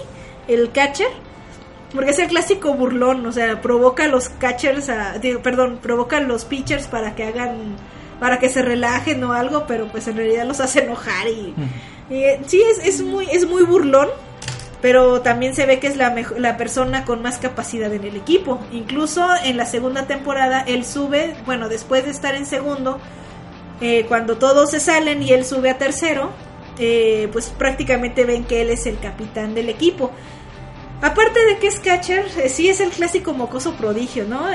el 0.49 0.72
catcher. 0.72 1.11
Porque 1.94 2.11
es 2.11 2.18
el 2.18 2.26
clásico 2.26 2.74
burlón, 2.74 3.24
o 3.24 3.32
sea, 3.32 3.62
provoca 3.62 4.05
a 4.05 4.09
los 4.09 4.28
catchers, 4.28 4.88
a, 4.88 5.18
digo, 5.18 5.40
perdón, 5.40 5.78
provoca 5.80 6.16
a 6.16 6.20
los 6.20 6.44
pitchers 6.44 6.88
para 6.88 7.14
que 7.14 7.22
hagan, 7.22 7.76
para 8.18 8.40
que 8.40 8.49
se 8.49 8.62
relajen 8.62 9.22
o 9.22 9.32
algo, 9.32 9.64
pero 9.68 9.86
pues 9.86 10.09
en 10.09 10.16
realidad 10.16 10.44
los 10.44 10.59
hace 10.59 10.80
enojar 10.80 11.28
y, 11.28 11.55
y, 12.11 12.15
eh, 12.25 12.41
sí, 12.47 12.63
es, 12.63 12.87
es 12.87 13.03
muy, 13.03 13.27
es 13.31 13.47
muy 13.47 13.63
burlón, 13.65 14.09
pero 14.83 15.23
también 15.23 15.55
se 15.55 15.67
ve 15.67 15.81
que 15.81 15.87
es 15.87 15.97
la, 15.97 16.11
mejo- 16.11 16.37
la 16.39 16.57
persona 16.57 17.05
con 17.05 17.23
más 17.23 17.39
capacidad 17.39 17.93
en 17.93 18.05
el 18.05 18.17
equipo. 18.17 18.61
Incluso 18.73 19.27
en 19.45 19.57
la 19.57 19.67
segunda 19.67 20.07
temporada 20.07 20.61
él 20.61 20.85
sube, 20.85 21.35
bueno, 21.47 21.69
después 21.69 22.05
de 22.05 22.11
estar 22.11 22.35
en 22.35 22.47
segundo, 22.47 22.99
eh, 23.81 24.05
cuando 24.09 24.37
todos 24.37 24.71
se 24.71 24.81
salen 24.81 25.23
y 25.23 25.33
él 25.33 25.45
sube 25.45 25.71
a 25.71 25.79
tercero, 25.79 26.31
eh, 26.79 27.29
pues 27.33 27.49
prácticamente 27.49 28.25
ven 28.25 28.45
que 28.45 28.61
él 28.63 28.71
es 28.71 28.87
el 28.87 28.99
capitán 28.99 29.55
del 29.55 29.69
equipo. 29.69 30.11
Aparte 31.03 31.45
de 31.45 31.59
que 31.59 31.67
es 31.67 31.81
catcher, 31.81 32.25
eh, 32.39 32.49
sí 32.49 32.69
es 32.69 32.81
el 32.81 32.91
clásico 32.91 33.33
mocoso 33.33 33.75
prodigio, 33.75 34.25
¿no? 34.27 34.47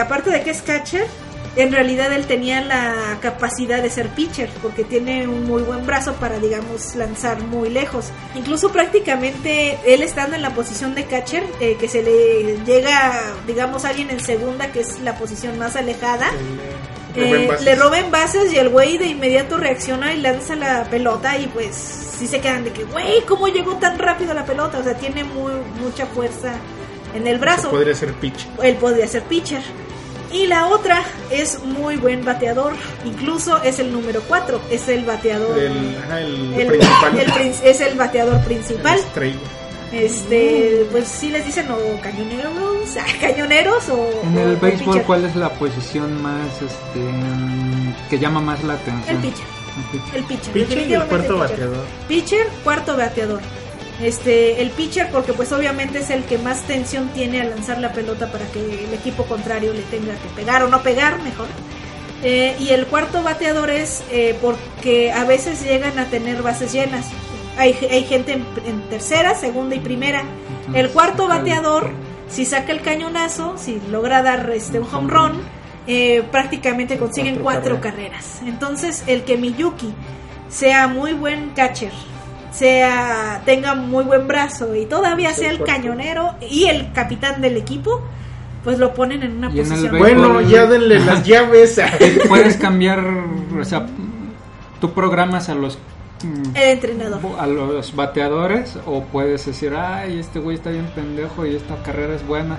Aparte 0.00 0.30
de 0.30 0.42
que 0.42 0.50
es 0.50 0.62
catcher, 0.62 1.06
en 1.56 1.70
realidad 1.70 2.12
él 2.12 2.26
tenía 2.26 2.60
la 2.62 3.18
capacidad 3.20 3.82
de 3.82 3.90
ser 3.90 4.08
pitcher, 4.08 4.48
porque 4.62 4.84
tiene 4.84 5.26
un 5.28 5.44
muy 5.44 5.62
buen 5.62 5.84
brazo 5.86 6.14
para, 6.14 6.38
digamos, 6.38 6.94
lanzar 6.94 7.42
muy 7.42 7.68
lejos. 7.68 8.06
Incluso 8.34 8.70
prácticamente 8.72 9.78
él 9.86 10.02
estando 10.02 10.34
en 10.36 10.42
la 10.42 10.50
posición 10.54 10.94
de 10.94 11.04
catcher, 11.04 11.44
eh, 11.60 11.76
que 11.78 11.88
se 11.88 12.02
le 12.02 12.56
llega, 12.64 13.20
digamos, 13.46 13.84
alguien 13.84 14.08
en 14.10 14.20
segunda, 14.20 14.72
que 14.72 14.80
es 14.80 15.00
la 15.00 15.14
posición 15.16 15.58
más 15.58 15.76
alejada, 15.76 16.30
Le- 17.14 17.44
eh, 17.44 17.48
le 17.62 17.74
roben 17.74 18.10
bases 18.10 18.50
y 18.54 18.56
el 18.56 18.70
güey 18.70 18.96
de 18.96 19.06
inmediato 19.08 19.58
reacciona 19.58 20.14
y 20.14 20.20
lanza 20.22 20.56
la 20.56 20.84
pelota 20.84 21.36
y 21.36 21.46
pues 21.48 21.76
sí 21.76 22.26
se 22.26 22.40
quedan 22.40 22.64
de 22.64 22.70
que, 22.72 22.84
güey, 22.84 23.20
¿cómo 23.26 23.48
llegó 23.48 23.76
tan 23.76 23.98
rápido 23.98 24.32
la 24.32 24.46
pelota? 24.46 24.78
O 24.78 24.82
sea, 24.82 24.94
tiene 24.94 25.22
muy, 25.24 25.52
mucha 25.82 26.06
fuerza 26.06 26.54
en 27.14 27.26
el 27.26 27.38
brazo. 27.38 27.68
Podría 27.70 27.94
ser 27.94 28.14
pitch. 28.14 28.46
Él 28.62 28.76
podría 28.76 29.06
ser 29.06 29.24
pitcher. 29.24 29.60
Y 30.32 30.46
la 30.46 30.66
otra 30.68 31.02
es 31.30 31.62
muy 31.62 31.96
buen 31.96 32.24
bateador, 32.24 32.72
incluso 33.04 33.62
es 33.62 33.78
el 33.78 33.92
número 33.92 34.22
4, 34.28 34.60
es 34.70 34.88
el 34.88 35.04
bateador. 35.04 35.58
El, 35.58 35.98
ajá, 36.04 36.20
el 36.20 36.54
el- 36.54 36.66
principal. 36.68 37.18
el 37.18 37.52
es 37.64 37.80
el 37.80 37.98
bateador 37.98 38.40
principal. 38.44 38.96
La 38.96 39.02
estrella. 39.06 39.38
Este, 39.92 40.86
pues 40.90 41.06
sí 41.06 41.28
les 41.28 41.44
dicen 41.44 41.66
o 41.70 42.00
cañoneros, 42.00 42.96
ah, 42.98 43.04
cañoneros 43.20 43.90
o 43.90 44.08
En 44.24 44.38
el 44.38 44.56
o 44.56 44.58
béisbol, 44.60 44.86
pitcher. 44.86 45.02
¿cuál 45.04 45.24
es 45.26 45.36
la 45.36 45.50
posición 45.50 46.22
más, 46.22 46.48
este, 46.62 46.98
mm, 46.98 47.94
que 48.08 48.18
llama 48.18 48.40
más 48.40 48.64
la 48.64 48.72
atención? 48.74 49.16
El 49.16 49.22
pitcher. 49.22 49.46
El 49.76 49.84
pitcher. 50.00 50.16
El 50.16 50.24
pitcher. 50.24 50.52
Pitcher 50.54 50.78
y 50.88 50.94
el 50.94 51.02
cuarto 51.04 51.34
pitcher. 51.34 51.38
bateador. 51.50 51.84
Pitcher, 52.08 52.46
cuarto 52.64 52.96
bateador. 52.96 53.40
Este, 54.00 54.62
el 54.62 54.70
pitcher 54.70 55.10
porque 55.10 55.32
pues 55.32 55.52
obviamente 55.52 56.00
es 56.00 56.10
el 56.10 56.24
que 56.24 56.38
más 56.38 56.62
tensión 56.62 57.08
tiene 57.10 57.40
al 57.40 57.50
lanzar 57.50 57.78
la 57.78 57.92
pelota 57.92 58.32
para 58.32 58.46
que 58.46 58.58
el 58.58 58.92
equipo 58.94 59.24
contrario 59.24 59.72
le 59.72 59.82
tenga 59.82 60.14
que 60.14 60.28
pegar 60.34 60.62
o 60.62 60.68
no 60.68 60.82
pegar, 60.82 61.22
mejor. 61.22 61.46
Eh, 62.24 62.56
y 62.58 62.70
el 62.70 62.86
cuarto 62.86 63.22
bateador 63.22 63.70
es 63.70 64.02
eh, 64.10 64.36
porque 64.40 65.12
a 65.12 65.24
veces 65.24 65.62
llegan 65.62 65.98
a 65.98 66.06
tener 66.06 66.42
bases 66.42 66.72
llenas. 66.72 67.06
Hay, 67.58 67.76
hay 67.90 68.04
gente 68.04 68.32
en, 68.32 68.46
en 68.64 68.82
tercera, 68.88 69.34
segunda 69.34 69.76
y 69.76 69.80
primera. 69.80 70.24
El 70.72 70.90
cuarto 70.90 71.28
bateador, 71.28 71.90
si 72.28 72.44
saca 72.44 72.72
el 72.72 72.80
cañonazo, 72.80 73.58
si 73.58 73.80
logra 73.90 74.22
dar 74.22 74.50
este 74.50 74.78
un 74.78 74.92
home 74.92 75.12
run, 75.12 75.42
eh, 75.86 76.22
prácticamente 76.30 76.96
consiguen 76.96 77.40
cuatro 77.40 77.80
carreras. 77.80 78.40
Entonces, 78.46 79.02
el 79.08 79.24
que 79.24 79.36
Miyuki 79.36 79.92
sea 80.48 80.86
muy 80.86 81.12
buen 81.12 81.50
catcher, 81.50 81.92
sea 82.52 83.42
tenga 83.44 83.74
muy 83.74 84.04
buen 84.04 84.28
brazo 84.28 84.74
y 84.76 84.86
todavía 84.86 85.32
sea 85.32 85.50
el 85.50 85.62
cañonero 85.64 86.34
y 86.48 86.64
el 86.64 86.92
capitán 86.92 87.40
del 87.40 87.56
equipo, 87.56 88.00
pues 88.64 88.78
lo 88.78 88.94
ponen 88.94 89.22
en 89.22 89.38
una 89.38 89.50
Y 89.50 89.60
en 89.60 89.68
posición. 89.68 89.94
béisbol- 89.94 89.98
Bueno, 89.98 90.40
ya 90.42 90.66
denle 90.66 90.98
las 91.00 91.22
llaves. 91.26 91.80
Puedes 92.28 92.56
cambiar, 92.56 93.00
o 93.60 93.64
sea, 93.64 93.86
tú 94.80 94.92
programas 94.92 95.48
a 95.48 95.54
los 95.54 95.78
mm, 96.22 96.56
El 96.56 96.62
entrenador. 96.70 97.20
a 97.38 97.46
los 97.46 97.96
bateadores 97.96 98.76
o 98.86 99.02
puedes 99.04 99.46
decir, 99.46 99.74
ay, 99.74 100.18
este 100.20 100.38
güey 100.38 100.56
está 100.56 100.70
bien 100.70 100.86
pendejo 100.94 101.46
y 101.46 101.56
esta 101.56 101.76
carrera 101.82 102.14
es 102.14 102.26
buena. 102.26 102.56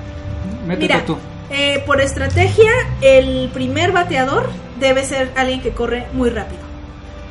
Métete 0.68 0.94
Mira, 0.94 1.06
tú. 1.06 1.18
eh, 1.49 1.84
por 1.86 2.02
estrategia, 2.02 2.72
el 3.02 3.49
primer 3.53 3.91
bateador 3.91 4.49
debe 4.80 5.03
ser 5.03 5.32
alguien 5.36 5.61
que 5.61 5.72
corre 5.72 6.07
muy 6.14 6.30
rápido. 6.30 6.61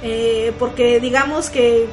Eh, 0.03 0.53
porque 0.59 0.99
digamos 1.01 1.49
que 1.51 1.87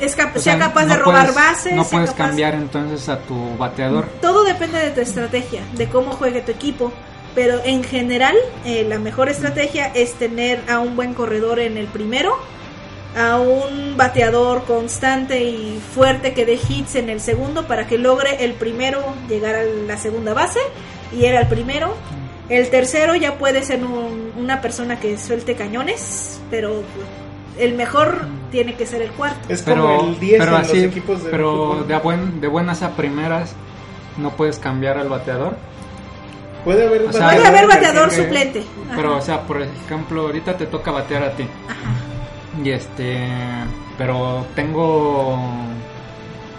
es 0.00 0.14
cap- 0.16 0.36
O 0.36 0.40
sea, 0.40 0.56
sea, 0.56 0.66
capaz 0.68 0.84
no 0.86 0.94
de 0.94 1.00
robar 1.00 1.20
puedes- 1.26 1.34
bases. 1.34 1.72
No 1.74 1.84
puedes 1.84 2.10
capaz- 2.10 2.26
cambiar 2.28 2.54
entonces 2.54 3.08
a 3.08 3.18
tu 3.20 3.56
bateador. 3.56 4.06
Todo 4.20 4.44
depende 4.44 4.78
de 4.78 4.90
tu 4.90 5.00
estrategia, 5.00 5.62
de 5.74 5.88
cómo 5.88 6.12
juegue 6.12 6.40
tu 6.42 6.52
equipo. 6.52 6.92
Pero 7.34 7.60
en 7.64 7.82
general, 7.82 8.36
eh, 8.66 8.84
la 8.86 8.98
mejor 8.98 9.28
estrategia 9.30 9.86
es 9.94 10.12
tener 10.14 10.60
a 10.68 10.80
un 10.80 10.96
buen 10.96 11.14
corredor 11.14 11.60
en 11.60 11.78
el 11.78 11.86
primero, 11.86 12.36
a 13.16 13.38
un 13.38 13.96
bateador 13.96 14.64
constante 14.64 15.42
y 15.42 15.80
fuerte 15.94 16.34
que 16.34 16.44
dé 16.44 16.54
hits 16.68 16.94
en 16.96 17.08
el 17.08 17.20
segundo 17.20 17.66
para 17.66 17.86
que 17.86 17.96
logre 17.98 18.44
el 18.44 18.52
primero 18.52 19.02
llegar 19.28 19.54
a 19.54 19.62
la 19.64 19.96
segunda 19.96 20.34
base 20.34 20.60
y 21.10 21.24
era 21.24 21.40
el 21.40 21.46
primero. 21.48 21.94
El 22.50 22.68
tercero 22.68 23.14
ya 23.14 23.38
puede 23.38 23.62
ser 23.64 23.82
un- 23.82 24.32
una 24.36 24.60
persona 24.60 25.00
que 25.00 25.16
suelte 25.16 25.54
cañones, 25.54 26.38
pero 26.50 26.82
el 27.58 27.74
mejor 27.74 28.26
tiene 28.52 28.74
que 28.74 28.86
ser 28.86 29.02
el 29.02 29.10
cuarto. 29.10 29.52
Es 29.52 29.62
Pero, 29.62 29.82
como 29.82 30.08
el 30.10 30.20
10 30.20 30.38
pero 30.38 30.56
en 30.56 30.62
así, 30.62 30.76
los 30.76 30.84
equipos 30.92 31.24
de 31.24 31.30
pero 31.30 31.84
de, 31.88 31.94
a 31.94 32.00
buen- 32.00 32.40
de 32.40 32.46
buenas 32.46 32.82
a 32.82 32.90
primeras 32.90 33.54
no 34.18 34.30
puedes 34.30 34.58
cambiar 34.60 34.96
al 34.98 35.08
bateador. 35.08 35.56
Puede 36.64 36.86
haber 36.86 37.02
O 37.02 37.12
sea, 37.12 37.22
Puede 37.26 37.36
Puede 37.38 37.48
haber 37.48 37.64
haber 37.64 37.74
bateador 37.76 38.08
que- 38.10 38.16
suplente. 38.16 38.62
Pero, 38.94 39.16
o 39.16 39.20
sea, 39.20 39.40
por 39.40 39.60
ejemplo, 39.62 40.20
ahorita 40.22 40.56
te 40.56 40.66
toca 40.66 40.92
batear 40.92 41.24
a 41.24 41.30
ti. 41.32 41.44
Y 42.62 42.70
este, 42.70 43.26
pero 43.98 44.46
tengo 44.54 45.36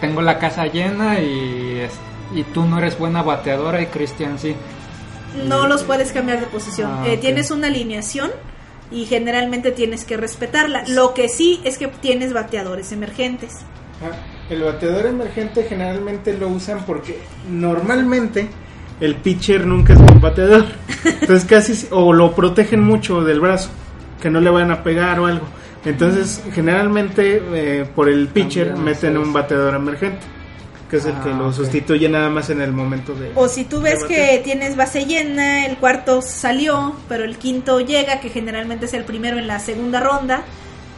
tengo 0.02 0.22
la 0.22 0.38
casa 0.40 0.65
llena 0.65 1.20
y, 1.22 1.80
es- 1.80 1.98
y 2.36 2.44
tú 2.44 2.65
no 2.65 2.80
eres 2.80 2.99
buena 2.99 3.22
bateadora 3.22 3.82
y 3.82 3.86
Cristian 3.86 4.38
sí. 4.38 4.56
No 5.48 5.68
los 5.68 5.84
puedes 5.84 6.11
cambiar 6.11 6.40
de 6.41 6.48
posición. 6.48 6.91
Ah, 6.91 7.03
Eh. 7.07 7.18
Tienes 7.18 7.52
una 7.52 7.68
alineación 7.68 8.32
y 8.94 9.06
generalmente 9.06 9.72
tienes 9.72 10.06
que 10.06 10.18
respetarla. 10.18 10.84
Lo 10.88 11.14
que 11.14 11.28
sí 11.30 11.60
es 11.64 11.78
que 11.78 11.88
tienes 11.88 12.32
bateadores 12.34 12.91
emergentes. 12.91 13.52
Ah, 14.02 14.11
El 14.49 14.61
bateador 14.64 15.06
emergente 15.07 15.65
generalmente 15.68 16.38
lo 16.38 16.48
usan 16.49 16.86
porque 16.86 17.20
normalmente 17.49 18.48
el 18.99 19.15
pitcher 19.15 19.65
nunca 19.65 19.94
es 19.94 19.99
un 19.99 20.20
bateador. 20.22 20.65
Entonces 21.06 21.45
casi 21.45 21.76
si- 21.76 21.88
o 21.91 22.14
lo 22.14 22.34
protegen 22.36 22.82
mucho 22.84 23.24
del 23.24 23.40
brazo, 23.40 23.70
que 24.22 24.30
no 24.30 24.40
le 24.41 24.49
van 24.49 24.72
a 24.72 24.84
pegar 24.84 25.20
o 25.20 25.26
algo. 25.26 25.45
Entonces 25.86 26.44
generalmente 26.53 27.41
eh, 27.53 27.86
por 27.95 28.10
el 28.10 28.28
pitcher 28.28 28.76
meten 28.78 29.18
un 29.18 29.34
bateador 29.34 29.76
emergente, 29.76 30.20
que 30.94 30.98
es 30.99 31.06
el 31.07 31.14
que 31.24 31.30
Ah, 31.32 31.38
lo 31.40 31.52
sustituye 31.52 32.07
nada 32.07 32.30
más 32.30 32.52
en 32.52 32.61
el 32.61 32.72
momento 32.72 33.15
de... 33.15 33.32
O 33.34 33.48
si 33.48 33.64
tú 33.65 33.82
ves 33.82 34.03
que 34.03 34.40
tienes 34.44 34.76
base 34.76 35.06
llena, 35.07 35.65
el 35.65 35.78
cuarto 35.78 36.22
salió, 36.22 36.95
pero 37.10 37.24
el 37.24 37.38
quinto 37.40 37.80
llega, 37.80 38.20
que 38.20 38.30
generalmente 38.30 38.86
es 38.86 38.94
el 38.94 39.03
primero 39.03 39.40
en 39.40 39.48
la 39.48 39.57
segunda 39.60 39.99
ronda, 39.99 40.44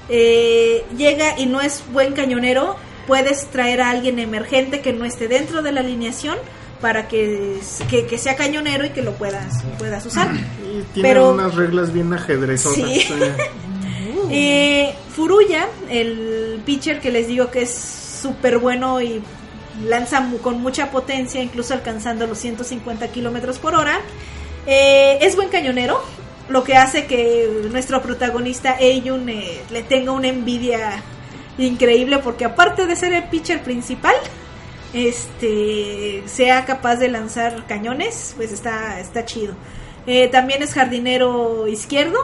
eh, 0.10 0.84
llega 0.98 1.40
y 1.40 1.46
no 1.46 1.62
es 1.62 1.82
buen 1.94 2.12
cañonero, 2.12 2.76
puedes 3.08 3.46
traer 3.52 3.80
a 3.80 3.90
alguien 3.90 4.20
emergente 4.20 4.82
que 4.82 4.92
no 4.92 5.06
esté 5.06 5.30
dentro 5.30 5.62
de 5.62 5.72
la 5.72 5.80
alineación 5.80 6.36
para 6.82 7.08
que, 7.08 7.58
que, 7.90 8.06
que 8.06 8.18
sea 8.18 8.36
cañonero 8.36 8.86
y 8.86 8.90
que 8.90 9.02
lo 9.02 9.14
puedas, 9.14 9.64
puedas 9.80 10.06
usar. 10.06 10.30
Y 10.36 10.82
tienen 10.94 11.14
pero- 11.14 11.32
unas 11.32 11.56
reglas 11.56 11.94
bien 11.94 12.12
ajedrezosas. 12.12 12.76
Sí. 12.86 13.08
Eh, 14.32 14.96
Furuya, 15.16 15.68
el 15.88 16.60
pitcher 16.66 17.00
que 17.00 17.12
les 17.12 17.28
digo 17.28 17.52
que 17.52 17.62
es 17.62 17.72
súper 18.24 18.58
bueno 18.58 19.00
y 19.00 19.22
lanza 19.84 20.28
con 20.42 20.62
mucha 20.62 20.92
potencia, 20.92 21.42
incluso 21.42 21.74
alcanzando 21.74 22.28
los 22.28 22.38
150 22.40 23.08
kilómetros 23.10 23.60
por 23.60 23.76
hora, 23.76 24.00
eh, 24.66 25.20
es 25.22 25.36
buen 25.36 25.50
cañonero, 25.50 26.02
lo 26.50 26.64
que 26.64 26.76
hace 26.76 27.06
que 27.06 27.68
nuestro 27.72 28.02
protagonista 28.02 28.78
Eiyun 28.80 29.30
eh, 29.30 29.62
le 29.72 29.84
tenga 29.84 30.12
una 30.12 30.28
envidia 30.28 31.04
increíble 31.58 32.20
porque 32.20 32.46
aparte 32.46 32.86
de 32.86 32.96
ser 32.96 33.14
el 33.14 33.24
pitcher 33.26 33.64
principal, 33.64 34.16
este 34.94 36.24
sea 36.26 36.66
capaz 36.66 36.98
de 36.98 37.10
lanzar 37.10 37.66
cañones, 37.68 38.34
pues 38.38 38.52
está, 38.52 39.00
está 39.00 39.26
chido. 39.26 39.56
Eh, 40.08 40.28
también 40.28 40.62
es 40.62 40.74
jardinero 40.74 41.68
izquierdo, 41.68 42.20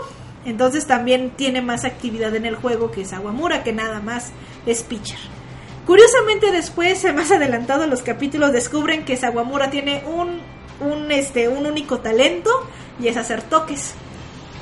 entonces 0.45 0.85
también 0.85 1.31
tiene 1.31 1.61
más 1.61 1.83
actividad 1.83 2.35
en 2.35 2.45
el 2.45 2.55
juego 2.55 2.91
que 2.91 3.05
Sawamura, 3.05 3.63
que 3.63 3.73
nada 3.73 4.01
más 4.01 4.31
es 4.65 4.83
pitcher. 4.83 5.19
Curiosamente 5.91 6.53
después, 6.53 7.03
eh, 7.03 7.11
más 7.11 7.31
adelantado 7.31 7.83
en 7.83 7.89
los 7.89 8.01
capítulos, 8.01 8.53
descubren 8.53 9.03
que 9.03 9.17
Sawamura 9.17 9.69
tiene 9.71 10.01
un, 10.07 10.39
un, 10.79 11.11
este, 11.11 11.49
un 11.49 11.65
único 11.65 11.99
talento 11.99 12.49
y 12.97 13.09
es 13.09 13.17
hacer 13.17 13.41
toques. 13.41 13.91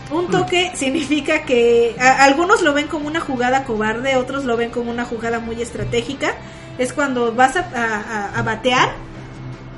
Un 0.09 0.31
toque 0.31 0.71
significa 0.73 1.43
que 1.43 1.95
a- 1.99 2.23
algunos 2.23 2.63
lo 2.63 2.73
ven 2.73 2.87
como 2.87 3.05
una 3.07 3.19
jugada 3.19 3.63
cobarde, 3.63 4.15
otros 4.15 4.43
lo 4.43 4.57
ven 4.57 4.71
como 4.71 4.89
una 4.89 5.05
jugada 5.05 5.39
muy 5.39 5.61
estratégica. 5.61 6.33
Es 6.79 6.93
cuando 6.93 7.31
vas 7.31 7.57
a, 7.57 7.59
a- 7.75 8.31
a- 8.31 8.39
a 8.39 8.41
batear 8.41 8.89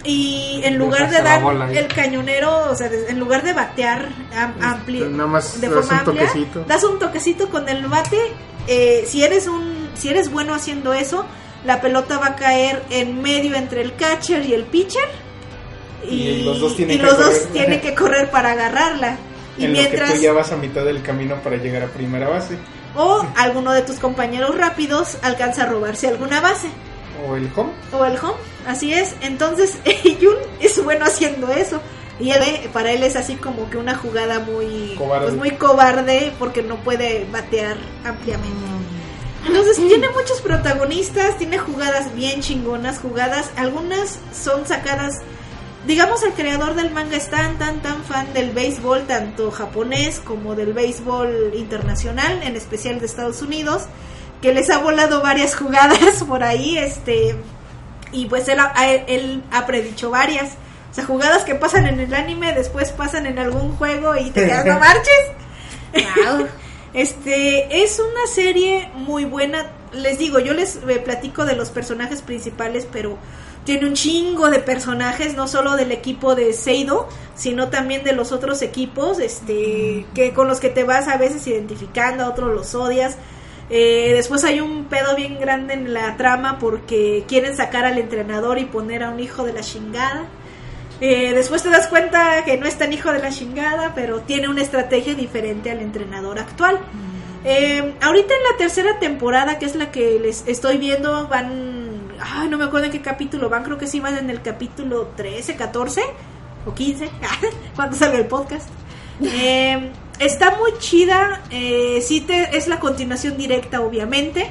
y 0.06 0.62
en 0.64 0.78
lugar 0.78 1.10
de 1.12 1.22
dar 1.22 1.44
el 1.74 1.88
cañonero, 1.90 2.72
o 2.72 2.76
sea, 2.76 2.90
en 3.10 3.20
lugar 3.20 3.44
de 3.44 3.52
batear 3.52 4.08
am- 4.34 4.54
amplio, 4.62 5.10
Nada 5.10 5.28
más 5.28 5.60
de 5.60 5.68
das 5.68 5.76
forma 5.86 5.92
un 5.92 6.00
amplia, 6.08 6.28
toquecito. 6.28 6.64
das 6.66 6.84
un 6.86 6.98
toquecito 6.98 7.50
con 7.50 7.68
el 7.68 7.86
bate. 7.88 8.18
eh, 8.68 9.04
si 9.06 9.22
eres 9.24 9.48
un, 9.48 9.90
si 9.96 10.08
eres 10.10 10.32
bueno 10.32 10.54
haciendo 10.54 10.94
eso, 10.94 11.26
la 11.66 11.80
pelota 11.82 12.18
va 12.18 12.28
a 12.28 12.36
caer 12.36 12.84
en 12.90 13.22
medio 13.22 13.56
entre 13.56 13.82
el 13.82 13.96
catcher 13.96 14.46
y 14.46 14.54
el 14.54 14.64
pitcher. 14.66 15.08
Y 16.10 16.42
los 16.44 16.60
dos 16.60 16.76
tienen 16.76 16.96
y 16.96 17.00
que 17.00 17.06
los 17.06 17.18
dos 17.18 17.28
correr. 17.28 17.48
tienen 17.54 17.82
que 17.82 17.94
correr 17.96 18.32
para 18.32 18.52
agarrarla. 18.52 19.18
Y 19.58 19.66
en 19.66 19.74
mientras 19.74 20.08
lo 20.10 20.14
que 20.14 20.20
tú 20.20 20.24
ya 20.26 20.32
vas 20.34 20.52
a 20.54 20.56
mitad 20.56 20.86
del 20.86 21.04
camino 21.04 21.36
para 21.44 21.58
llegar 21.58 21.84
a 21.84 21.88
primera 21.88 22.30
base. 22.30 22.58
o 22.96 23.22
alguno 23.36 23.74
de 23.74 23.82
tus 23.82 23.98
compañeros 24.00 24.58
rápidos 24.58 25.18
alcanza 25.24 25.64
a 25.64 25.66
robarse 25.66 26.08
alguna 26.08 26.40
base 26.40 26.70
O 27.28 27.36
el 27.36 27.50
home. 27.54 27.70
o 27.92 28.06
el 28.06 28.18
home, 28.18 28.38
así 28.66 28.94
es. 28.94 29.14
Entonces 29.22 29.78
Yun 30.22 30.36
es 30.62 30.82
bueno 30.84 31.06
haciendo 31.06 31.52
eso. 31.52 31.82
Y 32.20 32.32
él, 32.32 32.42
eh, 32.44 32.70
para 32.72 32.92
él 32.92 33.04
es 33.04 33.16
así 33.18 33.36
como 33.36 33.70
que 33.70 33.78
una 33.78 33.96
jugada 33.96 34.40
muy 34.40 34.96
Cobarde. 34.98 35.26
pues 35.28 35.38
muy 35.38 35.52
cobarde 35.52 36.32
porque 36.40 36.64
no 36.64 36.78
puede 36.78 37.26
batear 37.32 37.76
ampliamente. 38.06 38.56
Entonces 39.46 39.78
tiene 39.78 40.10
muchos 40.10 40.42
protagonistas, 40.42 41.38
tiene 41.38 41.58
jugadas 41.58 42.14
bien 42.14 42.42
chingonas, 42.42 43.00
jugadas, 43.00 43.50
algunas 43.58 44.20
son 44.34 44.68
sacadas, 44.68 45.20
digamos 45.88 46.22
el 46.24 46.34
creador 46.34 46.76
del 46.76 46.92
manga 46.92 47.18
es 47.18 47.30
tan 47.30 47.58
tan 47.58 47.82
tan 47.82 48.04
fan 48.04 48.34
del 48.34 48.52
béisbol, 48.52 49.08
tanto 49.08 49.50
japonés 49.50 50.20
como 50.20 50.54
del 50.56 50.74
béisbol 50.74 51.54
internacional, 51.56 52.44
en 52.44 52.56
especial 52.56 53.00
de 53.00 53.08
Estados 53.08 53.42
Unidos, 53.42 53.86
que 54.42 54.54
les 54.54 54.70
ha 54.70 54.78
volado 54.78 55.22
varias 55.22 55.56
jugadas 55.58 56.24
por 56.28 56.44
ahí, 56.44 56.78
este, 56.78 57.36
y 58.12 58.28
pues 58.28 58.48
él 58.48 58.60
él 59.08 59.44
ha 59.52 59.66
predicho 59.66 60.12
varias. 60.12 60.52
O 60.92 60.94
sea, 60.94 61.06
jugadas 61.06 61.46
que 61.46 61.56
pasan 61.56 61.88
en 61.88 62.02
el 62.02 62.14
anime, 62.14 62.54
después 62.54 62.92
pasan 62.92 63.26
en 63.26 63.40
algún 63.40 63.78
juego 63.78 64.16
y 64.18 64.30
te 64.30 64.46
quedas, 64.46 64.66
no 64.66 64.80
marches. 65.94 66.61
Este, 66.94 67.84
es 67.84 68.00
una 68.00 68.28
serie 68.28 68.90
muy 68.96 69.26
buena. 69.26 69.72
Les 69.94 70.18
digo, 70.18 70.40
yo 70.40 70.54
les 70.54 70.78
eh, 70.88 71.00
platico 71.04 71.46
de 71.46 71.56
los 71.56 71.70
personajes 71.70 72.22
principales, 72.22 72.88
pero 72.92 73.18
tiene 73.64 73.88
un 73.88 73.94
chingo 73.94 74.50
de 74.50 74.60
personajes, 74.60 75.36
no 75.36 75.48
solo 75.48 75.76
del 75.76 75.92
equipo 75.92 76.36
de 76.36 76.54
Seido, 76.54 77.08
sino 77.36 77.70
también 77.70 78.04
de 78.04 78.14
los 78.14 78.32
otros 78.32 78.62
equipos, 78.62 79.20
este, 79.20 80.06
que 80.16 80.34
con 80.34 80.48
los 80.48 80.60
que 80.60 80.70
te 80.70 80.84
vas 80.84 81.08
a 81.08 81.18
veces 81.18 81.46
identificando, 81.48 82.26
a 82.26 82.30
otros 82.30 82.54
los 82.54 82.76
odias. 82.76 83.18
Eh, 83.70 84.12
después 84.14 84.44
hay 84.44 84.60
un 84.60 84.86
pedo 84.86 85.16
bien 85.16 85.40
grande 85.40 85.76
en 85.76 85.94
la 85.94 86.18
trama 86.18 86.60
porque 86.60 87.24
quieren 87.28 87.56
sacar 87.56 87.86
al 87.86 87.98
entrenador 87.98 88.60
y 88.60 88.66
poner 88.66 89.04
a 89.04 89.12
un 89.12 89.20
hijo 89.20 89.44
de 89.44 89.54
la 89.54 89.62
chingada. 89.62 90.26
Eh, 91.02 91.34
después 91.34 91.64
te 91.64 91.70
das 91.70 91.88
cuenta 91.88 92.46
que 92.46 92.58
no 92.58 92.68
es 92.68 92.78
tan 92.78 92.94
hijo 92.94 93.12
de 93.12 93.20
la 93.20 93.32
chingada, 93.32 93.94
pero 93.96 94.22
tiene 94.22 94.48
una 94.48 94.62
estrategia 94.62 95.16
diferente 95.16 95.72
al 95.72 95.80
entrenador 95.80 96.40
actual. 96.40 96.80
Eh, 97.44 97.96
ahorita 98.02 98.34
en 98.34 98.44
la 98.52 98.58
tercera 98.58 99.00
temporada, 99.00 99.58
que 99.58 99.66
es 99.66 99.76
la 99.76 99.92
que 99.92 100.20
les 100.20 100.48
estoy 100.48 100.78
viendo, 100.78 101.28
van... 101.28 101.90
Ay, 102.20 102.50
no 102.50 102.58
me 102.58 102.66
acuerdo 102.66 102.86
en 102.86 102.92
qué 102.92 103.02
capítulo 103.02 103.50
van, 103.50 103.64
creo 103.64 103.80
que 103.80 103.88
sí 103.88 104.00
van 104.00 104.16
en 104.16 104.30
el 104.30 104.44
capítulo 104.44 105.08
13, 105.16 105.56
14 105.56 106.02
o 106.68 106.74
15, 106.74 107.10
cuando 107.76 107.98
salga 107.98 108.20
el 108.20 108.28
podcast. 108.28 108.70
Eh, 109.22 109.92
está 110.20 110.58
muy 110.58 110.78
chida, 110.78 111.42
eh, 111.50 112.00
sí 112.02 112.22
te, 112.22 112.56
es 112.56 112.68
la 112.68 112.80
continuación 112.80 113.38
directa, 113.38 113.82
obviamente. 113.82 114.50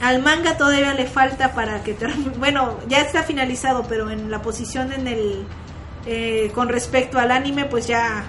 Al 0.00 0.20
manga 0.20 0.56
todavía 0.56 0.94
le 0.94 1.06
falta 1.06 1.54
para 1.54 1.84
que 1.84 1.94
termine. 1.94 2.30
Bueno, 2.36 2.76
ya 2.88 2.98
está 2.98 3.22
finalizado, 3.22 3.84
pero 3.88 4.10
en 4.10 4.32
la 4.32 4.42
posición 4.42 4.92
en 4.92 5.06
el. 5.06 5.46
Eh, 6.06 6.50
con 6.54 6.68
respecto 6.68 7.18
al 7.18 7.30
anime, 7.30 7.64
pues 7.66 7.86
ya. 7.86 8.24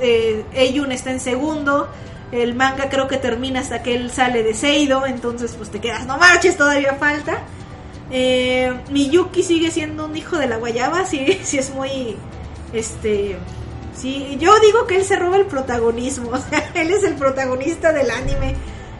Eh, 0.00 0.44
Eiyun 0.52 0.92
está 0.92 1.10
en 1.10 1.20
segundo. 1.20 1.88
El 2.32 2.54
manga 2.54 2.88
creo 2.88 3.08
que 3.08 3.16
termina 3.16 3.60
hasta 3.60 3.82
que 3.82 3.94
él 3.94 4.10
sale 4.10 4.42
de 4.42 4.54
Seido. 4.54 5.06
Entonces, 5.06 5.54
pues 5.56 5.70
te 5.70 5.80
quedas, 5.80 6.06
no 6.06 6.18
marches, 6.18 6.56
todavía 6.56 6.94
falta. 6.94 7.42
Eh, 8.10 8.72
Miyuki 8.90 9.42
sigue 9.42 9.70
siendo 9.70 10.06
un 10.06 10.16
hijo 10.16 10.38
de 10.38 10.46
la 10.46 10.56
guayaba. 10.56 11.04
Sí, 11.10 11.38
sí 11.42 11.58
es 11.58 11.70
muy. 11.70 12.16
Este. 12.72 13.36
Sí, 13.94 14.36
yo 14.40 14.58
digo 14.60 14.86
que 14.86 14.96
él 14.96 15.04
se 15.04 15.16
roba 15.16 15.36
el 15.36 15.46
protagonismo. 15.46 16.30
O 16.34 16.38
sea, 16.38 16.70
él 16.74 16.90
es 16.90 17.04
el 17.04 17.14
protagonista 17.14 17.92
del 17.92 18.10
anime. 18.10 18.54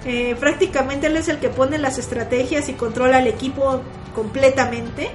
Eh, 0.05 0.35
prácticamente 0.41 1.09
él 1.09 1.17
es 1.17 1.29
el 1.29 1.39
que 1.39 1.51
pone 1.51 1.79
las 1.79 1.99
estrategias 1.99 2.69
y 2.69 2.73
controla 2.73 3.19
al 3.19 3.27
equipo 3.27 3.83
completamente. 4.15 5.11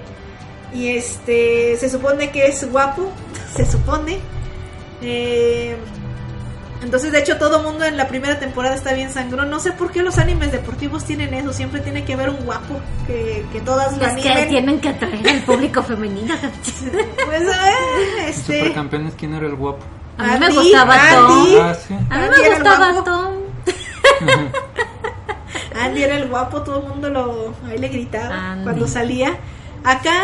Y 0.75 0.89
este, 0.89 1.77
se 1.77 1.89
supone 1.89 2.31
que 2.31 2.47
es 2.47 2.69
guapo, 2.69 3.11
se 3.55 3.65
supone. 3.65 4.19
Eh, 5.01 5.77
entonces, 6.83 7.11
de 7.11 7.19
hecho, 7.19 7.37
todo 7.37 7.63
mundo 7.63 7.85
en 7.85 7.97
la 7.97 8.07
primera 8.07 8.39
temporada 8.39 8.75
está 8.75 8.93
bien 8.93 9.09
sangrón. 9.09 9.49
No 9.49 9.59
sé 9.59 9.71
por 9.71 9.91
qué 9.91 10.03
los 10.03 10.17
animes 10.17 10.51
deportivos 10.51 11.05
tienen 11.05 11.33
eso. 11.33 11.53
Siempre 11.53 11.79
tiene 11.79 12.03
que 12.03 12.13
haber 12.13 12.29
un 12.29 12.45
guapo 12.45 12.79
que, 13.07 13.45
que 13.51 13.61
todas 13.61 13.97
lo 13.97 14.05
Es 14.05 14.21
que 14.21 14.45
tienen 14.47 14.79
que 14.81 14.89
atraer 14.89 15.27
al 15.27 15.41
público 15.43 15.81
femenino. 15.81 16.35
Pues, 17.25 17.41
eh, 17.41 18.27
este, 18.27 18.59
Supercampeones, 18.59 19.15
¿quién 19.15 19.33
era 19.33 19.47
el 19.47 19.55
guapo? 19.55 19.83
A 20.17 20.25
mí 20.27 20.39
me 20.39 20.49
gustaba 20.53 20.93
Andy. 20.93 21.55
Tom. 21.55 21.65
Ah, 21.65 21.73
sí. 21.73 21.93
A 21.93 21.97
mí 21.97 22.05
Andy 22.09 22.29
me 22.29 22.45
era 22.45 22.55
el 22.57 22.63
gustaba 22.63 22.91
guapo. 22.91 23.11
Tom. 23.11 23.33
Andy 25.81 26.03
era 26.03 26.17
el 26.17 26.27
guapo, 26.27 26.61
todo 26.61 26.81
el 26.81 26.87
mundo 26.87 27.09
lo 27.09 27.53
ahí 27.67 27.77
le 27.77 27.87
gritaba 27.87 28.51
Andy. 28.51 28.63
cuando 28.63 28.87
salía. 28.87 29.37
Acá, 29.85 30.23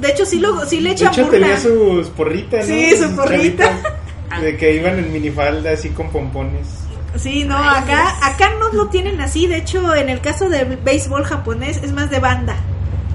de 0.00 0.08
hecho, 0.08 0.24
sí, 0.24 0.38
lo, 0.38 0.64
sí 0.66 0.80
le 0.80 0.90
De 0.90 0.94
echan 0.94 1.12
hecho 1.12 1.24
burla. 1.24 1.38
tenía 1.40 1.58
sus 1.60 2.08
porritas, 2.08 2.66
¿no? 2.68 2.74
Sí, 2.74 2.90
su 2.96 3.04
Sus 3.04 3.12
porrita. 3.12 3.64
chavitas, 3.64 4.40
De 4.42 4.56
que 4.56 4.74
iban 4.76 4.98
en 4.98 5.12
minifalda 5.12 5.72
así 5.72 5.90
con 5.90 6.10
pompones. 6.10 6.66
Sí, 7.16 7.42
no, 7.44 7.56
Ay, 7.58 7.82
acá, 7.82 8.02
Dios. 8.02 8.12
acá 8.34 8.50
no 8.60 8.68
lo 8.72 8.86
tienen 8.88 9.20
así. 9.20 9.46
De 9.48 9.56
hecho, 9.56 9.94
en 9.96 10.08
el 10.08 10.20
caso 10.20 10.48
del 10.48 10.76
béisbol 10.76 11.24
japonés 11.24 11.78
es 11.82 11.92
más 11.92 12.08
de 12.10 12.20
banda. 12.20 12.54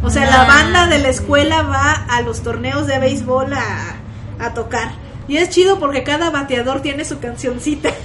O 0.04 0.10
sea, 0.10 0.26
la 0.30 0.44
banda 0.46 0.88
de 0.88 1.00
la 1.00 1.08
escuela 1.10 1.64
va 1.64 1.92
a 1.94 2.22
los 2.22 2.44
torneos 2.44 2.86
de 2.88 3.00
béisbol 3.00 3.54
a, 3.54 3.96
a 4.40 4.54
tocar. 4.54 4.92
Y 5.30 5.38
es 5.38 5.50
chido 5.50 5.80
porque 5.80 6.04
cada 6.04 6.30
bateador 6.30 6.82
tiene 6.82 7.06
su 7.06 7.20
cancioncita. 7.20 7.90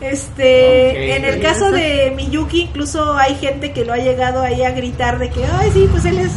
Este, 0.00 1.16
en 1.16 1.24
el 1.24 1.40
caso 1.40 1.70
de 1.70 2.12
Miyuki, 2.14 2.62
incluso 2.62 3.14
hay 3.16 3.34
gente 3.36 3.72
que 3.72 3.84
lo 3.84 3.92
ha 3.92 3.96
llegado 3.98 4.42
ahí 4.42 4.62
a 4.62 4.70
gritar 4.70 5.18
de 5.18 5.30
que, 5.30 5.44
ay, 5.44 5.70
sí, 5.72 5.88
pues 5.90 6.04
él 6.04 6.18
es, 6.18 6.32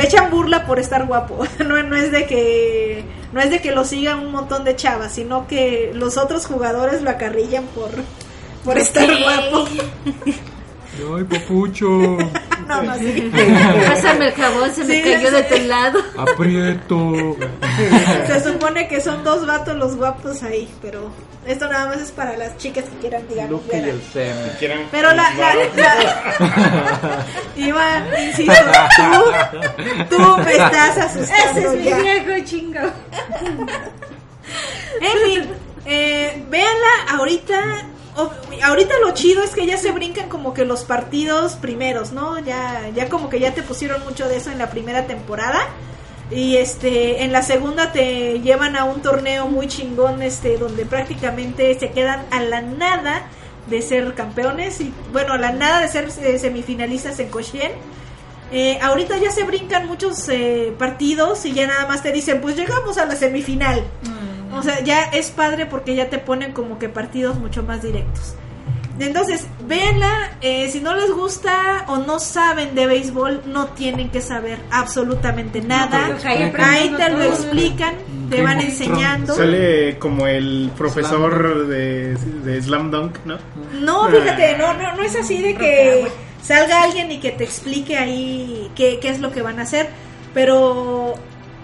le 0.00 0.06
echan 0.06 0.30
burla 0.30 0.66
por 0.66 0.78
estar 0.78 1.06
guapo. 1.06 1.44
No, 1.58 1.82
no 1.82 1.96
es 1.96 2.10
de 2.10 2.26
que, 2.26 3.04
no 3.32 3.40
es 3.40 3.50
de 3.50 3.60
que 3.60 3.72
lo 3.72 3.84
sigan 3.84 4.20
un 4.20 4.32
montón 4.32 4.64
de 4.64 4.76
chavas, 4.76 5.12
sino 5.12 5.46
que 5.46 5.92
los 5.94 6.16
otros 6.16 6.46
jugadores 6.46 7.02
lo 7.02 7.10
acarrillan 7.10 7.64
por, 7.66 7.90
por 8.64 8.78
estar 8.78 9.06
guapo. 9.06 9.68
Ay, 11.16 11.24
papucho. 11.24 11.88
No, 12.68 12.82
no, 12.82 12.94
sí. 12.98 13.32
Pásame 13.88 14.28
el 14.28 14.32
jabón, 14.34 14.72
se 14.74 14.84
me 14.84 14.94
Sí, 15.02 15.02
cayó 15.02 15.30
de 15.32 15.42
tu 15.42 15.58
lado. 15.66 15.98
Aprieto. 16.16 17.36
Se 18.26 18.40
supone 18.44 18.86
que 18.86 19.00
son 19.00 19.24
dos 19.24 19.44
vatos 19.46 19.76
los 19.76 19.96
guapos 19.96 20.42
ahí, 20.44 20.68
pero 20.80 21.10
esto 21.46 21.66
nada 21.68 21.86
más 21.88 22.00
es 22.00 22.12
para 22.12 22.36
las 22.36 22.56
chicas 22.58 22.84
que 22.84 22.96
quieran, 22.98 23.26
digamos, 23.28 23.50
Luke 23.50 23.76
y 23.76 23.80
el. 23.88 24.00
Quieran 24.58 24.80
Pero 24.92 25.08
la, 25.12 25.30
la, 25.34 25.54
la- 25.74 27.26
Iván, 27.56 28.04
insisto, 28.28 28.52
tú, 30.08 30.16
tú 30.16 30.36
me 30.44 30.52
estás 30.52 30.96
asustando 30.98 31.60
Ese 31.60 31.64
es 31.66 31.72
mi 31.72 32.02
viejo 32.02 32.44
chingo. 32.44 32.80
En 35.00 35.18
fin, 35.24 35.50
eh, 35.86 36.44
véanla 36.50 37.16
ahorita. 37.16 37.84
Ahorita 38.62 38.94
lo 39.04 39.12
chido 39.12 39.42
es 39.42 39.50
que 39.50 39.66
ya 39.66 39.76
se 39.76 39.90
brincan 39.92 40.28
como 40.28 40.54
que 40.54 40.64
los 40.64 40.84
partidos 40.84 41.54
primeros, 41.54 42.12
¿no? 42.12 42.38
Ya, 42.38 42.88
ya 42.94 43.08
como 43.08 43.28
que 43.28 43.40
ya 43.40 43.54
te 43.54 43.62
pusieron 43.62 44.02
mucho 44.04 44.28
de 44.28 44.36
eso 44.36 44.50
en 44.50 44.58
la 44.58 44.70
primera 44.70 45.06
temporada. 45.06 45.60
Y 46.30 46.56
este, 46.56 47.24
en 47.24 47.32
la 47.32 47.42
segunda 47.42 47.92
te 47.92 48.40
llevan 48.40 48.76
a 48.76 48.84
un 48.84 49.02
torneo 49.02 49.48
muy 49.48 49.66
chingón, 49.66 50.22
este, 50.22 50.58
donde 50.58 50.86
prácticamente 50.86 51.76
se 51.78 51.90
quedan 51.90 52.24
a 52.30 52.40
la 52.40 52.60
nada 52.60 53.26
de 53.68 53.82
ser 53.82 54.14
campeones 54.14 54.80
y 54.80 54.92
bueno, 55.12 55.32
a 55.32 55.38
la 55.38 55.52
nada 55.52 55.80
de 55.80 55.88
ser 55.88 56.08
eh, 56.22 56.38
semifinalistas 56.38 57.18
en 57.18 57.30
Koshien. 57.30 57.72
Eh, 58.52 58.78
ahorita 58.82 59.16
ya 59.18 59.30
se 59.30 59.44
brincan 59.44 59.86
muchos 59.86 60.28
eh, 60.28 60.72
partidos 60.76 61.44
y 61.46 61.52
ya 61.52 61.68
nada 61.68 61.86
más 61.86 62.02
te 62.02 62.10
dicen, 62.12 62.40
pues 62.40 62.56
llegamos 62.56 62.98
a 62.98 63.06
la 63.06 63.16
semifinal. 63.16 63.84
O 64.52 64.62
sea, 64.62 64.80
ya 64.80 65.04
es 65.04 65.30
padre 65.30 65.66
porque 65.66 65.94
ya 65.94 66.10
te 66.10 66.18
ponen 66.18 66.52
como 66.52 66.78
que 66.78 66.88
partidos 66.88 67.38
mucho 67.38 67.62
más 67.62 67.82
directos. 67.82 68.34
Entonces, 68.98 69.46
véanla, 69.66 70.32
eh, 70.42 70.68
si 70.70 70.80
no 70.80 70.94
les 70.94 71.10
gusta 71.10 71.84
o 71.88 71.98
no 71.98 72.18
saben 72.18 72.74
de 72.74 72.86
béisbol, 72.86 73.42
no 73.46 73.68
tienen 73.68 74.10
que 74.10 74.20
saber 74.20 74.58
absolutamente 74.70 75.62
nada. 75.62 76.08
porque 76.08 76.62
ahí 76.62 76.90
te 76.90 77.08
lo 77.08 77.22
explican, 77.22 77.94
te 78.28 78.42
van 78.42 78.60
enseñando. 78.60 79.34
Sale 79.34 79.98
como 79.98 80.26
el 80.26 80.70
profesor 80.76 81.66
de, 81.66 82.14
de 82.14 82.62
Slam 82.62 82.90
Dunk, 82.90 83.18
¿no? 83.24 83.38
No, 83.80 84.08
fíjate, 84.08 84.58
no, 84.58 84.74
no, 84.74 84.94
no 84.94 85.02
es 85.02 85.16
así 85.16 85.40
de 85.40 85.54
que 85.54 86.06
salga 86.42 86.82
alguien 86.82 87.10
y 87.10 87.20
que 87.20 87.30
te 87.30 87.44
explique 87.44 87.96
ahí 87.96 88.70
qué, 88.74 88.98
qué 89.00 89.08
es 89.08 89.20
lo 89.20 89.32
que 89.32 89.40
van 89.40 89.60
a 89.60 89.62
hacer, 89.62 89.88
pero 90.34 91.14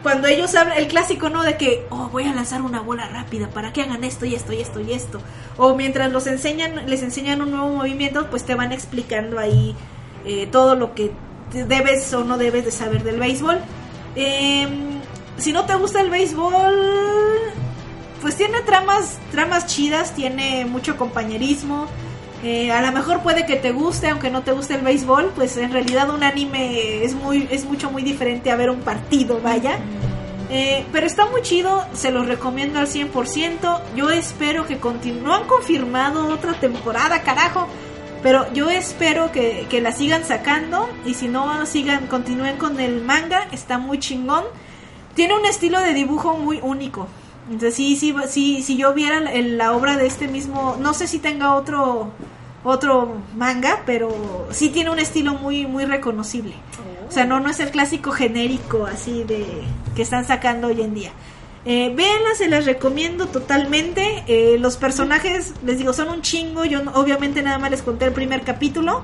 cuando 0.06 0.28
ellos 0.28 0.54
hablan, 0.54 0.78
el 0.78 0.86
clásico, 0.86 1.30
¿no? 1.30 1.42
De 1.42 1.56
que, 1.56 1.84
oh, 1.90 2.08
voy 2.10 2.22
a 2.22 2.32
lanzar 2.32 2.62
una 2.62 2.78
bola 2.78 3.08
rápida 3.08 3.50
para 3.50 3.72
que 3.72 3.82
hagan 3.82 4.04
esto 4.04 4.24
y 4.24 4.36
esto 4.36 4.52
y 4.52 4.60
esto 4.60 4.78
y 4.78 4.92
esto. 4.92 5.20
O 5.56 5.74
mientras 5.74 6.12
los 6.12 6.28
enseñan, 6.28 6.88
les 6.88 7.02
enseñan 7.02 7.42
un 7.42 7.50
nuevo 7.50 7.70
movimiento, 7.70 8.30
pues 8.30 8.44
te 8.44 8.54
van 8.54 8.70
explicando 8.70 9.40
ahí 9.40 9.74
eh, 10.24 10.46
todo 10.46 10.76
lo 10.76 10.94
que 10.94 11.10
debes 11.52 12.14
o 12.14 12.22
no 12.22 12.38
debes 12.38 12.64
de 12.64 12.70
saber 12.70 13.02
del 13.02 13.18
béisbol. 13.18 13.58
Em, 14.14 15.00
si 15.38 15.52
no 15.52 15.64
te 15.64 15.74
gusta 15.74 16.00
el 16.02 16.10
béisbol, 16.10 17.52
pues 18.22 18.36
tiene 18.36 18.60
tramas, 18.60 19.18
tramas 19.32 19.66
chidas, 19.66 20.14
tiene 20.14 20.66
mucho 20.66 20.96
compañerismo. 20.96 21.88
Eh, 22.42 22.70
a 22.70 22.82
lo 22.82 22.92
mejor 22.92 23.22
puede 23.22 23.46
que 23.46 23.56
te 23.56 23.72
guste, 23.72 24.08
aunque 24.08 24.30
no 24.30 24.42
te 24.42 24.52
guste 24.52 24.74
el 24.74 24.82
béisbol, 24.82 25.32
pues 25.34 25.56
en 25.56 25.72
realidad 25.72 26.10
un 26.10 26.22
anime 26.22 27.02
es 27.02 27.14
muy, 27.14 27.48
es 27.50 27.64
mucho 27.64 27.90
muy 27.90 28.02
diferente 28.02 28.50
a 28.50 28.56
ver 28.56 28.70
un 28.70 28.80
partido, 28.80 29.40
vaya. 29.42 29.78
Eh, 30.48 30.86
pero 30.92 31.06
está 31.06 31.26
muy 31.26 31.42
chido, 31.42 31.84
se 31.92 32.10
los 32.10 32.26
recomiendo 32.26 32.78
al 32.78 32.86
100%. 32.86 33.80
Yo 33.96 34.10
espero 34.10 34.66
que 34.66 34.78
continúen. 34.78 35.24
No 35.24 35.34
han 35.34 35.46
confirmado 35.46 36.28
otra 36.28 36.54
temporada, 36.54 37.22
carajo. 37.22 37.68
Pero 38.22 38.52
yo 38.52 38.70
espero 38.70 39.32
que, 39.32 39.66
que 39.68 39.80
la 39.80 39.92
sigan 39.92 40.24
sacando. 40.24 40.88
Y 41.04 41.14
si 41.14 41.28
no, 41.28 41.66
sigan, 41.66 42.06
continúen 42.06 42.58
con 42.58 42.78
el 42.80 43.02
manga. 43.02 43.48
Está 43.50 43.78
muy 43.78 43.98
chingón. 43.98 44.44
Tiene 45.14 45.34
un 45.34 45.46
estilo 45.46 45.80
de 45.80 45.94
dibujo 45.94 46.36
muy 46.36 46.60
único. 46.62 47.08
Entonces, 47.46 47.74
sí, 47.74 47.96
sí, 47.96 48.14
sí, 48.28 48.62
si 48.62 48.76
yo 48.76 48.92
viera 48.92 49.20
la, 49.20 49.72
obra 49.72 49.96
de 49.96 50.06
este 50.06 50.28
mismo. 50.28 50.76
No 50.80 50.94
sé 50.94 51.06
si 51.06 51.18
tenga 51.18 51.54
otro 51.54 52.10
otro 52.64 53.18
manga, 53.36 53.82
pero 53.86 54.48
sí 54.50 54.70
tiene 54.70 54.90
un 54.90 54.98
estilo 54.98 55.34
muy 55.34 55.66
muy 55.66 55.84
reconocible. 55.84 56.54
O 57.08 57.12
sea, 57.12 57.24
no 57.24 57.38
no 57.38 57.48
es 57.48 57.60
el 57.60 57.70
clásico 57.70 58.10
genérico 58.10 58.86
así 58.86 59.22
de 59.22 59.46
que 59.94 60.02
están 60.02 60.24
sacando 60.24 60.68
hoy 60.68 60.80
en 60.82 60.94
día. 60.94 61.12
Eh, 61.68 61.92
véanla, 61.96 62.34
se 62.36 62.48
las 62.48 62.64
recomiendo 62.64 63.26
totalmente. 63.26 64.22
Eh, 64.28 64.56
los 64.58 64.76
personajes, 64.76 65.52
les 65.64 65.78
digo, 65.78 65.92
son 65.92 66.08
un 66.10 66.22
chingo. 66.22 66.64
Yo 66.64 66.80
obviamente 66.94 67.42
nada 67.42 67.58
más 67.58 67.72
les 67.72 67.82
conté 67.82 68.04
el 68.04 68.12
primer 68.12 68.42
capítulo. 68.42 69.02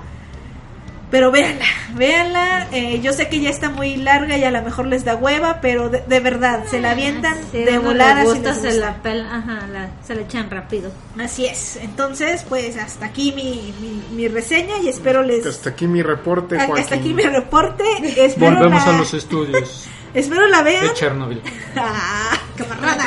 Pero 1.13 1.31
véanla, 1.31 1.65
véanla. 1.95 2.67
Eh, 2.73 3.01
yo 3.03 3.13
sé 3.13 3.29
que 3.29 3.39
ya 3.41 3.51
está 3.51 3.69
muy 3.71 3.97
larga 3.97 4.37
y 4.39 4.45
a 4.45 4.51
lo 4.51 4.63
mejor 4.63 4.87
les 4.87 5.05
da 5.05 5.15
hueva, 5.15 5.61
pero 5.61 5.91
de, 5.91 6.01
de 6.01 6.21
verdad, 6.21 6.65
se 6.69 6.81
la 6.81 6.93
avientan 6.93 7.37
Si 7.53 7.59
de 7.59 7.79
volada. 7.79 8.25
le 8.25 8.31
si 8.55 8.61
se 8.63 8.73
la 8.81 8.97
ajá, 9.31 9.67
la- 9.71 9.91
se 10.05 10.15
la 10.15 10.23
echan 10.23 10.49
rápido. 10.51 10.91
Así 11.23 11.45
es. 11.47 11.77
Entonces, 11.77 12.45
pues 12.49 12.77
hasta 12.79 13.07
aquí 13.07 13.33
mi, 13.33 13.73
mi, 13.81 14.03
mi 14.17 14.27
reseña 14.29 14.79
y 14.83 14.89
espero 14.89 15.23
les... 15.23 15.45
Hasta 15.47 15.71
aquí 15.71 15.87
mi 15.87 16.03
reporte, 16.03 16.57
Hasta 16.57 16.67
Joaquín. 16.67 16.99
aquí 16.99 17.15
mi 17.15 17.23
reporte. 17.25 17.85
Espero 18.17 18.57
Volvemos 18.57 18.85
la, 18.87 18.95
a 18.95 18.99
los 18.99 19.13
estudios 19.15 19.87
Espero 20.15 20.47
la 20.49 20.63
vean. 20.63 20.87
de 20.89 20.95
Chernobyl. 20.95 21.43
Ah, 21.77 22.39
camarada. 22.57 23.05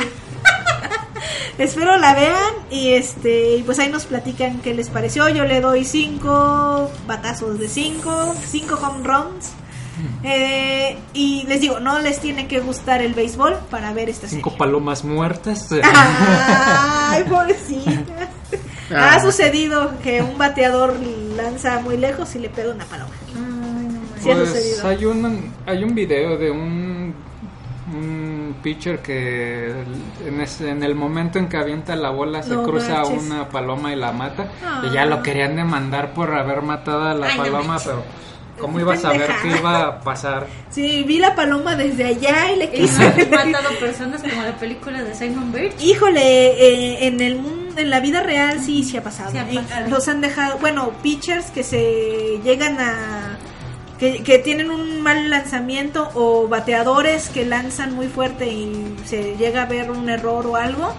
Espero 1.58 1.98
la 1.98 2.14
vean 2.14 2.54
y 2.70 2.90
este 2.94 3.56
y 3.58 3.64
pues 3.64 3.80
ahí 3.80 3.90
nos 3.90 4.06
platican 4.06 4.60
qué 4.60 4.74
les 4.74 4.90
pareció. 4.90 5.30
Yo 5.30 5.46
le 5.46 5.62
doy 5.62 5.86
cinco 5.86 6.92
batazos 7.08 7.60
de 7.60 7.68
cinco, 7.70 8.36
cinco 8.46 8.76
home 8.82 9.08
runs. 9.08 9.52
Eh, 10.24 10.98
y 11.14 11.46
les 11.48 11.62
digo, 11.62 11.80
no 11.80 12.00
les 12.00 12.20
tiene 12.20 12.48
que 12.50 12.60
gustar 12.60 13.02
el 13.02 13.14
béisbol 13.14 13.56
para 13.70 13.94
ver 13.94 14.10
esta 14.10 14.28
Cinco 14.28 14.50
serie. 14.50 14.60
palomas 14.60 15.06
muertas. 15.06 15.70
Ay, 15.84 17.24
pobrecita. 17.24 18.30
Ah. 18.92 19.14
Ha 19.16 19.22
sucedido 19.22 19.94
que 20.04 20.22
un 20.22 20.38
bateador 20.38 21.00
lanza 21.38 21.80
muy 21.80 21.96
lejos 21.96 22.36
y 22.36 22.40
le 22.40 22.50
pega 22.50 22.74
una 22.74 22.84
paloma. 22.86 23.12
Sí 24.22 24.30
ha 24.32 24.36
Pues 24.36 24.50
sucedido. 24.50 24.88
hay 24.90 25.06
un, 25.06 25.54
hay 25.66 25.84
un 25.86 25.96
video 25.96 26.38
de 26.38 26.52
un, 26.52 26.85
un 28.56 28.62
pitcher 28.62 29.00
que 29.00 29.70
en, 30.26 30.42
ese- 30.42 30.70
en 30.70 30.84
el 30.84 30.96
momento 30.96 31.40
en 31.40 31.48
que 31.48 31.58
avienta 31.58 31.96
la 31.96 32.10
bola 32.10 32.42
se 32.44 32.54
No 32.54 32.64
cruza 32.64 33.02
manches. 33.02 33.24
una 33.24 33.50
paloma 33.50 33.92
y 33.94 33.96
la 33.96 34.12
mata. 34.12 34.48
Ah. 34.66 34.84
Y 34.90 34.94
ya 34.94 35.06
lo 35.06 35.22
querían 35.22 35.56
demandar 35.56 36.14
por 36.14 36.34
haber 36.34 36.62
matado 36.62 37.04
a 37.04 37.14
la 37.14 37.28
Ay, 37.28 37.38
paloma, 37.38 37.78
pero 37.84 38.04
¿cómo 38.60 38.80
iba 38.80 38.94
a 38.94 38.98
saber 38.98 39.30
qué 39.42 39.50
iba 39.58 39.82
a 39.88 40.00
pasar? 40.02 40.48
Sí, 40.70 41.04
vi 41.08 41.20
la 41.20 41.36
paloma 41.36 41.76
desde 41.76 42.06
allá 42.06 42.52
y 42.54 42.58
le 42.58 42.66
¿Y 42.66 42.70
quise. 42.70 43.28
no 43.30 43.40
han 43.40 43.52
matado 43.52 43.76
personas 43.80 44.22
como 44.22 44.42
la 44.42 44.56
película 44.58 45.04
de 45.04 45.14
Simon 45.14 45.52
Birch? 45.52 45.82
Híjole, 45.84 46.48
eh, 46.48 47.08
en 47.08 47.22
el 47.22 47.36
mundo, 47.38 47.80
en 47.80 47.90
la 47.90 48.00
vida 48.00 48.24
real 48.24 48.62
sí, 48.62 48.84
sí 48.84 48.96
ha 48.98 49.04
pasado. 49.04 49.32
Sí 49.32 49.38
ha 49.38 49.50
Eh, 49.52 49.56
pasado. 49.56 49.90
Los 49.90 50.08
han 50.08 50.22
dejado, 50.22 50.58
bueno, 50.60 50.92
pitchers 51.04 51.48
que 51.52 51.64
se 51.64 52.40
llegan 52.44 52.78
a 52.80 53.35
que, 54.00 54.42
tienen 54.44 54.72
un 54.72 55.02
mal 55.02 55.30
lanzamiento 55.30 56.10
o 56.16 56.48
bateadores 56.48 57.30
que 57.30 57.46
lanzan 57.46 57.94
muy 57.94 58.08
fuerte 58.08 58.52
y 58.52 58.96
se 59.06 59.36
llega 59.38 59.64
a 59.64 59.66
ver 59.66 59.92
un 59.92 60.10
error 60.10 60.46
o 60.48 60.56
algo, 60.56 60.94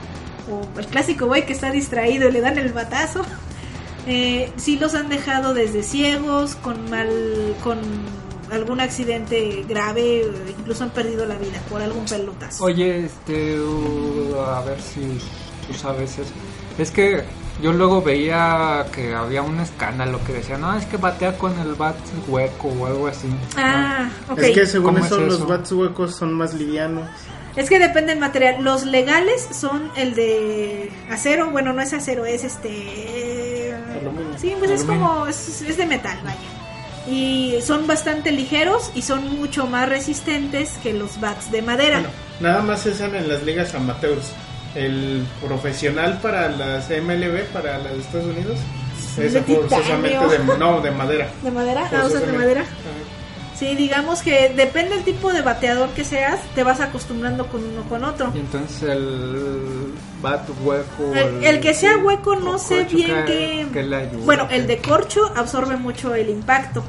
o 0.50 0.78
el 0.78 0.86
clásico 0.86 1.26
güey 1.26 1.44
que 1.44 1.52
está 1.52 1.70
distraído 1.70 2.28
y 2.28 2.32
le 2.32 2.40
dan 2.40 2.58
el 2.58 2.72
batazo. 2.72 3.24
Eh, 4.08 4.52
sí 4.54 4.78
los 4.78 4.94
han 4.94 5.08
dejado 5.08 5.52
desde 5.52 5.82
ciegos, 5.82 6.54
con 6.54 6.88
mal, 6.88 7.56
con 7.64 7.80
algún 8.52 8.80
accidente 8.80 9.64
grave, 9.68 10.30
incluso 10.56 10.84
han 10.84 10.90
perdido 10.90 11.26
la 11.26 11.34
vida 11.34 11.60
por 11.68 11.82
algún 11.82 12.04
pelotazo. 12.04 12.62
Oye, 12.62 13.06
este, 13.06 13.58
uh, 13.60 14.36
a 14.36 14.60
ver 14.62 14.80
si 14.80 15.18
tú 15.66 15.74
sabes 15.74 16.18
eso. 16.18 16.32
Es 16.78 16.92
que 16.92 17.24
yo 17.62 17.72
luego 17.72 18.02
veía 18.02 18.84
que 18.92 19.14
había 19.14 19.42
un 19.42 19.60
escándalo 19.60 20.22
que 20.24 20.34
decía, 20.34 20.58
no, 20.58 20.76
es 20.76 20.84
que 20.84 20.98
batea 20.98 21.38
con 21.38 21.58
el 21.58 21.74
bat 21.74 21.96
hueco 22.28 22.68
o 22.68 22.86
algo 22.86 23.06
así. 23.06 23.28
Ah, 23.56 24.10
ok. 24.28 24.38
Es 24.38 24.50
que 24.52 24.66
según 24.66 24.94
¿Cómo 24.94 25.06
eso, 25.06 25.20
es 25.20 25.26
los 25.26 25.48
bats 25.48 25.72
huecos 25.72 26.14
son 26.14 26.34
más 26.34 26.52
livianos. 26.54 27.08
Es 27.56 27.70
que 27.70 27.78
depende 27.78 28.12
del 28.12 28.20
material. 28.20 28.62
Los 28.62 28.84
legales 28.84 29.48
son 29.50 29.90
el 29.96 30.14
de 30.14 30.90
acero. 31.10 31.50
Bueno, 31.50 31.72
no 31.72 31.80
es 31.80 31.94
acero, 31.94 32.26
es 32.26 32.44
este. 32.44 33.74
Aluminio. 34.00 34.38
Sí, 34.38 34.54
pues 34.58 34.70
es 34.70 34.84
como. 34.84 35.26
Es, 35.26 35.62
es 35.62 35.78
de 35.78 35.86
metal, 35.86 36.18
vaya. 36.22 36.36
Y 37.08 37.54
son 37.62 37.86
bastante 37.86 38.32
ligeros 38.32 38.90
y 38.94 39.00
son 39.00 39.38
mucho 39.38 39.66
más 39.66 39.88
resistentes 39.88 40.72
que 40.82 40.92
los 40.92 41.18
bats 41.20 41.50
de 41.50 41.62
madera. 41.62 42.00
Bueno, 42.00 42.14
nada 42.40 42.62
más 42.62 42.80
se 42.80 42.90
usan 42.90 43.14
en 43.14 43.28
las 43.28 43.42
ligas 43.44 43.74
amateurs. 43.74 44.32
El 44.76 45.26
profesional 45.44 46.20
para 46.20 46.48
las 46.50 46.90
MLB, 46.90 47.44
para 47.52 47.78
las 47.78 47.92
de 47.92 47.98
Estados 48.00 48.26
Unidos, 48.26 48.58
es 49.18 49.32
De 49.32 49.40
forzosamente 49.42 50.26
de, 50.28 50.58
no, 50.58 50.80
de 50.82 50.90
madera. 50.90 51.28
¿De 51.42 51.50
madera? 51.50 51.88
Ah, 51.92 52.06
de 52.08 52.32
madera. 52.32 52.60
Ajá. 52.60 52.70
Sí, 53.58 53.74
digamos 53.74 54.20
que 54.20 54.50
depende 54.54 54.96
del 54.96 55.04
tipo 55.04 55.32
de 55.32 55.40
bateador 55.40 55.88
que 55.90 56.04
seas, 56.04 56.40
te 56.54 56.62
vas 56.62 56.80
acostumbrando 56.80 57.46
con 57.46 57.64
uno 57.64 57.84
con 57.88 58.04
otro. 58.04 58.30
Y 58.34 58.40
entonces 58.40 58.82
el 58.82 59.94
bat 60.20 60.46
hueco. 60.62 61.14
El, 61.14 61.42
el 61.42 61.60
que 61.60 61.72
sea 61.72 61.96
hueco 61.96 62.36
no 62.36 62.58
sé 62.58 62.80
corcho, 62.82 62.96
bien 62.96 63.24
¿qué- 63.72 63.80
ayuda? 63.80 64.24
Bueno, 64.26 64.46
el 64.50 64.66
de 64.66 64.76
corcho 64.82 65.32
absorbe 65.34 65.76
mucho 65.78 66.14
el 66.14 66.28
impacto. 66.28 66.84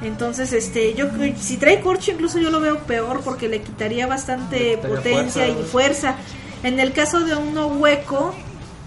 Entonces, 0.00 0.52
este, 0.52 0.94
yo 0.94 1.08
creo- 1.08 1.34
si 1.36 1.56
trae 1.56 1.80
corcho 1.80 2.12
incluso 2.12 2.38
yo 2.38 2.50
lo 2.50 2.60
veo 2.60 2.78
peor 2.78 3.22
porque 3.24 3.48
le 3.48 3.62
quitaría 3.62 4.06
bastante 4.06 4.58
Le 4.60 4.76
quitaría 4.76 4.96
potencia 4.98 5.46
fuerza. 5.46 5.60
y 5.60 5.64
fuerza. 5.64 6.14
En 6.62 6.80
el 6.80 6.92
caso 6.92 7.20
de 7.20 7.36
uno 7.36 7.68
hueco, 7.68 8.34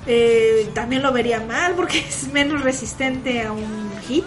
eh, 0.07 0.69
también 0.73 1.01
lo 1.03 1.11
vería 1.11 1.39
mal 1.39 1.73
porque 1.75 1.99
es 2.07 2.27
menos 2.31 2.61
resistente 2.61 3.43
a 3.43 3.51
un 3.51 3.91
hit. 4.07 4.25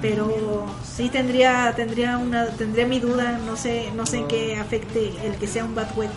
Pero 0.00 0.66
sí 0.84 1.08
tendría 1.08 1.72
tendría 1.74 2.18
una 2.18 2.46
tendría 2.46 2.86
mi 2.86 3.00
duda, 3.00 3.40
no 3.44 3.56
sé 3.56 3.90
no 3.96 4.06
sé 4.06 4.18
en 4.18 4.28
qué 4.28 4.56
afecte 4.56 5.12
el 5.24 5.34
que 5.34 5.48
sea 5.48 5.64
un 5.64 5.74
bat 5.74 5.90
hueco. 5.96 6.12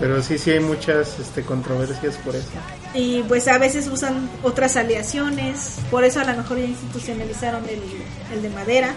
Pero 0.00 0.20
sí, 0.20 0.38
sí 0.38 0.50
hay 0.50 0.60
muchas 0.60 1.20
este, 1.20 1.42
controversias 1.42 2.16
por 2.16 2.34
eso. 2.34 2.48
Y 2.94 3.22
pues 3.22 3.46
a 3.46 3.58
veces 3.58 3.86
usan 3.86 4.28
otras 4.42 4.76
aleaciones, 4.76 5.78
por 5.90 6.02
eso 6.02 6.20
a 6.20 6.24
lo 6.24 6.36
mejor 6.36 6.58
ya 6.58 6.64
institucionalizaron 6.64 7.62
el, 7.68 7.80
el 8.34 8.42
de 8.42 8.50
madera. 8.50 8.94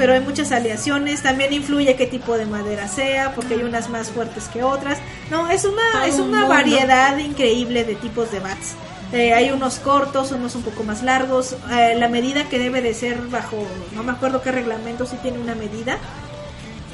Pero 0.00 0.14
hay 0.14 0.20
muchas 0.20 0.50
aleaciones, 0.50 1.22
también 1.22 1.52
influye 1.52 1.94
qué 1.94 2.06
tipo 2.06 2.38
de 2.38 2.46
madera 2.46 2.88
sea, 2.88 3.34
porque 3.34 3.52
hay 3.52 3.62
unas 3.64 3.90
más 3.90 4.08
fuertes 4.08 4.48
que 4.48 4.62
otras. 4.62 4.96
No, 5.30 5.50
es 5.50 5.66
una, 5.66 5.82
Todo 5.92 6.02
es 6.04 6.14
un 6.14 6.28
una 6.30 6.38
mundo. 6.38 6.54
variedad 6.54 7.18
increíble 7.18 7.84
de 7.84 7.96
tipos 7.96 8.32
de 8.32 8.40
bats. 8.40 8.76
Eh, 9.12 9.34
hay 9.34 9.50
unos 9.50 9.78
cortos, 9.78 10.32
unos 10.32 10.54
un 10.54 10.62
poco 10.62 10.84
más 10.84 11.02
largos. 11.02 11.54
Eh, 11.70 11.96
la 11.98 12.08
medida 12.08 12.48
que 12.48 12.58
debe 12.58 12.80
de 12.80 12.94
ser 12.94 13.18
bajo, 13.28 13.58
no 13.94 14.02
me 14.02 14.12
acuerdo 14.12 14.40
qué 14.40 14.50
reglamento, 14.50 15.04
sí 15.04 15.16
tiene 15.20 15.38
una 15.38 15.54
medida. 15.54 15.98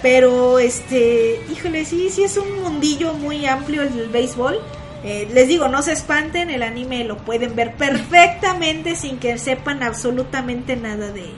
Pero, 0.03 0.59
este, 0.59 1.41
híjole, 1.53 1.85
sí, 1.85 2.11
sí 2.11 2.25
es 2.25 2.37
un 2.37 2.61
mundillo 2.61 3.13
muy 3.15 3.47
amplio 3.47 3.83
el 3.83 3.95
del 3.95 4.09
béisbol. 4.09 4.59
Eh, 5.05 5.29
les 5.33 5.47
digo, 5.47 5.69
no 5.69 5.81
se 5.83 5.93
espanten, 5.93 6.51
el 6.51 6.65
anime 6.65 7.05
lo 7.05 7.19
pueden 7.19 7.55
ver 7.55 7.75
perfectamente 7.79 8.97
sin 8.97 9.19
que 9.19 9.39
sepan 9.39 9.85
absolutamente 9.85 10.75
nada 10.75 11.13
de 11.13 11.31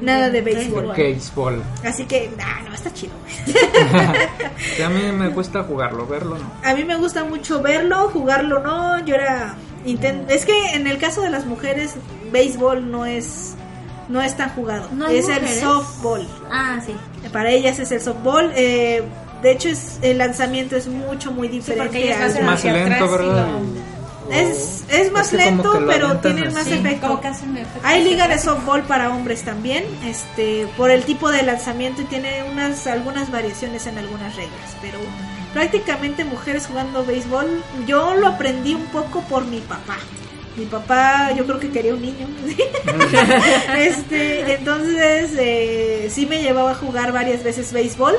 nada 0.00 0.30
de 0.30 0.40
béisbol. 0.42 0.88
Baseball. 0.88 1.62
Así 1.84 2.04
que, 2.04 2.30
nah, 2.36 2.62
no, 2.68 2.74
está 2.74 2.92
chido. 2.92 3.12
Sí, 4.76 4.82
a 4.82 4.88
mí 4.88 5.00
me 5.12 5.30
cuesta 5.30 5.62
jugarlo, 5.62 6.06
verlo 6.06 6.38
no. 6.38 6.50
A 6.68 6.74
mí 6.74 6.84
me 6.84 6.96
gusta 6.96 7.24
mucho 7.24 7.62
verlo, 7.62 8.08
jugarlo 8.12 8.60
no. 8.60 9.04
Yo 9.04 9.14
era 9.14 9.54
inten- 9.86 10.24
es 10.28 10.44
que 10.46 10.72
en 10.74 10.86
el 10.86 10.98
caso 10.98 11.20
de 11.22 11.30
las 11.30 11.46
mujeres 11.46 11.94
béisbol 12.32 12.90
no 12.90 13.06
es 13.06 13.54
no 14.08 14.22
es 14.22 14.36
tan 14.36 14.50
jugado. 14.50 14.88
¿No 14.92 15.06
hay 15.06 15.18
es 15.18 15.28
el 15.28 15.46
softball. 15.48 16.28
Ah, 16.50 16.78
sí. 16.84 16.94
Para 17.32 17.50
ellas 17.50 17.78
es 17.80 17.90
el 17.90 18.00
softball. 18.00 18.52
eh, 18.54 19.02
de 19.42 19.52
hecho, 19.52 19.68
es, 19.68 19.98
el 20.02 20.18
lanzamiento 20.18 20.76
es 20.76 20.86
mucho, 20.88 21.30
muy 21.30 21.48
diferente. 21.48 21.84
porque 21.86 22.04
ellas 22.04 22.20
al- 22.20 22.30
hacen 22.30 22.46
Más 22.46 22.58
hacia 22.60 22.72
lento, 22.72 23.04
atrás 23.04 23.10
y 23.10 23.28
¿verdad? 23.28 23.46
lo- 23.48 23.95
es, 24.30 24.84
es 24.88 25.12
más 25.12 25.32
Es 25.32 25.38
que 25.38 25.48
como 25.50 25.62
lento, 25.62 25.84
pero 25.86 26.18
tiene 26.18 26.50
más. 26.50 26.64
Sí, 26.64 26.72
efecto. 26.72 27.80
Hay 27.82 28.04
liga 28.04 28.28
de 28.28 28.38
softball 28.38 28.82
para 28.82 29.10
hombres 29.10 29.42
también, 29.42 29.84
este, 30.04 30.66
por 30.76 30.90
el 30.90 31.04
tipo 31.04 31.30
de 31.30 31.42
lanzamiento 31.42 32.02
y 32.02 32.04
tiene 32.06 32.44
unas 32.50 32.86
algunas 32.86 33.30
variaciones 33.30 33.86
en 33.86 33.98
algunas 33.98 34.34
reglas, 34.36 34.76
pero 34.80 34.98
prácticamente 35.52 36.24
mujeres 36.24 36.66
jugando 36.66 37.04
béisbol, 37.04 37.62
yo 37.86 38.14
lo 38.14 38.28
aprendí 38.28 38.74
un 38.74 38.86
poco 38.86 39.22
por 39.22 39.44
mi 39.46 39.60
papá. 39.60 39.96
Mi 40.56 40.64
papá, 40.64 41.32
yo 41.32 41.44
creo 41.44 41.60
que 41.60 41.70
quería 41.70 41.94
un 41.94 42.00
niño. 42.00 42.26
este, 43.76 44.54
entonces 44.54 45.32
eh, 45.38 46.08
sí 46.10 46.24
me 46.24 46.42
llevaba 46.42 46.70
a 46.70 46.74
jugar 46.74 47.12
varias 47.12 47.42
veces 47.42 47.72
béisbol. 47.72 48.14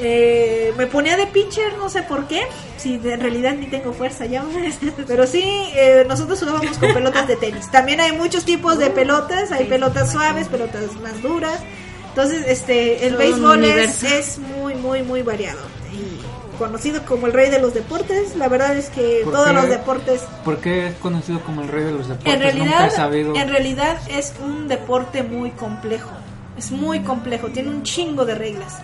Eh, 0.00 0.72
me 0.76 0.86
ponía 0.86 1.16
de 1.16 1.26
pitcher, 1.26 1.76
no 1.78 1.88
sé 1.88 2.02
por 2.02 2.26
qué. 2.26 2.42
Si 2.78 2.94
en 2.94 3.20
realidad 3.20 3.54
ni 3.54 3.66
tengo 3.66 3.92
fuerza 3.92 4.26
ya. 4.26 4.42
Pero 5.06 5.26
sí, 5.26 5.42
eh, 5.74 6.04
nosotros 6.08 6.40
jugábamos 6.40 6.78
con 6.78 6.92
pelotas 6.94 7.28
de 7.28 7.36
tenis. 7.36 7.70
También 7.70 8.00
hay 8.00 8.12
muchos 8.12 8.44
tipos 8.44 8.78
de 8.78 8.90
pelotas. 8.90 9.52
Hay 9.52 9.66
pelotas 9.66 10.12
suaves, 10.12 10.48
pelotas 10.48 10.94
más 11.02 11.20
duras. 11.22 11.60
Entonces, 12.08 12.44
este, 12.46 13.06
el 13.06 13.14
Todo 13.14 13.18
béisbol 13.18 13.64
es, 13.64 14.02
es 14.02 14.38
muy, 14.38 14.74
muy, 14.74 15.02
muy 15.02 15.22
variado. 15.22 15.60
Y 15.92 16.58
conocido 16.58 17.04
como 17.04 17.26
el 17.26 17.32
rey 17.32 17.50
de 17.50 17.58
los 17.58 17.74
deportes. 17.74 18.36
La 18.36 18.48
verdad 18.48 18.76
es 18.76 18.88
que 18.90 19.20
¿Por 19.24 19.32
todos 19.32 19.48
qué? 19.48 19.52
los 19.54 19.68
deportes 19.68 20.20
¿Por 20.44 20.58
qué 20.58 20.88
es 20.88 20.94
conocido 20.96 21.40
como 21.40 21.62
el 21.62 21.68
rey 21.68 21.84
de 21.84 21.92
los 21.92 22.08
deportes? 22.08 22.32
en 22.34 22.40
Nunca 22.40 22.52
realidad, 22.52 22.86
he 22.86 22.90
sabido. 22.90 23.34
en 23.34 23.48
realidad 23.48 23.98
es 24.10 24.34
un 24.44 24.68
deporte 24.68 25.22
muy 25.22 25.50
complejo. 25.52 26.10
Es 26.58 26.70
muy 26.70 27.00
complejo, 27.00 27.48
tiene 27.48 27.70
un 27.70 27.82
chingo 27.82 28.24
de 28.26 28.34
reglas. 28.34 28.78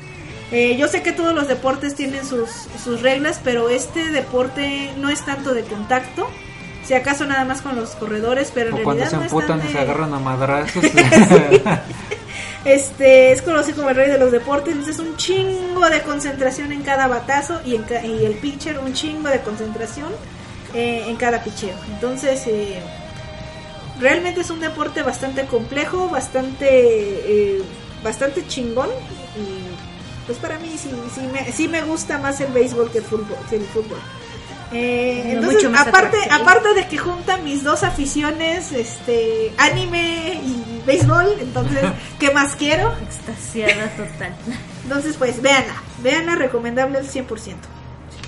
Eh, 0.50 0.76
yo 0.78 0.88
sé 0.88 1.02
que 1.02 1.12
todos 1.12 1.34
los 1.34 1.46
deportes 1.48 1.94
tienen 1.94 2.24
sus, 2.24 2.48
sus 2.82 3.02
reglas, 3.02 3.40
pero 3.44 3.68
este 3.68 4.08
deporte 4.10 4.92
no 4.96 5.10
es 5.10 5.24
tanto 5.24 5.52
de 5.54 5.62
contacto. 5.62 6.28
Si 6.84 6.94
acaso 6.94 7.26
nada 7.26 7.44
más 7.44 7.60
con 7.60 7.76
los 7.76 7.90
corredores, 7.90 8.50
pero 8.54 8.70
en 8.70 8.76
o 8.80 8.82
cuando 8.82 9.04
realidad 9.04 9.10
se 9.10 9.16
no 9.16 9.22
emputan 9.24 9.58
tan 9.58 9.60
y 9.60 9.62
de- 9.66 9.72
se 9.72 9.78
agarran 9.78 10.14
a 10.14 10.18
madrazos. 10.18 10.82
Este 12.64 13.32
es 13.32 13.40
conocido 13.42 13.76
como 13.78 13.90
el 13.90 13.96
rey 13.96 14.10
de 14.10 14.18
los 14.18 14.32
deportes, 14.32 14.72
entonces 14.74 14.98
un 14.98 15.16
chingo 15.16 15.88
de 15.88 16.02
concentración 16.02 16.72
en 16.72 16.82
cada 16.82 17.06
batazo 17.06 17.60
y, 17.64 17.76
en 17.76 17.82
ca- 17.84 18.04
y 18.04 18.24
el 18.26 18.34
pitcher 18.34 18.78
un 18.80 18.92
chingo 18.92 19.28
de 19.28 19.40
concentración 19.40 20.08
eh, 20.74 21.04
en 21.06 21.16
cada 21.16 21.42
picheo. 21.44 21.76
Entonces 21.94 22.42
eh, 22.46 22.80
realmente 24.00 24.40
es 24.40 24.50
un 24.50 24.60
deporte 24.60 25.02
bastante 25.02 25.44
complejo, 25.46 26.08
bastante 26.08 26.66
eh, 26.68 27.62
bastante 28.02 28.46
chingón 28.46 28.88
y 29.36 29.77
pues 30.28 30.38
para 30.38 30.59
mí 30.59 30.76
sí, 30.76 30.90
sí, 31.14 31.22
me, 31.32 31.50
sí 31.52 31.68
me 31.68 31.80
gusta 31.80 32.18
más 32.18 32.38
el 32.42 32.52
béisbol 32.52 32.90
que 32.92 32.98
el 32.98 33.05
fútbol. 33.05 33.38
Que 33.48 33.56
el 33.56 33.64
fútbol. 33.64 33.98
Eh, 34.72 35.22
No, 35.24 35.30
entonces, 35.32 35.55
mucho 35.55 35.70
más 35.70 35.86
aparte, 35.86 36.18
aparte 36.30 36.74
de 36.74 36.86
que 36.86 36.98
junta 36.98 37.38
mis 37.38 37.64
dos 37.64 37.82
aficiones, 37.82 38.70
este, 38.72 39.50
anime 39.56 40.34
y 40.44 40.82
béisbol, 40.86 41.36
entonces, 41.40 41.78
¿qué 42.20 42.30
más 42.32 42.55
quiero? 42.56 42.92
Extasiada 43.02 43.88
total. 43.96 44.34
Entonces, 44.82 45.16
pues, 45.16 45.40
véanla, 45.40 45.82
véanla, 46.02 46.34
recomendable 46.34 46.98
al 46.98 47.06
100%. 47.09 47.55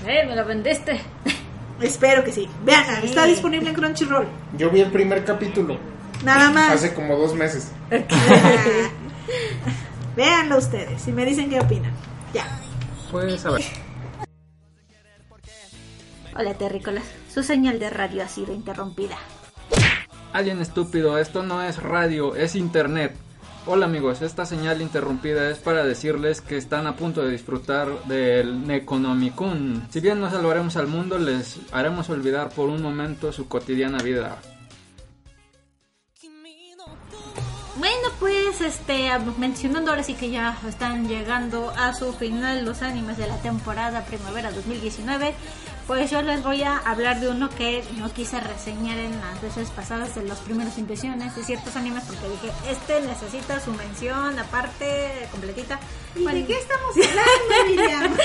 Eh, 0.07 0.25
me 0.27 0.35
la 0.35 0.43
vendiste. 0.45 0.99
Espero 1.83 2.25
que 2.25 2.33
sí, 2.33 2.49
véanla, 2.65 3.01
está 3.01 3.27
disponible 3.27 3.69
en 3.69 3.75
Crunchyroll. 3.77 4.27
Yo 4.57 4.71
vi 4.71 4.81
el 4.81 4.91
primer 4.91 5.23
capítulo 5.27 5.79
Nada 6.25 6.51
más. 6.51 6.73
hace 6.73 6.95
como 6.95 7.17
dos 7.19 7.35
meses. 7.35 7.73
véanlo 10.21 10.59
ustedes 10.59 11.09
y 11.09 11.13
me 11.13 11.25
dicen 11.25 11.49
qué 11.49 11.59
opinan. 11.59 11.95
Ya. 12.35 12.45
pues 13.11 13.47
a 13.47 13.53
ver. 13.53 13.65
Hola, 16.37 16.55
terrícolas. 16.55 17.05
Su 17.33 17.43
señal 17.43 17.79
de 17.79 17.89
radio 17.89 18.23
ha 18.23 18.29
sido 18.29 18.53
interrumpida. 18.53 19.17
Alguien 20.35 20.61
estúpido, 20.61 21.17
esto 21.17 21.43
no 21.43 21.63
es 21.63 21.83
radio, 21.83 22.37
es 22.37 22.55
internet. 22.55 23.17
Hola 23.65 23.87
amigos, 23.87 24.21
esta 24.21 24.45
señal 24.45 24.83
interrumpida 24.83 25.51
es 25.51 25.59
para 25.59 25.85
decirles 25.85 26.43
que 26.43 26.59
están 26.59 26.87
a 26.87 26.97
punto 26.97 27.23
de 27.23 27.31
disfrutar 27.31 27.89
del 28.05 28.67
Neconomicon. 28.67 29.87
Si 29.91 30.01
bien 30.01 30.21
no 30.21 30.31
salvaremos 30.31 30.77
al 30.77 30.87
mundo, 30.87 31.19
les 31.19 31.59
haremos 31.73 32.11
olvidar 32.11 32.51
por 32.51 32.69
un 32.69 32.83
momento 32.83 33.33
su 33.33 33.49
cotidiana 33.49 34.03
vida. 34.03 34.39
Bueno, 37.81 38.09
pues 38.19 38.61
este 38.61 39.09
mencionando 39.39 39.91
ahora 39.91 40.03
sí 40.03 40.13
que 40.13 40.29
ya 40.29 40.55
están 40.69 41.09
llegando 41.09 41.73
a 41.79 41.95
su 41.95 42.13
final 42.13 42.63
los 42.63 42.83
animes 42.83 43.17
de 43.17 43.27
la 43.27 43.39
temporada 43.39 44.05
primavera 44.05 44.53
2019, 44.53 45.35
pues 45.87 46.11
yo 46.11 46.21
les 46.21 46.43
voy 46.43 46.63
a 46.63 46.77
hablar 46.77 47.21
de 47.21 47.31
uno 47.31 47.49
que 47.49 47.83
no 47.97 48.13
quise 48.13 48.39
reseñar 48.39 48.99
en 48.99 49.19
las 49.19 49.41
veces 49.41 49.71
pasadas 49.71 50.15
de 50.15 50.25
las 50.25 50.41
primeras 50.41 50.77
impresiones 50.77 51.35
de 51.35 51.43
ciertos 51.43 51.75
animes 51.75 52.05
porque 52.05 52.29
dije, 52.29 52.53
este 52.71 53.01
necesita 53.01 53.59
su 53.61 53.73
mención 53.73 54.39
aparte 54.39 55.27
completita. 55.31 55.81
Bueno, 56.17 56.39
estamos 56.39 56.97
hablando, 57.09 57.67
Miriam? 57.67 58.17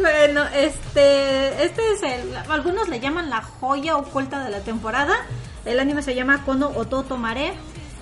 bueno, 0.00 0.44
este, 0.54 1.64
este 1.64 1.92
es 1.92 2.02
el, 2.02 2.34
algunos 2.48 2.88
le 2.88 2.98
llaman 2.98 3.28
la 3.28 3.42
joya 3.42 3.98
oculta 3.98 4.42
de 4.42 4.48
la 4.48 4.60
temporada. 4.60 5.14
El 5.66 5.78
anime 5.80 6.02
se 6.02 6.14
llama 6.14 6.46
Kono 6.46 6.68
Ototo 6.74 7.18
Mare. 7.18 7.52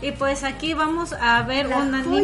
Y 0.02 0.12
pues 0.12 0.44
aquí 0.44 0.72
vamos 0.74 1.12
a 1.12 1.42
ver 1.42 1.66
un 1.66 1.94
anime. 1.94 2.16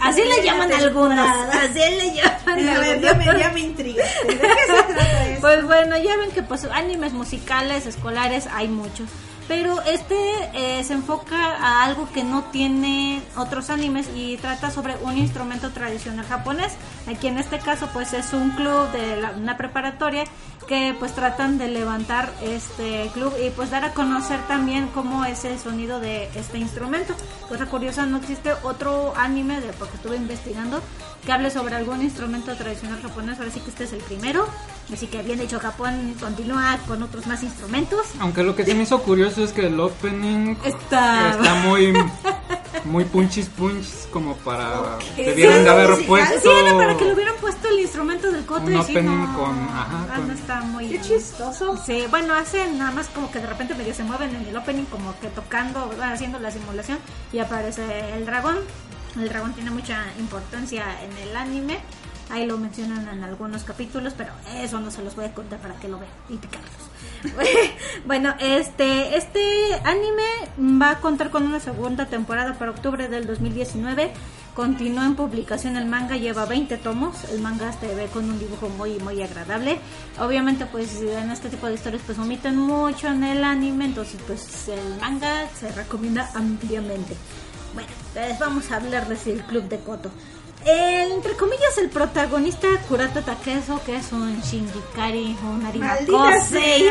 Así 0.00 0.22
le 0.22 0.42
llaman 0.42 0.72
algunos. 0.72 1.18
Así 1.54 1.78
le 1.78 2.14
llaman 2.14 2.68
A 2.68 2.80
ver, 2.80 3.00
ya 3.00 3.14
me, 3.14 3.24
ya 3.38 3.50
me 3.52 3.60
intrigaste. 3.60 4.26
¿De 4.26 4.38
qué 4.38 4.48
se 4.66 4.82
trata 4.82 5.26
eso? 5.28 5.40
Pues 5.42 5.64
bueno, 5.64 5.96
ya 5.98 6.16
ven 6.16 6.30
que 6.30 6.42
pues 6.42 6.64
animes 6.64 7.12
musicales, 7.12 7.84
escolares, 7.86 8.46
hay 8.54 8.68
muchos. 8.68 9.08
Pero 9.48 9.80
este 9.82 10.14
eh, 10.52 10.84
se 10.84 10.92
enfoca 10.92 11.36
a 11.56 11.84
algo 11.84 12.06
que 12.12 12.22
no 12.22 12.44
tiene 12.52 13.22
otros 13.36 13.70
animes 13.70 14.06
y 14.14 14.36
trata 14.36 14.70
sobre 14.70 14.96
un 15.02 15.16
instrumento 15.16 15.70
tradicional 15.70 16.26
japonés. 16.26 16.72
Aquí 17.10 17.28
en 17.28 17.38
este 17.38 17.58
caso 17.58 17.88
pues 17.94 18.12
es 18.12 18.32
un 18.34 18.50
club 18.50 18.90
de 18.92 19.16
la- 19.16 19.30
una 19.32 19.56
preparatoria 19.56 20.24
que 20.68 20.94
pues 20.98 21.14
tratan 21.14 21.56
de 21.56 21.68
levantar 21.68 22.30
este 22.42 23.10
club 23.14 23.32
y 23.44 23.48
pues 23.50 23.70
dar 23.70 23.84
a 23.86 23.94
conocer 23.94 24.38
también 24.46 24.88
cómo 24.88 25.24
es 25.24 25.44
el 25.46 25.58
sonido 25.58 25.98
de 25.98 26.28
este 26.34 26.58
instrumento. 26.58 27.14
Cosa 27.48 27.66
curiosa, 27.66 28.04
no 28.04 28.18
existe 28.18 28.52
otro 28.62 29.14
anime, 29.16 29.60
de 29.60 29.72
porque 29.72 29.96
estuve 29.96 30.16
investigando, 30.16 30.82
que 31.24 31.32
hable 31.32 31.50
sobre 31.50 31.74
algún 31.74 32.02
instrumento 32.02 32.54
tradicional 32.54 33.00
japonés. 33.00 33.38
Ahora 33.38 33.50
sí 33.50 33.60
que 33.60 33.70
este 33.70 33.84
es 33.84 33.94
el 33.94 34.00
primero. 34.00 34.46
Así 34.92 35.06
que 35.06 35.22
bien 35.22 35.40
hecho 35.40 35.58
Japón, 35.58 36.14
continúa 36.20 36.78
con 36.86 37.02
otros 37.02 37.26
más 37.26 37.42
instrumentos. 37.42 38.06
Aunque 38.20 38.42
lo 38.42 38.54
que 38.54 38.64
se 38.64 38.74
me 38.74 38.82
hizo 38.82 39.02
curioso 39.02 39.42
es 39.42 39.52
que 39.52 39.66
el 39.66 39.80
opening 39.80 40.56
Está... 40.64 41.30
está 41.30 41.54
muy 41.56 41.92
muy 42.84 43.04
punchis 43.04 43.46
punchis 43.48 44.08
como 44.12 44.34
para 44.36 44.98
debieran 45.16 45.64
de 45.64 45.70
haber 45.70 45.96
sí, 45.96 46.04
puesto 46.04 46.40
Sí, 46.40 46.48
era 46.48 46.76
para 46.76 46.96
que 46.96 47.04
le 47.04 47.14
hubieran 47.14 47.34
puesto 47.40 47.68
el 47.68 47.80
instrumento 47.80 48.30
del 48.30 48.44
coto 48.46 48.62
Un 48.66 48.74
y 48.76 48.82
sí, 48.84 48.92
opening 48.92 49.16
no, 49.32 49.38
con- 49.38 49.58
ajá, 49.68 50.06
ah, 50.10 50.16
con- 50.16 50.28
no 50.28 50.34
está 50.34 50.60
muy 50.62 50.88
Qué 50.88 51.00
chistoso. 51.00 51.76
Sí, 51.84 52.04
bueno, 52.10 52.34
hacen 52.34 52.78
nada 52.78 52.90
más 52.92 53.08
como 53.08 53.30
que 53.30 53.40
de 53.40 53.46
repente 53.46 53.74
medio 53.74 53.94
se 53.94 54.04
mueven 54.04 54.34
en 54.34 54.46
el 54.46 54.56
opening 54.56 54.84
como 54.84 55.18
que 55.20 55.28
tocando, 55.28 55.90
haciendo 56.02 56.38
la 56.38 56.50
simulación 56.50 56.98
y 57.32 57.38
aparece 57.40 58.14
el 58.14 58.24
dragón. 58.26 58.58
El 59.18 59.28
dragón 59.28 59.52
tiene 59.54 59.70
mucha 59.70 60.04
importancia 60.18 60.84
en 61.02 61.16
el 61.28 61.36
anime. 61.36 61.78
Ahí 62.30 62.44
lo 62.46 62.58
mencionan 62.58 63.08
en 63.08 63.24
algunos 63.24 63.64
capítulos, 63.64 64.12
pero 64.16 64.32
eso 64.54 64.78
no 64.80 64.90
se 64.90 65.02
los 65.02 65.16
voy 65.16 65.24
a 65.24 65.32
contar 65.34 65.58
para 65.60 65.74
que 65.76 65.88
lo 65.88 65.98
vean 65.98 66.12
y 66.28 66.36
picarlos. 66.36 66.70
bueno, 68.06 68.34
este 68.40 69.16
este 69.16 69.74
anime 69.84 70.22
va 70.80 70.90
a 70.90 71.00
contar 71.00 71.30
con 71.30 71.44
una 71.44 71.60
segunda 71.60 72.06
temporada 72.06 72.54
para 72.54 72.70
octubre 72.70 73.08
del 73.08 73.26
2019. 73.26 74.12
Continúa 74.54 75.06
en 75.06 75.14
publicación 75.14 75.76
el 75.76 75.86
manga, 75.86 76.16
lleva 76.16 76.44
20 76.44 76.78
tomos. 76.78 77.24
El 77.30 77.40
manga 77.40 77.72
se 77.72 77.94
ve 77.94 78.06
con 78.06 78.28
un 78.28 78.38
dibujo 78.38 78.68
muy 78.70 78.98
muy 78.98 79.22
agradable. 79.22 79.78
Obviamente 80.20 80.66
pues 80.66 81.00
en 81.00 81.30
este 81.30 81.48
tipo 81.48 81.66
de 81.66 81.74
historias 81.74 82.02
pues 82.04 82.18
omiten 82.18 82.56
mucho 82.56 83.08
en 83.08 83.24
el 83.24 83.44
anime, 83.44 83.86
entonces 83.86 84.20
pues 84.26 84.68
el 84.68 85.00
manga 85.00 85.48
se 85.58 85.70
recomienda 85.72 86.30
ampliamente. 86.34 87.16
Bueno, 87.74 87.88
pues 88.14 88.38
vamos 88.38 88.70
a 88.70 88.76
hablarles 88.76 89.24
del 89.24 89.42
Club 89.42 89.64
de 89.68 89.78
Koto. 89.78 90.10
El, 90.64 91.12
entre 91.12 91.34
comillas, 91.36 91.78
el 91.78 91.88
protagonista 91.88 92.68
Kurata 92.88 93.22
Takeso, 93.22 93.80
que 93.86 93.96
es 93.96 94.12
un 94.12 94.40
Shingikari, 94.42 95.36
un 95.42 95.64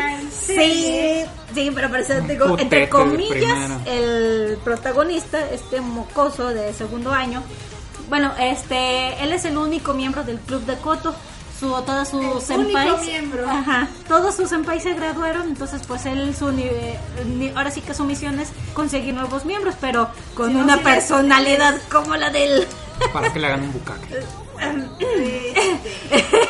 ¿en 0.06 0.30
Sí, 0.32 0.54
serio? 0.56 1.30
sí, 1.54 1.70
pero 1.74 1.88
por 1.88 2.00
eso 2.00 2.14
te 2.14 2.20
Un 2.20 2.28
digo, 2.28 2.58
entre 2.58 2.88
comillas, 2.88 3.70
el 3.84 4.58
protagonista, 4.64 5.38
este 5.50 5.80
mocoso 5.80 6.48
de 6.48 6.72
segundo 6.72 7.12
año, 7.12 7.42
bueno, 8.08 8.32
este, 8.40 9.22
él 9.22 9.32
es 9.32 9.44
el 9.44 9.56
único 9.58 9.92
miembro 9.94 10.24
del 10.24 10.40
club 10.40 10.62
de 10.64 10.76
Koto. 10.78 11.14
Su, 11.58 11.66
todos 11.84 12.08
sus 12.08 12.20
único 12.20 12.40
senpais, 12.40 13.00
miembro. 13.00 13.48
ajá, 13.48 13.88
todos 14.06 14.36
sus 14.36 14.48
senpais 14.48 14.84
se 14.84 14.94
graduaron, 14.94 15.48
entonces 15.48 15.82
pues 15.88 16.06
él 16.06 16.34
su 16.36 16.52
ahora 17.56 17.70
sí 17.72 17.80
que 17.80 17.94
su 17.94 18.04
misión 18.04 18.38
es 18.38 18.50
conseguir 18.74 19.12
nuevos 19.14 19.44
miembros, 19.44 19.74
pero 19.80 20.08
con 20.34 20.52
Si 20.52 20.54
no, 20.54 20.62
una 20.62 20.76
sí, 20.76 20.84
personalidad 20.84 21.80
como 21.90 22.14
la 22.16 22.30
del 22.30 22.64
para 23.12 23.32
que 23.32 23.38
le 23.38 23.46
hagan 23.46 23.62
un 23.62 23.72
bucaque. 23.72 24.20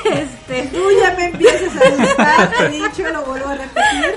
este 0.04 0.62
Tú 0.72 0.82
ya 1.00 1.14
me 1.14 1.26
empiezas 1.26 1.76
a 1.76 1.90
gustar, 1.90 2.50
te 2.56 2.66
he 2.66 2.68
dicho, 2.70 3.08
lo 3.12 3.22
vuelvo 3.24 3.48
a 3.48 3.54
repetir. 3.56 4.14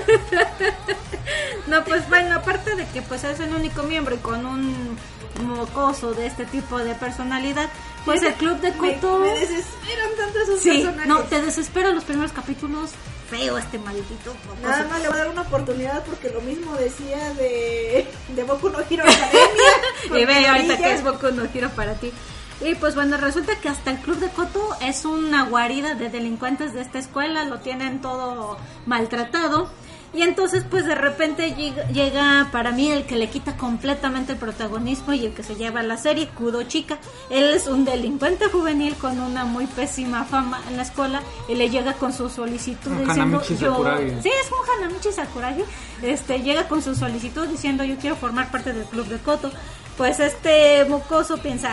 No, 1.66 1.84
pues 1.84 2.08
bueno, 2.08 2.34
aparte 2.36 2.74
de 2.76 2.86
que 2.86 3.02
pues 3.02 3.24
es 3.24 3.40
el 3.40 3.54
único 3.54 3.82
miembro 3.84 4.14
y 4.14 4.18
con 4.18 4.44
un 4.44 4.96
mocoso 5.44 6.12
de 6.12 6.26
este 6.26 6.44
tipo 6.46 6.78
de 6.78 6.94
personalidad, 6.94 7.68
pues 8.04 8.22
el 8.22 8.34
club 8.34 8.58
de 8.60 8.70
Me, 8.72 8.76
Koto... 8.96 9.18
me 9.20 9.28
desesperan 9.40 10.10
tanto 10.18 10.38
esos 10.40 10.60
Sí, 10.60 10.70
personajes. 10.70 11.06
no, 11.06 11.20
te 11.20 11.40
desespera 11.40 11.90
los 11.90 12.04
primeros 12.04 12.32
capítulos. 12.32 12.90
Feo 13.32 13.58
este 13.58 13.78
maldito 13.78 14.34
mocoso. 14.46 14.62
Nada 14.62 14.84
más 14.84 15.00
le 15.00 15.08
voy 15.08 15.16
a 15.16 15.20
dar 15.20 15.30
una 15.30 15.42
oportunidad 15.42 16.04
porque 16.04 16.28
lo 16.28 16.40
mismo 16.42 16.74
decía 16.74 17.32
de, 17.34 18.06
de 18.28 18.44
Boku 18.44 18.68
no 18.68 18.78
Hero 18.80 19.04
Academia. 19.04 19.72
Y 20.22 20.24
ve 20.26 20.46
ahorita 20.46 20.76
que 20.76 20.92
es 20.92 21.02
Boku 21.02 21.30
no 21.32 21.44
Hero 21.52 21.70
para 21.74 21.94
ti. 21.94 22.12
Y 22.60 22.74
pues 22.76 22.94
bueno, 22.94 23.16
resulta 23.16 23.56
que 23.56 23.68
hasta 23.68 23.90
el 23.90 23.98
club 23.98 24.18
de 24.18 24.28
Koto 24.28 24.76
es 24.80 25.04
una 25.04 25.46
guarida 25.46 25.94
de 25.94 26.10
delincuentes 26.10 26.72
de 26.74 26.82
esta 26.82 26.98
escuela, 26.98 27.44
lo 27.44 27.58
tienen 27.58 28.00
todo 28.00 28.56
maltratado. 28.86 29.68
Y 30.14 30.22
entonces 30.22 30.64
pues 30.68 30.84
de 30.84 30.94
repente 30.94 31.54
llega, 31.54 31.88
llega 31.88 32.48
para 32.52 32.70
mí 32.70 32.90
el 32.90 33.04
que 33.06 33.16
le 33.16 33.28
quita 33.28 33.56
completamente 33.56 34.32
el 34.32 34.38
protagonismo 34.38 35.14
y 35.14 35.26
el 35.26 35.32
que 35.32 35.42
se 35.42 35.54
lleva 35.54 35.82
la 35.82 35.96
serie, 35.96 36.28
Kudo 36.28 36.62
Chica. 36.64 36.98
Él 37.30 37.44
es 37.44 37.66
un 37.66 37.84
delincuente 37.84 38.46
juvenil 38.46 38.94
con 38.96 39.18
una 39.20 39.44
muy 39.44 39.66
pésima 39.66 40.24
fama 40.24 40.60
en 40.68 40.76
la 40.76 40.82
escuela 40.82 41.22
y 41.48 41.54
le 41.54 41.70
llega 41.70 41.94
con 41.94 42.12
su 42.12 42.28
solicitud 42.28 42.90
Un 42.90 43.06
diciendo 43.06 43.42
yo... 43.58 43.84
Sí, 44.22 44.28
es 44.28 44.50
un 44.50 44.84
Hanamichi 44.84 45.12
Sakuragi. 45.12 45.62
Este, 46.02 46.40
llega 46.42 46.68
con 46.68 46.82
su 46.82 46.94
solicitud 46.94 47.46
diciendo 47.46 47.84
yo 47.84 47.96
quiero 47.96 48.16
formar 48.16 48.50
parte 48.50 48.72
del 48.72 48.84
club 48.84 49.06
de 49.06 49.18
Koto. 49.18 49.50
Pues 49.96 50.20
este 50.20 50.84
mocoso 50.86 51.36
piensa, 51.36 51.70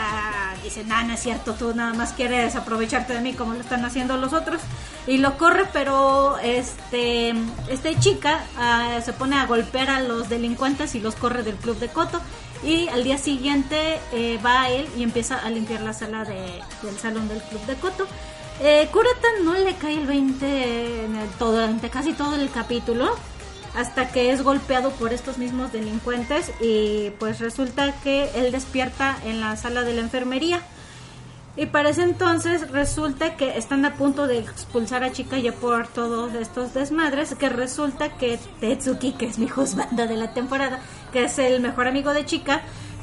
dice, 0.61 0.83
nah, 0.83 1.03
no 1.03 1.13
es 1.13 1.21
cierto, 1.21 1.53
tú 1.53 1.73
nada 1.73 1.93
más 1.93 2.11
quieres 2.11 2.55
aprovecharte 2.55 3.13
de 3.13 3.21
mí 3.21 3.33
como 3.33 3.53
lo 3.53 3.61
están 3.61 3.85
haciendo 3.85 4.17
los 4.17 4.33
otros. 4.33 4.61
Y 5.07 5.17
lo 5.19 5.37
corre, 5.37 5.65
pero 5.71 6.37
este, 6.39 7.33
este 7.69 7.97
chica 7.99 8.43
ah, 8.57 8.99
se 9.03 9.13
pone 9.13 9.37
a 9.37 9.45
golpear 9.45 9.89
a 9.89 10.01
los 10.01 10.27
delincuentes 10.29 10.95
y 10.95 10.99
los 10.99 11.15
corre 11.15 11.43
del 11.43 11.55
club 11.55 11.79
de 11.79 11.87
Koto. 11.87 12.19
Y 12.63 12.89
al 12.89 13.05
día 13.05 13.17
siguiente 13.17 13.99
eh, 14.11 14.37
va 14.45 14.63
a 14.63 14.69
él 14.69 14.87
y 14.97 15.03
empieza 15.03 15.39
a 15.39 15.49
limpiar 15.49 15.79
la 15.81 15.93
sala 15.93 16.25
de- 16.25 16.61
del 16.83 16.99
salón 16.99 17.29
del 17.29 17.41
club 17.41 17.65
de 17.65 17.75
Koto. 17.75 18.05
Eh, 18.61 18.89
Kurata 18.91 19.27
no 19.45 19.53
le 19.53 19.73
cae 19.75 19.93
el 19.93 20.05
20 20.05 21.05
en 21.05 21.17
todo, 21.39 21.65
casi 21.89 22.11
todo 22.11 22.35
el 22.35 22.51
capítulo 22.51 23.15
hasta 23.75 24.09
que 24.09 24.31
es 24.31 24.41
golpeado 24.41 24.91
por 24.91 25.13
estos 25.13 25.37
mismos 25.37 25.71
delincuentes 25.71 26.51
y 26.59 27.11
pues 27.19 27.39
resulta 27.39 27.93
que 28.01 28.29
él 28.35 28.51
despierta 28.51 29.17
en 29.25 29.41
la 29.41 29.55
sala 29.55 29.83
de 29.83 29.93
la 29.93 30.01
enfermería. 30.01 30.61
Y 31.55 31.65
para 31.65 31.89
ese 31.89 32.03
entonces 32.03 32.71
resulta 32.71 33.35
que 33.35 33.57
están 33.57 33.83
a 33.83 33.95
punto 33.95 34.27
de 34.27 34.39
expulsar 34.39 35.03
a 35.03 35.11
Chica 35.11 35.37
ya 35.39 35.51
por 35.51 35.87
todos 35.87 36.33
estos 36.33 36.73
desmadres, 36.73 37.35
que 37.35 37.49
resulta 37.49 38.15
que 38.17 38.39
Tetsuki, 38.59 39.13
que 39.13 39.25
es 39.25 39.39
mi 39.39 39.47
juzganda 39.47 40.07
de 40.07 40.15
la 40.15 40.33
temporada, 40.33 40.79
que 41.11 41.25
es 41.25 41.37
el 41.37 41.59
mejor 41.59 41.87
amigo 41.87 42.13
de 42.13 42.25
Chica, 42.25 42.61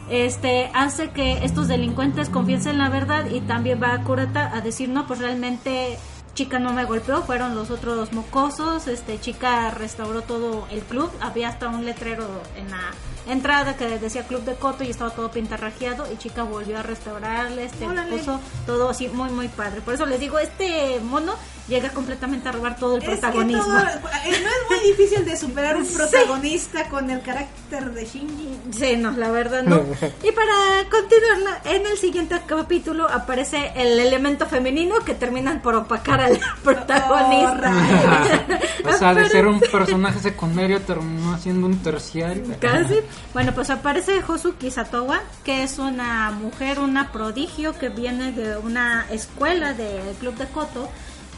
este 0.08 0.70
hace 0.72 1.10
que 1.10 1.44
estos 1.44 1.68
delincuentes 1.68 2.28
confiesen 2.28 2.78
la 2.78 2.88
verdad 2.88 3.26
y 3.28 3.40
también 3.40 3.82
va 3.82 3.92
a 3.92 4.04
Kurata 4.04 4.56
a 4.56 4.60
decir, 4.60 4.88
no, 4.88 5.06
pues 5.06 5.18
realmente 5.18 5.98
Chica 6.36 6.58
no 6.58 6.74
me 6.74 6.84
golpeó, 6.84 7.22
fueron 7.22 7.54
los 7.54 7.70
otros 7.70 8.12
mocosos, 8.12 8.88
este 8.88 9.18
Chica 9.18 9.70
restauró 9.70 10.20
todo 10.20 10.68
el 10.70 10.80
club, 10.82 11.10
había 11.22 11.48
hasta 11.48 11.68
un 11.68 11.86
letrero 11.86 12.28
en 12.58 12.70
la 12.70 12.92
entrada 13.26 13.76
que 13.76 13.86
decía 13.98 14.26
Club 14.26 14.42
de 14.44 14.54
Coto 14.54 14.84
y 14.84 14.90
estaba 14.90 15.10
todo 15.10 15.30
pintarrajeado 15.30 16.06
y 16.12 16.16
Chica 16.16 16.42
volvió 16.44 16.78
a 16.78 16.82
restaurarle, 16.82 17.64
este 17.64 17.86
Órale. 17.86 18.10
puso 18.16 18.40
todo 18.66 18.90
así 18.90 19.08
muy 19.08 19.30
muy 19.30 19.48
padre. 19.48 19.80
Por 19.80 19.94
eso 19.94 20.06
les 20.06 20.20
digo, 20.20 20.38
este 20.38 21.00
mono 21.02 21.34
llega 21.68 21.88
completamente 21.90 22.48
a 22.48 22.52
robar 22.52 22.76
todo 22.76 22.96
el 22.96 23.02
Es 23.02 23.08
protagonismo. 23.08 23.64
todo- 23.64 23.78
eh, 23.78 24.40
no 24.42 24.48
es 24.48 24.70
muy 24.70 24.90
difícil 24.92 25.24
de 25.24 25.36
superar 25.36 25.76
un 25.76 25.86
protagonista 25.94 26.88
con 26.88 27.10
el 27.10 27.20
carácter 27.22 27.92
de 27.92 28.04
Shinji. 28.04 28.58
Sí, 28.72 28.96
no, 28.96 29.10
la 29.12 29.30
verdad 29.30 29.62
no. 29.64 29.76
Y 30.22 30.30
para 30.32 30.88
continuarla, 30.90 31.60
en 31.64 31.86
el 31.86 31.98
siguiente 31.98 32.40
capítulo 32.46 33.08
aparece 33.10 33.72
el 33.74 33.98
elemento 33.98 34.46
femenino 34.46 34.96
que 35.04 35.14
terminan 35.14 35.60
por 35.60 35.74
opacar 35.74 36.20
al 36.20 36.38
protagonista. 36.62 37.72
o 38.88 38.92
sea, 38.92 39.14
de 39.14 39.28
ser 39.28 39.46
un 39.46 39.58
personaje 39.60 40.20
secundario 40.20 40.80
terminó 40.82 41.36
siendo 41.38 41.66
un 41.66 41.78
terciario. 41.82 42.44
Casi. 42.60 43.00
Bueno, 43.32 43.52
pues 43.52 43.70
aparece 43.70 44.22
Hosuki 44.26 44.70
Satowa, 44.70 45.20
que 45.44 45.62
es 45.62 45.78
una 45.78 46.30
mujer, 46.30 46.78
una 46.78 47.12
prodigio 47.12 47.78
que 47.78 47.90
viene 47.90 48.32
de 48.32 48.56
una 48.56 49.06
escuela 49.10 49.74
del 49.74 50.14
club 50.16 50.34
de 50.36 50.46
Koto. 50.46 50.88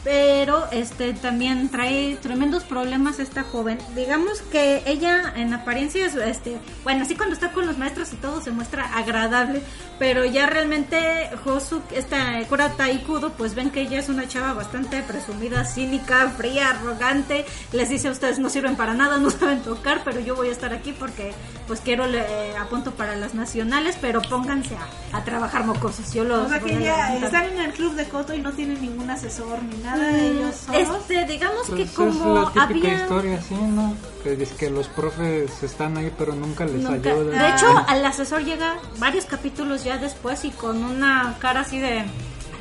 Pero 0.03 0.67
este 0.71 1.13
también 1.13 1.69
trae 1.69 2.15
tremendos 2.21 2.63
problemas 2.63 3.19
esta 3.19 3.43
joven. 3.43 3.77
Digamos 3.95 4.41
que 4.43 4.81
ella 4.85 5.33
en 5.35 5.53
apariencia 5.53 6.05
es 6.05 6.15
este, 6.15 6.57
bueno, 6.83 7.03
así 7.03 7.15
cuando 7.15 7.33
está 7.33 7.51
con 7.51 7.67
los 7.67 7.77
maestros 7.77 8.13
y 8.13 8.15
todo 8.15 8.41
se 8.41 8.51
muestra 8.51 8.85
agradable, 8.97 9.61
pero 9.97 10.23
ya 10.23 10.47
realmente 10.47 11.29
Hosuki, 11.43 11.95
esta 11.95 12.41
Kurata 12.47 12.89
y 12.89 12.99
Kudo, 12.99 13.31
pues 13.33 13.55
ven 13.55 13.71
que 13.71 13.81
ella 13.81 13.99
es 13.99 14.07
una 14.07 14.27
chava 14.27 14.53
bastante 14.53 15.01
presumida, 15.03 15.65
cínica, 15.65 16.29
fría, 16.29 16.69
arrogante. 16.69 17.45
Les 17.73 17.89
dice 17.89 18.07
a 18.07 18.11
ustedes 18.11 18.39
no 18.39 18.49
sirven 18.49 18.77
para 18.77 18.93
nada, 18.93 19.17
no 19.17 19.29
saben 19.29 19.61
tocar, 19.61 20.01
pero 20.05 20.21
yo 20.21 20.35
voy 20.35 20.47
a 20.47 20.51
estar 20.51 20.73
aquí 20.73 20.93
porque 20.93 21.33
pues 21.67 21.81
quiero 21.81 22.07
le 22.07 22.55
apunto 22.57 22.91
para 22.91 23.17
las 23.17 23.33
nacionales, 23.33 23.97
pero 23.99 24.21
pónganse 24.21 24.75
a, 24.75 25.17
a 25.17 25.23
trabajar 25.25 25.65
mocosos. 25.65 26.13
Yo 26.13 26.23
los 26.23 26.45
O 26.45 26.49
sea 26.49 26.59
que 26.61 26.81
ya 26.81 27.15
están 27.17 27.45
en 27.45 27.59
el 27.59 27.73
club 27.73 27.95
de 27.95 28.05
Coto 28.05 28.33
y 28.33 28.39
no 28.39 28.53
tienen 28.53 28.81
ningún 28.81 29.09
asesor 29.09 29.61
ni 29.63 29.75
nada 29.77 29.88
de 29.97 30.27
ellos 30.27 30.55
solos. 30.55 30.97
Este, 31.01 31.25
digamos 31.25 31.67
Pues 31.67 31.77
que 31.77 31.83
es 31.83 31.91
como 31.91 32.33
la 32.35 32.45
típica 32.47 32.63
había 32.87 32.93
historia, 33.01 33.41
sí, 33.41 33.55
¿no? 33.55 33.95
Que 34.23 34.35
dice 34.35 34.55
que 34.55 34.69
los 34.69 34.87
profes 34.87 35.63
están 35.63 35.97
ahí 35.97 36.11
pero 36.17 36.33
nunca 36.35 36.65
les 36.65 36.75
Nunca- 36.83 37.09
ayudan. 37.11 37.37
De 37.39 37.49
hecho, 37.49 37.85
al 37.87 38.05
asesor 38.05 38.43
llega 38.43 38.75
varios 38.97 39.25
capítulos 39.25 39.83
ya 39.83 39.97
después 39.97 40.43
y 40.45 40.51
con 40.51 40.83
una 40.83 41.35
cara 41.39 41.61
así 41.61 41.79
de 41.79 42.03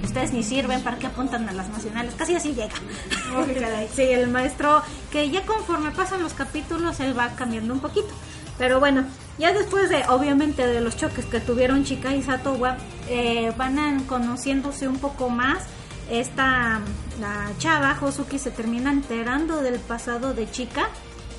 ustedes 0.05 0.32
ni 0.32 0.42
sirven, 0.44 0.80
¿para 0.82 0.96
qué 0.98 1.09
apuntan 1.09 1.48
a 1.48 1.52
las 1.52 1.68
nacionales? 1.70 2.14
Casi 2.16 2.34
así 2.36 2.55
llega. 2.55 2.74
sí, 3.94 4.02
el 4.02 4.28
maestro 4.28 4.82
que 5.10 5.28
ya 5.30 5.44
conforme 5.44 5.90
pasan 5.90 6.22
los 6.22 6.34
capítulos 6.34 7.00
él 7.00 7.18
va 7.18 7.28
cambiando 7.30 7.72
un 7.74 7.80
poquito. 7.80 8.09
Pero 8.59 8.80
bueno, 8.80 9.05
ya 9.38 9.52
después 9.52 9.88
de 9.88 10.02
obviamente 10.09 10.66
de 10.66 10.80
los 10.80 10.96
choques 10.96 11.24
que 11.26 11.38
tuvieron 11.40 11.84
Chika 11.84 12.14
y 12.14 12.22
Satowa, 12.24 12.76
eh, 13.09 13.52
van 13.56 14.02
conociéndose 14.05 14.88
un 14.88 14.98
poco 14.98 15.28
más. 15.30 15.59
Esta 16.10 16.80
la 17.19 17.53
chava 17.59 17.97
Hosuki 18.01 18.39
se 18.39 18.51
termina 18.51 18.90
enterando 18.90 19.61
del 19.61 19.78
pasado 19.81 20.35
de 20.35 20.51
Chika 20.51 20.89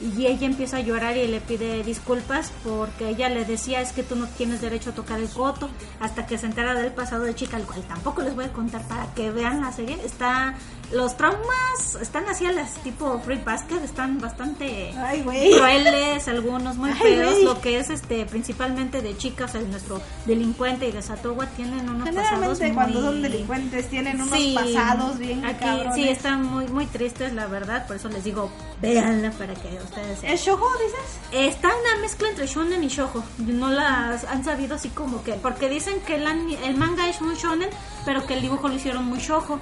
y 0.01 0.27
ella 0.27 0.45
empieza 0.45 0.77
a 0.77 0.80
llorar 0.80 1.18
y 1.18 1.27
le 1.27 1.41
pide 1.41 1.84
disculpas 1.84 2.51
porque 2.64 3.10
ella 3.10 3.30
le 3.30 3.43
decía 3.45 3.81
es 3.81 3.91
que 3.91 4.03
tú 4.03 4.15
no 4.15 4.27
tienes 4.27 4.61
derecho 4.61 4.91
a 4.91 4.93
tocar 4.93 5.19
el 5.19 5.30
coto 5.30 5.69
hasta 5.99 6.26
que 6.26 6.38
se 6.38 6.45
entera 6.45 6.73
del 6.73 6.91
pasado 6.91 7.23
de 7.23 7.35
chica, 7.35 7.57
el 7.57 7.64
cual 7.64 7.81
tampoco 7.84 8.22
les 8.22 8.35
voy 8.35 8.45
a 8.45 8.53
contar 8.53 8.81
para 8.88 9.14
que 9.14 9.31
vean 9.31 9.61
la 9.61 9.72
serie. 9.72 9.99
Está 10.03 10.56
los 10.91 11.17
traumas 11.17 11.95
están 12.01 12.27
así 12.29 12.45
a 12.45 12.51
las 12.51 12.73
tipo 12.83 13.19
Free 13.19 13.41
Basket, 13.43 13.77
están 13.83 14.19
bastante 14.19 14.93
Ay, 14.97 15.21
crueles, 15.23 16.27
algunos 16.27 16.75
muy 16.77 16.91
feos, 16.93 17.43
lo 17.43 17.61
que 17.61 17.79
es 17.79 17.89
este 17.89 18.25
principalmente 18.25 19.01
de 19.01 19.15
chicas, 19.17 19.55
el 19.55 19.69
nuestro 19.69 20.01
delincuente 20.25 20.87
y 20.87 20.91
de 20.91 21.01
Satowa 21.01 21.45
tienen 21.47 21.89
unos 21.89 22.09
pasados 22.09 22.59
muy 22.59 22.71
cuando 22.73 23.01
son 23.01 23.21
delincuentes 23.21 23.89
tienen 23.89 24.21
unos 24.21 24.37
Sí, 24.37 24.55
pasados 24.55 25.17
bien 25.19 25.45
aquí 25.45 25.59
cabrones. 25.65 25.95
sí 25.95 26.09
están 26.09 26.43
muy 26.43 26.67
muy 26.67 26.85
tristes 26.85 27.33
la 27.33 27.47
verdad, 27.47 27.85
por 27.87 27.95
eso 27.95 28.09
les 28.09 28.23
digo, 28.23 28.51
véanla 28.81 29.31
para 29.31 29.53
que 29.53 29.77
ustedes 29.83 30.23
¿Es 30.23 30.41
shojo, 30.41 30.67
dices? 30.85 31.49
Está 31.53 31.67
una 31.69 32.01
mezcla 32.01 32.29
entre 32.29 32.47
shonen 32.47 32.83
y 32.83 32.87
shoujo. 32.87 33.23
No 33.39 33.69
las 33.69 34.23
han 34.25 34.43
sabido 34.43 34.75
así 34.75 34.89
como 34.89 35.23
que... 35.23 35.33
Porque 35.33 35.69
dicen 35.69 35.99
que 36.05 36.15
el, 36.15 36.25
el 36.63 36.75
manga 36.75 37.07
es 37.09 37.21
un 37.21 37.33
shonen, 37.35 37.69
pero 38.05 38.25
que 38.25 38.33
el 38.33 38.41
dibujo 38.41 38.67
lo 38.67 38.75
hicieron 38.75 39.05
muy 39.05 39.19
shoujo. 39.19 39.59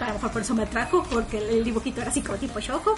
A 0.00 0.08
lo 0.08 0.14
mejor 0.14 0.30
por 0.30 0.42
eso 0.42 0.54
me 0.54 0.62
atrajo, 0.62 1.02
porque 1.10 1.38
el, 1.38 1.64
dibujito 1.64 2.00
era 2.00 2.10
así 2.10 2.22
como 2.22 2.38
tipo 2.38 2.60
shoujo. 2.60 2.94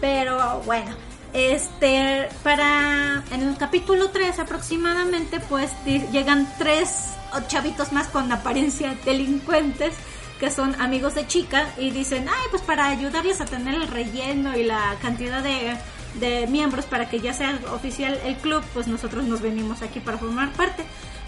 Pero 0.00 0.60
bueno, 0.66 0.94
este... 1.32 2.28
Para... 2.42 3.24
En 3.30 3.42
el 3.42 3.56
capítulo 3.56 4.10
3 4.10 4.38
aproximadamente, 4.38 5.40
pues 5.40 5.70
llegan 5.84 6.52
tres 6.58 7.14
chavitos 7.48 7.92
más 7.92 8.08
con 8.08 8.30
apariencia 8.30 8.96
delincuentes 9.04 9.94
que 10.38 10.50
son 10.50 10.80
amigos 10.80 11.14
de 11.14 11.26
chica 11.26 11.72
y 11.78 11.90
dicen, 11.90 12.28
ay, 12.28 12.46
pues 12.50 12.62
para 12.62 12.88
ayudarles 12.88 13.40
a 13.40 13.44
tener 13.44 13.74
el 13.74 13.88
relleno 13.88 14.56
y 14.56 14.64
la 14.64 14.96
cantidad 15.00 15.42
de 15.42 16.46
miembros 16.48 16.84
para 16.86 17.08
que 17.08 17.20
ya 17.20 17.32
sea 17.32 17.58
oficial 17.72 18.18
el 18.24 18.36
club, 18.36 18.62
pues 18.74 18.86
nosotros 18.86 19.24
nos 19.24 19.40
venimos 19.40 19.82
aquí 19.82 20.00
para 20.00 20.18
formar 20.18 20.50
parte. 20.52 20.84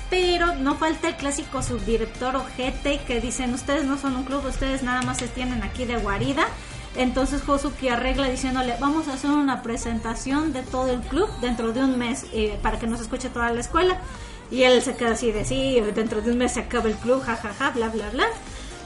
Pero 0.08 0.54
no 0.54 0.76
falta 0.76 1.08
el 1.08 1.16
clásico 1.16 1.62
subdirector 1.62 2.36
ojete 2.36 3.00
que 3.06 3.20
dicen, 3.20 3.52
ustedes 3.54 3.84
no 3.84 3.98
son 3.98 4.16
un 4.16 4.24
club, 4.24 4.44
ustedes 4.46 4.82
nada 4.82 5.02
más 5.02 5.18
se 5.18 5.26
tienen 5.26 5.62
aquí 5.62 5.84
de 5.84 5.96
guarida. 5.96 6.46
Entonces 6.96 7.46
Hosuki 7.46 7.88
arregla 7.88 8.28
diciéndole, 8.28 8.74
vamos 8.80 9.08
a 9.08 9.14
hacer 9.14 9.30
una 9.30 9.62
presentación 9.62 10.52
de 10.52 10.62
todo 10.62 10.88
el 10.90 11.00
club 11.00 11.28
dentro 11.40 11.72
de 11.72 11.80
un 11.80 11.98
mes 11.98 12.24
eh, 12.32 12.58
para 12.62 12.78
que 12.78 12.86
nos 12.86 13.00
escuche 13.00 13.28
toda 13.28 13.50
la 13.50 13.60
escuela. 13.60 13.98
Y 14.50 14.62
él 14.62 14.80
se 14.80 14.94
queda 14.94 15.10
así 15.10 15.32
de, 15.32 15.44
sí, 15.44 15.80
dentro 15.94 16.22
de 16.22 16.30
un 16.30 16.38
mes 16.38 16.52
se 16.52 16.60
acaba 16.60 16.88
el 16.88 16.94
club, 16.94 17.22
jajaja, 17.22 17.70
bla, 17.70 17.88
bla, 17.88 18.08
bla. 18.10 18.26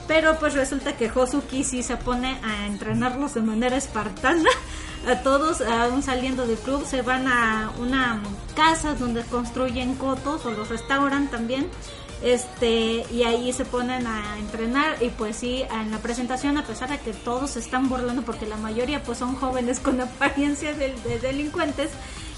Pero 0.09 0.39
pues 0.41 0.55
resulta 0.55 0.97
que 0.97 1.11
Hosuki 1.15 1.63
sí 1.63 1.83
se 1.83 1.97
pone 1.97 2.41
a 2.43 2.67
entrenarlos 2.67 3.35
de 3.35 3.43
manera 3.43 3.77
espartana. 3.77 4.51
A 5.07 5.23
todos, 5.23 5.63
aún 5.63 6.03
saliendo 6.03 6.47
del 6.47 6.59
club, 6.59 6.85
se 6.85 7.03
van 7.03 7.27
a 7.27 7.73
una 7.79 8.23
casa 8.55 8.95
donde 8.95 9.23
construyen 9.25 9.95
cotos 9.95 10.45
o 10.45 10.51
los 10.51 10.69
restauran 10.69 11.29
también. 11.29 11.69
Este, 12.23 13.07
y 13.11 13.23
ahí 13.23 13.51
se 13.55 13.65
ponen 13.65 14.07
a 14.07 14.39
entrenar 14.39 15.03
y 15.03 15.09
pues 15.09 15.37
sí, 15.37 15.65
en 15.73 15.91
la 15.91 15.99
presentación 16.01 16.59
a 16.59 16.67
pesar 16.67 16.91
de 16.91 16.99
que 16.99 17.15
todos 17.15 17.53
se 17.53 17.61
están 17.61 17.89
burlando 17.89 18.21
porque 18.23 18.45
la 18.45 18.59
mayoría 18.59 19.03
pues 19.03 19.17
son 19.17 19.37
jóvenes 19.37 19.81
con 19.81 19.99
apariencia 20.03 20.75
de, 20.75 20.95
de 21.03 21.19
delincuentes, 21.19 21.91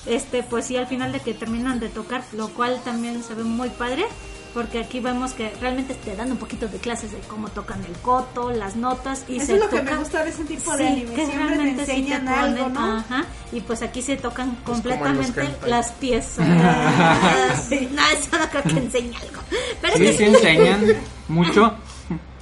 este 0.07 0.45
pues 0.45 0.67
sí 0.67 0.77
al 0.77 0.87
final 0.87 1.11
de 1.11 1.19
que 1.19 1.35
terminan 1.35 1.81
de 1.81 1.89
tocar, 1.89 2.23
lo 2.33 2.49
cual 2.51 2.81
también 2.85 3.25
se 3.25 3.35
ve 3.35 3.43
muy 3.43 3.71
padre 3.71 4.07
porque 4.55 4.81
aquí 4.81 5.01
vemos 5.01 5.33
que 5.33 5.51
realmente 5.61 5.95
te 5.95 6.15
dan 6.15 6.31
un 6.31 6.37
poquito 6.37 6.69
de 6.69 6.79
clases 6.79 7.13
de 7.13 7.19
cómo 7.21 7.49
tocan 7.49 7.83
el 7.85 7.93
coto, 8.03 8.51
las 8.51 8.77
notas 8.77 9.25
y 9.29 9.37
Eso 9.37 9.47
se 9.47 9.55
es 9.55 9.61
lo 9.61 9.69
que 9.71 9.77
tocan- 9.79 9.85
me 9.95 9.97
gusta 10.01 10.25
de 10.25 10.31
ese 10.31 10.45
tipo 10.45 10.73
de 10.73 10.79
Sí, 10.79 10.85
anime. 10.93 11.15
que 11.15 11.27
Siempre 11.27 11.39
te 11.39 11.49
realmente 11.49 11.81
sí 11.87 11.87
te 11.93 11.97
enseñan 11.99 12.25
ponen, 12.25 12.39
algo, 12.59 12.69
¿no? 12.69 12.97
ajá, 12.99 13.25
y 13.53 13.61
pues 13.61 13.83
aquí 13.83 14.03
se 14.03 14.17
tocan 14.17 14.49
los 14.51 14.59
completamente 14.65 15.49
las 15.67 15.93
piezas. 15.93 16.47
no, 16.47 18.09
eso 18.09 18.39
no 18.39 18.49
creo 18.51 18.63
que 18.65 18.79
enseñe 18.79 19.15
algo. 19.17 19.41
Pero 19.81 19.97
Sí, 19.97 20.07
es 20.07 20.13
sí 20.17 20.19
que 20.19 20.31
enseñan 20.31 20.87
mucho. 21.29 21.75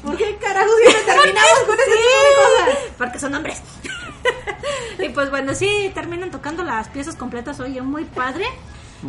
¿Por 0.03 0.17
qué 0.17 0.37
carajo 0.41 0.71
siempre 0.83 1.03
terminamos 1.15 1.59
con 1.67 1.75
ese 1.79 1.91
tipo 1.91 1.99
de 2.01 2.67
cosas? 2.75 2.79
porque 2.99 3.19
son 3.19 3.35
hombres. 3.35 3.61
y 4.99 5.09
pues 5.11 5.31
bueno, 5.31 5.55
sí, 5.55 5.91
terminan 5.95 6.31
tocando 6.31 6.65
las 6.65 6.89
piezas 6.89 7.15
completas, 7.17 7.61
oye, 7.61 7.81
muy 7.83 8.05
padre. 8.05 8.47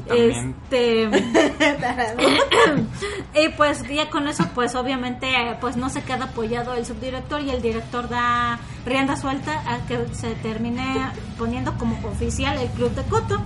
También. 0.08 0.56
Este 0.64 1.10
y 3.34 3.50
pues 3.58 3.84
ya 3.90 4.10
con 4.10 4.28
eso 4.28 4.48
pues 4.56 4.76
obviamente 4.76 5.28
pues 5.60 5.76
no 5.76 5.90
se 5.90 6.02
queda 6.02 6.26
apoyado 6.26 6.74
el 6.74 6.86
subdirector 6.86 7.42
y 7.42 7.50
el 7.50 7.62
director 7.62 8.08
da 8.08 8.60
rienda 8.86 9.18
suelta 9.18 9.62
a 9.70 9.86
que 9.88 10.08
se 10.14 10.36
termine 10.36 11.12
poniendo 11.38 11.78
como 11.78 12.00
oficial 12.08 12.58
el 12.58 12.70
club 12.70 12.92
de 12.92 13.04
Coto. 13.04 13.42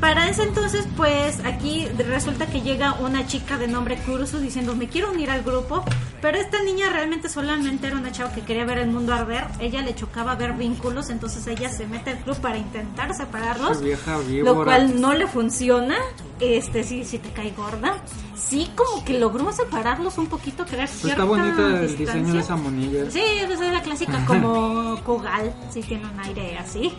Para 0.00 0.28
ese 0.28 0.44
entonces 0.44 0.86
pues 0.96 1.40
aquí 1.44 1.86
resulta 1.88 2.46
que 2.46 2.60
llega 2.60 2.94
una 3.00 3.26
chica 3.26 3.58
de 3.58 3.66
nombre 3.66 3.96
Kurusu 3.96 4.38
diciendo 4.38 4.76
me 4.76 4.88
quiero 4.88 5.10
unir 5.10 5.28
al 5.30 5.42
grupo, 5.42 5.84
pero 6.22 6.38
esta 6.38 6.62
niña 6.62 6.88
realmente 6.88 7.28
solamente 7.28 7.88
era 7.88 7.96
una 7.96 8.12
chava 8.12 8.32
que 8.32 8.42
quería 8.42 8.64
ver 8.64 8.78
el 8.78 8.90
mundo 8.90 9.12
arder, 9.12 9.46
ella 9.58 9.82
le 9.82 9.96
chocaba 9.96 10.36
ver 10.36 10.52
vínculos, 10.52 11.10
entonces 11.10 11.44
ella 11.48 11.68
se 11.68 11.86
mete 11.88 12.10
al 12.10 12.18
club 12.18 12.36
para 12.38 12.58
intentar 12.58 13.12
separarlos 13.12 13.82
vieja 13.82 14.18
lo 14.28 14.64
cual 14.64 15.00
no 15.00 15.14
le 15.14 15.26
funciona. 15.26 15.96
Este 16.40 16.84
sí, 16.84 17.04
sí 17.04 17.18
te 17.18 17.30
cae 17.30 17.50
gorda. 17.50 17.96
Sí, 18.36 18.70
como 18.76 19.04
que 19.04 19.18
logró 19.18 19.50
separarlos 19.50 20.16
un 20.18 20.28
poquito, 20.28 20.64
crear 20.64 20.88
Pues 20.88 21.00
cierta 21.00 21.22
está 21.22 21.24
bonita 21.24 21.66
el 21.66 21.88
distancia. 21.88 22.06
diseño 22.06 22.34
de 22.34 22.40
esa 22.40 22.56
monilla. 22.56 23.10
Sí, 23.10 23.22
pues 23.46 23.60
es 23.60 23.72
la 23.72 23.82
clásica 23.82 24.24
como 24.24 25.02
Kogal, 25.04 25.52
sí 25.70 25.82
tiene 25.82 26.06
un 26.06 26.20
aire 26.20 26.56
así. 26.58 26.92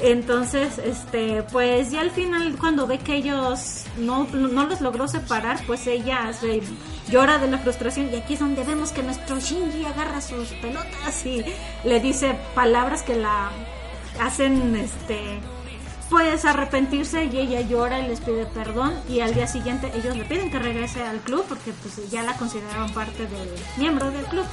Entonces, 0.00 0.78
este, 0.78 1.42
pues 1.52 1.90
ya 1.90 2.00
al 2.00 2.10
final 2.10 2.56
cuando 2.58 2.86
ve 2.86 2.98
que 2.98 3.14
ellos 3.14 3.84
no, 3.96 4.24
no 4.32 4.66
los 4.66 4.80
logró 4.80 5.06
separar, 5.06 5.64
pues 5.66 5.86
ella 5.86 6.32
se 6.32 6.62
llora 7.08 7.38
de 7.38 7.48
la 7.48 7.58
frustración. 7.58 8.12
Y 8.12 8.16
aquí 8.16 8.34
es 8.34 8.40
donde 8.40 8.64
vemos 8.64 8.90
que 8.92 9.02
nuestro 9.02 9.38
Shinji 9.38 9.84
agarra 9.84 10.20
sus 10.20 10.48
pelotas 10.60 11.24
y 11.24 11.44
le 11.84 12.00
dice 12.00 12.36
palabras 12.54 13.02
que 13.02 13.16
la 13.16 13.50
hacen 14.20 14.74
este 14.76 15.40
pues 16.10 16.44
arrepentirse. 16.44 17.24
Y 17.26 17.38
ella 17.38 17.60
llora 17.60 18.00
y 18.00 18.08
les 18.08 18.20
pide 18.20 18.46
perdón. 18.46 18.94
Y 19.08 19.20
al 19.20 19.32
día 19.32 19.46
siguiente 19.46 19.90
ellos 19.94 20.16
le 20.16 20.24
piden 20.24 20.50
que 20.50 20.58
regrese 20.58 21.02
al 21.02 21.18
club 21.20 21.44
porque 21.48 21.72
pues 21.72 22.10
ya 22.10 22.22
la 22.22 22.34
consideraban 22.36 22.92
parte 22.92 23.26
del 23.26 23.48
miembro 23.76 24.10
del 24.10 24.24
club. 24.26 24.46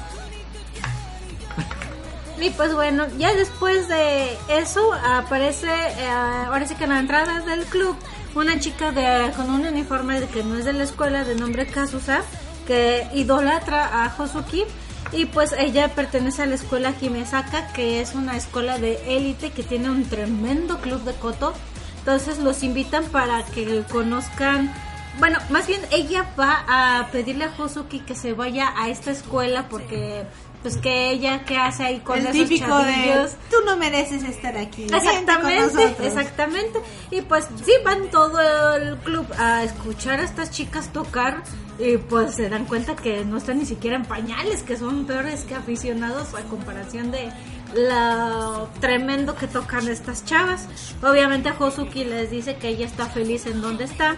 Y 2.42 2.50
pues 2.50 2.74
bueno, 2.74 3.06
ya 3.20 3.36
después 3.36 3.88
de 3.88 4.36
eso 4.50 4.94
aparece, 4.94 5.68
eh, 5.70 6.08
ahora 6.08 6.68
sí 6.68 6.74
que 6.74 6.86
en 6.86 6.90
la 6.90 7.00
entrada 7.00 7.42
del 7.42 7.66
club, 7.66 7.96
una 8.34 8.60
chica 8.60 8.92
de, 8.92 9.32
con 9.36 9.52
un 9.52 9.64
uniforme 9.64 10.20
que 10.26 10.44
no 10.44 10.58
es 10.58 10.66
de 10.66 10.74
la 10.74 10.84
escuela 10.84 11.24
de 11.24 11.36
nombre 11.36 11.68
Kazusa, 11.68 12.24
que 12.66 13.08
idolatra 13.14 14.04
a 14.04 14.16
Hosuki. 14.18 14.64
Y 15.12 15.26
pues 15.26 15.54
ella 15.54 15.90
pertenece 15.90 16.42
a 16.42 16.48
la 16.48 16.56
escuela 16.56 16.96
Himesaka, 17.00 17.74
que 17.74 18.02
es 18.02 18.16
una 18.16 18.36
escuela 18.36 18.80
de 18.80 19.18
élite 19.18 19.52
que 19.52 19.62
tiene 19.62 19.92
un 19.92 20.06
tremendo 20.06 20.80
club 20.80 21.04
de 21.04 21.14
koto. 21.14 21.54
Entonces 22.00 22.40
los 22.40 22.64
invitan 22.64 23.06
para 23.06 23.46
que 23.46 23.84
conozcan 23.92 24.74
bueno, 25.22 25.38
más 25.52 25.68
bien 25.68 25.80
ella 25.91 26.27
va 26.38 26.65
a 26.68 27.11
pedirle 27.11 27.45
a 27.45 27.53
Hosuki 27.56 27.99
que 27.99 28.15
se 28.15 28.34
vaya 28.34 28.73
a 28.76 28.89
esta 28.89 29.11
escuela 29.11 29.69
porque 29.69 30.26
pues 30.64 30.77
que 30.77 31.11
ella 31.11 31.45
que 31.45 31.57
hace 31.57 31.84
ahí 31.84 31.99
con 31.99 32.18
el 32.18 32.26
esos 32.26 32.49
típico 32.49 32.76
de 32.80 32.91
chavillos. 32.91 33.31
tú 33.52 33.57
no 33.64 33.77
mereces 33.77 34.23
estar 34.23 34.57
aquí. 34.57 34.85
Exactamente, 34.85 35.61
nosotros". 35.61 36.07
exactamente. 36.07 36.80
Y 37.11 37.22
pues 37.22 37.45
sí, 37.64 37.72
van 37.85 38.10
todo 38.10 38.39
el 38.76 38.98
club 38.98 39.27
a 39.38 39.64
escuchar 39.64 40.19
a 40.19 40.23
estas 40.23 40.49
chicas 40.49 40.91
tocar 40.91 41.43
y 41.77 41.98
pues 41.98 42.34
se 42.34 42.49
dan 42.49 42.65
cuenta 42.65 42.95
que 42.95 43.23
no 43.23 43.38
están 43.38 43.60
ni 43.60 43.65
siquiera 43.68 43.98
en 43.98 44.06
pañales, 44.06 44.64
que 44.64 44.76
son 44.76 45.06
peores 45.06 45.43
que 45.43 45.53
aficionados 45.53 46.34
a 46.34 46.41
comparación 46.49 47.11
de 47.11 47.31
lo 47.76 48.69
tremendo 48.80 49.35
que 49.35 49.45
tocan 49.45 49.88
estas 49.88 50.26
chavas. 50.26 50.68
Obviamente 51.03 51.52
Hosuki 51.57 52.06
les 52.06 52.31
dice 52.31 52.56
que 52.56 52.69
ella 52.69 52.88
está 52.88 53.06
feliz 53.06 53.45
en 53.45 53.61
donde 53.61 53.84
está. 53.84 54.15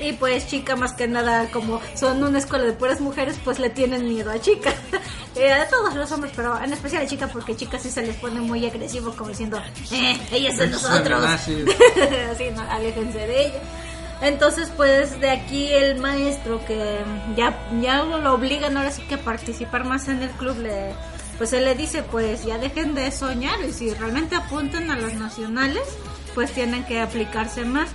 Y 0.00 0.12
pues 0.12 0.46
chica 0.46 0.76
más 0.76 0.92
que 0.92 1.08
nada 1.08 1.50
como 1.50 1.80
son 1.94 2.22
una 2.22 2.38
escuela 2.38 2.64
de 2.64 2.72
puras 2.72 3.00
mujeres 3.00 3.38
pues 3.44 3.58
le 3.58 3.70
tienen 3.70 4.06
miedo 4.08 4.30
a 4.30 4.40
chica. 4.40 4.74
Eh, 5.36 5.52
a 5.52 5.68
todos 5.68 5.94
los 5.94 6.10
hombres, 6.12 6.32
pero 6.34 6.58
en 6.58 6.72
especial 6.72 7.02
a 7.02 7.06
chicas, 7.06 7.30
porque 7.30 7.54
chicas 7.54 7.82
sí 7.82 7.90
se 7.90 8.00
les 8.00 8.16
pone 8.16 8.40
muy 8.40 8.64
agresivo, 8.64 9.12
como 9.14 9.28
diciendo, 9.28 9.60
eh, 9.92 10.18
ella 10.32 10.48
es 10.48 10.56
de 10.56 10.68
nosotros. 10.68 11.24
Así, 11.26 11.62
no, 12.54 12.62
aléjense 12.62 13.18
de 13.18 13.46
ella. 13.48 13.60
Entonces, 14.22 14.72
pues 14.74 15.20
de 15.20 15.30
aquí 15.30 15.68
el 15.68 15.98
maestro 15.98 16.64
que 16.64 17.00
ya, 17.36 17.54
ya 17.82 18.02
lo 18.02 18.32
obligan 18.32 18.78
ahora 18.78 18.90
sí 18.90 19.02
que 19.02 19.16
a 19.16 19.18
participar 19.18 19.84
más 19.84 20.08
en 20.08 20.22
el 20.22 20.30
club, 20.30 20.58
le, 20.58 20.94
pues 21.36 21.52
él 21.52 21.66
le 21.66 21.74
dice, 21.74 22.02
pues 22.02 22.44
ya 22.44 22.56
dejen 22.56 22.94
de 22.94 23.10
soñar 23.10 23.60
y 23.62 23.72
si 23.72 23.92
realmente 23.92 24.36
apuntan 24.36 24.90
a 24.90 24.96
las 24.96 25.12
nacionales, 25.14 25.82
pues 26.34 26.52
tienen 26.52 26.84
que 26.84 27.00
aplicarse 27.00 27.64
más. 27.64 27.90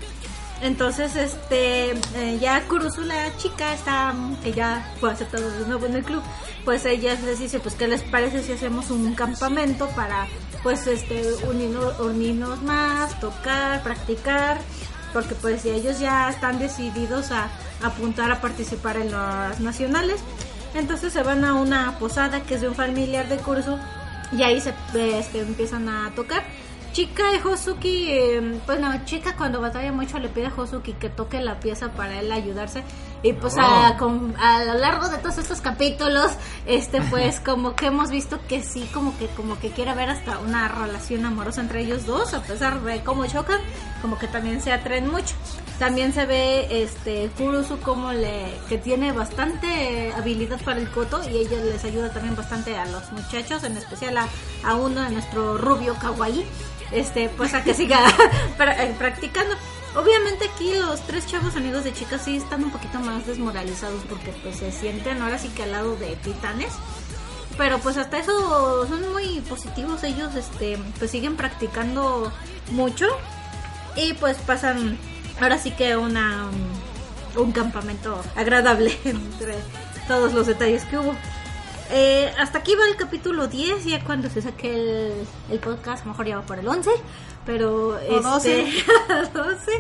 Entonces, 0.62 1.16
este, 1.16 1.92
eh, 1.92 2.38
ya 2.40 2.62
Kurusu, 2.68 3.02
la 3.02 3.36
chica, 3.38 3.74
está, 3.74 4.14
que 4.44 4.54
ya 4.54 4.94
fue 5.00 5.12
aceptada 5.12 5.50
de 5.50 5.66
nuevo 5.66 5.88
en 5.88 5.96
el 5.96 6.04
club, 6.04 6.22
pues 6.66 6.86
ella 6.86 7.18
les 7.26 7.40
dice, 7.40 7.60
pues, 7.60 7.74
¿qué 7.74 7.88
les 7.88 8.04
parece 8.04 8.44
si 8.44 8.52
hacemos 8.52 8.92
un 8.92 9.16
campamento 9.16 9.88
para, 9.96 10.28
pues, 10.62 10.86
este, 10.86 11.34
unirnos, 12.00 12.62
más, 12.62 13.20
tocar, 13.20 13.82
practicar? 13.82 14.60
Porque, 15.14 15.34
pues, 15.34 15.66
ellos 15.66 16.00
ya 16.00 16.30
están 16.30 16.60
decididos 16.60 17.32
a, 17.32 17.50
apuntar 17.82 18.32
a 18.32 18.40
participar 18.40 18.98
en 18.98 19.12
las 19.12 19.60
nacionales. 19.60 20.22
Entonces 20.76 21.12
se 21.12 21.24
van 21.24 21.44
a 21.44 21.56
una 21.56 21.98
posada 21.98 22.42
que 22.42 22.56
es 22.56 22.62
de 22.62 22.70
un 22.70 22.76
familiar 22.76 23.28
de 23.28 23.38
Kurusu 23.38 23.78
y 24.32 24.44
ahí 24.44 24.62
se 24.62 24.74
este, 24.94 25.40
empiezan 25.40 25.90
a 25.90 26.12
tocar. 26.16 26.44
Chica 26.92 27.32
de 27.32 27.38
Hosuki, 27.38 28.10
eh, 28.10 28.60
pues 28.66 28.80
no, 28.82 29.06
chica 29.06 29.38
cuando 29.38 29.62
batalla 29.62 29.94
mucho 29.94 30.20
le 30.20 30.28
pide 30.28 30.48
a 30.48 30.54
Hosuki 30.56 30.92
que 30.94 31.10
toque 31.10 31.40
la 31.40 31.60
pieza 31.62 31.94
para 31.94 32.20
él 32.20 32.30
ayudarse. 32.32 32.84
Y 33.24 33.34
pues 33.34 33.56
a, 33.60 33.98
con- 33.98 34.36
a 34.40 34.64
lo 34.66 34.74
largo 34.76 35.08
de 35.10 35.18
todos 35.20 35.38
estos 35.38 35.62
capítulos, 35.62 36.32
este 36.66 37.02
pues 37.04 37.40
como 37.40 37.76
que 37.76 37.86
hemos 37.86 38.10
visto 38.10 38.40
que 38.48 38.64
sí, 38.64 38.90
como 38.92 39.16
que 39.20 39.28
como 39.28 39.60
que 39.60 39.70
quiere 39.70 39.92
haber 39.92 40.10
hasta 40.10 40.40
una 40.40 40.68
relación 40.68 41.24
amorosa 41.26 41.62
entre 41.62 41.82
ellos 41.82 42.08
dos, 42.08 42.34
a 42.34 42.42
pesar 42.42 42.82
de 42.82 43.02
cómo 43.04 43.28
chocan, 43.28 43.60
como 44.02 44.18
que 44.18 44.28
también 44.28 44.60
se 44.60 44.72
atraen 44.72 45.08
mucho. 45.12 45.36
También 45.78 46.14
se 46.14 46.26
ve 46.26 46.68
este 46.84 47.30
Kurusu 47.38 47.80
como 47.82 48.12
le 48.12 48.54
que 48.68 48.80
tiene 48.80 49.12
bastante 49.12 50.12
habilidad 50.18 50.60
para 50.62 50.80
el 50.80 50.90
koto 50.90 51.22
y 51.30 51.38
ella 51.38 51.58
les 51.64 51.84
ayuda 51.86 52.12
también 52.12 52.36
bastante 52.36 52.76
a 52.76 52.86
los 52.88 53.12
muchachos, 53.12 53.64
en 53.64 53.78
especial 53.78 54.18
a, 54.18 54.28
a 54.64 54.74
uno 54.76 55.00
de 55.02 55.12
nuestro 55.12 55.60
rubio 55.60 55.94
kawaii, 55.96 56.44
este 56.92 57.30
pues 57.38 57.54
a 57.54 57.64
que 57.64 57.76
siga 57.76 58.00
eh, 58.60 58.96
practicando. 58.98 59.56
Obviamente 59.96 60.46
aquí 60.46 60.74
los 60.74 61.02
tres 61.02 61.28
chavos 61.28 61.56
amigos 61.56 61.84
de 61.84 61.94
chicas 61.94 62.22
sí 62.24 62.38
están 62.38 62.64
un 62.64 62.72
poquito 62.72 63.00
más 63.00 63.28
desmoralizados 63.28 64.02
porque 64.08 64.32
pues 64.42 64.58
se 64.58 64.72
sienten 64.72 65.22
ahora 65.22 65.38
sí 65.38 65.50
que 65.50 65.64
al 65.64 65.72
lado 65.74 65.96
de 65.98 66.16
titanes. 66.18 66.72
Pero 67.58 67.80
pues 67.80 67.98
hasta 67.98 68.18
eso 68.18 68.88
son 68.88 69.12
muy 69.12 69.42
positivos 69.42 70.04
ellos, 70.04 70.34
este, 70.36 70.78
pues 70.98 71.12
siguen 71.12 71.36
practicando 71.36 72.32
mucho 72.72 73.06
y 73.98 74.14
pues 74.14 74.38
pasan 74.38 74.98
ahora 75.42 75.58
sí 75.58 75.72
que 75.72 75.98
una 75.98 76.50
um, 77.36 77.42
un 77.42 77.52
campamento 77.52 78.22
agradable 78.36 78.98
entre 79.06 79.56
todos 80.08 80.34
los 80.34 80.48
detalles 80.48 80.86
que 80.86 80.98
hubo. 80.98 81.14
Eh, 81.94 82.32
hasta 82.40 82.60
aquí 82.60 82.74
va 82.76 82.88
el 82.88 82.96
capítulo 82.96 83.48
10, 83.48 83.84
ya 83.84 84.04
cuando 84.04 84.30
se 84.30 84.42
saque 84.42 84.74
el, 84.74 85.14
el 85.50 85.60
podcast, 85.60 86.06
mejor 86.06 86.26
ya 86.26 86.38
va 86.38 86.44
por 86.44 86.58
el 86.58 86.68
11, 86.68 86.90
pero 87.46 87.98
este, 88.00 88.22
12. 88.22 88.66
12, 89.34 89.72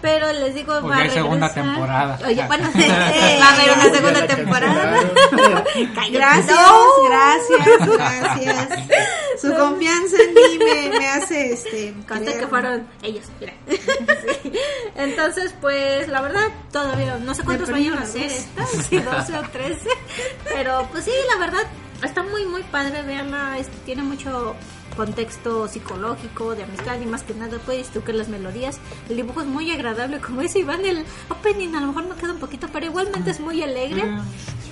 pero 0.00 0.32
les 0.32 0.54
digo, 0.54 0.74
O 0.74 0.88
va 0.88 1.02
a 1.02 1.10
segunda 1.10 1.52
temporada. 1.52 2.18
Oye, 2.24 2.46
bueno, 2.46 2.70
va 2.74 3.48
a 3.48 3.54
haber 3.54 3.72
una 3.72 3.94
segunda 3.94 4.26
temporada. 4.26 5.00
Gracias, 6.12 6.58
gracias, 7.08 7.88
gracias. 7.88 8.68
Su 9.40 9.54
confianza 9.54 10.16
en 10.22 10.34
mí 10.34 10.58
me, 10.58 10.98
me 10.98 11.08
hace 11.08 11.52
este. 11.52 11.94
Conté 12.06 12.24
creer. 12.24 12.40
que 12.40 12.46
fueron 12.46 12.86
ellos, 13.02 13.24
mira. 13.40 13.54
Sí. 13.68 14.52
Entonces, 14.96 15.54
pues 15.60 16.08
la 16.08 16.20
verdad, 16.22 16.46
todavía 16.72 17.16
no 17.16 17.34
sé 17.34 17.42
cuántos 17.42 17.70
vayan 17.70 17.98
a 17.98 18.00
vez. 18.00 18.14
estas, 18.14 18.70
si 18.86 18.98
12 18.98 19.36
o 19.36 19.42
13. 19.42 19.88
Pero 20.44 20.88
pues 20.92 21.04
sí, 21.04 21.12
la 21.32 21.38
verdad, 21.38 21.62
está 22.02 22.22
muy, 22.22 22.46
muy 22.46 22.62
padre 22.64 23.02
verla. 23.02 23.58
Este, 23.58 23.76
tiene 23.78 24.02
mucho 24.02 24.54
contexto 24.98 25.68
psicológico, 25.68 26.56
de 26.56 26.64
amistad 26.64 27.00
y 27.00 27.06
más 27.06 27.22
que 27.22 27.32
nada, 27.32 27.58
tú 27.94 28.02
que 28.02 28.12
las 28.12 28.28
melodías. 28.28 28.78
El 29.08 29.14
dibujo 29.14 29.42
es 29.42 29.46
muy 29.46 29.70
agradable, 29.70 30.18
como 30.18 30.40
dice 30.40 30.58
Iván, 30.58 30.84
el 30.84 31.04
opening 31.28 31.72
a 31.76 31.80
lo 31.80 31.86
mejor 31.86 32.08
me 32.08 32.16
queda 32.16 32.32
un 32.32 32.40
poquito, 32.40 32.66
pero 32.72 32.86
igualmente 32.86 33.30
es 33.30 33.38
muy 33.38 33.62
alegre. 33.62 34.02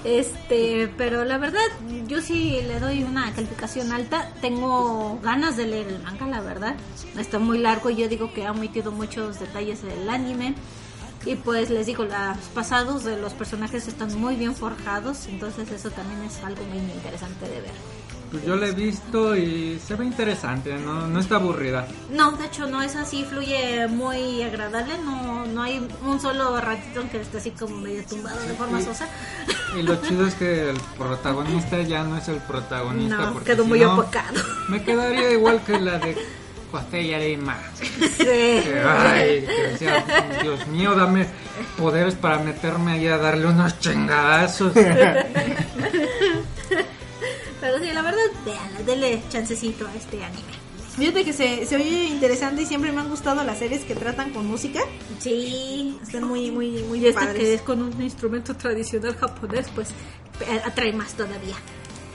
Este, 0.02 0.92
pero 0.98 1.24
la 1.24 1.38
verdad, 1.38 1.68
yo 2.08 2.20
sí 2.22 2.60
le 2.66 2.80
doy 2.80 3.04
una 3.04 3.32
calificación 3.34 3.92
alta. 3.92 4.32
Tengo 4.40 5.20
ganas 5.22 5.56
de 5.56 5.68
leer 5.68 5.86
el 5.86 6.02
manga, 6.02 6.26
la 6.26 6.40
verdad. 6.40 6.74
Está 7.16 7.38
muy 7.38 7.58
largo 7.58 7.90
y 7.90 7.96
yo 7.96 8.08
digo 8.08 8.32
que 8.32 8.46
ha 8.46 8.50
omitido 8.50 8.90
muchos 8.90 9.38
detalles 9.38 9.82
del 9.82 10.10
anime. 10.10 10.56
Y 11.24 11.36
pues 11.36 11.70
les 11.70 11.86
digo, 11.86 12.02
los 12.04 12.48
pasados 12.52 13.04
de 13.04 13.16
los 13.16 13.32
personajes 13.32 13.86
están 13.86 14.12
muy 14.20 14.34
bien 14.34 14.54
forjados, 14.56 15.26
entonces 15.26 15.70
eso 15.70 15.90
también 15.90 16.22
es 16.22 16.42
algo 16.42 16.62
muy 16.64 16.78
interesante 16.78 17.48
de 17.48 17.60
ver. 17.60 18.05
Pues 18.30 18.44
yo 18.44 18.56
la 18.56 18.66
he 18.66 18.72
visto 18.72 19.36
y 19.36 19.78
se 19.78 19.94
ve 19.94 20.04
interesante, 20.04 20.74
no, 20.78 21.06
no 21.06 21.20
está 21.20 21.36
aburrida. 21.36 21.86
No, 22.10 22.32
de 22.32 22.46
hecho 22.46 22.66
no 22.66 22.82
es 22.82 22.96
así, 22.96 23.24
fluye 23.24 23.86
muy 23.86 24.42
agradable, 24.42 24.94
no, 25.04 25.46
no 25.46 25.62
hay 25.62 25.86
un 26.04 26.20
solo 26.20 26.60
ratito 26.60 27.02
en 27.02 27.08
que 27.08 27.20
esté 27.20 27.38
así 27.38 27.50
como 27.52 27.76
medio 27.76 28.04
tumbado 28.04 28.40
de 28.40 28.54
forma 28.54 28.80
sosa. 28.82 29.08
Y 29.78 29.82
lo 29.82 29.96
chido 30.02 30.26
es 30.26 30.34
que 30.34 30.70
el 30.70 30.76
protagonista 30.98 31.80
ya 31.82 32.02
no 32.02 32.16
es 32.16 32.28
el 32.28 32.38
protagonista. 32.38 33.16
No, 33.16 33.32
porque 33.32 33.52
quedó 33.52 33.62
si 33.62 33.68
muy 33.68 33.80
no, 33.80 33.94
opacado. 33.94 34.40
Me 34.68 34.82
quedaría 34.82 35.30
igual 35.32 35.60
que 35.64 35.78
la 35.78 35.98
de 35.98 36.16
José 36.72 37.06
Yarima. 37.06 37.56
Sí. 37.74 38.24
Que, 38.24 38.82
Ay, 38.84 39.46
Dios 40.42 40.66
mío, 40.66 40.94
dame 40.94 41.26
poderes 41.78 42.14
para 42.14 42.38
meterme 42.38 42.92
allá 42.92 43.14
a 43.14 43.18
darle 43.18 43.46
unos 43.46 43.78
chingadazos. 43.78 44.72
Pero 47.66 47.84
sí, 47.84 47.92
la 47.92 48.02
verdad, 48.02 48.22
véanla, 48.44 48.80
denle 48.82 49.22
chancecito 49.28 49.88
a 49.88 49.94
este 49.96 50.22
anime. 50.22 50.42
Fíjate 50.96 51.24
que 51.24 51.32
se, 51.32 51.66
se 51.66 51.74
oye 51.74 52.04
interesante 52.04 52.62
y 52.62 52.66
siempre 52.66 52.92
me 52.92 53.00
han 53.00 53.08
gustado 53.10 53.42
las 53.42 53.58
series 53.58 53.82
que 53.82 53.96
tratan 53.96 54.30
con 54.32 54.46
música. 54.46 54.80
Sí, 55.18 55.98
Están 56.00 56.24
muy, 56.28 56.52
muy, 56.52 56.82
muy 56.84 57.00
y 57.00 57.06
esta 57.08 57.22
padres. 57.22 57.38
que 57.38 57.54
es 57.54 57.62
con 57.62 57.82
un 57.82 58.00
instrumento 58.00 58.54
tradicional 58.54 59.16
japonés, 59.16 59.66
pues 59.74 59.88
eh, 59.90 60.60
atrae 60.64 60.92
más 60.92 61.14
todavía. 61.14 61.56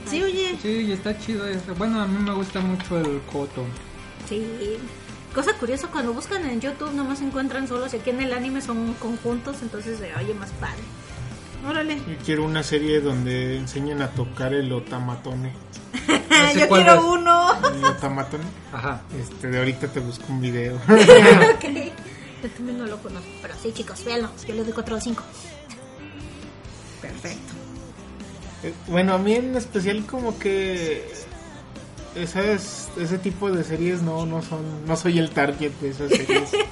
Sí, 0.06 0.22
oye. 0.22 0.58
Sí, 0.62 0.68
y 0.68 0.92
está 0.92 1.16
chido. 1.18 1.46
eso. 1.46 1.74
Bueno, 1.76 2.00
a 2.00 2.06
mí 2.06 2.18
me 2.18 2.32
gusta 2.32 2.60
mucho 2.60 2.98
el 2.98 3.20
coto. 3.30 3.62
Sí. 4.26 4.42
Cosa 5.34 5.52
curiosa, 5.58 5.88
cuando 5.88 6.14
buscan 6.14 6.44
en 6.46 6.60
YouTube 6.62 6.92
nomás 6.94 7.20
encuentran 7.20 7.68
solos 7.68 7.92
y 7.92 7.98
aquí 7.98 8.08
en 8.10 8.22
el 8.22 8.32
anime 8.32 8.62
son 8.62 8.94
conjuntos, 8.94 9.56
entonces 9.62 9.98
se 9.98 10.14
oye 10.16 10.32
más 10.34 10.50
padre. 10.52 10.80
Órale. 11.66 11.96
Yo 11.96 12.16
quiero 12.24 12.44
una 12.44 12.62
serie 12.62 13.00
donde 13.00 13.56
enseñen 13.56 14.02
a 14.02 14.08
tocar 14.08 14.52
el 14.54 14.72
otamatone. 14.72 15.52
sé 16.52 16.60
Yo 16.60 16.68
quiero 16.68 16.94
es. 16.94 17.00
uno. 17.04 17.52
El 17.74 17.84
otamatone. 17.84 18.44
Ajá. 18.72 19.02
Este, 19.18 19.48
de 19.48 19.58
ahorita 19.58 19.88
te 19.88 20.00
busco 20.00 20.24
un 20.32 20.40
video. 20.40 20.76
ok. 20.88 21.64
Yo 22.42 22.50
también 22.50 22.78
no 22.78 22.86
lo 22.86 22.98
conozco, 22.98 23.28
pero 23.40 23.54
sí, 23.62 23.72
chicos, 23.72 24.04
véanlo. 24.04 24.28
Yo 24.46 24.54
le 24.54 24.64
doy 24.64 24.72
4 24.72 24.96
o 24.96 25.00
5. 25.00 25.22
Perfecto. 27.00 27.52
Eh, 28.64 28.74
Bueno, 28.88 29.14
a 29.14 29.18
mí 29.18 29.34
en 29.34 29.56
especial 29.56 30.04
como 30.06 30.38
que 30.38 31.08
esas, 32.14 32.88
ese 32.98 33.18
tipo 33.18 33.50
de 33.50 33.64
series 33.64 34.02
no, 34.02 34.26
no 34.26 34.42
son, 34.42 34.60
no 34.86 34.96
soy 34.96 35.18
el 35.18 35.30
target 35.30 35.72
de 35.80 35.90
esas 35.90 36.10
series. 36.10 36.50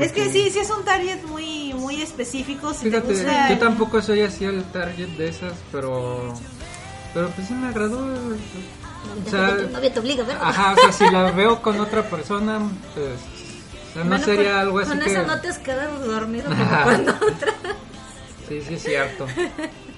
Es 0.00 0.12
que 0.12 0.30
sí, 0.30 0.50
sí 0.50 0.60
es 0.60 0.70
un 0.70 0.84
target 0.84 1.20
muy, 1.24 1.74
muy 1.74 2.00
específico. 2.00 2.72
Si 2.72 2.84
Fíjate, 2.84 3.08
te 3.08 3.12
gusta. 3.14 3.48
yo 3.50 3.58
tampoco 3.58 4.00
soy 4.00 4.20
así 4.20 4.44
el 4.44 4.62
target 4.66 5.08
de 5.18 5.28
esas, 5.28 5.52
pero. 5.72 6.32
Pero 7.12 7.28
pues 7.30 7.48
sí 7.48 7.54
me 7.54 7.66
agradó. 7.68 7.98
O 7.98 9.28
sea, 9.28 9.56
tu 9.56 9.68
novio 9.68 9.90
te 9.92 9.98
obliga 9.98 10.22
a 10.22 10.26
verlo. 10.28 10.44
ajá, 10.44 10.72
o 10.74 10.76
sea, 10.76 10.92
si 10.92 11.10
la 11.12 11.32
veo 11.32 11.60
con 11.60 11.80
otra 11.80 12.08
persona, 12.08 12.60
pues. 12.94 13.08
O 13.90 13.92
sea, 13.94 14.04
no 14.04 14.10
Bueno, 14.10 14.24
sería 14.24 14.50
con- 14.52 14.60
algo 14.60 14.78
así 14.78 14.88
Con 14.90 15.00
que. 15.00 15.10
eso 15.12 15.22
no 15.26 15.40
te 15.40 15.48
has 15.48 15.58
quedado 15.58 15.98
dormido 16.06 16.44
como 16.50 16.82
cuando 16.84 17.10
otra. 17.12 17.52
Sí, 18.48 18.62
sí, 18.68 18.74
es 18.74 18.82
cierto. 18.84 19.26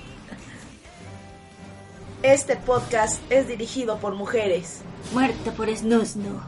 Este 2.22 2.54
podcast 2.54 3.20
es 3.30 3.48
dirigido 3.48 3.98
por 3.98 4.14
mujeres. 4.14 4.82
Muerte 5.12 5.50
por 5.50 5.68
snus, 5.74 6.14
no. 6.14 6.40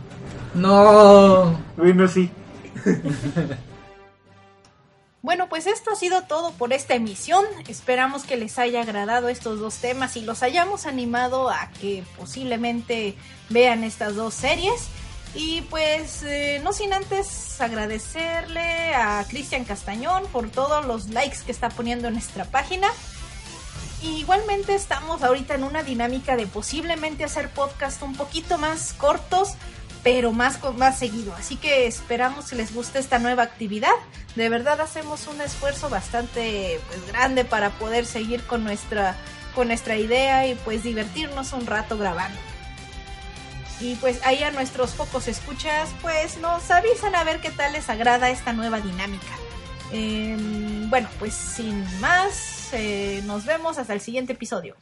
No. 0.54 1.58
Bueno, 1.76 2.06
sí. 2.08 2.30
Bueno, 5.22 5.48
pues 5.48 5.66
esto 5.66 5.90
ha 5.90 5.96
sido 5.96 6.24
todo 6.24 6.52
por 6.52 6.74
esta 6.74 6.92
emisión. 6.92 7.46
Esperamos 7.66 8.24
que 8.24 8.36
les 8.36 8.58
haya 8.58 8.82
agradado 8.82 9.30
estos 9.30 9.58
dos 9.58 9.76
temas 9.76 10.18
y 10.18 10.20
los 10.20 10.42
hayamos 10.42 10.84
animado 10.84 11.48
a 11.48 11.70
que 11.80 12.04
posiblemente 12.18 13.14
vean 13.48 13.84
estas 13.84 14.16
dos 14.16 14.34
series. 14.34 14.88
Y 15.34 15.62
pues 15.62 16.22
eh, 16.24 16.60
no 16.62 16.74
sin 16.74 16.92
antes 16.92 17.58
agradecerle 17.58 18.94
a 18.94 19.24
Cristian 19.26 19.64
Castañón 19.64 20.24
por 20.30 20.50
todos 20.50 20.84
los 20.84 21.08
likes 21.08 21.38
que 21.46 21.52
está 21.52 21.70
poniendo 21.70 22.08
en 22.08 22.14
nuestra 22.14 22.44
página. 22.44 22.88
Igualmente 24.04 24.74
estamos 24.74 25.22
ahorita 25.22 25.54
en 25.54 25.64
una 25.64 25.82
dinámica 25.82 26.36
de 26.36 26.46
posiblemente 26.46 27.24
hacer 27.24 27.48
podcast 27.48 28.02
un 28.02 28.14
poquito 28.14 28.58
más 28.58 28.92
cortos, 28.92 29.54
pero 30.02 30.30
más, 30.30 30.58
más 30.76 30.98
seguido. 30.98 31.34
Así 31.34 31.56
que 31.56 31.86
esperamos 31.86 32.50
que 32.50 32.56
les 32.56 32.74
guste 32.74 32.98
esta 32.98 33.18
nueva 33.18 33.44
actividad. 33.44 33.94
De 34.36 34.50
verdad 34.50 34.78
hacemos 34.82 35.26
un 35.26 35.40
esfuerzo 35.40 35.88
bastante 35.88 36.78
pues, 36.86 37.06
grande 37.06 37.46
para 37.46 37.70
poder 37.70 38.04
seguir 38.04 38.42
con 38.44 38.62
nuestra, 38.62 39.16
con 39.54 39.68
nuestra 39.68 39.96
idea 39.96 40.46
y 40.46 40.54
pues 40.54 40.82
divertirnos 40.82 41.54
un 41.54 41.64
rato 41.64 41.96
grabando. 41.96 42.38
Y 43.80 43.94
pues 43.96 44.20
ahí 44.26 44.42
a 44.42 44.50
nuestros 44.50 44.90
pocos 44.90 45.28
escuchas, 45.28 45.88
pues 46.02 46.36
nos 46.38 46.70
avisan 46.70 47.14
a 47.14 47.24
ver 47.24 47.40
qué 47.40 47.50
tal 47.50 47.72
les 47.72 47.88
agrada 47.88 48.28
esta 48.28 48.52
nueva 48.52 48.80
dinámica. 48.80 49.32
Em, 49.92 50.90
bueno, 50.90 51.08
pues 51.18 51.32
sin 51.34 51.84
más, 52.00 52.53
eh, 52.72 53.22
nos 53.26 53.44
vemos 53.44 53.78
hasta 53.78 53.92
el 53.92 54.00
siguiente 54.00 54.32
episodio. 54.32 54.76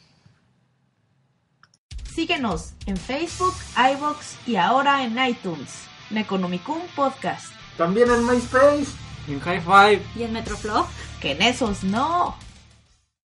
Síguenos 2.14 2.74
en 2.86 2.96
Facebook, 2.96 3.54
iBox 3.94 4.36
y 4.46 4.56
ahora 4.56 5.04
en 5.04 5.18
iTunes. 5.26 5.84
Neconomicum 6.10 6.80
Podcast. 6.94 7.52
También 7.78 8.10
en 8.10 8.26
MySpace. 8.26 8.86
En 9.28 9.40
High 9.40 9.60
Five. 9.60 10.02
¿Y 10.16 10.22
el 10.22 10.32
Metroflow? 10.32 10.86
Que 11.20 11.32
en 11.32 11.42
esos 11.42 11.84
no. 11.84 12.36